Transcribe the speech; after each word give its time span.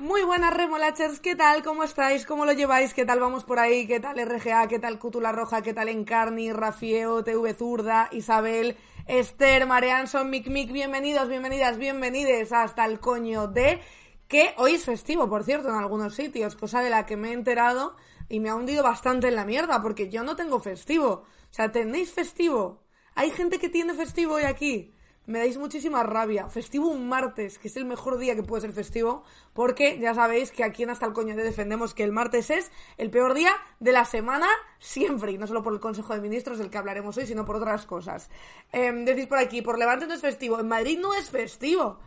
Muy 0.00 0.22
buenas 0.22 0.54
remolachers, 0.54 1.20
¿qué 1.20 1.36
tal? 1.36 1.62
¿Cómo 1.62 1.84
estáis? 1.84 2.24
¿Cómo 2.24 2.46
lo 2.46 2.54
lleváis? 2.54 2.94
¿Qué 2.94 3.04
tal 3.04 3.20
vamos 3.20 3.44
por 3.44 3.58
ahí? 3.58 3.86
¿Qué 3.86 4.00
tal 4.00 4.16
RGA? 4.18 4.66
¿Qué 4.66 4.78
tal 4.78 4.98
Cútula 4.98 5.30
Roja? 5.30 5.60
¿Qué 5.60 5.74
tal 5.74 5.90
Encarni, 5.90 6.54
Rafieo, 6.54 7.22
TV 7.22 7.52
Zurda, 7.52 8.08
Isabel, 8.10 8.78
Esther, 9.04 9.66
Mareanson, 9.66 10.30
Mic 10.30 10.48
Mic? 10.48 10.72
Bienvenidos, 10.72 11.28
bienvenidas, 11.28 11.76
bienvenides 11.76 12.50
hasta 12.50 12.86
el 12.86 12.98
coño 12.98 13.46
de... 13.46 13.82
Que 14.26 14.54
hoy 14.56 14.72
es 14.76 14.86
festivo, 14.86 15.28
por 15.28 15.44
cierto, 15.44 15.68
en 15.68 15.74
algunos 15.74 16.14
sitios, 16.14 16.56
cosa 16.56 16.80
de 16.80 16.88
la 16.88 17.04
que 17.04 17.18
me 17.18 17.28
he 17.28 17.32
enterado 17.34 17.94
y 18.30 18.40
me 18.40 18.48
ha 18.48 18.54
hundido 18.54 18.82
bastante 18.82 19.28
en 19.28 19.36
la 19.36 19.44
mierda, 19.44 19.82
porque 19.82 20.08
yo 20.08 20.22
no 20.22 20.34
tengo 20.34 20.60
festivo. 20.60 21.10
O 21.10 21.26
sea, 21.50 21.72
¿tenéis 21.72 22.10
festivo? 22.10 22.84
Hay 23.14 23.32
gente 23.32 23.58
que 23.58 23.68
tiene 23.68 23.92
festivo 23.92 24.36
hoy 24.36 24.44
aquí 24.44 24.94
me 25.26 25.38
dais 25.38 25.56
muchísima 25.58 26.02
rabia. 26.02 26.48
Festivo 26.48 26.88
un 26.88 27.08
martes, 27.08 27.58
que 27.58 27.68
es 27.68 27.76
el 27.76 27.84
mejor 27.84 28.18
día 28.18 28.34
que 28.34 28.42
puede 28.42 28.62
ser 28.62 28.72
festivo, 28.72 29.22
porque 29.52 29.98
ya 29.98 30.14
sabéis 30.14 30.50
que 30.50 30.64
aquí 30.64 30.82
en 30.82 30.90
Hasta 30.90 31.06
el 31.06 31.12
Coño 31.12 31.36
de 31.36 31.42
defendemos 31.42 31.94
que 31.94 32.04
el 32.04 32.12
martes 32.12 32.50
es 32.50 32.72
el 32.96 33.10
peor 33.10 33.34
día 33.34 33.52
de 33.78 33.92
la 33.92 34.04
semana 34.04 34.48
siempre, 34.78 35.32
y 35.32 35.38
no 35.38 35.46
solo 35.46 35.62
por 35.62 35.72
el 35.72 35.80
Consejo 35.80 36.14
de 36.14 36.20
Ministros 36.20 36.58
del 36.58 36.70
que 36.70 36.78
hablaremos 36.78 37.16
hoy, 37.16 37.26
sino 37.26 37.44
por 37.44 37.56
otras 37.56 37.86
cosas. 37.86 38.30
Em, 38.72 39.04
decís 39.04 39.26
por 39.26 39.38
aquí, 39.38 39.62
por 39.62 39.78
Levante 39.78 40.06
no 40.06 40.14
es 40.14 40.20
festivo, 40.20 40.58
en 40.58 40.68
Madrid 40.68 40.98
no 41.00 41.14
es 41.14 41.30
festivo, 41.30 42.00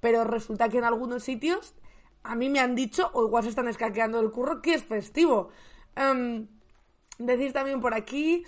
pero 0.00 0.24
resulta 0.24 0.68
que 0.68 0.78
en 0.78 0.84
algunos 0.84 1.22
sitios 1.22 1.74
a 2.22 2.34
mí 2.34 2.48
me 2.48 2.60
han 2.60 2.74
dicho, 2.74 3.10
o 3.14 3.26
igual 3.26 3.44
se 3.44 3.50
están 3.50 3.68
escaqueando 3.68 4.20
el 4.20 4.30
curro, 4.30 4.62
que 4.62 4.74
es 4.74 4.84
festivo. 4.84 5.50
Um, 5.96 6.46
decís 7.18 7.52
también 7.52 7.80
por 7.80 7.94
aquí, 7.94 8.44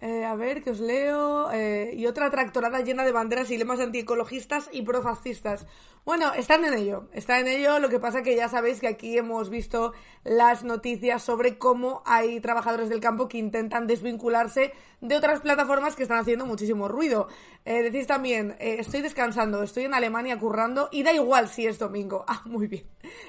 eh, 0.00 0.24
a 0.24 0.34
ver, 0.34 0.62
que 0.62 0.70
os 0.70 0.80
leo. 0.80 1.50
Eh, 1.52 1.92
y 1.94 2.06
otra 2.06 2.30
tractorada 2.30 2.80
llena 2.80 3.04
de 3.04 3.12
banderas 3.12 3.50
y 3.50 3.56
lemas 3.56 3.80
antiecologistas 3.80 4.68
y 4.72 4.82
profascistas. 4.82 5.66
Bueno, 6.04 6.34
están 6.34 6.64
en 6.66 6.74
ello, 6.74 7.08
está 7.12 7.40
en 7.40 7.48
ello. 7.48 7.78
Lo 7.78 7.88
que 7.88 7.98
pasa 7.98 8.22
que 8.22 8.36
ya 8.36 8.50
sabéis 8.50 8.80
que 8.80 8.88
aquí 8.88 9.16
hemos 9.16 9.48
visto 9.48 9.94
las 10.22 10.62
noticias 10.62 11.22
sobre 11.22 11.56
cómo 11.56 12.02
hay 12.04 12.40
trabajadores 12.40 12.90
del 12.90 13.00
campo 13.00 13.28
que 13.28 13.38
intentan 13.38 13.86
desvincularse 13.86 14.74
de 15.00 15.16
otras 15.16 15.40
plataformas 15.40 15.96
que 15.96 16.02
están 16.02 16.18
haciendo 16.18 16.44
muchísimo 16.44 16.88
ruido. 16.88 17.28
Eh, 17.64 17.82
decís 17.82 18.06
también, 18.06 18.56
estoy 18.58 19.00
descansando, 19.00 19.62
estoy 19.62 19.84
en 19.84 19.94
Alemania 19.94 20.38
currando 20.38 20.90
y 20.92 21.02
da 21.02 21.14
igual 21.14 21.48
si 21.48 21.66
es 21.66 21.78
domingo. 21.78 22.24
Ah, 22.34 22.42
muy 22.46 22.66
bien. 22.66 22.84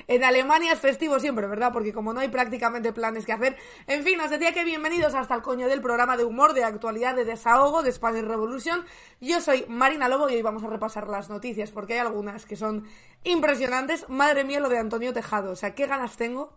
En 0.07 0.23
Alemania 0.23 0.73
es 0.73 0.79
festivo 0.79 1.19
siempre, 1.19 1.45
¿verdad? 1.47 1.71
Porque 1.71 1.93
como 1.93 2.11
no 2.11 2.21
hay 2.21 2.29
prácticamente 2.29 2.91
planes 2.91 3.25
que 3.25 3.33
hacer. 3.33 3.55
En 3.87 4.03
fin, 4.03 4.19
os 4.19 4.31
decía 4.31 4.51
que 4.51 4.63
bienvenidos 4.63 5.13
hasta 5.13 5.35
el 5.35 5.41
coño 5.41 5.67
del 5.67 5.81
programa 5.81 6.17
de 6.17 6.23
humor, 6.23 6.53
de 6.53 6.64
actualidad, 6.67 7.15
de 7.15 7.25
desahogo, 7.25 7.83
de 7.83 7.91
Spanish 7.91 8.23
Revolution. 8.23 8.85
Yo 9.21 9.41
soy 9.41 9.65
Marina 9.67 10.09
Lobo 10.09 10.29
y 10.29 10.35
hoy 10.35 10.41
vamos 10.41 10.63
a 10.63 10.67
repasar 10.67 11.07
las 11.07 11.29
noticias 11.29 11.71
porque 11.71 11.93
hay 11.93 11.99
algunas 11.99 12.45
que 12.45 12.55
son 12.55 12.87
impresionantes. 13.23 14.07
Madre 14.09 14.43
mía, 14.43 14.59
lo 14.59 14.69
de 14.69 14.79
Antonio 14.79 15.13
Tejado. 15.13 15.51
O 15.51 15.55
sea, 15.55 15.75
qué 15.75 15.87
ganas 15.87 16.17
tengo. 16.17 16.53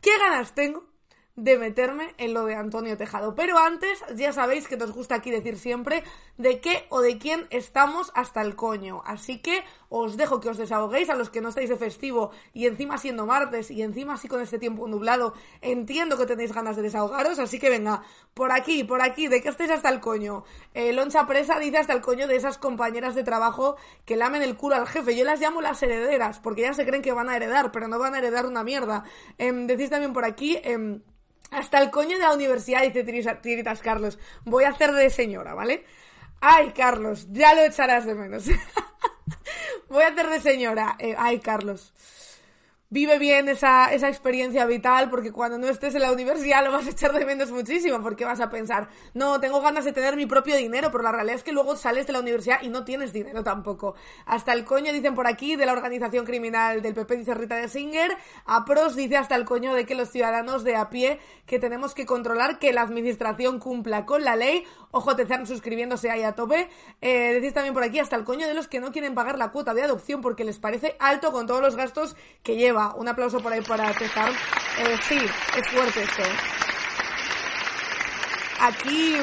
¿Qué 0.00 0.16
ganas 0.18 0.54
tengo 0.54 0.84
de 1.36 1.56
meterme 1.58 2.14
en 2.18 2.34
lo 2.34 2.44
de 2.44 2.54
Antonio 2.54 2.96
Tejado. 2.96 3.34
Pero 3.34 3.58
antes, 3.58 4.02
ya 4.14 4.32
sabéis 4.32 4.68
que 4.68 4.76
nos 4.76 4.92
gusta 4.92 5.16
aquí 5.16 5.30
decir 5.30 5.58
siempre 5.58 6.04
de 6.36 6.60
qué 6.60 6.86
o 6.90 7.00
de 7.00 7.18
quién 7.18 7.46
estamos 7.50 8.12
hasta 8.14 8.42
el 8.42 8.56
coño. 8.56 9.02
Así 9.06 9.38
que 9.38 9.64
os 9.90 10.16
dejo 10.16 10.40
que 10.40 10.48
os 10.48 10.56
desahoguéis 10.56 11.10
a 11.10 11.16
los 11.16 11.28
que 11.30 11.40
no 11.40 11.50
estáis 11.50 11.68
de 11.68 11.76
festivo 11.76 12.30
y 12.54 12.66
encima 12.66 12.96
siendo 12.96 13.26
martes 13.26 13.70
y 13.70 13.82
encima 13.82 14.14
así 14.14 14.28
con 14.28 14.40
este 14.40 14.58
tiempo 14.58 14.86
nublado, 14.86 15.34
entiendo 15.60 16.16
que 16.16 16.26
tenéis 16.26 16.52
ganas 16.52 16.76
de 16.76 16.82
desahogaros, 16.82 17.38
así 17.40 17.58
que 17.58 17.68
venga, 17.68 18.02
por 18.32 18.52
aquí, 18.52 18.84
por 18.84 19.02
aquí, 19.02 19.26
de 19.26 19.42
que 19.42 19.48
estéis 19.48 19.70
hasta 19.70 19.88
el 19.88 20.00
coño. 20.00 20.44
Eh, 20.74 20.92
Loncha 20.92 21.26
Presa 21.26 21.58
dice 21.58 21.78
hasta 21.78 21.92
el 21.92 22.00
coño 22.00 22.28
de 22.28 22.36
esas 22.36 22.56
compañeras 22.56 23.16
de 23.16 23.24
trabajo 23.24 23.76
que 24.04 24.16
lamen 24.16 24.42
el 24.42 24.56
culo 24.56 24.76
al 24.76 24.86
jefe. 24.86 25.16
Yo 25.16 25.24
las 25.24 25.40
llamo 25.40 25.60
las 25.60 25.82
herederas, 25.82 26.38
porque 26.38 26.62
ya 26.62 26.72
se 26.72 26.86
creen 26.86 27.02
que 27.02 27.12
van 27.12 27.28
a 27.28 27.36
heredar, 27.36 27.72
pero 27.72 27.88
no 27.88 27.98
van 27.98 28.14
a 28.14 28.18
heredar 28.18 28.46
una 28.46 28.62
mierda. 28.62 29.02
Em, 29.38 29.66
decís 29.66 29.90
también 29.90 30.12
por 30.12 30.24
aquí... 30.24 30.58
Em, 30.62 31.02
hasta 31.50 31.82
el 31.82 31.90
coño 31.90 32.16
de 32.16 32.22
la 32.22 32.32
universidad, 32.32 32.82
dice 32.82 33.02
Tiritas 33.02 33.80
Carlos. 33.80 34.20
Voy 34.44 34.62
a 34.62 34.68
hacer 34.68 34.92
de 34.92 35.10
señora, 35.10 35.52
¿vale? 35.52 35.84
Ay, 36.40 36.70
Carlos, 36.70 37.26
ya 37.32 37.54
lo 37.54 37.62
echarás 37.62 38.06
de 38.06 38.14
menos. 38.14 38.44
Voy 39.88 40.02
a 40.02 40.08
hacer 40.08 40.28
de 40.28 40.40
señora. 40.40 40.96
Eh, 40.98 41.14
ay, 41.18 41.40
Carlos 41.40 41.92
vive 42.92 43.20
bien 43.20 43.48
esa, 43.48 43.92
esa 43.92 44.08
experiencia 44.08 44.66
vital, 44.66 45.10
porque 45.10 45.30
cuando 45.30 45.58
no 45.58 45.68
estés 45.68 45.94
en 45.94 46.02
la 46.02 46.10
universidad 46.10 46.64
lo 46.64 46.72
vas 46.72 46.88
a 46.88 46.90
echar 46.90 47.12
de 47.12 47.24
menos 47.24 47.52
muchísimo, 47.52 48.02
porque 48.02 48.24
vas 48.24 48.40
a 48.40 48.50
pensar, 48.50 48.88
no, 49.14 49.38
tengo 49.38 49.60
ganas 49.60 49.84
de 49.84 49.92
tener 49.92 50.16
mi 50.16 50.26
propio 50.26 50.56
dinero, 50.56 50.90
pero 50.90 51.04
la 51.04 51.12
realidad 51.12 51.36
es 51.36 51.44
que 51.44 51.52
luego 51.52 51.76
sales 51.76 52.08
de 52.08 52.12
la 52.12 52.18
universidad 52.18 52.60
y 52.62 52.68
no 52.68 52.84
tienes 52.84 53.12
dinero 53.12 53.44
tampoco. 53.44 53.94
Hasta 54.26 54.52
el 54.52 54.64
coño, 54.64 54.92
dicen 54.92 55.14
por 55.14 55.28
aquí, 55.28 55.54
de 55.54 55.66
la 55.66 55.72
organización 55.72 56.26
criminal 56.26 56.82
del 56.82 56.94
PP, 56.94 57.18
dice 57.18 57.34
Rita 57.34 57.54
de 57.54 57.68
Singer, 57.68 58.16
a 58.44 58.64
pros 58.64 58.96
dice 58.96 59.16
hasta 59.16 59.36
el 59.36 59.44
coño 59.44 59.72
de 59.72 59.86
que 59.86 59.94
los 59.94 60.10
ciudadanos 60.10 60.64
de 60.64 60.74
a 60.74 60.90
pie, 60.90 61.20
que 61.46 61.60
tenemos 61.60 61.94
que 61.94 62.06
controlar 62.06 62.58
que 62.58 62.72
la 62.72 62.82
administración 62.82 63.60
cumpla 63.60 64.04
con 64.04 64.24
la 64.24 64.34
ley, 64.34 64.64
ojo, 64.90 65.14
te 65.14 65.22
están 65.22 65.46
suscribiéndose 65.46 66.10
ahí 66.10 66.24
a 66.24 66.34
tope, 66.34 66.68
eh, 67.00 67.34
decís 67.34 67.54
también 67.54 67.72
por 67.72 67.84
aquí, 67.84 68.00
hasta 68.00 68.16
el 68.16 68.24
coño 68.24 68.48
de 68.48 68.54
los 68.54 68.66
que 68.66 68.80
no 68.80 68.90
quieren 68.90 69.14
pagar 69.14 69.38
la 69.38 69.52
cuota 69.52 69.74
de 69.74 69.84
adopción 69.84 70.20
porque 70.22 70.42
les 70.42 70.58
parece 70.58 70.96
alto 70.98 71.30
con 71.30 71.46
todos 71.46 71.60
los 71.60 71.76
gastos 71.76 72.16
que 72.42 72.56
lleva 72.56 72.79
un 72.88 73.08
aplauso 73.08 73.40
por 73.40 73.52
ahí 73.52 73.60
para 73.60 73.92
Tesar. 73.92 74.30
Eh, 74.30 74.96
sí, 75.08 75.18
es 75.58 75.68
fuerte 75.68 76.02
esto. 76.02 76.22
Aquí, 78.60 79.16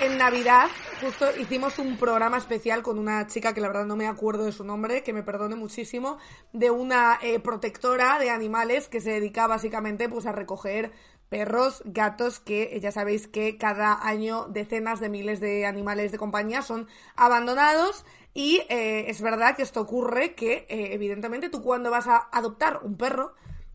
en 0.00 0.18
Navidad, 0.18 0.68
justo 1.00 1.26
hicimos 1.38 1.78
un 1.78 1.96
programa 1.96 2.38
especial 2.38 2.82
con 2.82 2.98
una 2.98 3.26
chica 3.26 3.52
que 3.52 3.60
la 3.60 3.68
verdad 3.68 3.86
no 3.86 3.96
me 3.96 4.06
acuerdo 4.06 4.44
de 4.44 4.52
su 4.52 4.64
nombre, 4.64 5.02
que 5.02 5.12
me 5.12 5.22
perdone 5.22 5.56
muchísimo, 5.56 6.18
de 6.52 6.70
una 6.70 7.18
eh, 7.22 7.40
protectora 7.40 8.18
de 8.18 8.30
animales 8.30 8.88
que 8.88 9.00
se 9.00 9.10
dedica 9.10 9.46
básicamente 9.46 10.08
pues 10.08 10.26
a 10.26 10.32
recoger 10.32 10.92
perros, 11.32 11.82
gatos, 11.86 12.40
que 12.40 12.78
ya 12.78 12.92
sabéis 12.92 13.26
que 13.26 13.56
cada 13.56 14.06
año 14.06 14.48
decenas 14.50 15.00
de 15.00 15.08
miles 15.08 15.40
de 15.40 15.64
animales 15.64 16.12
de 16.12 16.18
compañía 16.18 16.60
son 16.60 16.88
abandonados. 17.16 18.04
Y 18.34 18.60
eh, 18.68 19.06
es 19.08 19.22
verdad 19.22 19.56
que 19.56 19.62
esto 19.62 19.80
ocurre 19.80 20.34
que, 20.34 20.66
eh, 20.68 20.92
evidentemente, 20.92 21.48
tú 21.48 21.62
cuando 21.62 21.90
vas 21.90 22.06
a 22.06 22.28
adoptar 22.32 22.80
un 22.82 22.98
perro 22.98 23.32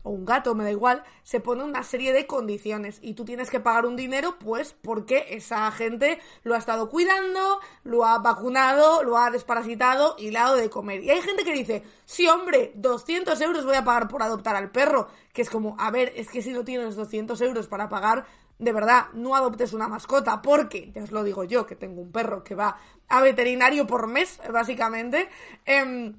o 0.08 0.10
un 0.10 0.24
gato, 0.24 0.54
me 0.54 0.64
da 0.64 0.70
igual, 0.70 1.04
se 1.22 1.38
pone 1.38 1.62
una 1.62 1.82
serie 1.82 2.14
de 2.14 2.26
condiciones 2.26 2.98
y 3.02 3.12
tú 3.12 3.26
tienes 3.26 3.50
que 3.50 3.60
pagar 3.60 3.84
un 3.84 3.94
dinero, 3.94 4.38
pues 4.38 4.74
porque 4.80 5.26
esa 5.28 5.70
gente 5.70 6.18
lo 6.44 6.54
ha 6.54 6.58
estado 6.58 6.88
cuidando, 6.88 7.60
lo 7.84 8.06
ha 8.06 8.18
vacunado, 8.18 9.02
lo 9.02 9.18
ha 9.18 9.30
desparasitado 9.30 10.16
y 10.18 10.30
le 10.30 10.38
ha 10.38 10.44
dado 10.44 10.56
de 10.56 10.70
comer. 10.70 11.04
Y 11.04 11.10
hay 11.10 11.20
gente 11.20 11.44
que 11.44 11.52
dice, 11.52 11.82
sí, 12.06 12.26
hombre, 12.26 12.72
200 12.76 13.38
euros 13.42 13.66
voy 13.66 13.76
a 13.76 13.84
pagar 13.84 14.08
por 14.08 14.22
adoptar 14.22 14.56
al 14.56 14.70
perro, 14.70 15.08
que 15.34 15.42
es 15.42 15.50
como, 15.50 15.76
a 15.78 15.90
ver, 15.90 16.10
es 16.16 16.30
que 16.30 16.40
si 16.40 16.52
no 16.52 16.64
tienes 16.64 16.96
200 16.96 17.38
euros 17.42 17.68
para 17.68 17.90
pagar, 17.90 18.24
de 18.58 18.72
verdad, 18.72 19.08
no 19.12 19.36
adoptes 19.36 19.74
una 19.74 19.88
mascota, 19.88 20.40
porque, 20.40 20.90
ya 20.94 21.02
os 21.02 21.12
lo 21.12 21.22
digo 21.22 21.44
yo, 21.44 21.66
que 21.66 21.76
tengo 21.76 22.00
un 22.00 22.10
perro 22.10 22.42
que 22.42 22.54
va 22.54 22.78
a 23.08 23.20
veterinario 23.20 23.86
por 23.86 24.06
mes, 24.06 24.40
básicamente. 24.50 25.28
Em, 25.66 26.14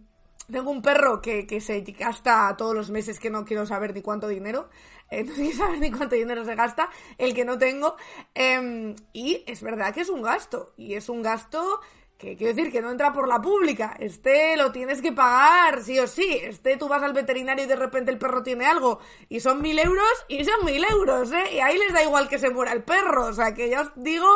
tengo 0.51 0.71
un 0.71 0.81
perro 0.81 1.21
que, 1.21 1.45
que, 1.45 1.61
se 1.61 1.81
gasta 1.81 2.55
todos 2.57 2.75
los 2.75 2.89
meses 2.89 3.19
que 3.19 3.29
no 3.29 3.45
quiero 3.45 3.65
saber 3.65 3.93
ni 3.93 4.01
cuánto 4.01 4.27
dinero. 4.27 4.69
Eh, 5.11 5.23
no 5.25 5.33
quiero 5.33 5.57
saber 5.57 5.79
ni 5.79 5.91
cuánto 5.91 6.15
dinero 6.15 6.45
se 6.45 6.55
gasta, 6.55 6.89
el 7.17 7.33
que 7.33 7.45
no 7.45 7.57
tengo. 7.57 7.95
Em, 8.33 8.95
y 9.13 9.43
es 9.47 9.61
verdad 9.61 9.93
que 9.93 10.01
es 10.01 10.09
un 10.09 10.21
gasto. 10.21 10.73
Y 10.77 10.95
es 10.95 11.09
un 11.09 11.21
gasto 11.21 11.81
que 12.19 12.35
quiero 12.35 12.53
decir 12.53 12.69
que 12.69 12.81
no 12.81 12.91
entra 12.91 13.13
por 13.13 13.29
la 13.29 13.41
pública. 13.41 13.95
Este 13.97 14.57
lo 14.57 14.73
tienes 14.73 15.01
que 15.01 15.13
pagar, 15.13 15.81
sí 15.81 15.97
o 15.99 16.05
sí. 16.05 16.39
Este 16.43 16.75
tú 16.75 16.89
vas 16.89 17.01
al 17.01 17.13
veterinario 17.13 17.63
y 17.63 17.67
de 17.67 17.77
repente 17.77 18.11
el 18.11 18.17
perro 18.17 18.43
tiene 18.43 18.65
algo 18.65 18.99
y 19.29 19.39
son 19.39 19.61
mil 19.61 19.79
euros 19.79 20.25
y 20.27 20.43
son 20.43 20.65
mil 20.65 20.83
euros, 20.83 21.31
¿eh? 21.31 21.55
Y 21.55 21.59
ahí 21.59 21.77
les 21.77 21.93
da 21.93 22.03
igual 22.03 22.27
que 22.27 22.37
se 22.37 22.49
muera 22.49 22.73
el 22.73 22.83
perro. 22.83 23.27
O 23.27 23.33
sea, 23.33 23.53
que 23.53 23.69
ya 23.69 23.81
os 23.81 23.91
digo 23.95 24.27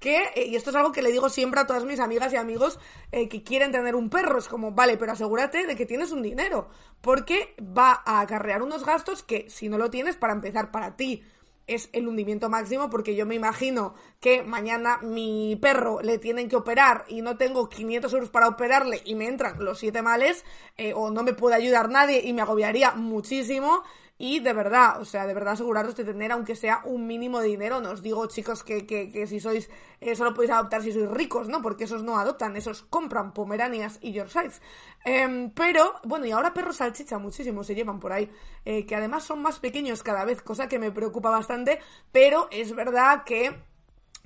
que, 0.00 0.16
eh, 0.34 0.46
y 0.46 0.56
esto 0.56 0.70
es 0.70 0.76
algo 0.76 0.90
que 0.90 1.02
le 1.02 1.12
digo 1.12 1.28
siempre 1.28 1.60
a 1.60 1.66
todas 1.66 1.84
mis 1.84 2.00
amigas 2.00 2.32
y 2.32 2.36
amigos 2.36 2.80
eh, 3.12 3.28
que 3.28 3.44
quieren 3.44 3.70
tener 3.70 3.94
un 3.94 4.10
perro. 4.10 4.38
Es 4.38 4.48
como, 4.48 4.72
vale, 4.72 4.96
pero 4.96 5.12
asegúrate 5.12 5.66
de 5.66 5.76
que 5.76 5.86
tienes 5.86 6.10
un 6.10 6.22
dinero. 6.22 6.68
Porque 7.00 7.54
va 7.60 8.02
a 8.04 8.20
acarrear 8.20 8.62
unos 8.62 8.84
gastos 8.84 9.22
que 9.22 9.48
si 9.48 9.68
no 9.68 9.78
lo 9.78 9.90
tienes, 9.90 10.16
para 10.16 10.32
empezar, 10.32 10.70
para 10.70 10.96
ti 10.96 11.22
es 11.66 11.88
el 11.92 12.08
hundimiento 12.08 12.48
máximo 12.48 12.90
porque 12.90 13.14
yo 13.14 13.26
me 13.26 13.36
imagino 13.36 13.94
que 14.18 14.42
mañana 14.42 14.98
mi 15.02 15.56
perro 15.62 16.00
le 16.02 16.18
tienen 16.18 16.48
que 16.48 16.56
operar 16.56 17.04
y 17.06 17.22
no 17.22 17.36
tengo 17.36 17.68
500 17.68 18.12
euros 18.12 18.30
para 18.30 18.48
operarle 18.48 19.00
y 19.04 19.14
me 19.14 19.28
entran 19.28 19.62
los 19.62 19.78
siete 19.78 20.02
males 20.02 20.44
eh, 20.76 20.92
o 20.94 21.12
no 21.12 21.22
me 21.22 21.32
puede 21.32 21.54
ayudar 21.54 21.88
nadie 21.88 22.22
y 22.24 22.32
me 22.32 22.42
agobiaría 22.42 22.92
muchísimo 22.92 23.84
y 24.22 24.38
de 24.40 24.52
verdad, 24.52 25.00
o 25.00 25.06
sea, 25.06 25.26
de 25.26 25.32
verdad 25.32 25.54
aseguraros 25.54 25.96
de 25.96 26.04
tener 26.04 26.30
aunque 26.30 26.54
sea 26.54 26.82
un 26.84 27.06
mínimo 27.06 27.40
de 27.40 27.48
dinero. 27.48 27.80
No 27.80 27.92
os 27.92 28.02
digo, 28.02 28.26
chicos, 28.26 28.62
que, 28.62 28.86
que, 28.86 29.26
si 29.26 29.40
sois, 29.40 29.70
eh, 29.98 30.14
solo 30.14 30.34
podéis 30.34 30.52
adoptar 30.52 30.82
si 30.82 30.92
sois 30.92 31.08
ricos, 31.08 31.48
¿no? 31.48 31.62
Porque 31.62 31.84
esos 31.84 32.02
no 32.02 32.18
adoptan, 32.18 32.54
esos 32.54 32.82
compran 32.82 33.32
pomeranias 33.32 33.98
y 34.02 34.12
Yorkshires. 34.12 34.60
Em, 35.06 35.50
pero, 35.52 35.94
bueno, 36.04 36.26
y 36.26 36.32
ahora 36.32 36.52
perros 36.52 36.76
salchicha 36.76 37.16
muchísimo 37.16 37.64
se 37.64 37.74
llevan 37.74 37.98
por 37.98 38.12
ahí, 38.12 38.30
eh, 38.66 38.84
que 38.84 38.94
además 38.94 39.24
son 39.24 39.40
más 39.40 39.58
pequeños 39.58 40.02
cada 40.02 40.26
vez, 40.26 40.42
cosa 40.42 40.68
que 40.68 40.78
me 40.78 40.90
preocupa 40.90 41.30
bastante, 41.30 41.80
pero 42.12 42.46
es 42.50 42.74
verdad 42.74 43.24
que 43.24 43.56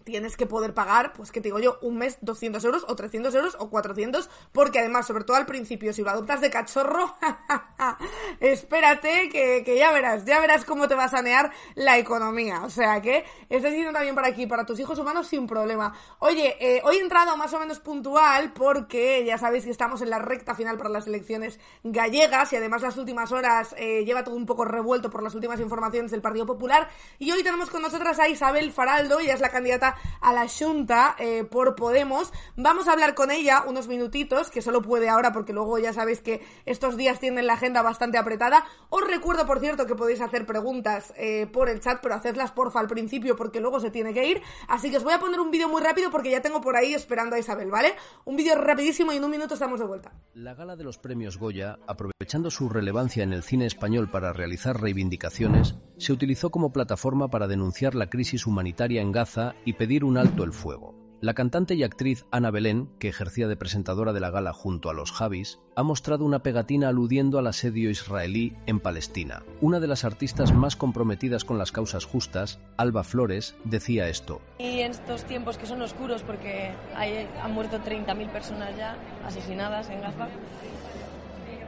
tienes 0.04 0.36
que 0.36 0.46
poder 0.46 0.74
pagar, 0.74 1.12
pues 1.12 1.32
que 1.32 1.40
te 1.40 1.48
digo 1.48 1.58
yo, 1.58 1.78
un 1.82 1.96
mes 1.98 2.18
200 2.20 2.62
euros 2.64 2.84
o 2.88 2.94
300 2.94 3.34
euros 3.34 3.56
o 3.58 3.70
400, 3.70 4.30
porque 4.52 4.78
además, 4.78 5.06
sobre 5.06 5.24
todo 5.24 5.36
al 5.36 5.46
principio, 5.46 5.92
si 5.92 6.02
lo 6.02 6.10
adoptas 6.10 6.40
de 6.40 6.50
cachorro, 6.50 7.16
Espérate 8.40 9.28
que, 9.28 9.62
que, 9.64 9.76
ya 9.76 9.92
verás, 9.92 10.24
ya 10.24 10.40
verás 10.40 10.64
cómo 10.64 10.88
te 10.88 10.94
va 10.94 11.04
a 11.04 11.08
sanear 11.08 11.50
la 11.74 11.98
economía. 11.98 12.62
O 12.64 12.70
sea 12.70 13.00
que 13.00 13.24
este 13.48 13.70
dinero 13.70 13.92
también 13.92 14.14
para 14.14 14.28
aquí, 14.28 14.46
para 14.46 14.64
tus 14.64 14.80
hijos 14.80 14.98
humanos 14.98 15.26
sin 15.26 15.46
problema. 15.46 15.94
Oye, 16.18 16.56
eh, 16.60 16.82
hoy 16.84 16.96
he 16.96 17.00
entrado 17.00 17.36
más 17.36 17.52
o 17.52 17.58
menos 17.58 17.80
puntual 17.80 18.52
porque 18.52 19.24
ya 19.24 19.38
sabéis 19.38 19.64
que 19.64 19.70
estamos 19.70 20.02
en 20.02 20.10
la 20.10 20.18
recta 20.18 20.54
final 20.54 20.76
para 20.76 20.90
las 20.90 21.06
elecciones 21.06 21.60
gallegas 21.82 22.52
y 22.52 22.56
además 22.56 22.82
las 22.82 22.96
últimas 22.96 23.32
horas 23.32 23.74
eh, 23.78 24.04
lleva 24.04 24.24
todo 24.24 24.36
un 24.36 24.46
poco 24.46 24.64
revuelto 24.64 25.10
por 25.10 25.22
las 25.22 25.34
últimas 25.34 25.60
informaciones 25.60 26.10
del 26.10 26.22
Partido 26.22 26.46
Popular. 26.46 26.88
Y 27.18 27.30
hoy 27.30 27.42
tenemos 27.42 27.70
con 27.70 27.82
nosotras 27.82 28.18
a 28.18 28.28
Isabel 28.28 28.72
Faraldo, 28.72 29.20
ella 29.20 29.34
es 29.34 29.40
la 29.40 29.50
candidata 29.50 29.96
a 30.20 30.32
la 30.32 30.46
Junta 30.48 31.16
eh, 31.18 31.44
por 31.44 31.74
Podemos. 31.74 32.32
Vamos 32.56 32.88
a 32.88 32.92
hablar 32.92 33.14
con 33.14 33.30
ella 33.30 33.64
unos 33.66 33.88
minutitos, 33.88 34.50
que 34.50 34.62
solo 34.62 34.82
puede 34.82 35.08
ahora 35.08 35.32
porque 35.32 35.52
luego 35.52 35.78
ya 35.78 35.92
sabéis 35.92 36.20
que 36.20 36.44
estos 36.66 36.96
días 36.96 37.20
tienen 37.20 37.46
la 37.46 37.54
agenda 37.54 37.73
bastante 37.82 38.18
apretada. 38.18 38.64
Os 38.90 39.06
recuerdo, 39.06 39.46
por 39.46 39.60
cierto, 39.60 39.86
que 39.86 39.94
podéis 39.94 40.20
hacer 40.20 40.46
preguntas 40.46 41.12
eh, 41.16 41.46
por 41.46 41.68
el 41.68 41.80
chat, 41.80 42.00
pero 42.02 42.14
hacedlas 42.14 42.52
porfa 42.52 42.80
al 42.80 42.88
principio 42.88 43.36
porque 43.36 43.60
luego 43.60 43.80
se 43.80 43.90
tiene 43.90 44.12
que 44.12 44.26
ir. 44.26 44.42
Así 44.68 44.90
que 44.90 44.98
os 44.98 45.04
voy 45.04 45.14
a 45.14 45.18
poner 45.18 45.40
un 45.40 45.50
vídeo 45.50 45.68
muy 45.68 45.82
rápido 45.82 46.10
porque 46.10 46.30
ya 46.30 46.42
tengo 46.42 46.60
por 46.60 46.76
ahí 46.76 46.94
esperando 46.94 47.36
a 47.36 47.38
Isabel, 47.38 47.70
¿vale? 47.70 47.94
Un 48.24 48.36
vídeo 48.36 48.54
rapidísimo 48.56 49.12
y 49.12 49.16
en 49.16 49.24
un 49.24 49.30
minuto 49.30 49.54
estamos 49.54 49.80
de 49.80 49.86
vuelta. 49.86 50.12
La 50.34 50.54
gala 50.54 50.76
de 50.76 50.84
los 50.84 50.98
premios 50.98 51.38
Goya, 51.38 51.78
aprovechando 51.86 52.50
su 52.50 52.68
relevancia 52.68 53.22
en 53.22 53.32
el 53.32 53.42
cine 53.42 53.66
español 53.66 54.10
para 54.10 54.32
realizar 54.32 54.80
reivindicaciones, 54.80 55.74
se 55.98 56.12
utilizó 56.12 56.50
como 56.50 56.72
plataforma 56.72 57.28
para 57.28 57.48
denunciar 57.48 57.94
la 57.94 58.10
crisis 58.10 58.46
humanitaria 58.46 59.02
en 59.02 59.12
Gaza 59.12 59.54
y 59.64 59.74
pedir 59.74 60.04
un 60.04 60.18
alto 60.18 60.44
el 60.44 60.52
fuego. 60.52 61.03
La 61.24 61.32
cantante 61.32 61.74
y 61.74 61.82
actriz 61.82 62.26
Ana 62.30 62.50
Belén, 62.50 62.90
que 62.98 63.08
ejercía 63.08 63.48
de 63.48 63.56
presentadora 63.56 64.12
de 64.12 64.20
la 64.20 64.28
gala 64.28 64.52
junto 64.52 64.90
a 64.90 64.92
los 64.92 65.10
Javis, 65.10 65.58
ha 65.74 65.82
mostrado 65.82 66.22
una 66.22 66.42
pegatina 66.42 66.90
aludiendo 66.90 67.38
al 67.38 67.46
asedio 67.46 67.88
israelí 67.88 68.54
en 68.66 68.78
Palestina. 68.78 69.42
Una 69.62 69.80
de 69.80 69.86
las 69.86 70.04
artistas 70.04 70.52
más 70.52 70.76
comprometidas 70.76 71.46
con 71.46 71.56
las 71.56 71.72
causas 71.72 72.04
justas, 72.04 72.60
Alba 72.76 73.04
Flores, 73.04 73.56
decía 73.64 74.10
esto. 74.10 74.42
Y 74.58 74.80
en 74.80 74.90
estos 74.90 75.24
tiempos 75.24 75.56
que 75.56 75.64
son 75.64 75.80
oscuros 75.80 76.22
porque 76.22 76.72
han 76.94 77.54
muerto 77.54 77.78
30.000 77.78 78.28
personas 78.28 78.76
ya 78.76 78.94
asesinadas 79.26 79.88
en 79.88 80.02
Gaza, 80.02 80.28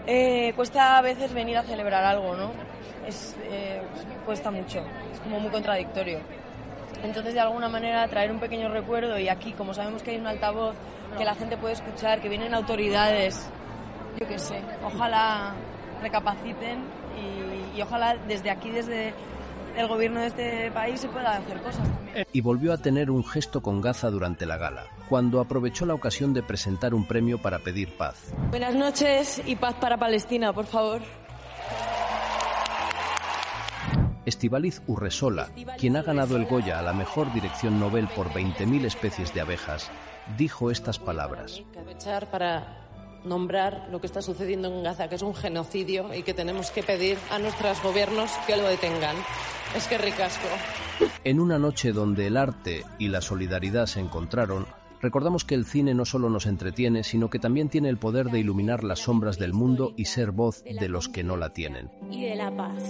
eh, 0.07 0.53
cuesta 0.55 0.99
a 0.99 1.01
veces 1.01 1.33
venir 1.33 1.57
a 1.57 1.63
celebrar 1.63 2.05
algo, 2.05 2.37
¿no? 2.37 2.51
Eh, 3.49 3.81
cuesta 4.27 4.51
mucho, 4.51 4.81
es 5.15 5.21
como 5.21 5.41
muy 5.41 5.51
contradictorio. 5.51 6.19
Entonces, 7.07 7.35
de 7.35 7.41
alguna 7.41 7.69
manera, 7.69 8.07
traer 8.09 8.33
un 8.33 8.41
pequeño 8.41 8.69
recuerdo 8.69 9.17
y 9.19 9.29
aquí, 9.29 9.53
como 9.53 9.73
sabemos 9.73 10.03
que 10.03 10.11
hay 10.11 10.19
un 10.19 10.27
altavoz 10.27 10.75
que 11.17 11.25
la 11.25 11.37
gente 11.37 11.57
puede 11.57 11.75
escuchar, 11.75 12.21
que 12.21 12.29
vienen 12.29 12.53
autoridades, 12.53 13.49
yo 14.19 14.27
qué 14.27 14.39
sé, 14.39 14.61
ojalá 14.85 15.55
recapaciten 16.03 16.81
y, 17.17 17.79
y 17.79 17.83
ojalá 17.83 18.17
desde 18.27 18.51
aquí, 18.51 18.71
desde 18.71 19.15
el 19.77 19.87
gobierno 19.87 20.21
de 20.21 20.27
este 20.27 20.71
país, 20.73 21.01
se 21.01 21.09
pueda 21.09 21.37
hacer 21.37 21.61
cosas 21.61 21.83
también. 21.89 22.27
Y 22.33 22.41
volvió 22.41 22.73
a 22.73 22.79
tener 22.79 23.11
un 23.11 23.25
gesto 23.25 23.63
con 23.63 23.81
Gaza 23.81 24.11
durante 24.11 24.45
la 24.45 24.57
gala, 24.57 24.87
cuando 25.09 25.41
aprovechó 25.41 25.87
la 25.87 25.95
ocasión 25.95 26.35
de 26.35 26.43
presentar 26.43 26.93
un 26.93 27.07
premio 27.07 27.39
para 27.39 27.61
pedir 27.61 27.97
paz. 27.97 28.33
Buenas 28.51 28.75
noches 28.75 29.41
y 29.47 29.55
paz 29.55 29.75
para 29.75 29.97
Palestina, 29.97 30.53
por 30.53 30.67
favor. 30.67 31.03
Estivaliz 34.27 34.83
Urresola, 34.89 35.49
quien 35.79 35.97
ha 35.97 36.03
ganado 36.03 36.37
el 36.37 36.47
Goya 36.47 36.79
a 36.79 36.83
la 36.83 36.93
mejor 36.93 37.33
dirección 37.33 37.79
Nobel 37.79 38.09
por 38.09 38.29
20.000 38.31 38.85
especies 38.85 39.33
de 39.33 39.41
abejas, 39.41 39.91
dijo 40.37 40.71
estas 40.71 40.99
palabras. 40.99 41.63
Aprovechar 41.71 42.31
para 42.31 42.87
nombrar 43.25 43.89
lo 43.91 44.01
que 44.01 44.07
está 44.07 44.23
sucediendo 44.23 44.69
en 44.69 44.83
Gaza, 44.83 45.09
que 45.09 45.15
es 45.15 45.23
un 45.23 45.35
genocidio 45.35 46.13
y 46.15 46.23
que 46.23 46.35
tenemos 46.35 46.71
que 46.71 46.83
pedir 46.83 47.19
a 47.31 47.39
nuestros 47.39 47.83
gobiernos 47.83 48.31
que 48.47 48.57
lo 48.57 48.65
detengan. 48.65 49.17
Es 49.77 49.87
que 49.87 49.99
ricasco. 49.99 50.49
En 51.25 51.41
una 51.41 51.59
noche 51.59 51.93
donde 51.93 52.27
el 52.27 52.37
arte 52.37 52.85
y 52.99 53.09
la 53.09 53.21
solidaridad 53.21 53.87
se 53.87 54.01
encontraron, 54.01 54.67
recordamos 55.01 55.45
que 55.45 55.55
el 55.55 55.67
cine 55.67 55.95
no 55.95 56.05
solo 56.05 56.31
nos 56.31 56.47
entretiene, 56.47 57.05
sino 57.05 57.31
que 57.31 57.39
también 57.39 57.69
tiene 57.69 57.89
el 57.89 57.99
poder 57.99 58.31
de 58.31 58.41
iluminar 58.41 58.85
las 58.85 59.01
sombras 59.01 59.39
del 59.39 59.53
mundo 59.53 59.93
y 59.97 60.07
ser 60.07 60.31
voz 60.31 60.65
de 60.65 60.89
los 60.89 61.09
que 61.09 61.25
no 61.25 61.37
la 61.37 61.53
tienen. 61.53 61.91
Y 62.11 62.25
de 62.25 62.37
la 62.37 62.51
paz. 62.57 62.83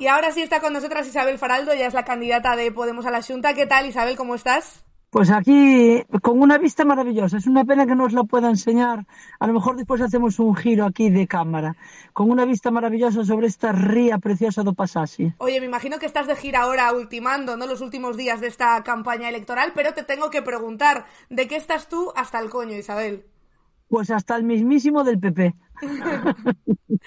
Y 0.00 0.06
ahora 0.06 0.30
sí 0.30 0.42
está 0.42 0.60
con 0.60 0.72
nosotras 0.72 1.08
Isabel 1.08 1.38
Faraldo, 1.38 1.72
ella 1.72 1.88
es 1.88 1.94
la 1.94 2.04
candidata 2.04 2.54
de 2.54 2.70
Podemos 2.70 3.04
a 3.06 3.10
la 3.10 3.20
Junta. 3.20 3.54
¿Qué 3.54 3.66
tal, 3.66 3.86
Isabel? 3.86 4.16
¿Cómo 4.16 4.36
estás? 4.36 4.84
Pues 5.10 5.28
aquí 5.30 6.04
con 6.22 6.40
una 6.40 6.56
vista 6.56 6.84
maravillosa. 6.84 7.38
Es 7.38 7.48
una 7.48 7.64
pena 7.64 7.84
que 7.84 7.96
no 7.96 8.04
os 8.04 8.12
lo 8.12 8.24
pueda 8.24 8.48
enseñar. 8.48 9.06
A 9.40 9.46
lo 9.48 9.54
mejor 9.54 9.74
después 9.74 10.00
hacemos 10.00 10.38
un 10.38 10.54
giro 10.54 10.84
aquí 10.84 11.10
de 11.10 11.26
cámara. 11.26 11.74
Con 12.12 12.30
una 12.30 12.44
vista 12.44 12.70
maravillosa 12.70 13.24
sobre 13.24 13.48
esta 13.48 13.72
ría 13.72 14.18
preciosa 14.18 14.62
do 14.62 14.72
Pasasi. 14.72 15.32
Oye, 15.38 15.58
me 15.58 15.66
imagino 15.66 15.98
que 15.98 16.06
estás 16.06 16.28
de 16.28 16.36
gira 16.36 16.60
ahora 16.60 16.92
ultimando, 16.92 17.56
¿no? 17.56 17.66
Los 17.66 17.80
últimos 17.80 18.16
días 18.16 18.40
de 18.40 18.46
esta 18.46 18.80
campaña 18.84 19.28
electoral, 19.28 19.72
pero 19.74 19.94
te 19.94 20.04
tengo 20.04 20.30
que 20.30 20.42
preguntar, 20.42 21.06
¿de 21.28 21.48
qué 21.48 21.56
estás 21.56 21.88
tú 21.88 22.12
hasta 22.14 22.38
el 22.38 22.50
coño, 22.50 22.76
Isabel? 22.76 23.24
Pues 23.88 24.10
hasta 24.10 24.36
el 24.36 24.44
mismísimo 24.44 25.02
del 25.02 25.18
PP. 25.18 25.54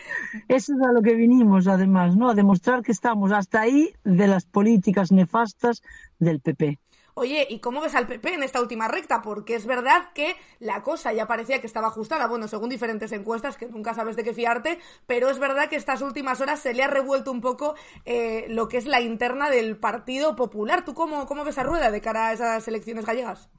Eso 0.48 0.74
es 0.74 0.82
a 0.88 0.92
lo 0.92 1.02
que 1.02 1.16
vinimos, 1.16 1.68
además, 1.68 2.16
¿no? 2.16 2.30
A 2.30 2.36
demostrar 2.36 2.82
que 2.82 2.92
estamos 2.92 3.32
hasta 3.32 3.62
ahí 3.62 3.94
de 4.04 4.28
las 4.28 4.46
políticas 4.46 5.12
nefastas 5.12 5.82
del 6.20 6.40
PP. 6.40 6.80
Oye, 7.14 7.46
¿y 7.50 7.60
cómo 7.60 7.82
ves 7.82 7.94
al 7.96 8.08
PP 8.08 8.36
en 8.36 8.44
esta 8.44 8.62
última 8.62 8.88
recta? 8.88 9.22
Porque 9.22 9.56
es 9.56 9.66
verdad 9.66 10.12
que 10.14 10.36
la 10.60 10.82
cosa 10.82 11.12
ya 11.12 11.28
parecía 11.28 11.60
que 11.60 11.68
estaba 11.68 11.88
ajustada, 11.88 12.28
bueno, 12.28 12.48
según 12.48 12.70
diferentes 12.70 13.12
encuestas, 13.12 13.58
que 13.58 13.68
nunca 13.68 13.94
sabes 13.94 14.16
de 14.16 14.24
qué 14.24 14.34
fiarte, 14.34 14.80
pero 15.08 15.30
es 15.30 15.38
verdad 15.38 15.68
que 15.70 15.76
estas 15.76 16.02
últimas 16.02 16.40
horas 16.40 16.62
se 16.62 16.74
le 16.74 16.84
ha 16.84 16.88
revuelto 16.88 17.32
un 17.32 17.42
poco 17.42 17.76
eh, 18.06 18.46
lo 18.48 18.70
que 18.70 18.78
es 18.78 18.86
la 18.86 19.02
interna 19.02 19.50
del 19.50 19.78
Partido 19.78 20.38
Popular. 20.38 20.86
¿Tú 20.86 20.94
cómo, 20.94 21.26
cómo 21.26 21.44
ves 21.44 21.58
a 21.58 21.64
Rueda 21.64 21.92
de 21.92 22.02
cara 22.02 22.30
a 22.30 22.34
esas 22.34 22.68
elecciones 22.68 23.06
gallegas? 23.06 23.50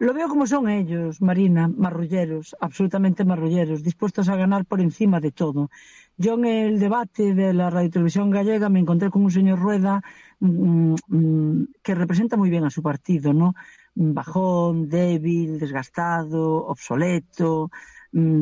Lo 0.00 0.14
veo 0.14 0.28
como 0.28 0.46
son 0.46 0.68
ellos, 0.68 1.20
Marina, 1.20 1.66
marrulleros, 1.66 2.54
absolutamente 2.60 3.24
marrulleros, 3.24 3.82
dispuestos 3.82 4.28
a 4.28 4.36
ganar 4.36 4.64
por 4.64 4.80
encima 4.80 5.18
de 5.18 5.32
todo. 5.32 5.70
Yo 6.16 6.34
en 6.34 6.44
el 6.44 6.78
debate 6.78 7.34
de 7.34 7.52
la 7.52 7.68
radiotelevisión 7.68 8.30
gallega 8.30 8.68
me 8.68 8.78
encontré 8.78 9.10
con 9.10 9.24
un 9.24 9.32
señor 9.32 9.58
Rueda 9.58 10.00
mmm, 10.38 10.94
mmm, 11.08 11.64
que 11.82 11.96
representa 11.96 12.36
muy 12.36 12.48
bien 12.48 12.64
a 12.64 12.70
su 12.70 12.80
partido, 12.80 13.32
¿no? 13.32 13.54
Bajón, 13.94 14.88
débil, 14.88 15.58
desgastado, 15.58 16.64
obsoleto, 16.66 17.70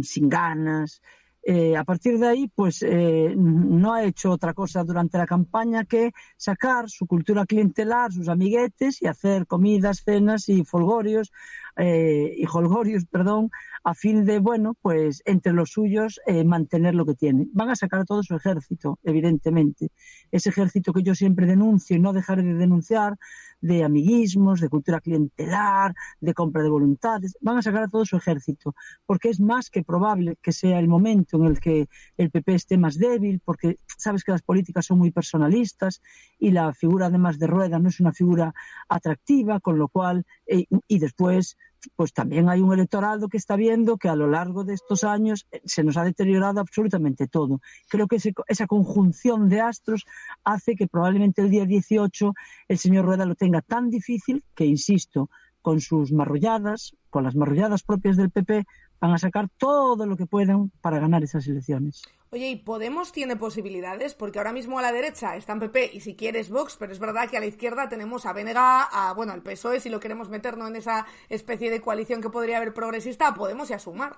sin 0.03 0.29
ganas. 0.29 1.01
Eh, 1.49 1.77
a 1.77 1.85
partir 1.85 2.19
de 2.19 2.27
ahí, 2.27 2.51
pues 2.53 2.83
eh, 2.83 3.33
no 3.37 3.95
ha 3.95 4.03
hecho 4.03 4.33
otra 4.33 4.53
cosa 4.53 4.83
durante 4.83 5.17
la 5.17 5.27
campaña 5.27 5.85
que 5.85 6.11
sacar 6.37 6.91
su 6.91 7.07
cultura 7.07 7.47
clientelar, 7.47 8.13
sus 8.13 8.29
amiguetes 8.29 9.01
y 9.01 9.07
hacer 9.07 9.47
comidas, 9.47 10.03
cenas 10.05 10.49
y 10.49 10.65
folgorios, 10.65 11.31
eh, 11.77 12.35
y 12.37 12.45
holgorios, 12.53 13.05
perdón, 13.07 13.53
a 13.87 13.95
fin 13.95 14.25
de, 14.25 14.41
bueno, 14.41 14.75
pues 14.83 15.23
entre 15.27 15.53
los 15.53 15.71
suyos 15.71 16.21
eh, 16.27 16.43
mantener 16.43 16.97
lo 16.97 17.07
que 17.07 17.15
tienen. 17.15 17.49
Van 17.53 17.71
a 17.71 17.77
sacar 17.77 18.05
todo 18.05 18.25
su 18.25 18.35
ejército, 18.35 18.99
evidentemente. 19.05 19.93
Ese 20.33 20.49
ejército 20.49 20.93
que 20.93 21.05
yo 21.05 21.15
siempre 21.15 21.47
denuncio 21.47 21.97
y 21.97 22.01
no 22.01 22.13
dejaré 22.13 22.43
de 22.43 22.55
denunciar, 22.55 23.17
de 23.61 23.85
amiguismos, 23.85 24.61
de 24.61 24.69
cultura 24.69 25.01
clientelar, 25.01 25.95
de 26.21 26.35
compra 26.35 26.65
de 26.65 26.69
voluntades, 26.69 27.39
van 27.41 27.59
a 27.59 27.63
sacar 27.63 27.85
a 27.85 27.89
todo 27.89 28.05
su 28.05 28.17
ejército, 28.17 28.75
porque 29.07 29.29
es 29.29 29.39
más 29.39 29.71
que 29.71 29.85
probable 29.85 30.37
que 30.43 30.51
sea 30.51 30.81
el 30.81 30.89
momento 30.89 31.37
en 31.37 31.45
el 31.45 31.61
que 31.61 31.89
el 32.17 32.33
PP 32.33 32.55
esté 32.55 32.79
más 32.79 32.99
débil, 32.99 33.41
porque 33.45 33.77
sabes 33.99 34.25
que 34.25 34.33
las 34.33 34.43
políticas 34.43 34.85
son 34.87 34.99
muy 34.99 35.13
personalistas 35.13 36.03
y 36.41 36.51
la 36.51 36.75
figura 36.75 37.07
además 37.07 37.39
de 37.39 37.47
Rueda 37.47 37.79
no 37.79 37.89
es 37.89 38.01
una 38.01 38.13
figura 38.13 38.53
atractiva, 38.89 39.61
con 39.61 39.79
lo 39.79 39.87
cual, 39.87 40.27
eh, 40.49 40.65
y 40.89 40.99
después 40.99 41.57
pues 41.95 42.13
también 42.13 42.49
hay 42.49 42.61
un 42.61 42.73
electorado 42.73 43.29
que 43.29 43.37
está 43.37 43.57
viendo 43.57 43.97
que 43.97 44.09
a 44.09 44.17
lo 44.17 44.27
largo 44.27 44.65
de 44.65 44.75
estos 44.75 45.05
años 45.05 45.47
se 45.65 45.85
nos 45.85 45.97
ha 45.97 46.05
deteriorado 46.05 46.61
absolutamente 46.61 47.29
todo. 47.29 47.61
Creo 47.89 48.09
que 48.09 48.19
esa 48.49 48.67
conjunción 48.67 49.49
de 49.49 49.61
astros 49.61 50.05
hace 50.45 50.75
que 50.75 50.89
probablemente 50.89 51.43
el 51.43 51.51
día 51.51 51.65
18 51.65 52.33
el 52.69 52.79
señor 52.79 53.05
Rueda 53.05 53.27
lo 53.27 53.35
tenga 53.35 53.63
tan 53.63 53.91
difícil 53.91 54.45
que, 54.55 54.65
insisto, 54.65 55.31
con 55.63 55.81
sus 55.81 56.13
marrulladas, 56.13 56.95
con 57.11 57.25
las 57.25 57.35
marrulladas 57.35 57.83
propias 57.83 58.17
del 58.17 58.31
PP, 58.31 58.67
van 59.01 59.13
a 59.13 59.19
sacar 59.19 59.49
todo 59.59 60.07
lo 60.07 60.17
que 60.17 60.27
puedan 60.27 60.71
para 60.81 60.99
ganar 60.99 61.23
esas 61.23 61.47
elecciones. 61.47 62.03
Oye, 62.31 62.51
¿y 62.51 62.57
Podemos 62.57 63.13
tiene 63.13 63.37
posibilidades? 63.37 64.15
Porque 64.15 64.39
ahora 64.39 64.53
mismo 64.53 64.79
a 64.79 64.83
la 64.83 64.93
derecha 64.93 65.37
está 65.37 65.53
en 65.53 65.61
PP 65.61 65.91
y 65.95 66.01
si 66.01 66.17
quieres 66.17 66.51
Vox, 66.51 66.77
pero 66.79 66.93
es 66.93 66.99
verdad 66.99 67.29
que 67.31 67.37
a 67.37 67.41
la 67.41 67.47
izquierda 67.47 67.89
tenemos 67.89 68.27
a 68.27 68.33
Venega, 68.33 68.83
a, 68.83 69.15
bueno, 69.15 69.33
al 69.33 69.43
PSOE, 69.43 69.81
si 69.81 69.89
lo 69.89 70.01
queremos 70.01 70.29
meter 70.29 70.59
¿no? 70.59 70.67
en 70.67 70.77
esa 70.77 71.07
especie 71.29 71.71
de 71.71 71.81
coalición 71.81 72.21
que 72.21 72.31
podría 72.31 72.57
haber 72.57 72.75
progresista, 72.75 73.29
a 73.29 73.35
Podemos 73.35 73.71
y 73.71 73.75
a 73.75 73.79
Sumar. 73.79 74.17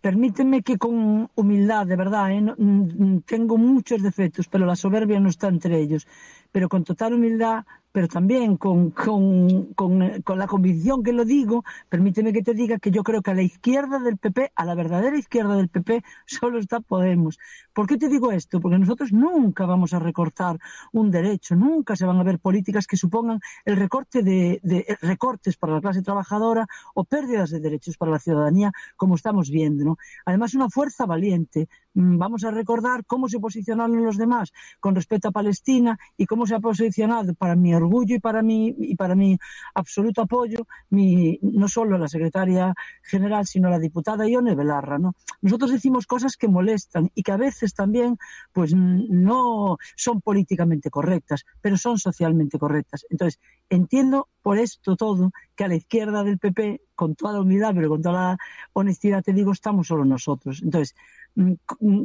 Permíteme 0.00 0.62
que 0.62 0.76
con 0.76 1.30
humildad, 1.34 1.86
de 1.86 1.96
verdad, 1.96 2.30
¿eh? 2.30 2.40
no, 2.42 3.22
tengo 3.24 3.56
muchos 3.56 4.02
defectos, 4.02 4.48
pero 4.48 4.66
la 4.66 4.76
soberbia 4.76 5.18
no 5.18 5.30
está 5.30 5.48
entre 5.48 5.80
ellos. 5.80 6.06
Pero 6.52 6.68
con 6.68 6.84
total 6.84 7.14
humildad 7.14 7.64
pero 7.94 8.08
también 8.08 8.56
con, 8.56 8.90
con, 8.90 9.72
con, 9.74 10.00
la 10.36 10.48
convicción 10.48 11.04
que 11.04 11.12
lo 11.12 11.24
digo, 11.24 11.62
permíteme 11.88 12.32
que 12.32 12.42
te 12.42 12.52
diga 12.52 12.80
que 12.80 12.90
yo 12.90 13.04
creo 13.04 13.22
que 13.22 13.30
a 13.30 13.34
la 13.34 13.42
izquierda 13.42 14.00
del 14.00 14.18
PP, 14.18 14.50
a 14.56 14.64
la 14.64 14.74
verdadera 14.74 15.16
izquierda 15.16 15.54
del 15.54 15.68
PP, 15.68 16.02
solo 16.26 16.58
está 16.58 16.80
Podemos. 16.80 17.38
¿Por 17.72 17.86
qué 17.86 17.96
te 17.96 18.08
digo 18.08 18.32
esto? 18.32 18.60
Porque 18.60 18.80
nosotros 18.80 19.12
nunca 19.12 19.64
vamos 19.64 19.94
a 19.94 20.00
recortar 20.00 20.58
un 20.90 21.12
derecho, 21.12 21.54
nunca 21.54 21.94
se 21.94 22.04
van 22.04 22.18
a 22.18 22.24
ver 22.24 22.40
políticas 22.40 22.88
que 22.88 22.96
supongan 22.96 23.38
el 23.64 23.76
recorte 23.76 24.24
de, 24.24 24.58
de 24.64 24.98
recortes 25.00 25.56
para 25.56 25.74
la 25.74 25.80
clase 25.80 26.02
trabajadora 26.02 26.66
o 26.94 27.04
pérdidas 27.04 27.50
de 27.50 27.60
derechos 27.60 27.96
para 27.96 28.10
la 28.10 28.18
ciudadanía, 28.18 28.72
como 28.96 29.14
estamos 29.14 29.50
viendo. 29.50 29.98
Además, 30.26 30.54
una 30.54 30.68
fuerza 30.68 31.06
valiente. 31.06 31.68
Mm, 31.94 32.18
vamos 32.18 32.44
a 32.44 32.50
recordar 32.50 33.04
cómo 33.06 33.28
se 33.28 33.38
posicionaron 33.38 34.04
los 34.04 34.16
demás 34.16 34.52
con 34.80 34.94
respecto 34.94 35.28
a 35.28 35.32
Palestina 35.32 35.96
y 36.16 36.26
cómo 36.26 36.46
se 36.46 36.54
ha 36.56 36.60
posicionado 36.60 37.34
para 37.34 37.54
mi 37.54 37.74
orgullo 37.74 38.16
y 38.16 38.20
para 38.20 38.42
mi, 38.42 38.74
y 38.76 38.96
para 38.96 39.14
mi 39.14 39.38
absoluto 39.74 40.22
apoyo, 40.22 40.66
mi, 40.90 41.38
no 41.42 41.68
solo 41.68 41.96
la 41.96 42.08
secretaria 42.08 42.74
general, 43.02 43.46
sino 43.46 43.70
la 43.70 43.78
diputada 43.78 44.28
Ione 44.28 44.54
Belarra. 44.56 44.98
¿no? 44.98 45.14
Nosotros 45.40 45.70
decimos 45.70 46.06
cosas 46.06 46.36
que 46.36 46.48
molestan 46.48 47.10
y 47.14 47.22
que 47.22 47.32
a 47.32 47.36
veces 47.36 47.74
también 47.74 48.18
pues, 48.52 48.74
no 48.74 49.78
son 49.96 50.20
políticamente 50.20 50.90
correctas, 50.90 51.44
pero 51.60 51.76
son 51.76 51.98
socialmente 51.98 52.58
correctas. 52.58 53.06
Entonces, 53.10 53.40
entiendo 53.70 54.28
por 54.42 54.58
esto 54.58 54.96
todo 54.96 55.30
que 55.54 55.64
a 55.64 55.68
la 55.68 55.76
izquierda 55.76 56.24
del 56.24 56.38
PP, 56.38 56.82
con 56.94 57.14
toda 57.14 57.34
la 57.34 57.40
humildad, 57.40 57.72
pero 57.74 57.88
con 57.88 58.02
toda 58.02 58.14
la 58.14 58.38
honestidad, 58.72 59.22
te 59.22 59.32
digo, 59.32 59.52
estamos 59.52 59.86
solo 59.86 60.04
nosotros. 60.04 60.60
Entonces, 60.62 60.94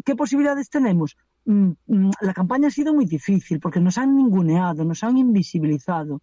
¿qué 0.06 0.16
posibilidades 0.16 0.70
tenemos? 0.70 1.18
Mm, 1.46 1.72
mm, 1.88 2.12
la 2.22 2.34
campaña 2.34 2.68
ha 2.68 2.72
sido 2.72 2.94
muy 2.94 3.06
difícil 3.06 3.60
porque 3.60 3.80
nos 3.80 3.98
han 3.98 4.16
ninguneado, 4.16 4.84
nos 4.86 5.04
han 5.04 5.18
invisibilizado. 5.18 6.22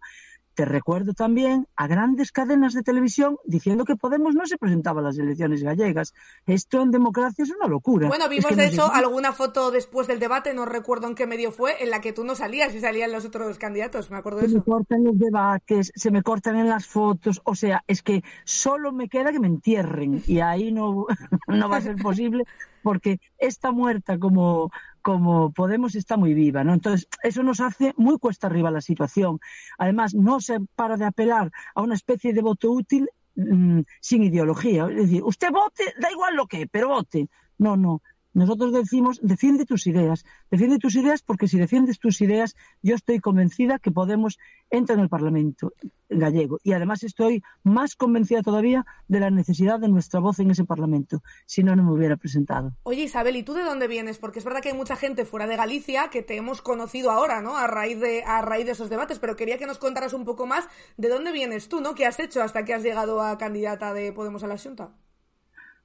Te 0.57 0.65
recuerdo 0.65 1.13
también 1.13 1.67
a 1.75 1.85
grandes 1.85 2.31
cadenas 2.31 2.73
de 2.73 2.81
televisión 2.81 3.37
diciendo 3.45 3.85
que 3.85 3.95
Podemos 3.95 4.33
no 4.33 4.47
se 4.47 4.57
presentaba 4.57 5.01
a 5.01 5.03
las 5.03 5.19
elecciones 5.19 5.61
gallegas. 5.61 6.15
Esto 6.47 6.81
en 6.81 6.89
democracia 6.89 7.43
es 7.43 7.51
una 7.51 7.67
locura. 7.67 8.07
Bueno, 8.07 8.27
vimos 8.27 8.55
de 8.55 8.65
hecho 8.65 8.91
alguna 8.91 9.33
foto 9.33 9.69
después 9.69 10.07
del 10.07 10.17
debate, 10.17 10.55
no 10.55 10.65
recuerdo 10.65 11.07
en 11.07 11.13
qué 11.13 11.27
medio 11.27 11.51
fue, 11.51 11.83
en 11.83 11.91
la 11.91 12.01
que 12.01 12.11
tú 12.11 12.23
no 12.23 12.33
salías 12.33 12.73
y 12.73 12.79
salían 12.79 13.11
los 13.11 13.23
otros 13.23 13.59
candidatos, 13.59 14.09
me 14.09 14.17
acuerdo 14.17 14.39
de 14.39 14.49
se 14.49 14.55
eso. 14.55 14.63
Se 14.63 14.69
me 14.69 14.73
cortan 14.73 15.03
los 15.03 15.19
debates, 15.19 15.91
se 15.93 16.09
me 16.09 16.23
cortan 16.23 16.55
en 16.55 16.69
las 16.69 16.87
fotos, 16.87 17.39
o 17.43 17.53
sea, 17.53 17.83
es 17.85 18.01
que 18.01 18.23
solo 18.43 18.91
me 18.91 19.09
queda 19.09 19.31
que 19.31 19.39
me 19.39 19.47
entierren 19.47 20.23
y 20.25 20.39
ahí 20.39 20.71
no, 20.71 21.05
no 21.47 21.69
va 21.69 21.77
a 21.77 21.81
ser 21.81 21.97
posible 21.97 22.45
porque 22.87 23.19
esta 23.37 23.73
muerta 23.73 24.17
como, 24.17 24.71
como 25.01 25.51
Podemos 25.51 25.93
está 25.93 26.15
muy 26.15 26.33
viva, 26.33 26.63
¿no? 26.63 26.73
Entonces, 26.73 27.09
eso 27.21 27.43
nos 27.43 27.59
hace 27.59 27.93
muy 27.97 28.17
cuesta 28.17 28.47
arriba 28.47 28.71
la 28.71 28.79
situación. 28.79 29.41
Además, 29.77 30.15
no 30.15 30.39
se 30.39 30.61
para 30.73 30.95
de 30.95 31.03
apelar 31.03 31.51
a 31.75 31.81
una 31.81 31.95
especie 31.95 32.31
de 32.31 32.41
voto 32.41 32.71
útil 32.71 33.09
mmm, 33.35 33.81
sin 33.99 34.23
ideología. 34.23 34.87
Es 34.89 34.95
decir, 34.95 35.21
usted 35.21 35.51
vote, 35.51 35.83
da 35.99 36.09
igual 36.09 36.37
lo 36.37 36.47
que, 36.47 36.65
pero 36.65 36.87
vote. 36.87 37.27
No, 37.57 37.75
no. 37.75 38.01
Nosotros 38.37 38.71
decimos, 38.71 39.19
defiende 39.23 39.65
tus 39.65 39.87
ideas, 39.87 40.23
defiende 40.51 40.77
tus 40.77 40.95
ideas 40.95 41.23
porque 41.23 41.47
si 41.47 41.57
defiendes 41.57 41.97
tus 41.97 42.21
ideas, 42.21 42.55
yo 42.83 42.93
estoy 42.93 43.19
convencida 43.19 43.79
que 43.79 43.89
Podemos 43.89 44.37
entra 44.69 44.93
en 44.93 45.01
el 45.01 45.09
Parlamento 45.09 45.73
gallego. 46.07 46.59
Y 46.61 46.73
además 46.73 47.01
estoy 47.01 47.41
más 47.63 47.95
convencida 47.95 48.43
todavía 48.43 48.85
de 49.07 49.21
la 49.21 49.31
necesidad 49.31 49.79
de 49.79 49.87
nuestra 49.87 50.19
voz 50.19 50.37
en 50.37 50.51
ese 50.51 50.65
Parlamento, 50.65 51.23
si 51.47 51.63
no, 51.63 51.75
no 51.75 51.81
me 51.81 51.91
hubiera 51.93 52.15
presentado. 52.15 52.73
Oye, 52.83 53.01
Isabel, 53.01 53.37
¿y 53.37 53.41
tú 53.41 53.55
de 53.55 53.63
dónde 53.63 53.87
vienes? 53.87 54.19
Porque 54.19 54.37
es 54.37 54.45
verdad 54.45 54.61
que 54.61 54.69
hay 54.69 54.77
mucha 54.77 54.95
gente 54.95 55.25
fuera 55.25 55.47
de 55.47 55.55
Galicia 55.55 56.09
que 56.11 56.21
te 56.21 56.37
hemos 56.37 56.61
conocido 56.61 57.09
ahora, 57.09 57.41
¿no? 57.41 57.57
A 57.57 57.65
raíz 57.65 57.99
de, 57.99 58.23
a 58.23 58.43
raíz 58.43 58.67
de 58.67 58.73
esos 58.73 58.91
debates, 58.91 59.17
pero 59.17 59.35
quería 59.35 59.57
que 59.57 59.65
nos 59.65 59.79
contaras 59.79 60.13
un 60.13 60.25
poco 60.25 60.45
más 60.45 60.67
de 60.95 61.09
dónde 61.09 61.31
vienes 61.31 61.69
tú, 61.69 61.81
¿no? 61.81 61.95
¿Qué 61.95 62.05
has 62.05 62.19
hecho 62.19 62.43
hasta 62.43 62.65
que 62.65 62.75
has 62.75 62.83
llegado 62.83 63.19
a 63.19 63.39
candidata 63.39 63.95
de 63.95 64.13
Podemos 64.13 64.43
a 64.43 64.47
la 64.47 64.59
Junta? 64.59 64.91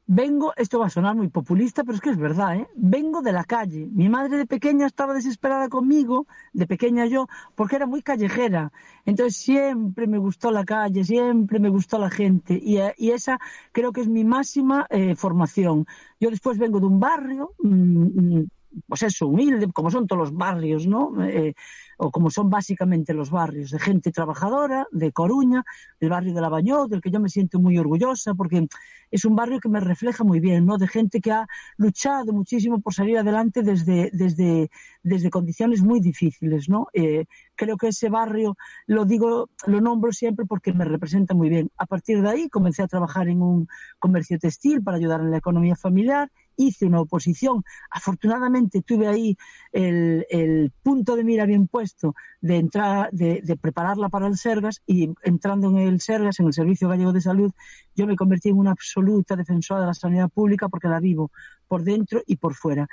Vengo, 0.07 0.53
esto 0.57 0.81
va 0.81 0.87
a 0.87 0.91
sonar 0.91 1.15
muy 1.15 1.29
populista, 1.29 1.85
pero 1.85 1.95
es 1.95 2.01
que 2.01 2.11
es 2.11 2.19
verdad, 2.19 2.57
¿eh? 2.57 2.69
Vengo 2.75 3.23
de 3.23 3.33
la 3.33 3.45
calle. 3.45 3.89
Mi 3.93 4.09
madre 4.09 4.37
de 4.37 4.47
pequeña 4.47 4.87
estaba 4.87 5.15
desesperada 5.15 5.69
conmigo, 5.69 6.27
de 6.53 6.67
pequeña 6.67 7.07
yo, 7.07 7.29
porque 7.55 7.77
era 7.77 7.87
muy 7.87 8.03
callejera. 8.03 8.73
Entonces 9.07 9.37
siempre 9.37 10.07
me 10.09 10.19
gustó 10.19 10.51
la 10.51 10.65
calle, 10.65 11.05
siempre 11.05 11.61
me 11.61 11.69
gustó 11.69 11.99
la 11.99 12.11
gente. 12.11 12.61
Y, 12.61 12.79
y 12.99 13.11
esa 13.13 13.39
creo 13.71 13.93
que 13.93 14.01
es 14.03 14.09
mi 14.09 14.25
máxima 14.25 14.87
eh, 14.91 15.15
formación. 15.15 15.87
Yo 16.21 16.31
después 16.31 16.59
vengo 16.59 16.81
de 16.81 16.87
un 16.87 16.99
barrio, 17.01 17.53
mmm, 17.61 18.43
pues 18.89 19.03
eso, 19.03 19.29
humilde, 19.29 19.71
como 19.73 19.91
son 19.91 20.07
todos 20.07 20.21
los 20.21 20.35
barrios, 20.35 20.87
¿no? 20.87 21.25
Eh, 21.25 21.55
o 22.03 22.11
como 22.11 22.31
son 22.31 22.51
básicamente 22.51 23.15
los 23.15 23.31
barrios 23.31 23.71
de 23.71 23.79
gente 23.79 24.11
trabajadora, 24.11 24.89
de 24.91 25.13
Coruña, 25.13 25.65
el 26.01 26.09
barrio 26.09 26.35
de 26.35 26.41
La 26.41 26.49
Bañó, 26.49 26.89
del 26.89 27.01
que 27.01 27.13
yo 27.13 27.21
me 27.21 27.29
siento 27.29 27.61
muy 27.61 27.79
orgullosa, 27.79 28.35
porque 28.35 28.67
es 29.13 29.25
un 29.25 29.37
barrio 29.37 29.61
que 29.61 29.69
me 29.69 29.79
refleja 29.79 30.25
muy 30.25 30.41
bien, 30.41 30.67
¿no? 30.67 30.79
De 30.79 30.89
gente 30.89 31.21
que 31.21 31.31
ha 31.31 31.47
luchado 31.77 32.33
muchísimo 32.33 32.81
por 32.81 32.93
salir 32.93 33.19
adelante 33.19 33.63
desde, 33.63 34.11
desde, 34.13 34.69
desde 35.05 35.31
condiciones 35.31 35.81
muy 35.81 36.01
difíciles, 36.01 36.69
¿no? 36.69 36.89
Eh, 36.93 37.27
creo 37.55 37.77
que 37.77 37.89
ese 37.89 38.09
barrio, 38.09 38.57
lo 38.87 39.05
digo, 39.05 39.51
lo 39.67 39.81
nombro 39.81 40.11
siempre 40.13 40.45
porque 40.45 40.73
me 40.73 40.85
representa 40.85 41.35
muy 41.35 41.51
bien. 41.51 41.71
A 41.77 41.87
partir 41.87 42.21
de 42.21 42.29
ahí 42.29 42.49
comencé 42.49 42.83
a 42.83 42.89
trabajar 42.89 43.29
en 43.29 43.43
un 43.43 43.69
comercio 44.01 44.41
textil 44.41 44.83
para 44.83 44.97
ayudar 44.97 45.21
en 45.21 45.31
la 45.31 45.37
economía 45.37 45.77
familiar 45.77 46.33
hice 46.57 46.87
una 46.87 47.01
oposición. 47.01 47.63
Afortunadamente 47.91 48.83
tuve 48.83 49.07
ahí 49.07 49.37
el, 49.73 50.73
punto 50.83 51.17
de 51.17 51.25
mira 51.25 51.47
bien 51.47 51.69
puesto 51.69 52.15
de 52.41 52.57
entrar, 52.57 53.11
de, 53.13 53.41
de, 53.43 53.57
prepararla 53.57 54.09
para 54.09 54.27
el 54.27 54.37
Sergas 54.37 54.83
y 54.87 55.11
entrando 55.23 55.71
en 55.71 55.79
el 55.79 56.01
Sergas, 56.01 56.41
en 56.41 56.47
el 56.47 56.53
Servicio 56.53 56.89
Gallego 56.89 57.13
de 57.13 57.21
Salud, 57.21 57.53
yo 57.95 58.07
me 58.07 58.17
convertí 58.17 58.49
en 58.49 58.59
una 58.59 58.73
absoluta 58.73 59.37
defensora 59.37 59.81
de 59.81 59.87
la 59.87 59.95
sanidad 59.95 60.31
pública 60.31 60.69
porque 60.69 60.89
la 60.89 61.01
vivo 61.01 61.31
por 61.69 61.85
dentro 61.85 62.23
y 62.27 62.37
por 62.37 62.55
fuera. 62.55 62.89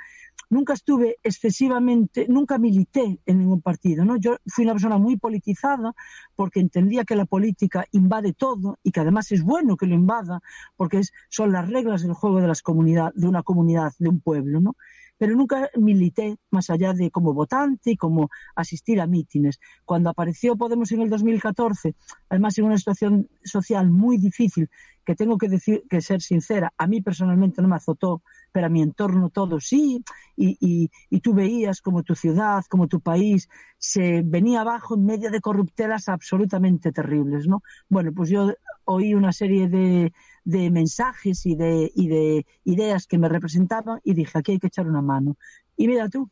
Nunca 0.50 0.72
estuve 0.74 1.18
excesivamente, 1.22 2.26
nunca 2.28 2.58
milité 2.58 3.20
en 3.24 3.38
ningún 3.38 3.62
partido, 3.62 4.04
¿no? 4.04 4.16
Yo 4.16 4.36
fui 4.46 4.64
una 4.64 4.74
persona 4.74 4.98
muy 4.98 5.16
politizada 5.16 5.94
porque 6.34 6.58
entendía 6.58 7.04
que 7.04 7.14
la 7.14 7.24
política 7.24 7.86
invade 7.92 8.32
todo 8.32 8.78
y 8.82 8.90
que 8.90 9.00
además 9.00 9.30
es 9.30 9.42
bueno 9.44 9.76
que 9.76 9.86
lo 9.86 9.94
invada 9.94 10.40
porque 10.76 10.98
es, 10.98 11.12
son 11.28 11.52
las 11.52 11.68
reglas 11.68 12.02
del 12.02 12.14
juego 12.14 12.40
de 12.40 12.48
las 12.48 12.62
comunidades, 12.62 13.14
de 13.14 13.28
una 13.28 13.44
comunidad, 13.44 13.92
de 14.00 14.08
un 14.08 14.20
pueblo, 14.20 14.60
¿no? 14.60 14.76
Pero 15.20 15.36
nunca 15.36 15.68
milité 15.76 16.38
más 16.50 16.70
allá 16.70 16.94
de 16.94 17.10
como 17.10 17.34
votante 17.34 17.90
y 17.90 17.96
como 17.98 18.30
asistir 18.56 19.02
a 19.02 19.06
mítines. 19.06 19.60
Cuando 19.84 20.08
apareció 20.08 20.56
Podemos 20.56 20.90
en 20.92 21.02
el 21.02 21.10
2014, 21.10 21.94
además 22.30 22.56
en 22.56 22.64
una 22.64 22.78
situación 22.78 23.28
social 23.44 23.90
muy 23.90 24.16
difícil, 24.16 24.70
que 25.04 25.14
tengo 25.14 25.36
que 25.36 25.50
decir 25.50 25.82
que 25.90 26.00
ser 26.00 26.22
sincera, 26.22 26.72
a 26.78 26.86
mí 26.86 27.02
personalmente 27.02 27.60
no 27.60 27.68
me 27.68 27.76
azotó, 27.76 28.22
pero 28.50 28.66
a 28.66 28.70
mi 28.70 28.80
entorno 28.80 29.28
todo 29.28 29.60
sí, 29.60 30.02
y, 30.36 30.56
y, 30.58 30.90
y 31.10 31.20
tú 31.20 31.34
veías 31.34 31.82
como 31.82 32.02
tu 32.02 32.14
ciudad, 32.14 32.64
como 32.70 32.88
tu 32.88 33.00
país 33.00 33.46
se 33.76 34.22
venía 34.24 34.62
abajo 34.62 34.94
en 34.94 35.04
medio 35.04 35.30
de 35.30 35.40
corruptelas 35.42 36.08
absolutamente 36.08 36.92
terribles, 36.92 37.46
¿no? 37.46 37.62
Bueno, 37.90 38.12
pues 38.14 38.30
yo 38.30 38.54
oí 38.84 39.14
una 39.14 39.32
serie 39.32 39.68
de, 39.68 40.12
de 40.44 40.70
mensajes 40.70 41.46
y 41.46 41.54
de, 41.54 41.90
y 41.94 42.08
de 42.08 42.46
ideas 42.64 43.06
que 43.06 43.18
me 43.18 43.28
representaban 43.28 44.00
y 44.04 44.14
dije, 44.14 44.38
aquí 44.38 44.52
hay 44.52 44.58
que 44.58 44.68
echar 44.68 44.88
una 44.88 45.02
mano. 45.02 45.36
Y 45.76 45.88
mira 45.88 46.08
tú, 46.08 46.28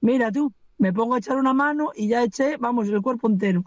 mira 0.00 0.30
tú, 0.32 0.52
me 0.78 0.92
pongo 0.92 1.14
a 1.14 1.18
echar 1.18 1.36
una 1.36 1.52
mano 1.52 1.90
y 1.94 2.08
ya 2.08 2.22
eché, 2.22 2.56
vamos, 2.56 2.88
el 2.88 3.02
cuerpo 3.02 3.28
entero. 3.28 3.64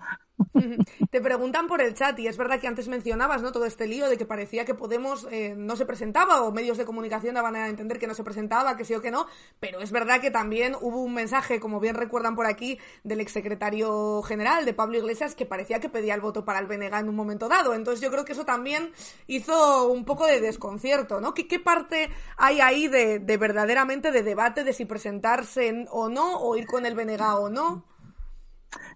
Te 1.11 1.21
preguntan 1.21 1.67
por 1.67 1.81
el 1.81 1.93
chat 1.93 2.17
y 2.19 2.27
es 2.27 2.37
verdad 2.37 2.59
que 2.59 2.67
antes 2.67 2.87
mencionabas 2.87 3.41
¿no? 3.41 3.51
todo 3.51 3.65
este 3.65 3.87
lío 3.87 4.09
de 4.09 4.17
que 4.17 4.25
parecía 4.25 4.65
que 4.65 4.75
Podemos 4.81 5.27
eh, 5.31 5.53
no 5.55 5.75
se 5.75 5.85
presentaba 5.85 6.41
o 6.41 6.51
medios 6.51 6.77
de 6.77 6.85
comunicación 6.85 7.35
daban 7.35 7.55
a 7.55 7.67
entender 7.67 7.99
que 7.99 8.07
no 8.07 8.15
se 8.15 8.23
presentaba, 8.23 8.75
que 8.75 8.83
sí 8.83 8.95
o 8.95 9.01
que 9.01 9.11
no, 9.11 9.27
pero 9.59 9.79
es 9.79 9.91
verdad 9.91 10.19
que 10.21 10.31
también 10.31 10.75
hubo 10.81 11.01
un 11.01 11.13
mensaje, 11.13 11.59
como 11.59 11.79
bien 11.79 11.95
recuerdan 11.95 12.35
por 12.35 12.47
aquí, 12.47 12.79
del 13.03 13.21
exsecretario 13.21 14.21
general 14.23 14.65
de 14.65 14.73
Pablo 14.73 14.97
Iglesias 14.97 15.35
que 15.35 15.45
parecía 15.45 15.79
que 15.79 15.89
pedía 15.89 16.15
el 16.15 16.21
voto 16.21 16.45
para 16.45 16.59
el 16.59 16.67
BNG 16.67 16.93
en 16.95 17.09
un 17.09 17.15
momento 17.15 17.47
dado. 17.47 17.73
Entonces 17.73 18.01
yo 18.01 18.09
creo 18.09 18.25
que 18.25 18.33
eso 18.33 18.45
también 18.45 18.91
hizo 19.27 19.87
un 19.87 20.03
poco 20.03 20.25
de 20.25 20.41
desconcierto, 20.41 21.21
¿no? 21.21 21.33
¿Qué, 21.33 21.47
qué 21.47 21.59
parte 21.59 22.09
hay 22.37 22.59
ahí 22.61 22.87
de, 22.87 23.19
de 23.19 23.37
verdaderamente 23.37 24.11
de 24.11 24.23
debate 24.23 24.63
de 24.63 24.73
si 24.73 24.85
presentarse 24.85 25.67
en, 25.67 25.87
o 25.91 26.09
no 26.09 26.39
o 26.39 26.55
ir 26.55 26.65
con 26.65 26.85
el 26.85 26.95
BNG 26.95 27.21
o 27.39 27.49
no? 27.49 27.90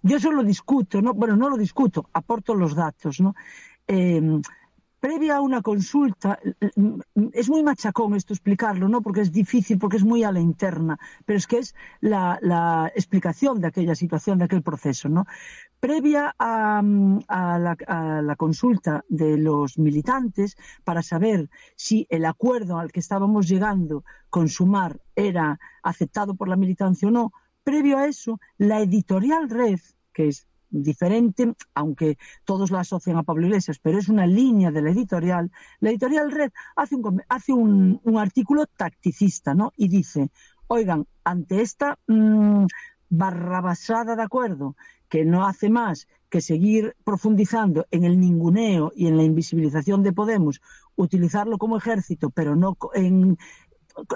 Yo 0.02 0.18
eso 0.18 0.32
lo 0.32 0.44
discuto, 0.44 1.02
¿no? 1.02 1.14
Bueno, 1.14 1.36
no 1.36 1.50
lo 1.50 1.58
discuto, 1.58 2.10
aporto 2.14 2.56
los 2.56 2.76
datos, 2.76 3.20
¿no? 3.20 3.36
Eh, 3.88 4.42
previa 5.06 5.36
a 5.36 5.42
una 5.42 5.62
consulta, 5.62 6.40
es 7.32 7.48
muy 7.48 7.62
machacón 7.62 8.16
esto 8.16 8.34
explicarlo, 8.34 8.90
¿no? 8.90 9.04
Porque 9.04 9.22
es 9.22 9.32
difícil, 9.32 9.78
porque 9.78 9.98
es 9.98 10.04
muy 10.04 10.24
a 10.24 10.32
la 10.32 10.40
interna, 10.40 10.98
pero 11.26 11.38
es 11.38 11.46
que 11.46 11.60
es 11.60 11.76
la, 12.02 12.40
la 12.42 12.92
explicación 12.96 13.62
de 13.62 13.68
aquella 13.68 13.94
situación, 13.94 14.40
de 14.40 14.46
aquel 14.46 14.64
proceso, 14.64 15.08
¿no? 15.08 15.28
Previa 15.80 16.34
a, 16.40 16.80
a, 16.80 17.60
la, 17.60 17.78
a, 17.86 18.22
la, 18.24 18.36
consulta 18.36 19.06
de 19.08 19.38
los 19.38 19.78
militantes 19.78 20.58
para 20.84 21.04
saber 21.04 21.52
si 21.76 22.08
el 22.10 22.26
acuerdo 22.26 22.80
al 22.80 22.92
que 22.92 23.02
estábamos 23.02 23.48
llegando 23.48 24.04
con 24.32 24.50
Sumar 24.50 25.00
era 25.16 25.60
aceptado 25.84 26.34
por 26.34 26.48
la 26.48 26.56
militancia 26.56 27.08
o 27.08 27.12
no, 27.12 27.32
previo 27.66 27.98
a 27.98 28.08
eso, 28.08 28.40
la 28.58 28.80
editorial 28.80 29.50
Red, 29.50 29.80
que 30.14 30.30
es 30.30 30.48
diferente, 30.70 31.54
aunque 31.74 32.18
todos 32.46 32.72
la 32.72 32.82
asocian 32.82 33.18
a 33.18 33.24
Pablo 33.24 33.48
Iglesias, 33.48 33.80
pero 33.82 33.98
es 33.98 34.08
una 34.08 34.28
línea 34.28 34.72
de 34.72 34.82
la 34.82 34.92
editorial. 34.92 35.52
La 35.80 35.90
editorial 35.90 36.32
Red 36.32 36.52
hace 36.76 36.96
un, 36.96 37.22
hace 37.28 37.52
un, 37.52 38.00
artículo 38.18 38.66
tacticista, 38.68 39.54
¿no? 39.54 39.74
Y 39.76 39.88
dice, 39.88 40.30
oigan, 40.68 41.08
ante 41.24 41.62
esta 41.62 41.98
mmm, 42.08 42.66
barrabasada 43.10 44.16
de 44.16 44.24
acuerdo, 44.24 44.76
que 45.10 45.26
no 45.26 45.46
hace 45.46 45.70
más 45.70 46.08
que 46.30 46.42
seguir 46.42 46.96
profundizando 47.04 47.86
en 47.92 48.04
el 48.04 48.20
ninguneo 48.20 48.92
y 48.96 49.08
en 49.08 49.18
la 49.18 49.24
invisibilización 49.24 50.04
de 50.04 50.14
Podemos, 50.14 50.62
utilizarlo 50.96 51.58
como 51.58 51.78
ejército, 51.78 52.30
pero 52.30 52.56
no 52.56 52.78
en, 52.94 53.38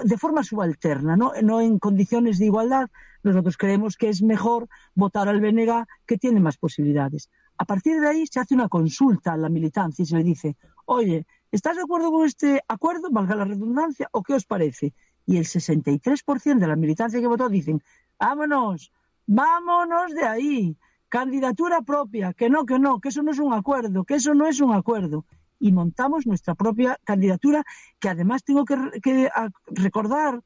de 0.04 0.18
forma 0.18 0.44
subalterna, 0.44 1.16
¿no? 1.16 1.32
no 1.42 1.60
en 1.60 1.78
condiciones 1.78 2.38
de 2.38 2.46
igualdad, 2.46 2.90
nosotros 3.22 3.56
creemos 3.56 3.96
que 3.96 4.08
es 4.08 4.22
mejor 4.22 4.68
votar 4.94 5.28
al 5.28 5.40
BNG 5.40 5.86
que 6.06 6.18
tiene 6.18 6.40
más 6.40 6.56
posibilidades. 6.56 7.30
A 7.58 7.64
partir 7.64 8.00
de 8.00 8.08
ahí 8.08 8.26
se 8.26 8.40
hace 8.40 8.54
una 8.54 8.68
consulta 8.68 9.32
a 9.32 9.36
la 9.36 9.48
militancia 9.48 10.02
y 10.02 10.06
se 10.06 10.16
le 10.16 10.24
dice, 10.24 10.56
oye, 10.86 11.26
¿estás 11.52 11.76
de 11.76 11.82
acuerdo 11.82 12.10
con 12.10 12.26
este 12.26 12.62
acuerdo, 12.68 13.10
valga 13.10 13.34
la 13.34 13.44
redundancia, 13.44 14.08
o 14.12 14.22
qué 14.22 14.34
os 14.34 14.46
parece? 14.46 14.94
Y 15.26 15.36
el 15.36 15.44
63% 15.44 16.58
de 16.58 16.66
la 16.66 16.76
militancia 16.76 17.20
que 17.20 17.26
votó 17.26 17.48
dicen, 17.48 17.82
vámonos, 18.18 18.92
vámonos 19.26 20.14
de 20.14 20.24
ahí, 20.24 20.76
candidatura 21.08 21.82
propia, 21.82 22.32
que 22.32 22.48
no, 22.48 22.64
que 22.64 22.78
no, 22.78 23.00
que 23.00 23.10
eso 23.10 23.22
no 23.22 23.30
es 23.30 23.38
un 23.38 23.52
acuerdo, 23.52 24.04
que 24.04 24.14
eso 24.14 24.34
no 24.34 24.46
es 24.46 24.60
un 24.60 24.72
acuerdo 24.72 25.24
y 25.60 25.70
montamos 25.72 26.26
nuestra 26.26 26.54
propia 26.54 26.98
candidatura, 27.04 27.62
que 28.00 28.08
además 28.08 28.42
tengo 28.42 28.64
que, 28.64 29.30
recordar 29.66 30.42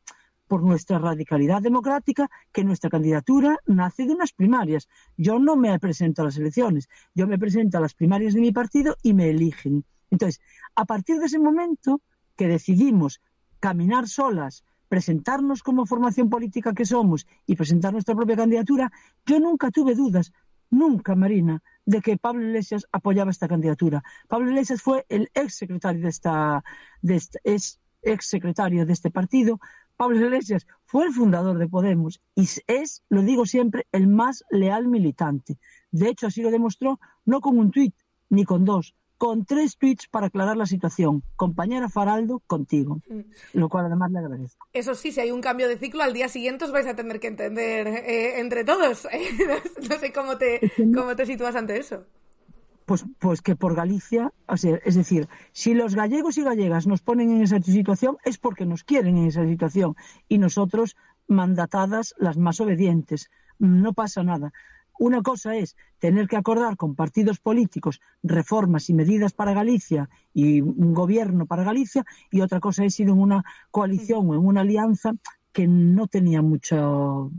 por 0.46 0.62
nuestra 0.62 0.98
radicalidad 0.98 1.62
democrática 1.62 2.28
que 2.52 2.64
nuestra 2.64 2.90
candidatura 2.90 3.58
nace 3.66 4.06
de 4.06 4.14
unas 4.14 4.32
primarias. 4.32 4.88
Yo 5.16 5.38
no 5.38 5.56
me 5.56 5.78
presento 5.78 6.22
a 6.22 6.26
las 6.26 6.36
elecciones, 6.36 6.88
yo 7.14 7.26
me 7.26 7.38
presento 7.38 7.78
a 7.78 7.80
las 7.80 7.94
primarias 7.94 8.34
de 8.34 8.40
mi 8.40 8.52
partido 8.52 8.96
y 9.02 9.14
me 9.14 9.30
eligen. 9.30 9.84
Entonces, 10.10 10.40
a 10.74 10.84
partir 10.84 11.18
de 11.18 11.26
ese 11.26 11.38
momento 11.38 12.00
que 12.36 12.48
decidimos 12.48 13.20
caminar 13.60 14.08
solas, 14.08 14.64
presentarnos 14.88 15.62
como 15.62 15.86
formación 15.86 16.28
política 16.28 16.74
que 16.74 16.84
somos 16.84 17.26
y 17.46 17.56
presentar 17.56 17.92
nuestra 17.92 18.14
propia 18.14 18.36
candidatura, 18.36 18.92
yo 19.26 19.40
nunca 19.40 19.70
tuve 19.70 19.94
dudas 19.94 20.32
nunca, 20.74 21.14
Marina, 21.14 21.62
de 21.86 22.00
que 22.00 22.18
Pablo 22.18 22.46
Iglesias 22.46 22.86
apoyaba 22.92 23.30
esta 23.30 23.48
candidatura. 23.48 24.02
Pablo 24.28 24.50
Iglesias 24.50 24.82
fue 24.82 25.06
el 25.08 25.30
ex 25.34 25.54
secretario 25.54 26.02
de 26.02 26.08
esta, 26.08 26.64
es 27.44 27.80
ex 28.02 28.26
secretario 28.26 28.84
de 28.84 28.92
este 28.92 29.10
partido. 29.10 29.60
Pablo 29.96 30.16
Iglesias 30.16 30.66
fue 30.84 31.06
el 31.06 31.12
fundador 31.12 31.58
de 31.58 31.68
Podemos 31.68 32.20
y 32.34 32.48
es, 32.66 33.02
lo 33.08 33.22
digo 33.22 33.46
siempre, 33.46 33.86
el 33.92 34.08
más 34.08 34.44
leal 34.50 34.88
militante. 34.88 35.58
De 35.90 36.08
hecho, 36.08 36.26
así 36.26 36.42
lo 36.42 36.50
demostró 36.50 36.98
no 37.24 37.40
con 37.40 37.58
un 37.58 37.70
tuit 37.70 37.94
ni 38.28 38.44
con 38.44 38.64
dos, 38.64 38.94
con 39.16 39.44
tres 39.44 39.76
tweets 39.78 40.08
para 40.08 40.26
aclarar 40.26 40.56
la 40.56 40.66
situación. 40.66 41.22
Compañera 41.36 41.88
Faraldo, 41.88 42.42
contigo. 42.46 43.00
Mm. 43.08 43.20
Lo 43.54 43.68
cual 43.68 43.86
además 43.86 44.10
le 44.10 44.18
agradezco. 44.18 44.66
Eso 44.72 44.94
sí, 44.94 45.12
si 45.12 45.20
hay 45.20 45.30
un 45.30 45.40
cambio 45.40 45.68
de 45.68 45.78
ciclo, 45.78 46.02
al 46.02 46.12
día 46.12 46.28
siguiente 46.28 46.64
os 46.64 46.72
vais 46.72 46.86
a 46.86 46.96
tener 46.96 47.20
que 47.20 47.28
entender 47.28 47.86
eh, 47.86 48.40
entre 48.40 48.64
todos. 48.64 49.06
no 49.88 49.98
sé 49.98 50.12
cómo 50.12 50.36
te, 50.36 50.60
cómo 50.94 51.14
te 51.16 51.26
sitúas 51.26 51.54
ante 51.54 51.78
eso. 51.78 52.04
Pues, 52.84 53.06
pues 53.18 53.40
que 53.40 53.56
por 53.56 53.74
Galicia, 53.74 54.32
es 54.84 54.94
decir, 54.94 55.26
si 55.52 55.72
los 55.72 55.94
gallegos 55.94 56.36
y 56.36 56.42
gallegas 56.42 56.86
nos 56.86 57.00
ponen 57.00 57.30
en 57.30 57.42
esa 57.42 57.58
situación 57.60 58.18
es 58.24 58.36
porque 58.36 58.66
nos 58.66 58.84
quieren 58.84 59.16
en 59.16 59.26
esa 59.26 59.46
situación 59.46 59.96
y 60.28 60.36
nosotros 60.36 60.96
mandatadas 61.26 62.14
las 62.18 62.36
más 62.36 62.60
obedientes. 62.60 63.30
No 63.58 63.94
pasa 63.94 64.22
nada. 64.22 64.52
Una 64.98 65.22
cosa 65.22 65.56
es 65.56 65.76
tener 65.98 66.28
que 66.28 66.36
acordar 66.36 66.76
con 66.76 66.94
partidos 66.94 67.40
políticos 67.40 68.00
reformas 68.22 68.88
y 68.90 68.94
medidas 68.94 69.32
para 69.32 69.52
Galicia 69.52 70.08
y 70.32 70.60
un 70.60 70.94
gobierno 70.94 71.46
para 71.46 71.64
Galicia 71.64 72.04
y 72.30 72.42
otra 72.42 72.60
cosa 72.60 72.84
es 72.84 73.00
ir 73.00 73.08
en 73.08 73.18
una 73.18 73.44
coalición 73.70 74.28
o 74.30 74.34
en 74.34 74.44
una 74.44 74.60
alianza 74.60 75.14
que 75.52 75.66
no 75.66 76.06
tenía 76.06 76.42
mucho 76.42 77.30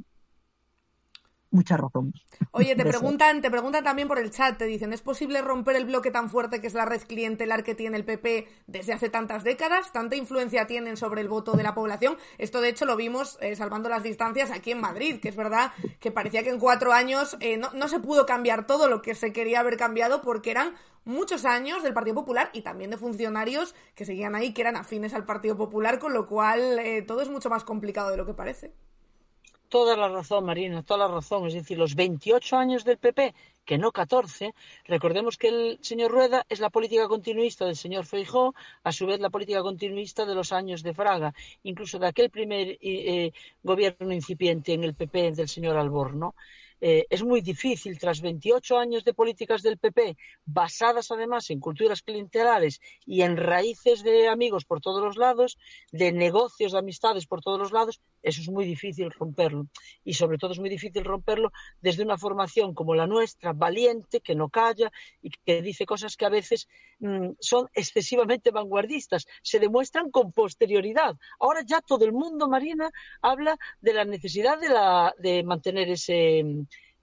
mucha 1.56 1.78
razón. 1.78 2.14
Oye, 2.52 2.76
te 2.76 2.86
preguntan, 2.86 3.42
te 3.42 3.50
preguntan 3.50 3.84
también 3.84 4.08
por 4.08 4.20
el 4.20 4.30
chat, 4.30 4.58
te 4.58 4.66
dicen, 4.66 4.94
¿es 4.94 5.02
posible 5.02 5.42
romper 5.42 5.76
el 5.76 5.86
bloque 5.86 6.12
tan 6.12 6.30
fuerte 6.30 6.62
que 6.62 6.68
es 6.68 6.74
la 6.74 6.86
red 6.86 7.02
clientelar 7.02 7.64
que 7.64 7.74
tiene 7.74 7.98
el 7.98 8.06
PP 8.06 8.48
desde 8.68 8.94
hace 8.94 9.10
tantas 9.10 9.44
décadas? 9.44 9.92
¿Tanta 9.92 10.16
influencia 10.16 10.68
tienen 10.68 10.98
sobre 10.98 11.22
el 11.22 11.30
voto 11.30 11.54
de 11.54 11.64
la 11.64 11.74
población? 11.74 12.18
Esto, 12.38 12.62
de 12.62 12.70
hecho, 12.70 12.86
lo 12.86 12.96
vimos 12.96 13.38
eh, 13.42 13.56
salvando 13.56 13.90
las 13.90 14.04
distancias 14.04 14.52
aquí 14.52 14.72
en 14.72 14.82
Madrid, 14.82 15.20
que 15.20 15.30
es 15.30 15.36
verdad 15.36 15.72
que 16.00 16.12
parecía 16.12 16.44
que 16.44 16.50
en 16.50 16.60
cuatro 16.60 16.94
años 16.94 17.38
eh, 17.40 17.58
no, 17.58 17.72
no 17.74 17.88
se 17.88 18.00
pudo 18.00 18.26
cambiar 18.26 18.68
todo 18.68 18.88
lo 18.88 19.02
que 19.02 19.16
se 19.16 19.34
quería 19.34 19.62
haber 19.62 19.78
cambiado 19.78 20.22
porque 20.22 20.52
eran 20.52 20.74
muchos 21.06 21.46
años 21.46 21.84
del 21.84 21.94
Partido 21.94 22.16
Popular 22.16 22.50
y 22.52 22.62
también 22.62 22.90
de 22.90 22.98
funcionarios 22.98 23.76
que 23.94 24.06
seguían 24.06 24.36
ahí, 24.36 24.54
que 24.54 24.62
eran 24.62 24.76
afines 24.76 25.14
al 25.14 25.26
Partido 25.26 25.56
Popular, 25.56 26.00
con 26.00 26.14
lo 26.14 26.28
cual 26.28 26.80
eh, 26.80 27.02
todo 27.04 27.22
es 27.22 27.30
mucho 27.30 27.50
más 27.50 27.64
complicado 27.64 28.12
de 28.12 28.18
lo 28.18 28.26
que 28.26 28.34
parece. 28.34 28.74
Toda 29.76 29.98
la 29.98 30.08
razón, 30.08 30.46
Marina, 30.46 30.84
toda 30.84 31.06
la 31.06 31.14
razón. 31.14 31.48
Es 31.48 31.54
decir, 31.54 31.78
los 31.78 31.96
28 31.96 32.56
años 32.56 32.86
del 32.86 32.98
PP, 32.98 33.36
que 33.66 33.78
no 33.78 33.92
14, 33.92 34.54
recordemos 34.86 35.36
que 35.36 35.50
el 35.50 35.80
señor 35.82 36.12
Rueda 36.12 36.46
es 36.48 36.62
la 36.62 36.70
política 36.70 37.10
continuista 37.10 37.66
del 37.66 37.76
señor 37.76 38.06
Feijó, 38.06 38.56
a 38.86 38.94
su 38.94 39.06
vez 39.06 39.20
la 39.20 39.30
política 39.30 39.62
continuista 39.62 40.26
de 40.26 40.34
los 40.34 40.54
años 40.54 40.82
de 40.82 40.94
Fraga, 40.94 41.34
incluso 41.64 42.00
de 42.00 42.08
aquel 42.08 42.30
primer 42.30 42.70
eh, 42.70 42.80
eh, 42.82 43.34
gobierno 43.64 44.14
incipiente 44.14 44.72
en 44.72 44.86
el 44.86 44.94
PP 44.94 45.34
del 45.34 45.50
señor 45.50 45.76
Alborno. 45.76 46.36
Eh, 46.82 47.06
es 47.10 47.24
muy 47.24 47.42
difícil, 47.42 47.98
tras 47.98 48.22
28 48.22 48.78
años 48.78 49.04
de 49.04 49.14
políticas 49.14 49.62
del 49.62 49.78
PP, 49.78 50.18
basadas 50.46 51.12
además 51.12 51.50
en 51.50 51.60
culturas 51.60 52.02
clientelares 52.02 52.82
y 53.06 53.22
en 53.22 53.38
raíces 53.38 54.04
de 54.04 54.28
amigos 54.28 54.66
por 54.66 54.82
todos 54.82 55.04
los 55.04 55.18
lados, 55.18 55.58
de 55.92 56.12
negocios, 56.12 56.74
de 56.74 56.80
amistades 56.80 57.28
por 57.28 57.42
todos 57.42 57.60
los 57.60 57.72
lados, 57.72 58.02
eso 58.22 58.42
es 58.42 58.50
muy 58.50 58.66
difícil 58.66 59.12
romperlo. 59.12 59.68
Y 60.04 60.16
sobre 60.16 60.38
todo 60.38 60.52
es 60.52 60.60
muy 60.60 60.70
difícil 60.70 61.06
romperlo 61.06 61.52
desde 61.82 62.04
una 62.04 62.18
formación 62.18 62.74
como 62.74 62.96
la 62.96 63.08
nuestra, 63.08 63.54
valiente, 63.54 64.20
que 64.20 64.36
no 64.36 64.50
calla 64.50 64.92
y 65.22 65.30
que 65.30 65.62
dice 65.62 65.86
cosas 65.86 66.18
que 66.18 66.26
a 66.26 66.30
veces 66.30 66.68
mm, 67.00 67.32
son 67.40 67.70
excesivamente 67.74 68.52
vanguardistas, 68.52 69.28
se 69.42 69.60
demuestran 69.60 70.12
con 70.12 70.32
posterioridad. 70.32 71.16
Ahora 71.40 71.62
ya 71.66 71.82
todo 71.82 72.06
el 72.06 72.14
mundo, 72.14 72.48
Marina, 72.48 72.90
habla 73.22 73.58
de 73.80 73.94
la 73.94 74.06
necesidad 74.06 74.60
de, 74.60 74.70
la, 74.70 75.14
de 75.18 75.44
mantener 75.44 75.90
ese 75.90 76.44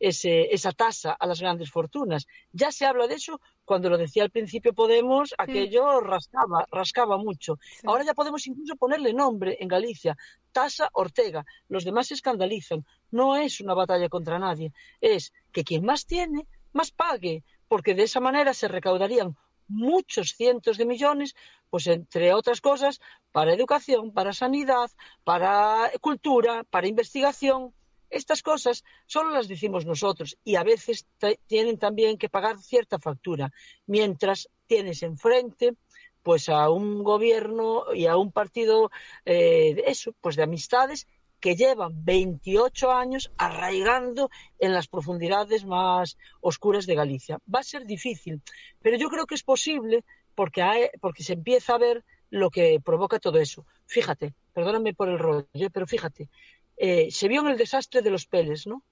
esa 0.03 0.73
tasa 0.73 1.13
a 1.13 1.27
las 1.27 1.41
grandes 1.41 1.71
fortunas. 1.71 2.27
Ya 2.53 2.73
se 2.73 2.85
habla 2.85 3.07
de 3.07 3.15
eso 3.15 3.41
cuando 3.65 3.89
lo 3.89 3.97
decía 3.97 4.25
al 4.25 4.31
principio 4.31 4.73
Podemos, 4.73 5.35
aquello 5.39 6.01
rascaba, 6.01 6.67
rascaba 6.71 7.17
mucho. 7.19 7.59
Ahora 7.85 8.05
ya 8.05 8.15
podemos 8.15 8.47
incluso 8.47 8.75
ponerle 8.77 9.13
nombre 9.13 9.57
en 9.61 9.69
Galicia, 9.69 10.17
tasa 10.51 10.91
Ortega. 10.93 11.45
Los 11.69 11.85
demás 11.85 12.09
se 12.09 12.15
escandalizan. 12.15 12.85
No 13.11 13.37
es 13.37 13.61
una 13.61 13.75
batalla 13.75 14.09
contra 14.09 14.39
nadie, 14.39 14.73
es 15.01 15.33
que 15.53 15.63
quien 15.63 15.85
más 15.85 16.07
tiene, 16.07 16.47
más 16.73 16.91
pague, 16.91 17.45
porque 17.69 17.95
de 17.95 18.03
esa 18.03 18.21
manera 18.21 18.55
se 18.55 18.69
recaudarían 18.69 19.37
muchos 19.69 20.35
cientos 20.37 20.77
de 20.77 20.85
millones, 20.85 21.35
pues 21.71 21.87
entre 21.87 22.35
otras 22.35 22.61
cosas, 22.61 23.01
para 23.31 23.55
educación, 23.55 24.13
para 24.13 24.33
sanidad, 24.33 24.91
para 25.25 25.91
cultura, 26.01 26.65
para 26.65 26.89
investigación. 26.89 27.73
Estas 28.13 28.43
cosas 28.43 28.85
solo 29.07 29.31
las 29.31 29.49
decimos 29.49 29.87
nosotros 29.87 30.37
y 30.45 30.57
a 30.57 30.63
veces 30.63 31.07
tienen 31.47 31.79
también 31.79 32.19
que 32.19 32.29
pagar 32.29 32.59
cierta 32.59 32.99
factura, 32.99 33.51
mientras 33.87 34.49
tienes 34.67 35.03
enfrente 35.03 35.75
pues 36.23 36.49
a 36.49 36.71
un 36.71 37.03
gobierno 37.03 37.93
y 37.95 38.07
a 38.07 38.17
un 38.17 38.31
partido 38.31 38.91
eh, 39.25 39.83
eso, 39.87 40.15
pues 40.21 40.37
de 40.37 40.43
amistades 40.45 41.09
que 41.41 41.57
llevan 41.57 42.05
28 42.05 42.93
años 42.93 43.33
arraigando 43.37 44.31
en 44.61 44.73
las 44.73 44.87
profundidades 44.87 45.65
más 45.65 46.17
oscuras 46.41 46.87
de 46.87 46.95
Galicia. 46.95 47.39
Va 47.53 47.61
a 47.61 47.65
ser 47.65 47.85
difícil, 47.87 48.43
pero 48.81 48.97
yo 48.97 49.09
creo 49.09 49.27
que 49.27 49.35
es 49.35 49.43
posible 49.43 50.05
porque, 50.37 50.91
porque 51.01 51.25
se 51.25 51.33
empieza 51.33 51.75
a 51.75 51.79
ver 51.79 52.05
lo 52.31 52.51
que 52.51 52.79
provoca 52.83 53.19
todo 53.19 53.39
eso. 53.39 53.67
Fíjate, 53.87 54.35
perdóname 54.53 54.95
por 54.95 55.09
el 55.09 55.19
rollo, 55.19 55.71
pero 55.73 55.87
fíjate, 55.87 56.29
eh, 56.77 57.11
se 57.11 57.29
vio 57.29 57.41
en 57.43 57.49
el 57.49 57.57
desastre 57.57 58.03
de 58.03 58.11
los 58.11 58.27
peles, 58.27 58.67
¿no? 58.67 58.83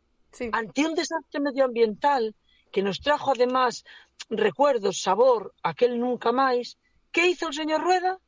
Ante 0.53 0.87
un 0.87 0.95
desastre 0.95 1.41
medioambiental 1.41 2.35
que 2.71 2.83
nos 2.83 3.01
trajo 3.01 3.33
además 3.33 3.85
recuerdos, 4.29 5.03
sabor, 5.03 5.55
aquel 5.63 5.99
nunca 5.99 6.33
más, 6.33 6.79
¿qué 7.11 7.27
hizo 7.27 7.49
el 7.49 7.55
señor 7.55 7.83
Rueda? 7.83 8.21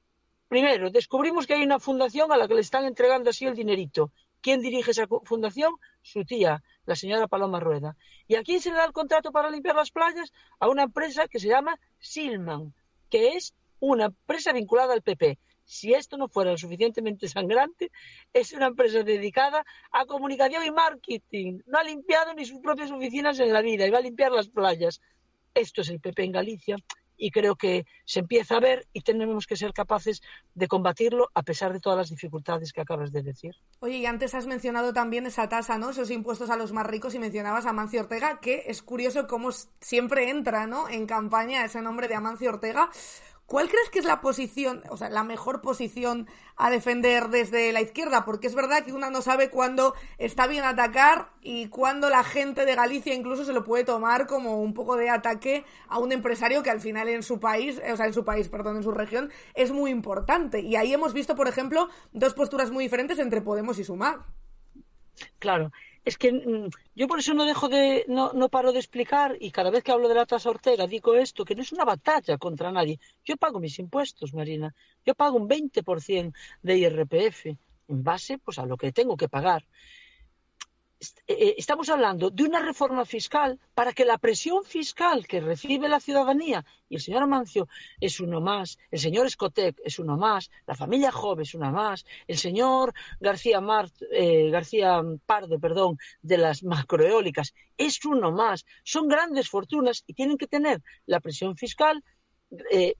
Primero, 0.48 0.90
descubrimos 0.90 1.46
que 1.46 1.54
hay 1.54 1.62
una 1.62 1.78
fundación 1.78 2.32
a 2.32 2.36
la 2.36 2.48
que 2.48 2.54
le 2.54 2.60
están 2.60 2.84
entregando 2.84 3.30
así 3.30 3.46
el 3.46 3.54
dinerito. 3.54 4.12
¿Quién 4.40 4.60
dirige 4.60 4.90
esa 4.90 5.06
fundación? 5.24 5.72
Su 6.02 6.24
tía, 6.24 6.62
la 6.84 6.96
señora 6.96 7.28
Paloma 7.28 7.60
Rueda. 7.60 7.96
¿Y 8.26 8.34
a 8.34 8.42
quién 8.42 8.60
se 8.60 8.70
le 8.70 8.76
da 8.76 8.84
el 8.84 8.92
contrato 8.92 9.30
para 9.30 9.48
limpiar 9.50 9.76
las 9.76 9.92
playas? 9.92 10.32
A 10.58 10.68
una 10.68 10.82
empresa 10.82 11.28
que 11.28 11.38
se 11.38 11.48
llama 11.48 11.78
Silman, 12.00 12.74
que 13.08 13.28
es 13.36 13.54
una 13.78 14.06
empresa 14.06 14.52
vinculada 14.52 14.94
al 14.94 15.02
PP. 15.02 15.38
Si 15.72 15.94
esto 15.94 16.18
no 16.18 16.28
fuera 16.28 16.50
lo 16.50 16.58
suficientemente 16.58 17.28
sangrante, 17.28 17.90
es 18.32 18.52
una 18.52 18.66
empresa 18.66 19.02
dedicada 19.02 19.64
a 19.90 20.04
comunicación 20.04 20.64
y 20.66 20.70
marketing. 20.70 21.60
No 21.66 21.78
ha 21.78 21.82
limpiado 21.82 22.34
ni 22.34 22.44
sus 22.44 22.60
propias 22.60 22.90
oficinas 22.90 23.40
en 23.40 23.52
la 23.52 23.62
vida 23.62 23.86
y 23.86 23.90
va 23.90 23.98
a 23.98 24.02
limpiar 24.02 24.32
las 24.32 24.48
playas. 24.48 25.00
Esto 25.54 25.80
es 25.80 25.88
el 25.88 26.00
PP 26.00 26.24
en 26.24 26.32
Galicia 26.32 26.76
y 27.16 27.30
creo 27.30 27.56
que 27.56 27.86
se 28.04 28.20
empieza 28.20 28.56
a 28.56 28.60
ver 28.60 28.86
y 28.92 29.00
tenemos 29.00 29.46
que 29.46 29.56
ser 29.56 29.72
capaces 29.72 30.22
de 30.54 30.68
combatirlo 30.68 31.28
a 31.34 31.42
pesar 31.42 31.72
de 31.72 31.80
todas 31.80 31.96
las 31.96 32.10
dificultades 32.10 32.72
que 32.72 32.80
acabas 32.80 33.12
de 33.12 33.22
decir. 33.22 33.54
Oye, 33.80 33.98
y 33.98 34.06
antes 34.06 34.34
has 34.34 34.46
mencionado 34.46 34.92
también 34.92 35.24
esa 35.26 35.48
tasa, 35.48 35.78
¿no? 35.78 35.90
Esos 35.90 36.10
impuestos 36.10 36.50
a 36.50 36.56
los 36.56 36.72
más 36.72 36.86
ricos 36.86 37.14
y 37.14 37.18
mencionabas 37.18 37.64
a 37.64 37.70
Amancio 37.70 38.00
Ortega, 38.00 38.40
que 38.40 38.64
es 38.66 38.82
curioso 38.82 39.26
cómo 39.26 39.50
siempre 39.80 40.30
entra, 40.30 40.66
¿no? 40.66 40.88
En 40.88 41.06
campaña 41.06 41.64
ese 41.64 41.80
nombre 41.80 42.08
de 42.08 42.16
Amancio 42.16 42.50
Ortega. 42.50 42.90
¿Cuál 43.52 43.68
crees 43.68 43.90
que 43.90 43.98
es 43.98 44.06
la 44.06 44.22
posición, 44.22 44.82
o 44.88 44.96
sea, 44.96 45.10
la 45.10 45.24
mejor 45.24 45.60
posición 45.60 46.26
a 46.56 46.70
defender 46.70 47.28
desde 47.28 47.70
la 47.72 47.82
izquierda? 47.82 48.24
Porque 48.24 48.46
es 48.46 48.54
verdad 48.54 48.82
que 48.82 48.94
una 48.94 49.10
no 49.10 49.20
sabe 49.20 49.50
cuándo 49.50 49.94
está 50.16 50.46
bien 50.46 50.64
atacar 50.64 51.28
y 51.42 51.68
cuándo 51.68 52.08
la 52.08 52.24
gente 52.24 52.64
de 52.64 52.74
Galicia 52.74 53.12
incluso 53.12 53.44
se 53.44 53.52
lo 53.52 53.62
puede 53.62 53.84
tomar 53.84 54.26
como 54.26 54.62
un 54.62 54.72
poco 54.72 54.96
de 54.96 55.10
ataque 55.10 55.66
a 55.88 55.98
un 55.98 56.12
empresario 56.12 56.62
que 56.62 56.70
al 56.70 56.80
final 56.80 57.10
en 57.10 57.22
su 57.22 57.40
país, 57.40 57.78
o 57.92 57.94
sea, 57.94 58.06
en 58.06 58.14
su 58.14 58.24
país, 58.24 58.48
perdón, 58.48 58.78
en 58.78 58.84
su 58.84 58.90
región, 58.90 59.30
es 59.52 59.70
muy 59.70 59.90
importante. 59.90 60.60
Y 60.60 60.76
ahí 60.76 60.94
hemos 60.94 61.12
visto, 61.12 61.36
por 61.36 61.46
ejemplo, 61.46 61.90
dos 62.12 62.32
posturas 62.32 62.70
muy 62.70 62.84
diferentes 62.84 63.18
entre 63.18 63.42
Podemos 63.42 63.78
y 63.78 63.84
Sumar. 63.84 64.20
Claro, 65.38 65.70
es 66.04 66.18
que 66.18 66.32
mm, 66.32 66.68
yo 66.94 67.06
por 67.06 67.18
eso 67.18 67.34
no 67.34 67.44
dejo 67.44 67.68
de, 67.68 68.04
no, 68.08 68.32
no 68.32 68.48
paro 68.48 68.72
de 68.72 68.78
explicar 68.78 69.36
y 69.40 69.50
cada 69.50 69.70
vez 69.70 69.84
que 69.84 69.92
hablo 69.92 70.08
de 70.08 70.14
la 70.14 70.26
tasa 70.26 70.50
Ortega 70.50 70.86
digo 70.86 71.14
esto, 71.14 71.44
que 71.44 71.54
no 71.54 71.62
es 71.62 71.72
una 71.72 71.84
batalla 71.84 72.38
contra 72.38 72.72
nadie. 72.72 72.98
Yo 73.24 73.36
pago 73.36 73.60
mis 73.60 73.78
impuestos, 73.78 74.34
Marina. 74.34 74.74
Yo 75.04 75.14
pago 75.14 75.36
un 75.36 75.48
20% 75.48 76.32
de 76.62 76.78
IRPF 76.78 77.46
en 77.46 78.02
base 78.02 78.38
pues, 78.38 78.58
a 78.58 78.66
lo 78.66 78.76
que 78.76 78.92
tengo 78.92 79.16
que 79.16 79.28
pagar. 79.28 79.64
Eh, 81.02 81.34
eh, 81.46 81.54
estamos 81.58 81.88
hablando 81.88 82.30
de 82.30 82.44
una 82.44 82.60
reforma 82.60 83.04
fiscal 83.04 83.58
para 83.74 83.92
que 83.92 84.04
la 84.04 84.18
presión 84.18 84.64
fiscal 84.64 85.26
que 85.26 85.40
recibe 85.40 85.88
la 85.88 85.98
ciudadanía, 85.98 86.64
y 86.88 86.94
el 86.94 87.00
señor 87.00 87.24
Amancio 87.24 87.66
es 88.00 88.20
uno 88.20 88.40
más, 88.40 88.78
el 88.92 89.00
señor 89.00 89.26
Escotec 89.26 89.76
es 89.84 89.98
uno 89.98 90.16
más, 90.16 90.48
la 90.64 90.76
familia 90.76 91.10
Jove 91.10 91.42
es 91.42 91.54
una 91.54 91.72
más, 91.72 92.04
el 92.28 92.38
señor 92.38 92.94
García, 93.18 93.60
Mart, 93.60 93.92
eh, 94.12 94.50
García 94.50 95.02
Pardo 95.26 95.58
perdón, 95.58 95.98
de 96.22 96.38
las 96.38 96.62
macroeólicas 96.62 97.52
es 97.76 98.04
uno 98.04 98.30
más. 98.30 98.64
Son 98.84 99.08
grandes 99.08 99.48
fortunas 99.48 100.04
y 100.06 100.14
tienen 100.14 100.38
que 100.38 100.46
tener 100.46 100.82
la 101.06 101.18
presión 101.18 101.56
fiscal 101.56 102.04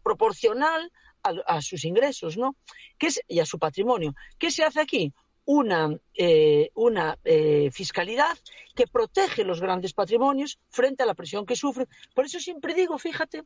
proporcional 0.03 0.91
a, 1.23 1.61
sus 1.61 1.85
ingresos 1.85 2.37
¿no? 2.37 2.57
¿Qué 2.99 3.09
es, 3.09 3.21
y 3.29 3.39
a 3.41 3.47
su 3.47 3.59
patrimonio. 3.59 4.15
¿Qué 4.39 4.51
se 4.51 4.65
hace 4.65 4.81
aquí? 4.81 5.13
Una, 5.45 5.97
eh, 6.15 6.71
una 6.75 7.19
eh, 7.25 7.71
fiscalidad 7.73 8.37
que 8.75 8.87
protege 8.87 9.45
los 9.45 9.61
grandes 9.61 9.93
patrimonios 9.93 10.59
frente 10.71 11.03
a 11.03 11.07
la 11.07 11.15
presión 11.15 11.47
que 11.47 11.57
sufren. 11.57 11.89
Por 12.15 12.27
eso 12.27 12.39
siempre 12.41 12.75
digo, 12.75 12.99
fíjate, 12.99 13.43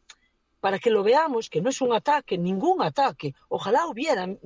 para 0.60 0.78
que 0.78 0.90
lo 0.90 1.02
veamos, 1.02 1.48
que 1.48 1.60
no 1.60 1.70
es 1.70 1.80
un 1.80 1.92
ataque, 1.92 2.38
ningún 2.38 2.82
ataque. 2.82 3.34
Ojalá 3.48 3.86
hubiera 3.86 4.26
mm, 4.26 4.38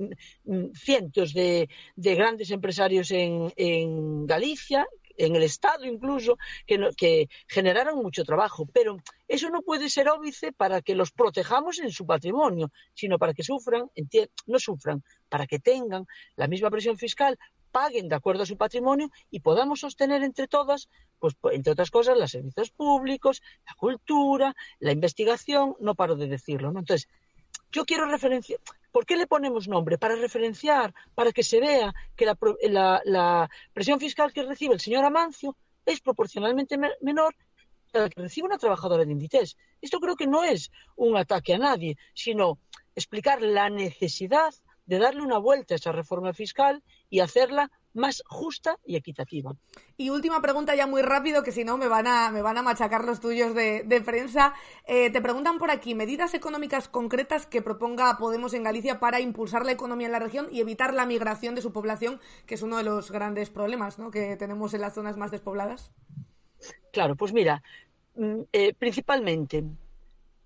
mm, 0.45 0.73
cientos 0.73 1.33
de, 1.33 1.69
de 1.95 2.15
grandes 2.15 2.51
empresarios 2.51 3.11
en, 3.11 3.51
en 3.55 4.25
Galicia 4.25 4.87
en 5.25 5.35
el 5.35 5.43
Estado 5.43 5.85
incluso, 5.85 6.37
que, 6.67 7.27
generaran 7.47 7.95
mucho 7.95 8.23
trabajo. 8.23 8.65
Pero 8.73 8.97
eso 9.27 9.49
no 9.49 9.61
puede 9.61 9.89
ser 9.89 10.09
óbice 10.09 10.51
para 10.51 10.81
que 10.81 10.95
los 10.95 11.11
protejamos 11.11 11.79
en 11.79 11.91
su 11.91 12.05
patrimonio, 12.05 12.71
sino 12.93 13.17
para 13.17 13.33
que 13.33 13.43
sufran, 13.43 13.89
no 14.47 14.59
sufran, 14.59 15.03
para 15.29 15.47
que 15.47 15.59
tengan 15.59 16.05
la 16.35 16.47
misma 16.47 16.69
presión 16.69 16.97
fiscal, 16.97 17.37
paguen 17.71 18.09
de 18.09 18.15
acuerdo 18.15 18.43
a 18.43 18.45
su 18.45 18.57
patrimonio 18.57 19.09
y 19.29 19.39
podamos 19.39 19.79
sostener 19.79 20.23
entre 20.23 20.47
todas, 20.47 20.89
pues 21.19 21.35
entre 21.51 21.73
otras 21.73 21.89
cosas, 21.89 22.17
los 22.17 22.31
servicios 22.31 22.69
públicos, 22.71 23.41
la 23.65 23.73
cultura, 23.75 24.55
la 24.79 24.91
investigación, 24.91 25.75
no 25.79 25.95
paro 25.95 26.15
de 26.15 26.27
decirlo. 26.27 26.71
¿no? 26.71 26.79
Entonces, 26.79 27.07
yo 27.71 27.85
quiero 27.85 28.05
referenciar, 28.05 28.59
¿por 28.91 29.05
qué 29.05 29.15
le 29.15 29.27
ponemos 29.27 29.67
nombre? 29.67 29.97
Para 29.97 30.15
referenciar, 30.15 30.93
para 31.15 31.31
que 31.31 31.43
se 31.43 31.59
vea 31.59 31.93
que 32.15 32.25
la, 32.25 33.49
presión 33.73 33.99
fiscal 33.99 34.33
que 34.33 34.43
recibe 34.43 34.73
el 34.73 34.81
señor 34.81 35.05
Amancio 35.05 35.55
es 35.85 36.01
proporcionalmente 36.01 36.77
menor 37.01 37.35
a 37.93 37.99
la 37.99 38.09
que 38.09 38.21
recibe 38.21 38.47
una 38.47 38.57
trabajadora 38.57 39.03
de 39.05 39.11
Inditex. 39.11 39.57
Esto 39.81 39.99
creo 39.99 40.15
que 40.15 40.27
no 40.27 40.43
es 40.43 40.71
un 40.95 41.17
ataque 41.17 41.53
a 41.53 41.57
nadie, 41.57 41.97
sino 42.13 42.59
explicar 42.95 43.41
la 43.41 43.69
necesidad 43.69 44.53
de 44.85 44.99
darle 44.99 45.21
una 45.21 45.37
vuelta 45.37 45.73
a 45.73 45.77
esa 45.77 45.91
reforma 45.91 46.33
fiscal 46.33 46.83
y 47.09 47.19
hacerla 47.19 47.71
más 47.93 48.23
justa 48.25 48.77
y 48.85 48.95
equitativa. 48.95 49.55
Y 49.97 50.09
última 50.09 50.41
pregunta 50.41 50.75
ya 50.75 50.87
muy 50.87 51.01
rápido, 51.01 51.43
que 51.43 51.51
si 51.51 51.63
no 51.63 51.77
me 51.77 51.87
van 51.87 52.07
a, 52.07 52.31
me 52.31 52.41
van 52.41 52.57
a 52.57 52.61
machacar 52.61 53.03
los 53.03 53.19
tuyos 53.19 53.53
de, 53.53 54.03
prensa. 54.05 54.53
Eh, 54.85 55.09
te 55.11 55.21
preguntan 55.21 55.57
por 55.57 55.71
aquí, 55.71 55.95
medidas 55.95 56.33
económicas 56.33 56.87
concretas 56.87 57.45
que 57.45 57.61
proponga 57.61 58.17
Podemos 58.17 58.53
en 58.53 58.63
Galicia 58.63 58.99
para 58.99 59.19
impulsar 59.19 59.65
la 59.65 59.71
economía 59.71 60.07
en 60.07 60.13
la 60.13 60.19
región 60.19 60.47
y 60.51 60.61
evitar 60.61 60.93
la 60.93 61.05
migración 61.05 61.55
de 61.55 61.61
su 61.61 61.71
población, 61.71 62.19
que 62.45 62.55
es 62.55 62.61
uno 62.61 62.77
de 62.77 62.83
los 62.83 63.11
grandes 63.11 63.49
problemas 63.49 63.99
¿no? 63.99 64.11
que 64.11 64.35
tenemos 64.37 64.73
en 64.73 64.81
las 64.81 64.93
zonas 64.93 65.17
más 65.17 65.31
despobladas. 65.31 65.91
Claro, 66.91 67.15
pues 67.15 67.33
mira, 67.33 67.63
mm, 68.15 68.41
eh, 68.51 68.73
principalmente, 68.73 69.63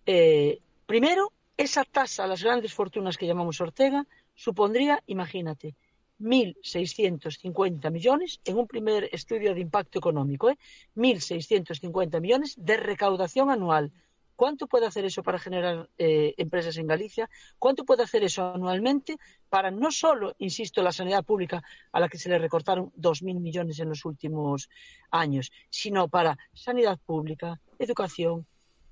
eh, 0.05 0.59
primero, 0.85 1.31
esa 1.57 1.83
tasa 1.83 2.25
a 2.25 2.27
las 2.27 2.43
grandes 2.43 2.73
fortunas 2.73 3.17
que 3.17 3.27
llamamos 3.27 3.61
Ortega 3.61 4.05
supondría, 4.35 5.01
imagínate, 5.07 5.75
1.650 6.19 7.91
millones 7.91 8.39
en 8.45 8.57
un 8.57 8.67
primer 8.67 9.09
estudio 9.11 9.53
de 9.53 9.61
impacto 9.61 9.99
económico, 9.99 10.49
¿eh? 10.49 10.57
1.650 10.95 12.21
millones 12.21 12.55
de 12.57 12.77
recaudación 12.77 13.49
anual. 13.49 13.91
¿Cuánto 14.35 14.67
puede 14.67 14.85
hacer 14.85 15.05
eso 15.05 15.23
para 15.23 15.39
generar 15.39 15.89
eh, 15.97 16.33
empresas 16.37 16.75
en 16.77 16.87
Galicia? 16.87 17.29
¿Cuánto 17.57 17.85
puede 17.85 18.03
hacer 18.03 18.23
eso 18.23 18.53
anualmente 18.53 19.17
para 19.49 19.71
no 19.71 19.91
solo, 19.91 20.35
insisto, 20.39 20.81
la 20.81 20.91
sanidad 20.91 21.23
pública 21.23 21.63
a 21.93 21.99
la 22.01 22.09
que 22.09 22.17
se 22.17 22.27
le 22.27 22.37
recortaron 22.37 22.91
2.000 22.97 23.39
millones 23.39 23.79
en 23.79 23.89
los 23.89 24.03
últimos 24.03 24.69
años, 25.09 25.51
sino 25.69 26.09
para 26.09 26.37
sanidad 26.53 26.99
pública, 27.05 27.61
educación, 27.79 28.45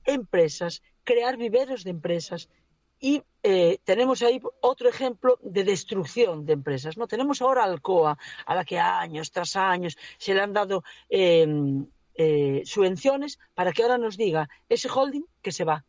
empresas, 0.05 0.81
crear 1.03 1.35
viveros 1.35 1.83
de 1.83 1.91
empresas, 1.91 2.49
y 3.03 3.21
eh, 3.43 3.79
tenemos 3.83 4.21
ahí 4.21 4.41
otro 4.61 4.87
ejemplo 4.87 5.37
de 5.41 5.65
destrucción 5.65 6.45
de 6.45 6.53
empresas. 6.53 6.95
¿no? 6.95 7.05
Tenemos 7.05 7.41
ahora 7.41 7.65
Alcoa, 7.65 8.17
a 8.45 8.55
la 8.55 8.63
que 8.63 8.79
años 8.79 9.29
tras 9.29 9.57
años 9.57 9.97
se 10.17 10.33
le 10.33 10.39
han 10.39 10.53
dado 10.53 10.85
em, 11.09 11.85
eh, 12.15 12.61
subvenciones 12.63 13.39
para 13.53 13.73
que 13.73 13.83
ahora 13.83 13.97
nos 13.97 14.15
diga 14.15 14.47
ese 14.69 14.87
holding 14.87 15.25
que 15.41 15.51
se 15.51 15.65
va 15.65 15.83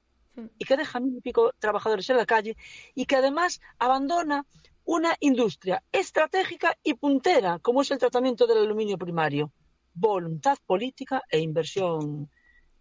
y 0.59 0.64
que 0.64 0.77
deja 0.77 0.98
mil 0.98 1.16
y 1.16 1.20
pico 1.20 1.53
trabajadores 1.61 2.11
en 2.11 2.16
la 2.16 2.27
calle 2.27 2.57
y 2.96 3.07
que 3.07 3.14
además 3.14 3.61
abandona 3.79 4.44
una 4.85 5.14
industria 5.20 5.85
estratégica 5.92 6.77
y 6.83 6.94
puntera, 6.94 7.61
como 7.61 7.83
es 7.83 7.92
el 7.92 7.98
tratamiento 7.98 8.44
del 8.48 8.59
aluminio 8.59 8.98
primario. 8.98 9.53
Voluntad 9.94 10.59
política 10.66 11.22
e 11.31 11.38
inversión 11.38 12.29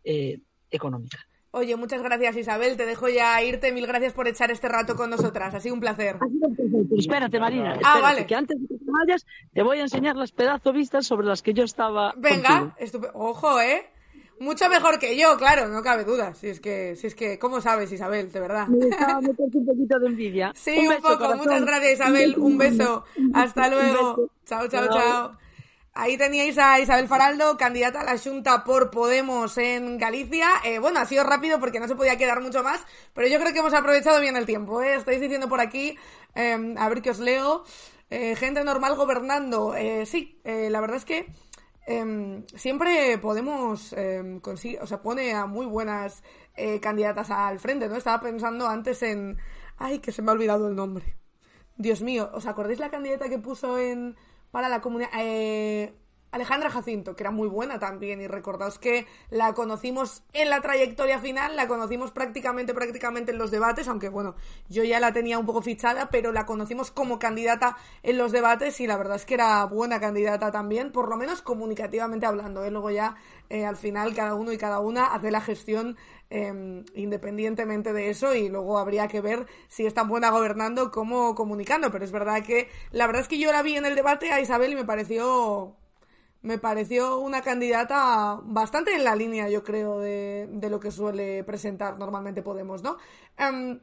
eh, 0.03 0.39
económica. 0.71 1.19
Oye, 1.55 1.75
muchas 1.75 2.01
gracias 2.01 2.35
Isabel, 2.35 2.77
te 2.77 2.87
dejo 2.87 3.09
ya 3.09 3.39
irte, 3.43 3.71
mil 3.71 3.85
gracias 3.85 4.11
por 4.13 4.27
echar 4.27 4.49
este 4.49 4.67
rato 4.69 4.95
con 4.95 5.11
nosotras, 5.11 5.53
ha 5.53 5.59
sido 5.59 5.75
un 5.75 5.81
placer. 5.81 6.17
Espérate 6.97 7.39
Marina, 7.39 7.77
ah, 7.83 7.99
vale. 8.01 8.25
que 8.25 8.33
antes 8.33 8.59
de 8.59 8.67
que 8.67 8.73
te 8.73 8.91
vayas 8.91 9.23
te 9.53 9.61
voy 9.61 9.77
a 9.77 9.81
enseñar 9.83 10.15
las 10.15 10.31
pedazo 10.31 10.73
vistas 10.73 11.05
sobre 11.05 11.27
las 11.27 11.43
que 11.43 11.53
yo 11.53 11.63
estaba 11.63 12.15
Venga, 12.17 12.75
ojo, 13.13 13.61
¿eh? 13.61 13.87
Mucho 14.39 14.67
mejor 14.67 14.97
que 14.97 15.15
yo, 15.15 15.37
claro, 15.37 15.67
no 15.67 15.83
cabe 15.83 16.05
duda. 16.05 16.33
Si 16.33 16.47
es 16.47 16.59
que, 16.59 16.95
si 16.95 17.05
es 17.05 17.13
que, 17.13 17.37
¿cómo 17.37 17.61
sabes, 17.61 17.91
Isabel? 17.91 18.31
De 18.31 18.39
verdad. 18.39 18.67
Me 18.67 18.87
un 18.87 19.65
poquito 19.65 19.99
de 19.99 20.07
envidia. 20.07 20.51
Sí, 20.55 20.87
un, 20.87 21.01
poco. 21.01 21.35
Muchas 21.35 21.63
gracias, 21.63 21.93
Isabel. 21.93 22.35
Un 22.37 22.57
beso. 22.57 23.05
Hasta 23.33 23.69
luego. 23.69 24.27
Chao, 24.43 24.67
chao, 24.67 24.87
chao. 24.91 25.37
Ahí 25.95 26.17
teníais 26.17 26.57
a 26.57 26.79
Isabel 26.79 27.07
Faraldo, 27.07 27.55
candidata 27.55 28.01
a 28.01 28.03
la 28.03 28.17
Junta 28.17 28.63
por 28.63 28.89
Podemos 28.89 29.55
en 29.59 29.99
Galicia. 29.99 30.47
Eh, 30.63 30.79
bueno, 30.79 30.99
ha 30.99 31.05
sido 31.05 31.23
rápido 31.23 31.59
porque 31.59 31.79
no 31.79 31.87
se 31.87 31.93
podía 31.95 32.17
quedar 32.17 32.41
mucho 32.41 32.63
más, 32.63 32.83
pero 33.13 33.27
yo 33.27 33.39
creo 33.39 33.53
que 33.53 33.59
hemos 33.59 33.75
aprovechado 33.75 34.19
bien 34.19 34.35
el 34.35 34.47
tiempo. 34.47 34.81
¿eh? 34.81 34.95
Estáis 34.95 35.21
diciendo 35.21 35.47
por 35.47 35.61
aquí, 35.61 35.95
em, 36.33 36.75
a 36.79 36.89
ver 36.89 37.03
qué 37.03 37.11
os 37.11 37.19
leo. 37.19 37.63
Eh, 38.09 38.35
gente 38.35 38.63
normal 38.63 38.95
gobernando. 38.95 39.75
Sí, 40.05 40.41
la 40.43 40.81
verdad 40.81 40.97
es 40.97 41.05
que 41.05 41.27
em, 41.85 42.43
siempre 42.55 43.19
Podemos 43.19 43.93
em, 43.93 44.39
conseguir, 44.39 44.79
o 44.81 44.87
sea, 44.87 44.99
pone 44.99 45.33
a 45.33 45.45
muy 45.45 45.67
buenas 45.67 46.23
candidatas 46.81 47.29
al 47.29 47.59
frente, 47.59 47.87
¿no? 47.87 47.97
Estaba 47.97 48.19
pensando 48.19 48.67
antes 48.67 49.03
en... 49.03 49.37
Ay, 49.77 49.99
que 49.99 50.11
se 50.11 50.23
me 50.23 50.31
ha 50.31 50.33
olvidado 50.33 50.67
el 50.69 50.75
nombre. 50.75 51.17
Dios 51.77 52.01
mío, 52.01 52.31
¿os 52.33 52.47
acordáis 52.47 52.79
la 52.79 52.89
candidata 52.89 53.29
que 53.29 53.37
puso 53.37 53.77
en 53.77 54.15
para 54.53 54.69
la 54.69 54.81
comunidad. 54.81 55.09
Eh, 55.17 55.95
Alejandra 56.29 56.69
Jacinto, 56.71 57.15
que 57.15 57.23
era 57.23 57.31
muy 57.31 57.47
buena 57.47 57.79
también, 57.79 58.21
y 58.21 58.27
recordaos 58.27 58.79
que 58.79 59.05
la 59.29 59.53
conocimos 59.53 60.23
en 60.33 60.49
la 60.49 60.61
trayectoria 60.61 61.19
final, 61.19 61.55
la 61.55 61.67
conocimos 61.67 62.11
prácticamente, 62.11 62.73
prácticamente 62.73 63.31
en 63.31 63.37
los 63.39 63.51
debates, 63.51 63.87
aunque 63.87 64.09
bueno, 64.09 64.35
yo 64.69 64.83
ya 64.83 64.99
la 64.99 65.11
tenía 65.11 65.37
un 65.37 65.45
poco 65.45 65.61
fichada, 65.61 66.09
pero 66.09 66.31
la 66.31 66.47
conocimos 66.47 66.89
como 66.89 67.19
candidata 67.19 67.77
en 68.01 68.17
los 68.17 68.31
debates 68.31 68.79
y 68.79 68.87
la 68.87 68.97
verdad 68.97 69.17
es 69.17 69.25
que 69.25 69.35
era 69.35 69.63
buena 69.65 69.99
candidata 69.99 70.51
también, 70.51 70.91
por 70.91 71.07
lo 71.07 71.17
menos 71.17 71.41
comunicativamente 71.43 72.25
hablando, 72.25 72.63
¿eh? 72.63 72.71
luego 72.71 72.89
ya 72.89 73.15
eh, 73.49 73.65
al 73.65 73.75
final 73.75 74.15
cada 74.15 74.33
uno 74.33 74.51
y 74.51 74.57
cada 74.57 74.79
una 74.79 75.13
hace 75.13 75.29
la 75.29 75.41
gestión 75.41 75.97
em, 76.33 76.83
independientemente 76.95 77.93
de 77.93 78.09
eso 78.09 78.33
y 78.33 78.49
luego 78.49 78.79
habría 78.79 79.07
que 79.07 79.21
ver 79.21 79.45
si 79.67 79.85
es 79.85 79.93
tan 79.93 80.09
buena 80.09 80.31
gobernando 80.31 80.89
como 80.91 81.35
comunicando, 81.35 81.91
pero 81.91 82.03
es 82.03 82.11
verdad 82.11 82.43
que 82.43 82.69
la 82.91 83.05
verdad 83.05 83.21
es 83.21 83.27
que 83.27 83.37
yo 83.37 83.51
la 83.51 83.61
vi 83.61 83.77
en 83.77 83.85
el 83.85 83.95
debate 83.95 84.31
a 84.31 84.41
Isabel 84.41 84.71
y 84.71 84.75
me 84.75 84.85
pareció 84.85 85.75
me 86.41 86.57
pareció 86.57 87.19
una 87.19 87.41
candidata 87.41 88.39
bastante 88.43 88.93
en 88.95 89.03
la 89.05 89.15
línea, 89.15 89.49
yo 89.49 89.63
creo, 89.63 89.99
de, 89.99 90.47
de 90.51 90.69
lo 90.69 90.79
que 90.79 90.91
suele 90.91 91.43
presentar 91.45 91.97
normalmente 91.97 92.41
Podemos, 92.41 92.83
¿no? 92.83 92.97
Em, 93.37 93.79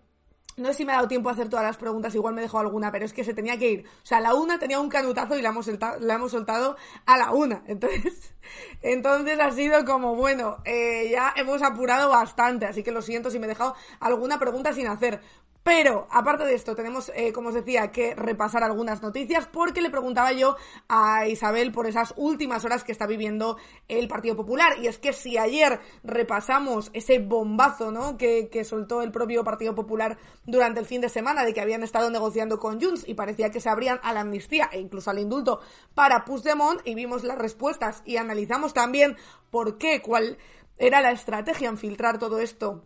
no 0.56 0.68
sé 0.68 0.74
si 0.74 0.84
me 0.84 0.92
ha 0.92 0.96
dado 0.96 1.08
tiempo 1.08 1.28
a 1.28 1.32
hacer 1.32 1.48
todas 1.48 1.64
las 1.64 1.76
preguntas, 1.76 2.14
igual 2.14 2.34
me 2.34 2.42
dejó 2.42 2.58
alguna, 2.58 2.92
pero 2.92 3.04
es 3.04 3.12
que 3.12 3.24
se 3.24 3.34
tenía 3.34 3.58
que 3.58 3.70
ir. 3.70 3.86
O 3.86 4.06
sea, 4.06 4.20
la 4.20 4.34
una 4.34 4.58
tenía 4.58 4.80
un 4.80 4.88
canutazo 4.88 5.36
y 5.38 5.42
la 5.42 5.50
hemos, 5.50 5.68
la 6.00 6.14
hemos 6.14 6.32
soltado 6.32 6.76
a 7.06 7.16
la 7.16 7.30
una. 7.30 7.62
Entonces, 7.66 8.34
entonces 8.82 9.38
ha 9.38 9.50
sido 9.52 9.84
como, 9.84 10.16
bueno, 10.16 10.58
eh, 10.64 11.08
ya 11.10 11.32
hemos 11.36 11.62
apurado 11.62 12.10
bastante, 12.10 12.66
así 12.66 12.82
que 12.82 12.90
lo 12.90 13.00
siento 13.00 13.30
si 13.30 13.38
me 13.38 13.46
he 13.46 13.48
dejado 13.48 13.74
alguna 14.00 14.38
pregunta 14.38 14.72
sin 14.72 14.86
hacer. 14.88 15.20
Pero, 15.62 16.06
aparte 16.10 16.44
de 16.44 16.54
esto, 16.54 16.74
tenemos, 16.74 17.12
eh, 17.14 17.32
como 17.32 17.50
os 17.50 17.54
decía, 17.54 17.92
que 17.92 18.14
repasar 18.14 18.64
algunas 18.64 19.02
noticias 19.02 19.46
porque 19.46 19.82
le 19.82 19.90
preguntaba 19.90 20.32
yo 20.32 20.56
a 20.88 21.26
Isabel 21.26 21.70
por 21.70 21.86
esas 21.86 22.14
últimas 22.16 22.64
horas 22.64 22.82
que 22.82 22.92
está 22.92 23.06
viviendo 23.06 23.58
el 23.86 24.08
Partido 24.08 24.36
Popular. 24.36 24.78
Y 24.80 24.86
es 24.86 24.98
que 24.98 25.12
si 25.12 25.36
ayer 25.36 25.80
repasamos 26.02 26.90
ese 26.94 27.18
bombazo, 27.18 27.92
¿no? 27.92 28.16
Que, 28.16 28.48
que 28.48 28.64
soltó 28.64 29.02
el 29.02 29.12
propio 29.12 29.44
Partido 29.44 29.74
Popular 29.74 30.16
durante 30.46 30.80
el 30.80 30.86
fin 30.86 31.02
de 31.02 31.10
semana 31.10 31.44
de 31.44 31.52
que 31.52 31.60
habían 31.60 31.82
estado 31.82 32.10
negociando 32.10 32.58
con 32.58 32.80
Junts 32.80 33.06
y 33.06 33.14
parecía 33.14 33.50
que 33.50 33.60
se 33.60 33.68
abrían 33.68 34.00
a 34.02 34.14
la 34.14 34.20
amnistía 34.20 34.70
e 34.72 34.80
incluso 34.80 35.10
al 35.10 35.18
indulto 35.18 35.60
para 35.94 36.24
Puigdemont 36.24 36.80
y 36.86 36.94
vimos 36.94 37.22
las 37.22 37.38
respuestas 37.38 38.02
y 38.06 38.16
analizamos 38.16 38.72
también 38.72 39.16
por 39.50 39.76
qué, 39.76 40.00
cuál 40.00 40.38
era 40.78 41.02
la 41.02 41.12
estrategia 41.12 41.68
en 41.68 41.76
filtrar 41.76 42.18
todo 42.18 42.38
esto 42.38 42.84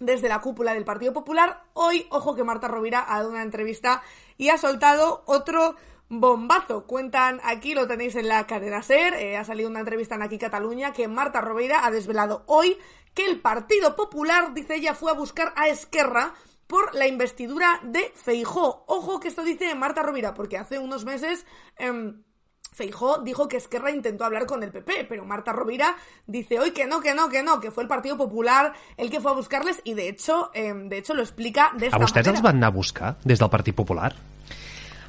desde 0.00 0.28
la 0.28 0.40
cúpula 0.40 0.74
del 0.74 0.84
Partido 0.84 1.12
Popular. 1.12 1.64
Hoy, 1.72 2.06
ojo 2.10 2.34
que 2.34 2.44
Marta 2.44 2.68
Rovira 2.68 3.04
ha 3.06 3.18
dado 3.18 3.30
una 3.30 3.42
entrevista 3.42 4.02
y 4.36 4.48
ha 4.48 4.58
soltado 4.58 5.22
otro 5.26 5.76
bombazo. 6.08 6.86
Cuentan 6.86 7.40
aquí, 7.44 7.74
lo 7.74 7.86
tenéis 7.86 8.14
en 8.16 8.28
la 8.28 8.46
cadena 8.46 8.82
SER, 8.82 9.14
eh, 9.14 9.36
ha 9.36 9.44
salido 9.44 9.70
una 9.70 9.80
entrevista 9.80 10.14
en 10.14 10.22
Aquí 10.22 10.38
Cataluña 10.38 10.92
que 10.92 11.08
Marta 11.08 11.40
Rovira 11.40 11.84
ha 11.84 11.90
desvelado 11.90 12.44
hoy 12.46 12.78
que 13.14 13.26
el 13.26 13.40
Partido 13.40 13.94
Popular, 13.96 14.54
dice 14.54 14.76
ella, 14.76 14.94
fue 14.94 15.12
a 15.12 15.14
buscar 15.14 15.52
a 15.56 15.68
Esquerra 15.68 16.34
por 16.66 16.94
la 16.94 17.06
investidura 17.06 17.80
de 17.84 18.12
Feijó. 18.14 18.84
Ojo 18.88 19.20
que 19.20 19.28
esto 19.28 19.44
dice 19.44 19.74
Marta 19.74 20.02
Rovira, 20.02 20.34
porque 20.34 20.58
hace 20.58 20.78
unos 20.78 21.04
meses... 21.04 21.46
Em, 21.76 22.23
Feijó 22.74 23.18
dijo 23.18 23.46
que 23.46 23.56
Esquerra 23.56 23.92
intentó 23.92 24.24
hablar 24.24 24.46
con 24.46 24.62
el 24.64 24.72
PP, 24.72 25.06
pero 25.08 25.24
Marta 25.24 25.52
Rovira 25.52 25.94
dice 26.26 26.58
hoy 26.58 26.72
que 26.72 26.86
no, 26.86 27.00
que 27.00 27.14
no, 27.14 27.28
que 27.28 27.44
no, 27.44 27.60
que 27.60 27.70
fue 27.70 27.84
el 27.84 27.88
Partido 27.88 28.16
Popular 28.16 28.72
el 28.96 29.10
que 29.10 29.20
fue 29.20 29.30
a 29.30 29.34
buscarles 29.34 29.80
y 29.84 29.94
de 29.94 30.08
hecho, 30.08 30.50
eh, 30.54 30.74
de 30.74 30.98
hecho 30.98 31.14
lo 31.14 31.22
explica 31.22 31.70
de 31.78 31.86
esta 31.86 31.96
a 31.96 32.00
vostès 32.00 32.26
manera. 32.26 32.32
els 32.32 32.42
van 32.42 32.56
anar 32.56 32.72
a 32.72 32.74
buscar 32.74 33.16
des 33.24 33.38
del 33.38 33.50
Partit 33.50 33.74
Popular? 33.74 34.12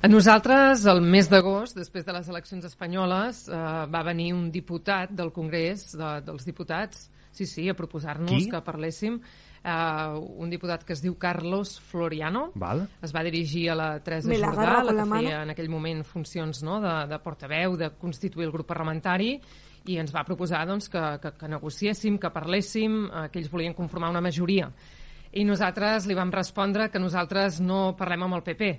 A 0.02 0.08
nosaltres, 0.08 0.86
el 0.86 1.02
mes 1.02 1.26
d'agost, 1.32 1.74
després 1.80 2.06
de 2.06 2.14
les 2.14 2.28
eleccions 2.30 2.66
espanyoles, 2.68 3.48
eh, 3.50 3.54
va 3.90 4.04
venir 4.06 4.36
un 4.36 4.52
diputat 4.54 5.10
del 5.10 5.32
Congrés 5.34 5.96
de, 5.98 6.12
dels 6.22 6.46
diputats, 6.46 7.10
sí, 7.32 7.48
sí, 7.50 7.66
a 7.70 7.74
proposar-nos 7.74 8.46
que 8.52 8.62
parléssim, 8.62 9.18
eh, 9.66 10.20
un 10.38 10.50
diputat 10.54 10.86
que 10.86 10.94
es 10.94 11.02
diu 11.02 11.18
Carlos 11.18 11.80
Floriano, 11.82 12.52
Val. 12.56 12.86
es 13.02 13.14
va 13.16 13.24
dirigir 13.26 13.72
a 13.72 13.76
la 13.76 13.90
Teresa 14.04 14.30
Me 14.30 14.38
la 14.38 14.54
Jordà, 14.54 14.78
la 14.78 14.82
con 14.84 14.90
que 14.90 14.96
la 15.02 15.06
mano. 15.06 15.22
feia 15.24 15.44
en 15.44 15.54
aquell 15.56 15.70
moment 15.70 16.04
funcions 16.06 16.62
no, 16.64 16.80
de, 16.84 16.96
de 17.10 17.20
portaveu, 17.20 17.76
de 17.78 17.90
constituir 17.98 18.46
el 18.48 18.54
grup 18.54 18.70
parlamentari, 18.70 19.40
i 19.86 19.98
ens 20.02 20.14
va 20.14 20.24
proposar 20.26 20.66
doncs, 20.66 20.90
que, 20.90 21.02
que, 21.22 21.34
que 21.38 21.50
negociéssim, 21.50 22.18
que 22.22 22.32
parléssim, 22.34 23.06
eh, 23.06 23.28
que 23.32 23.42
ells 23.42 23.52
volien 23.52 23.74
conformar 23.74 24.14
una 24.14 24.22
majoria. 24.22 24.70
I 25.36 25.44
nosaltres 25.44 26.06
li 26.08 26.16
vam 26.16 26.32
respondre 26.32 26.90
que 26.90 27.02
nosaltres 27.02 27.60
no 27.60 27.96
parlem 27.98 28.24
amb 28.24 28.38
el 28.38 28.46
PP, 28.46 28.70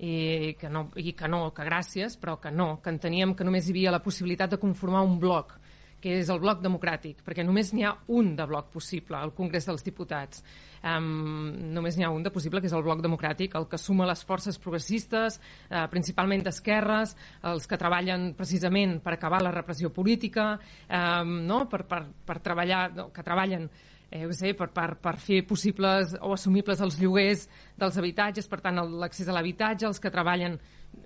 i 0.00 0.56
que 0.58 0.68
no, 0.72 0.88
i 0.96 1.12
que 1.12 1.28
no, 1.28 1.50
que 1.52 1.64
gràcies, 1.66 2.16
però 2.16 2.38
que 2.40 2.50
no, 2.50 2.78
que 2.80 2.88
enteníem 2.88 3.34
que 3.36 3.44
només 3.44 3.68
hi 3.68 3.74
havia 3.74 3.92
la 3.92 4.00
possibilitat 4.00 4.56
de 4.56 4.58
conformar 4.58 5.02
un 5.04 5.18
bloc, 5.20 5.59
que 6.00 6.16
és 6.20 6.30
el 6.32 6.40
bloc 6.42 6.62
democràtic, 6.64 7.20
perquè 7.26 7.44
només 7.46 7.72
n'hi 7.74 7.84
ha 7.84 7.94
un 8.16 8.34
de 8.36 8.46
bloc 8.48 8.70
possible 8.72 9.18
al 9.18 9.34
Congrés 9.36 9.68
dels 9.68 9.84
Diputats. 9.86 10.42
Um, 10.80 11.52
només 11.74 11.98
n'hi 11.98 12.06
ha 12.06 12.10
un 12.14 12.24
de 12.24 12.32
possible, 12.32 12.62
que 12.62 12.70
és 12.70 12.76
el 12.76 12.84
bloc 12.86 13.02
democràtic, 13.04 13.54
el 13.58 13.68
que 13.68 13.78
suma 13.78 14.08
les 14.08 14.24
forces 14.24 14.56
progressistes, 14.58 15.36
uh, 15.68 15.84
principalment 15.92 16.46
d'esquerres, 16.46 17.14
els 17.52 17.68
que 17.68 17.78
treballen 17.80 18.32
precisament 18.38 18.98
per 19.04 19.18
acabar 19.18 19.42
la 19.44 19.52
repressió 19.52 19.92
política, 19.92 20.54
um, 20.88 21.36
no? 21.46 21.66
per, 21.68 21.84
per, 21.88 22.04
per 22.26 22.40
treballar, 22.40 22.86
no, 22.96 23.10
que 23.12 23.24
treballen 23.26 23.68
eh, 24.10 24.26
sé, 24.32 24.54
per, 24.54 24.70
per, 24.74 24.96
per 25.00 25.16
fer 25.22 25.44
possibles 25.46 26.16
o 26.20 26.34
assumibles 26.34 26.82
els 26.82 26.98
lloguers 27.00 27.46
dels 27.78 27.96
habitatges, 28.00 28.48
per 28.50 28.60
tant, 28.64 28.82
l'accés 29.00 29.30
a 29.30 29.36
l'habitatge, 29.36 29.88
els 29.90 30.02
que 30.02 30.12
treballen... 30.12 30.58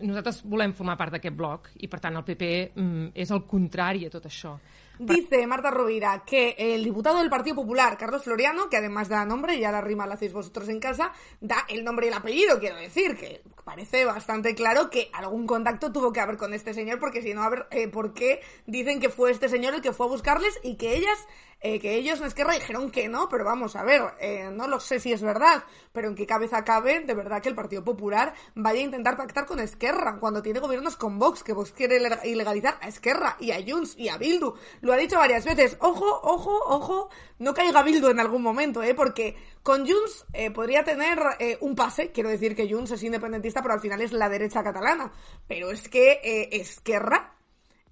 Nosaltres 0.05 0.43
volem 0.45 0.75
formar 0.75 0.97
part 0.99 1.15
d'aquest 1.15 1.37
bloc 1.37 1.71
i, 1.79 1.89
per 1.89 2.01
tant, 2.03 2.17
el 2.19 2.25
PP 2.27 2.49
mm, 2.75 3.13
és 3.15 3.31
el 3.31 3.45
contrari 3.49 4.07
a 4.07 4.13
tot 4.13 4.27
això. 4.29 4.57
Dice 4.99 5.45
Marta 5.49 5.73
Rovira 5.73 6.23
que 6.25 6.55
el 6.57 6.85
diputado 6.85 7.19
del 7.19 7.29
Partido 7.29 7.57
Popular, 7.57 7.99
Carlos 7.99 8.23
Floriano, 8.23 8.69
que 8.69 8.77
además 8.77 9.09
da 9.09 9.25
nombre, 9.25 9.59
ya 9.59 9.73
la 9.73 9.81
rima 9.81 10.07
la 10.07 10.15
hacéis 10.15 10.33
vosotros 10.33 10.69
en 10.69 10.79
casa, 10.79 11.13
da 11.41 11.67
el 11.69 11.83
nombre 11.83 12.07
y 12.07 12.09
el 12.11 12.15
apellido, 12.15 12.61
quiero 12.61 12.77
decir, 12.77 13.17
que 13.17 13.43
parece 13.65 14.05
bastante 14.05 14.55
claro 14.55 14.91
que 14.91 15.11
algún 15.13 15.49
contacto 15.49 15.91
tuvo 15.91 16.13
que 16.13 16.21
haber 16.21 16.37
con 16.37 16.55
este 16.55 16.75
señor, 16.75 17.01
porque 17.01 17.23
si 17.23 17.35
no, 17.35 17.43
a 17.43 17.51
ver, 17.51 17.67
eh, 17.73 17.89
¿por 17.89 18.15
qué 18.15 18.41
dicen 18.67 19.01
que 19.01 19.09
fue 19.09 19.33
este 19.33 19.49
señor 19.49 19.75
el 19.75 19.83
que 19.83 19.93
fue 19.93 20.07
a 20.07 20.11
buscarles 20.11 20.61
y 20.63 20.77
que 20.77 20.95
ellas, 20.95 21.27
eh, 21.61 21.81
que 21.81 21.97
ellos 21.97 22.21
en 22.21 22.27
Esquerra 22.27 22.55
dijeron 22.55 22.93
que 22.93 23.09
no, 23.09 23.29
pero 23.29 23.45
vamos 23.45 23.75
a 23.75 23.83
ver, 23.83 24.03
eh, 24.21 24.49
no 24.53 24.69
lo 24.69 24.79
sé 24.79 25.01
si 25.01 25.13
es 25.13 25.23
verdad, 25.23 25.65
pero 25.93 26.07
en 26.07 26.15
qué 26.15 26.25
cabeza 26.25 26.63
cabe 26.63 27.01
de 27.01 27.15
verdad 27.15 27.43
que 27.43 27.49
el 27.49 27.57
Partido 27.57 27.83
Popular 27.83 28.33
vaya 28.55 28.81
a 28.81 28.85
intentar 28.85 29.17
pactar 29.17 29.45
con 29.45 29.59
Esquerra 29.75 30.19
cuando 30.21 30.41
tiene 30.41 30.61
gobiernos 30.61 30.97
con 30.97 31.19
Vox, 31.19 31.43
que 31.43 31.53
Vox 31.53 31.73
quiere 31.73 32.01
ileg- 32.01 32.25
ilegalizar 32.25 32.79
a 32.81 32.87
Esquerra 32.89 33.37
y 33.41 33.51
a 33.51 33.59
Junts 33.67 33.99
y 33.99 34.09
a 34.09 34.17
Bildu. 34.17 34.55
Lo 34.83 34.93
ha 34.93 34.97
dicho 34.97 35.19
varias 35.19 35.45
veces. 35.45 35.77
Ojo, 35.81 36.07
ojo, 36.23 36.57
ojo, 36.67 37.11
no 37.41 37.53
caiga 37.55 37.83
Bildu 37.83 38.09
en 38.09 38.21
algún 38.21 38.41
momento, 38.43 38.83
¿eh? 38.85 38.95
Porque 38.95 39.37
con 39.65 39.81
Junts 39.87 40.27
eh, 40.33 40.51
podría 40.53 40.85
tener 40.85 41.19
eh, 41.41 41.59
un 41.61 41.75
pase. 41.75 42.13
Quiero 42.13 42.29
decir 42.29 42.55
que 42.55 42.73
Junts 42.73 42.93
es 42.93 43.03
independentista, 43.03 43.63
pero 43.63 43.75
al 43.75 43.81
final 43.81 44.01
es 44.01 44.13
la 44.13 44.29
derecha 44.29 44.63
catalana. 44.63 45.13
Pero 45.49 45.71
es 45.71 45.89
que 45.89 46.21
eh, 46.23 46.49
Esquerra 46.53 47.33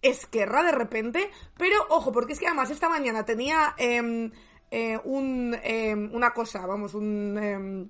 Esquerra 0.01 0.63
de 0.65 0.73
repente, 0.73 1.31
pero 1.57 1.77
ojo, 1.91 2.11
porque 2.13 2.33
es 2.33 2.39
que 2.41 2.47
además 2.47 2.71
esta 2.71 2.89
mañana 2.89 3.25
tenía 3.25 3.75
em, 3.79 4.33
eh, 4.71 4.99
un, 5.05 5.57
em, 5.63 6.11
una 6.13 6.33
cosa, 6.33 6.67
vamos, 6.67 6.95
un... 6.95 7.89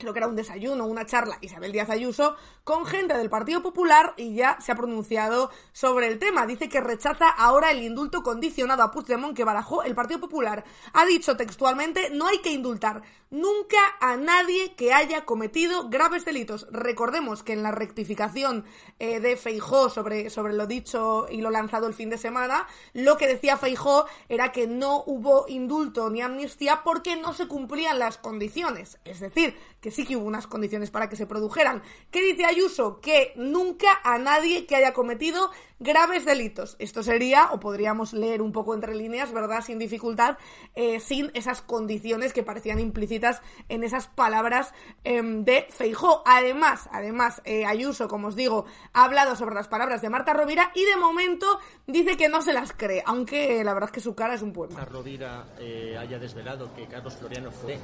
creo 0.00 0.12
que 0.12 0.18
era 0.18 0.26
un 0.26 0.34
desayuno, 0.34 0.86
una 0.86 1.06
charla, 1.06 1.38
Isabel 1.40 1.70
Díaz 1.70 1.90
Ayuso, 1.90 2.34
con 2.64 2.86
gente 2.86 3.16
del 3.16 3.30
Partido 3.30 3.62
Popular 3.62 4.14
y 4.16 4.34
ya 4.34 4.58
se 4.60 4.72
ha 4.72 4.74
pronunciado 4.74 5.50
sobre 5.72 6.08
el 6.08 6.18
tema. 6.18 6.46
Dice 6.46 6.68
que 6.68 6.80
rechaza 6.80 7.28
ahora 7.28 7.70
el 7.70 7.82
indulto 7.82 8.22
condicionado 8.24 8.82
a 8.82 8.90
Puigdemont 8.90 9.36
que 9.36 9.44
barajó 9.44 9.84
el 9.84 9.94
Partido 9.94 10.18
Popular. 10.18 10.64
Ha 10.92 11.06
dicho 11.06 11.36
textualmente, 11.36 12.10
no 12.10 12.26
hay 12.26 12.38
que 12.38 12.50
indultar 12.52 13.02
nunca 13.30 13.78
a 14.00 14.16
nadie 14.16 14.74
que 14.74 14.92
haya 14.92 15.24
cometido 15.24 15.88
graves 15.88 16.24
delitos. 16.24 16.66
Recordemos 16.72 17.42
que 17.42 17.52
en 17.52 17.62
la 17.62 17.70
rectificación 17.70 18.64
eh, 18.98 19.20
de 19.20 19.36
Feijó 19.36 19.88
sobre, 19.88 20.30
sobre 20.30 20.54
lo 20.54 20.66
dicho 20.66 21.26
y 21.30 21.40
lo 21.40 21.50
lanzado 21.50 21.86
el 21.86 21.94
fin 21.94 22.10
de 22.10 22.18
semana, 22.18 22.66
lo 22.92 23.16
que 23.16 23.28
decía 23.28 23.56
Feijó 23.56 24.06
era 24.28 24.50
que 24.52 24.66
no 24.66 25.04
hubo 25.06 25.46
indulto 25.48 26.10
ni 26.10 26.22
amnistía 26.22 26.82
porque 26.82 27.16
no 27.16 27.32
se 27.32 27.46
cumplían 27.46 27.98
las 27.98 28.18
condiciones. 28.18 28.98
Es 29.04 29.20
decir, 29.20 29.56
que 29.80 29.90
sí 29.90 30.04
que 30.04 30.16
hubo 30.16 30.26
unas 30.26 30.46
condiciones 30.46 30.90
para 30.90 31.08
que 31.08 31.16
se 31.16 31.26
produjeran. 31.26 31.82
¿Qué 32.10 32.22
dice 32.22 32.44
Ayuso? 32.44 33.00
Que 33.00 33.32
nunca 33.36 34.00
a 34.04 34.18
nadie 34.18 34.66
que 34.66 34.76
haya 34.76 34.92
cometido 34.92 35.50
graves 35.80 36.26
delitos. 36.26 36.76
Esto 36.78 37.02
sería, 37.02 37.50
o 37.52 37.58
podríamos 37.58 38.12
leer 38.12 38.42
un 38.42 38.52
poco 38.52 38.74
entre 38.74 38.94
líneas, 38.94 39.32
¿verdad? 39.32 39.62
Sin 39.64 39.78
dificultad, 39.78 40.36
eh, 40.74 41.00
sin 41.00 41.30
esas 41.32 41.62
condiciones 41.62 42.34
que 42.34 42.42
parecían 42.42 42.78
implícitas 42.78 43.40
en 43.68 43.82
esas 43.82 44.06
palabras 44.06 44.74
em, 45.04 45.42
de 45.44 45.66
Feijó. 45.70 46.22
Además, 46.26 46.88
además, 46.92 47.40
eh, 47.44 47.64
Ayuso, 47.64 48.08
como 48.08 48.28
os 48.28 48.36
digo, 48.36 48.66
ha 48.92 49.04
hablado 49.04 49.34
sobre 49.36 49.54
las 49.54 49.68
palabras 49.68 50.02
de 50.02 50.10
Marta 50.10 50.34
Rovira 50.34 50.70
y 50.74 50.84
de 50.84 50.96
momento 50.96 51.58
dice 51.86 52.18
que 52.18 52.28
no 52.28 52.42
se 52.42 52.52
las 52.52 52.72
cree, 52.72 53.02
aunque 53.06 53.64
la 53.64 53.72
verdad 53.72 53.88
es 53.88 53.94
que 53.94 54.00
su 54.00 54.14
cara 54.14 54.34
es 54.34 54.42
un 54.42 54.52
poema. 54.52 54.84
Rovira 54.84 55.46
eh, 55.58 55.96
haya 55.98 56.18
desvelado 56.18 56.74
que 56.74 56.86
Carlos 56.86 57.16
Floriano 57.16 57.50
fue 57.50 57.78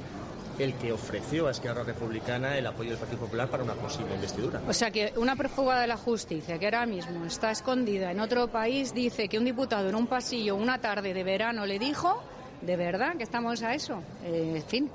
el 0.59 0.75
que 0.75 0.91
ofreció 0.91 1.47
a 1.47 1.51
Esquerra 1.51 1.83
Republicana 1.87 2.57
el 2.57 2.67
apoyo 2.67 2.91
del 2.91 2.99
Partido 2.99 3.21
Popular 3.21 3.49
para 3.49 3.63
una 3.63 3.73
posible 3.73 4.13
investidura. 4.13 4.61
O 4.67 4.73
sea 4.73 4.91
que 4.91 5.13
una 5.17 5.35
prófuga 5.35 5.79
de 5.79 5.87
la 5.87 5.97
justicia 5.97 6.59
que 6.59 6.65
ahora 6.65 6.85
mismo 6.85 7.25
está 7.25 7.51
escondida 7.51 8.11
en 8.11 8.19
otro 8.19 8.47
país 8.49 8.93
dice 8.93 9.27
que 9.27 9.37
un 9.37 9.45
diputado 9.45 9.89
en 9.89 9.95
un 9.95 10.07
pasillo 10.07 10.55
una 10.55 10.79
tarde 10.79 11.13
de 11.13 11.23
verano 11.23 11.65
le 11.65 11.79
dijo, 11.79 12.21
de 12.61 12.75
verdad 12.75 13.15
que 13.15 13.23
estamos 13.23 13.63
a 13.63 13.73
eso. 13.73 14.01
Eh, 14.23 14.53
en 14.55 14.63
fin, 14.63 14.91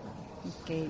que 0.66 0.88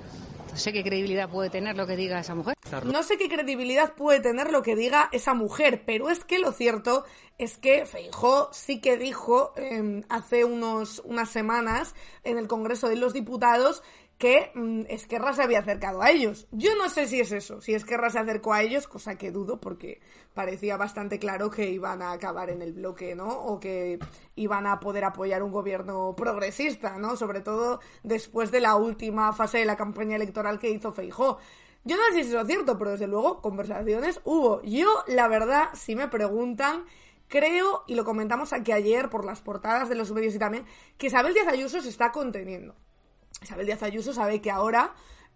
no 0.53 0.59
sé 0.59 0.71
qué 0.71 0.83
credibilidad 0.83 1.29
puede 1.29 1.49
tener 1.49 1.75
lo 1.75 1.87
que 1.87 1.95
diga 1.95 2.19
esa 2.19 2.35
mujer. 2.35 2.55
No 2.85 3.01
sé 3.01 3.17
qué 3.17 3.27
credibilidad 3.27 3.93
puede 3.93 4.19
tener 4.19 4.51
lo 4.51 4.61
que 4.61 4.75
diga 4.75 5.09
esa 5.11 5.33
mujer, 5.33 5.83
pero 5.85 6.09
es 6.09 6.23
que 6.23 6.37
lo 6.37 6.51
cierto 6.51 7.05
es 7.39 7.57
que 7.57 7.87
Feijó 7.87 8.49
sí 8.51 8.79
que 8.79 8.97
dijo 8.97 9.53
eh, 9.57 10.03
hace 10.09 10.45
unos, 10.45 11.01
unas 11.05 11.29
semanas 11.29 11.95
en 12.23 12.37
el 12.37 12.47
Congreso 12.47 12.87
de 12.87 12.97
los 12.97 13.13
Diputados 13.13 13.81
que 14.23 14.51
mm, 14.55 14.83
Esquerra 14.87 15.33
se 15.33 15.43
había 15.43 15.59
acercado 15.59 16.01
a 16.01 16.09
ellos. 16.09 16.47
Yo 16.51 16.77
no 16.77 16.87
sé 16.87 17.07
si 17.07 17.19
es 17.19 17.33
eso, 17.33 17.59
si 17.59 17.73
Esquerra 17.73 18.09
se 18.09 18.19
acercó 18.19 18.53
a 18.53 18.61
ellos, 18.61 18.87
cosa 18.87 19.17
que 19.17 19.31
dudo 19.31 19.59
porque 19.59 19.99
parecía 20.33 20.77
bastante 20.77 21.19
claro 21.19 21.49
que 21.51 21.69
iban 21.69 22.01
a 22.01 22.13
acabar 22.13 22.49
en 22.49 22.61
el 22.61 22.71
bloque, 22.71 23.15
¿no? 23.15 23.27
O 23.27 23.59
que 23.59 23.99
iban 24.37 24.65
a 24.65 24.79
poder 24.79 25.03
apoyar 25.03 25.43
un 25.43 25.51
gobierno 25.51 26.15
progresista, 26.15 26.97
¿no? 26.97 27.17
Sobre 27.17 27.41
todo 27.41 27.81
después 28.03 28.49
de 28.49 28.61
la 28.61 28.77
última 28.77 29.33
fase 29.33 29.57
de 29.57 29.65
la 29.65 29.75
campaña 29.75 30.15
electoral 30.15 30.57
que 30.57 30.69
hizo 30.69 30.93
Feijó. 30.93 31.39
Yo 31.83 31.97
no 31.97 32.03
sé 32.13 32.23
si 32.23 32.29
eso 32.29 32.39
es 32.39 32.47
cierto, 32.47 32.77
pero 32.77 32.91
desde 32.91 33.07
luego 33.07 33.41
conversaciones 33.41 34.21
hubo. 34.23 34.61
Yo, 34.61 35.03
la 35.05 35.27
verdad, 35.27 35.67
si 35.73 35.97
me 35.97 36.07
preguntan, 36.07 36.85
creo, 37.27 37.83
y 37.87 37.95
lo 37.95 38.05
comentamos 38.05 38.53
aquí 38.53 38.71
ayer 38.71 39.09
por 39.09 39.25
las 39.25 39.41
portadas 39.41 39.89
de 39.89 39.95
los 39.95 40.13
medios 40.13 40.33
y 40.33 40.39
también, 40.39 40.65
que 40.97 41.07
Isabel 41.07 41.33
Díaz 41.33 41.49
Ayuso 41.49 41.81
se 41.81 41.89
está 41.89 42.13
conteniendo. 42.13 42.73
Isabel 43.41 43.65
Díaz 43.65 43.83
Ayuso 43.83 44.13
sabe 44.13 44.41
que 44.41 44.51
ahora 44.51 44.93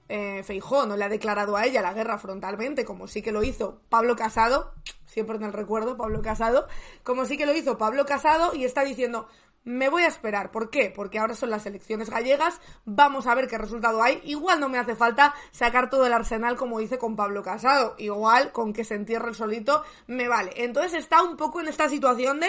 eh, 0.10 0.44
no 0.88 0.98
le 0.98 1.04
ha 1.04 1.10
declarado 1.10 1.58
a 1.58 1.66
ella 1.66 1.82
la 1.82 1.94
guerra 1.94 2.18
frontalmente, 2.18 2.86
como 2.86 3.08
sí 3.08 3.22
que 3.22 3.32
lo 3.32 3.44
hizo 3.44 3.82
Pablo 3.90 4.16
Casado, 4.16 4.74
siempre 5.06 5.36
en 5.36 5.44
el 5.44 5.54
recuerdo, 5.54 5.98
Pablo 5.98 6.22
Casado, 6.22 6.68
como 7.04 7.26
sí 7.26 7.38
que 7.38 7.46
lo 7.46 7.56
hizo 7.56 7.78
Pablo 7.78 8.06
Casado, 8.06 8.54
y 8.56 8.64
está 8.64 8.84
diciendo, 8.84 9.28
me 9.68 9.90
voy 9.90 10.04
a 10.04 10.08
esperar. 10.08 10.50
¿Por 10.50 10.70
qué? 10.70 10.94
Porque 10.96 11.20
ahora 11.20 11.36
son 11.36 11.50
las 11.50 11.66
elecciones 11.66 12.10
gallegas, 12.10 12.62
vamos 12.86 13.28
a 13.28 13.36
ver 13.36 13.50
qué 13.50 13.58
resultado 13.58 14.02
hay. 14.02 14.22
Igual 14.24 14.62
no 14.62 14.70
me 14.70 14.78
hace 14.78 14.96
falta 14.96 15.36
sacar 15.52 15.90
todo 15.90 16.06
el 16.06 16.14
arsenal 16.14 16.56
como 16.56 16.80
hice 16.80 16.98
con 16.98 17.18
Pablo 17.18 17.44
Casado. 17.44 17.96
Igual 17.98 18.54
con 18.54 18.72
que 18.72 18.86
se 18.86 18.96
entierre 18.96 19.28
el 19.28 19.36
solito 19.36 19.84
me 20.08 20.30
vale. 20.30 20.54
Entonces 20.56 20.94
está 20.94 21.22
un 21.22 21.36
poco 21.36 21.60
en 21.60 21.68
esta 21.68 21.90
situación 21.90 22.40
de 22.40 22.48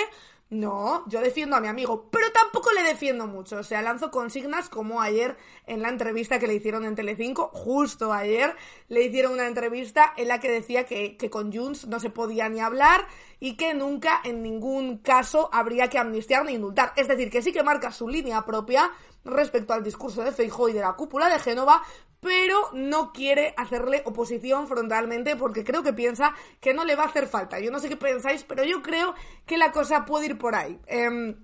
no, 0.51 1.05
yo 1.09 1.21
defiendo 1.21 1.57
a 1.57 1.61
mi 1.61 1.69
amigo, 1.69 2.09
pero 2.11 2.33
tampoco 2.33 2.73
le 2.73 2.83
defiendo 2.83 3.27
mucho. 3.27 3.59
O 3.59 3.63
sea, 3.63 3.83
lanzo 3.83 4.11
consignas 4.11 4.71
como 4.71 5.03
ayer 5.03 5.37
en 5.67 5.83
la 5.83 5.91
entrevista 5.91 6.39
que 6.39 6.47
le 6.47 6.55
hicieron 6.55 6.87
en 6.87 6.95
Telecinco, 6.95 7.51
justo 7.53 8.15
ayer 8.15 8.55
le 8.89 9.03
hicieron 9.03 9.33
una 9.33 9.47
entrevista 9.47 10.15
en 10.17 10.29
la 10.29 10.41
que 10.41 10.51
decía 10.51 10.87
que, 10.87 11.19
con 11.31 11.53
Junts 11.53 11.87
no 11.87 12.01
se 12.01 12.09
podía 12.09 12.49
ni 12.49 12.61
hablar 12.61 13.07
y 13.41 13.59
que 13.59 13.75
nunca 13.75 14.23
en 14.25 14.43
ningún 14.43 14.99
caso 14.99 15.51
habría 15.53 15.91
que 15.91 15.99
amnistiar 15.99 16.47
ni 16.47 16.55
indultar. 16.55 16.95
Es 16.97 17.09
decir, 17.09 17.31
que 17.31 17.43
sí 17.43 17.53
que 17.53 17.63
marca 17.63 17.93
su 17.93 18.09
línea 18.09 18.47
propia 18.47 18.91
respecto 19.25 19.75
al 19.75 19.85
discurso 19.85 20.23
de 20.23 20.33
Feijóo 20.33 20.71
y 20.71 20.73
de 20.73 20.81
la 20.81 20.95
cúpula 20.95 21.29
de 21.29 21.39
Génova, 21.41 21.83
pero 22.21 22.71
no 22.73 23.13
quiere 23.13 23.55
hacerle 23.57 24.03
oposición 24.05 24.67
frontalmente 24.67 25.37
porque 25.37 25.65
creo 25.65 25.83
que 25.83 25.93
piensa 25.93 26.35
que 26.61 26.75
no 26.75 26.85
le 26.85 26.97
va 26.97 27.05
a 27.05 27.09
hacer 27.09 27.27
falta. 27.27 27.61
Yo 27.61 27.71
no 27.71 27.79
sé 27.79 27.89
qué 27.89 27.97
pensáis, 27.97 28.45
pero 28.45 28.65
yo 28.65 28.83
creo 28.83 29.15
que 29.47 29.59
la 29.59 29.73
cosa 29.73 30.05
puede 30.05 30.27
ir 30.27 30.39
por 30.39 30.55
ahí. 30.55 30.79
Em, 30.87 31.37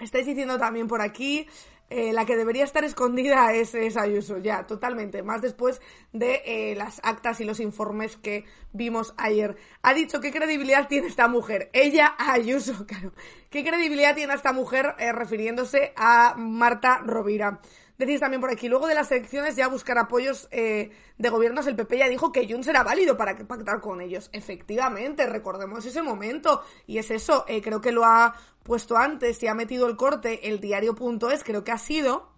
estáis 0.00 0.26
diciendo 0.26 0.58
también 0.58 0.88
por 0.88 1.02
aquí, 1.02 1.46
eh, 1.90 2.12
la 2.12 2.24
que 2.24 2.36
debería 2.36 2.64
estar 2.64 2.82
escondida 2.82 3.52
es, 3.52 3.74
Ayuso, 3.96 4.38
ya, 4.38 4.66
totalmente, 4.66 5.22
más 5.22 5.42
después 5.42 5.82
de 6.12 6.42
eh, 6.44 6.74
las 6.74 7.00
actas 7.04 7.40
y 7.40 7.44
los 7.44 7.60
informes 7.60 8.16
que 8.16 8.44
vimos 8.72 9.14
ayer. 9.18 9.56
Ha 9.82 9.92
dicho 9.92 10.20
qué 10.20 10.32
credibilidad 10.32 10.88
tiene 10.88 11.08
esta 11.08 11.28
mujer. 11.28 11.70
Ella, 11.72 12.14
Ayuso, 12.18 12.86
claro. 12.86 13.12
¿Qué 13.50 13.62
credibilidad 13.62 14.14
tiene 14.14 14.34
esta 14.34 14.52
mujer 14.52 14.94
eh, 14.98 15.12
refiriéndose 15.12 15.92
a 15.96 16.34
Marta 16.36 16.98
Rovira? 17.04 17.60
Decís 17.96 18.18
también 18.18 18.40
por 18.40 18.50
aquí, 18.50 18.68
luego 18.68 18.88
de 18.88 18.94
las 18.96 19.12
elecciones 19.12 19.54
ya 19.54 19.68
buscar 19.68 19.98
apoyos 19.98 20.48
eh, 20.50 20.90
de 21.16 21.28
gobiernos, 21.28 21.68
el 21.68 21.76
PP 21.76 21.98
ya 21.98 22.08
dijo 22.08 22.32
que 22.32 22.48
Junts 22.48 22.66
era 22.66 22.82
válido 22.82 23.16
para 23.16 23.36
pactar 23.46 23.80
con 23.80 24.00
ellos. 24.00 24.30
Efectivamente, 24.32 25.26
recordemos 25.26 25.86
ese 25.86 26.02
momento. 26.02 26.62
Y 26.88 26.98
es 26.98 27.12
eso, 27.12 27.44
eh, 27.46 27.62
creo 27.62 27.80
que 27.80 27.92
lo 27.92 28.04
ha 28.04 28.34
puesto 28.64 28.96
antes 28.96 29.40
y 29.44 29.46
ha 29.46 29.54
metido 29.54 29.86
el 29.86 29.96
corte 29.96 30.48
el 30.48 30.58
diario.es, 30.58 31.44
creo 31.44 31.62
que 31.62 31.70
ha 31.70 31.78
sido, 31.78 32.30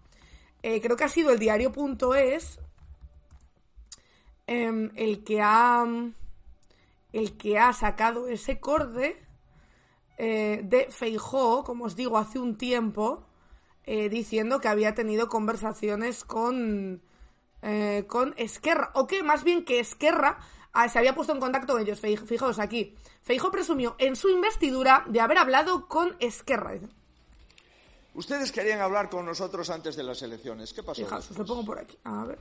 eh, 0.62 0.82
creo 0.82 0.96
que 0.96 1.04
ha 1.04 1.08
sido 1.08 1.30
el 1.30 1.38
diario.es 1.38 2.58
em, 4.46 4.90
el 4.94 5.24
que 5.24 5.40
ha, 5.40 5.86
el 7.14 7.36
que 7.38 7.58
ha 7.58 7.72
sacado 7.72 8.28
ese 8.28 8.60
corte 8.60 9.16
de 10.18 10.88
Feijó, 10.90 11.62
como 11.62 11.84
os 11.84 11.94
digo, 11.94 12.16
hace 12.16 12.38
un 12.38 12.56
tiempo 12.56 13.26
eh, 13.86 14.08
diciendo 14.08 14.60
que 14.60 14.68
había 14.68 14.94
tenido 14.94 15.28
conversaciones 15.28 16.24
con, 16.24 17.00
eh, 17.62 18.04
con 18.08 18.34
Esquerra, 18.36 18.90
o 18.94 19.06
que 19.06 19.22
más 19.22 19.44
bien 19.44 19.64
que 19.64 19.78
Esquerra 19.78 20.38
ah, 20.72 20.88
se 20.88 20.98
había 20.98 21.14
puesto 21.14 21.32
en 21.32 21.40
contacto 21.40 21.72
con 21.72 21.82
ellos. 21.82 22.00
Fijaos 22.00 22.58
aquí. 22.58 22.94
Feijo 23.22 23.50
presumió 23.50 23.94
en 23.98 24.16
su 24.16 24.28
investidura 24.28 25.04
de 25.06 25.20
haber 25.20 25.38
hablado 25.38 25.88
con 25.88 26.16
Esquerra. 26.18 26.74
Ustedes 28.14 28.50
querían 28.50 28.80
hablar 28.80 29.08
con 29.10 29.24
nosotros 29.26 29.68
antes 29.70 29.94
de 29.94 30.02
las 30.02 30.20
elecciones. 30.22 30.72
¿Qué 30.72 30.82
pasó? 30.82 31.02
Fijaos, 31.02 31.30
os 31.30 31.38
lo 31.38 31.44
pongo 31.44 31.64
por 31.64 31.78
aquí. 31.78 31.96
A 32.04 32.24
ver. 32.24 32.38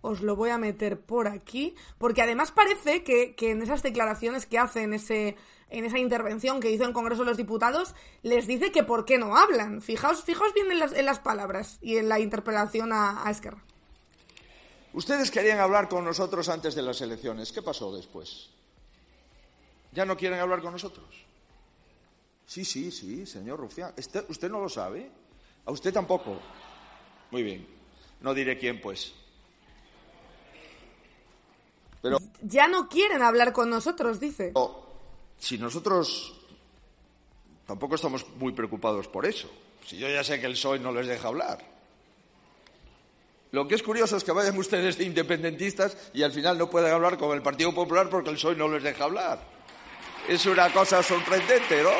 Os 0.00 0.20
lo 0.20 0.36
voy 0.36 0.50
a 0.50 0.58
meter 0.58 1.00
por 1.00 1.28
aquí. 1.28 1.74
Porque 1.98 2.22
además 2.22 2.52
parece 2.52 3.02
que, 3.02 3.34
que 3.34 3.50
en 3.50 3.62
esas 3.62 3.82
declaraciones 3.82 4.46
que 4.46 4.58
hacen 4.58 4.92
ese 4.92 5.36
en 5.68 5.84
esa 5.84 5.98
intervención 5.98 6.60
que 6.60 6.70
hizo 6.70 6.84
en 6.84 6.92
Congreso 6.92 7.22
de 7.22 7.28
los 7.28 7.36
Diputados, 7.36 7.94
les 8.22 8.46
dice 8.46 8.70
que 8.70 8.84
por 8.84 9.04
qué 9.04 9.18
no 9.18 9.36
hablan. 9.36 9.82
Fijaos, 9.82 10.22
fijaos 10.22 10.54
bien 10.54 10.70
en 10.70 10.78
las, 10.78 10.92
en 10.92 11.04
las 11.04 11.18
palabras 11.18 11.78
y 11.80 11.96
en 11.96 12.08
la 12.08 12.20
interpelación 12.20 12.92
a, 12.92 13.26
a 13.26 13.30
Esquerra. 13.30 13.64
Ustedes 14.92 15.30
querían 15.30 15.58
hablar 15.58 15.88
con 15.88 16.04
nosotros 16.04 16.48
antes 16.48 16.74
de 16.74 16.82
las 16.82 17.00
elecciones. 17.00 17.52
¿Qué 17.52 17.62
pasó 17.62 17.94
después? 17.94 18.50
¿Ya 19.92 20.04
no 20.04 20.16
quieren 20.16 20.38
hablar 20.38 20.62
con 20.62 20.72
nosotros? 20.72 21.26
Sí, 22.46 22.64
sí, 22.64 22.92
sí, 22.92 23.26
señor 23.26 23.58
Rufián. 23.58 23.92
¿Usted, 23.98 24.24
¿Usted 24.28 24.50
no 24.50 24.60
lo 24.60 24.68
sabe? 24.68 25.10
¿A 25.64 25.72
usted 25.72 25.92
tampoco? 25.92 26.38
Muy 27.30 27.42
bien. 27.42 27.66
No 28.20 28.32
diré 28.32 28.56
quién, 28.56 28.80
pues. 28.80 29.14
Pero... 32.06 32.18
Ya 32.42 32.68
no 32.68 32.88
quieren 32.88 33.22
hablar 33.22 33.52
con 33.52 33.68
nosotros, 33.68 34.20
dice 34.20 34.52
si 35.38 35.58
nosotros 35.58 36.34
tampoco 37.66 37.94
estamos 37.94 38.26
muy 38.36 38.52
preocupados 38.52 39.08
por 39.08 39.26
eso. 39.26 39.50
Si 39.84 39.96
yo 39.96 40.08
ya 40.08 40.24
sé 40.24 40.40
que 40.40 40.46
el 40.46 40.52
PSOE 40.52 40.78
no 40.78 40.92
les 40.92 41.06
deja 41.06 41.28
hablar. 41.28 41.58
Lo 43.52 43.68
que 43.68 43.74
es 43.74 43.82
curioso 43.82 44.16
es 44.16 44.24
que 44.24 44.32
vayan 44.32 44.56
ustedes 44.58 44.98
de 44.98 45.04
independentistas 45.04 46.10
y 46.12 46.22
al 46.22 46.32
final 46.32 46.58
no 46.58 46.68
puedan 46.68 46.92
hablar 46.92 47.16
con 47.16 47.34
el 47.34 47.42
Partido 47.42 47.74
Popular 47.74 48.08
porque 48.10 48.30
el 48.30 48.36
PSOE 48.36 48.56
no 48.56 48.68
les 48.68 48.82
deja 48.82 49.04
hablar. 49.04 49.40
Es 50.28 50.44
una 50.46 50.72
cosa 50.72 51.02
sorprendente, 51.02 51.82
¿no? 51.82 51.90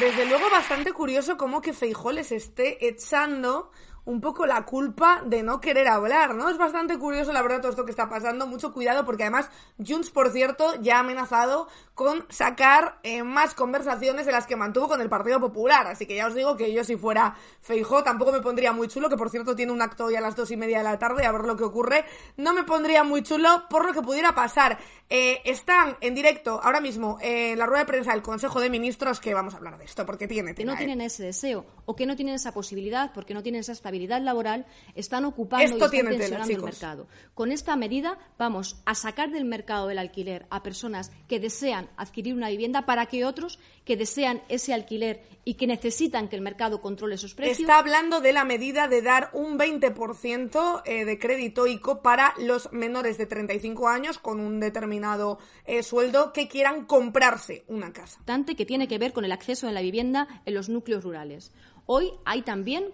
Desde 0.00 0.26
luego 0.26 0.50
bastante 0.50 0.92
curioso 0.92 1.36
cómo 1.36 1.60
que 1.60 1.72
Feijó 1.72 2.12
les 2.12 2.32
esté 2.32 2.86
echando 2.86 3.70
un 4.04 4.20
poco 4.20 4.46
la 4.46 4.64
culpa 4.64 5.22
de 5.26 5.42
no 5.42 5.60
querer 5.60 5.88
hablar, 5.88 6.34
¿no? 6.34 6.48
Es 6.48 6.56
bastante 6.56 6.98
curioso, 6.98 7.32
la 7.32 7.42
verdad, 7.42 7.60
todo 7.60 7.70
esto 7.70 7.84
que 7.84 7.90
está 7.90 8.08
pasando. 8.08 8.46
Mucho 8.46 8.72
cuidado 8.72 9.04
porque 9.04 9.24
además 9.24 9.50
Junts, 9.86 10.10
por 10.10 10.30
cierto, 10.30 10.74
ya 10.80 10.96
ha 10.96 11.00
amenazado 11.00 11.68
con 11.94 12.24
sacar 12.30 13.00
eh, 13.02 13.22
más 13.22 13.54
conversaciones 13.54 14.24
de 14.24 14.32
las 14.32 14.46
que 14.46 14.56
mantuvo 14.56 14.88
con 14.88 15.00
el 15.00 15.08
Partido 15.08 15.40
Popular. 15.40 15.86
Así 15.88 16.06
que 16.06 16.16
ya 16.16 16.26
os 16.26 16.34
digo 16.34 16.56
que 16.56 16.72
yo 16.72 16.84
si 16.84 16.96
fuera 16.96 17.34
Feijó 17.60 18.02
tampoco 18.02 18.32
me 18.32 18.40
pondría 18.40 18.72
muy 18.72 18.88
chulo, 18.88 19.08
que 19.08 19.16
por 19.16 19.30
cierto 19.30 19.54
tiene 19.54 19.72
un 19.72 19.82
acto 19.82 20.06
hoy 20.06 20.16
a 20.16 20.20
las 20.20 20.36
dos 20.36 20.50
y 20.50 20.56
media 20.56 20.78
de 20.78 20.84
la 20.84 20.98
tarde, 20.98 21.26
a 21.26 21.32
ver 21.32 21.42
lo 21.42 21.56
que 21.56 21.64
ocurre. 21.64 22.04
No 22.36 22.54
me 22.54 22.64
pondría 22.64 23.04
muy 23.04 23.22
chulo 23.22 23.64
por 23.68 23.84
lo 23.84 23.92
que 23.92 24.02
pudiera 24.02 24.34
pasar. 24.34 24.78
Eh, 25.10 25.40
están 25.44 25.96
en 26.00 26.14
directo 26.14 26.60
ahora 26.62 26.80
mismo 26.80 27.18
en 27.20 27.58
la 27.58 27.66
rueda 27.66 27.80
de 27.80 27.86
prensa 27.86 28.12
del 28.12 28.22
Consejo 28.22 28.60
de 28.60 28.70
Ministros 28.70 29.20
que 29.20 29.34
vamos 29.34 29.54
a 29.54 29.56
hablar 29.56 29.78
de 29.78 29.84
esto, 29.84 30.06
porque 30.06 30.28
tiene... 30.28 30.54
que 30.54 30.64
no 30.64 30.76
tienen 30.76 31.00
ese 31.00 31.24
deseo 31.24 31.66
o 31.86 31.96
que 31.96 32.06
no 32.06 32.14
tienen 32.14 32.34
esa 32.34 32.52
posibilidad 32.52 33.12
porque 33.12 33.34
no 33.34 33.42
tienen 33.42 33.60
esa 33.60 33.72
estabilidad 33.88 34.20
laboral 34.20 34.66
están 34.94 35.24
ocupando 35.24 35.64
y 35.64 35.80
están 35.80 35.90
tensionando 35.90 36.52
el 36.52 36.62
mercado. 36.62 37.08
Con 37.34 37.52
esta 37.52 37.74
medida 37.76 38.18
vamos 38.36 38.80
a 38.84 38.94
sacar 38.94 39.30
del 39.30 39.44
mercado 39.44 39.88
del 39.88 39.98
alquiler 39.98 40.46
a 40.50 40.62
personas 40.62 41.10
que 41.26 41.40
desean 41.40 41.88
adquirir 41.96 42.34
una 42.34 42.50
vivienda 42.50 42.84
para 42.84 43.06
que 43.06 43.24
otros 43.24 43.58
que 43.84 43.96
desean 43.96 44.42
ese 44.48 44.74
alquiler 44.74 45.22
y 45.44 45.54
que 45.54 45.66
necesitan 45.66 46.28
que 46.28 46.36
el 46.36 46.42
mercado 46.42 46.82
controle 46.82 47.16
sus 47.16 47.34
precios. 47.34 47.60
Está 47.60 47.78
hablando 47.78 48.20
de 48.20 48.34
la 48.34 48.44
medida 48.44 48.86
de 48.86 49.00
dar 49.00 49.30
un 49.32 49.58
20% 49.58 50.82
eh, 50.84 51.04
de 51.06 51.18
crédito 51.18 51.66
ICO 51.66 52.02
para 52.02 52.34
los 52.38 52.70
menores 52.72 53.16
de 53.16 53.24
35 53.24 53.88
años 53.88 54.18
con 54.18 54.40
un 54.40 54.60
determinado 54.60 55.38
eh, 55.64 55.82
sueldo 55.82 56.34
que 56.34 56.48
quieran 56.48 56.84
comprarse 56.84 57.64
una 57.68 57.92
casa. 57.92 58.20
Que 58.58 58.66
tiene 58.66 58.88
que 58.88 58.98
ver 58.98 59.12
con 59.12 59.24
el 59.24 59.32
acceso 59.32 59.68
a 59.68 59.72
la 59.72 59.80
vivienda 59.80 60.42
en 60.44 60.54
los 60.54 60.68
núcleos 60.68 61.04
rurales. 61.04 61.52
Hoy 61.86 62.12
hay 62.26 62.42
también 62.42 62.92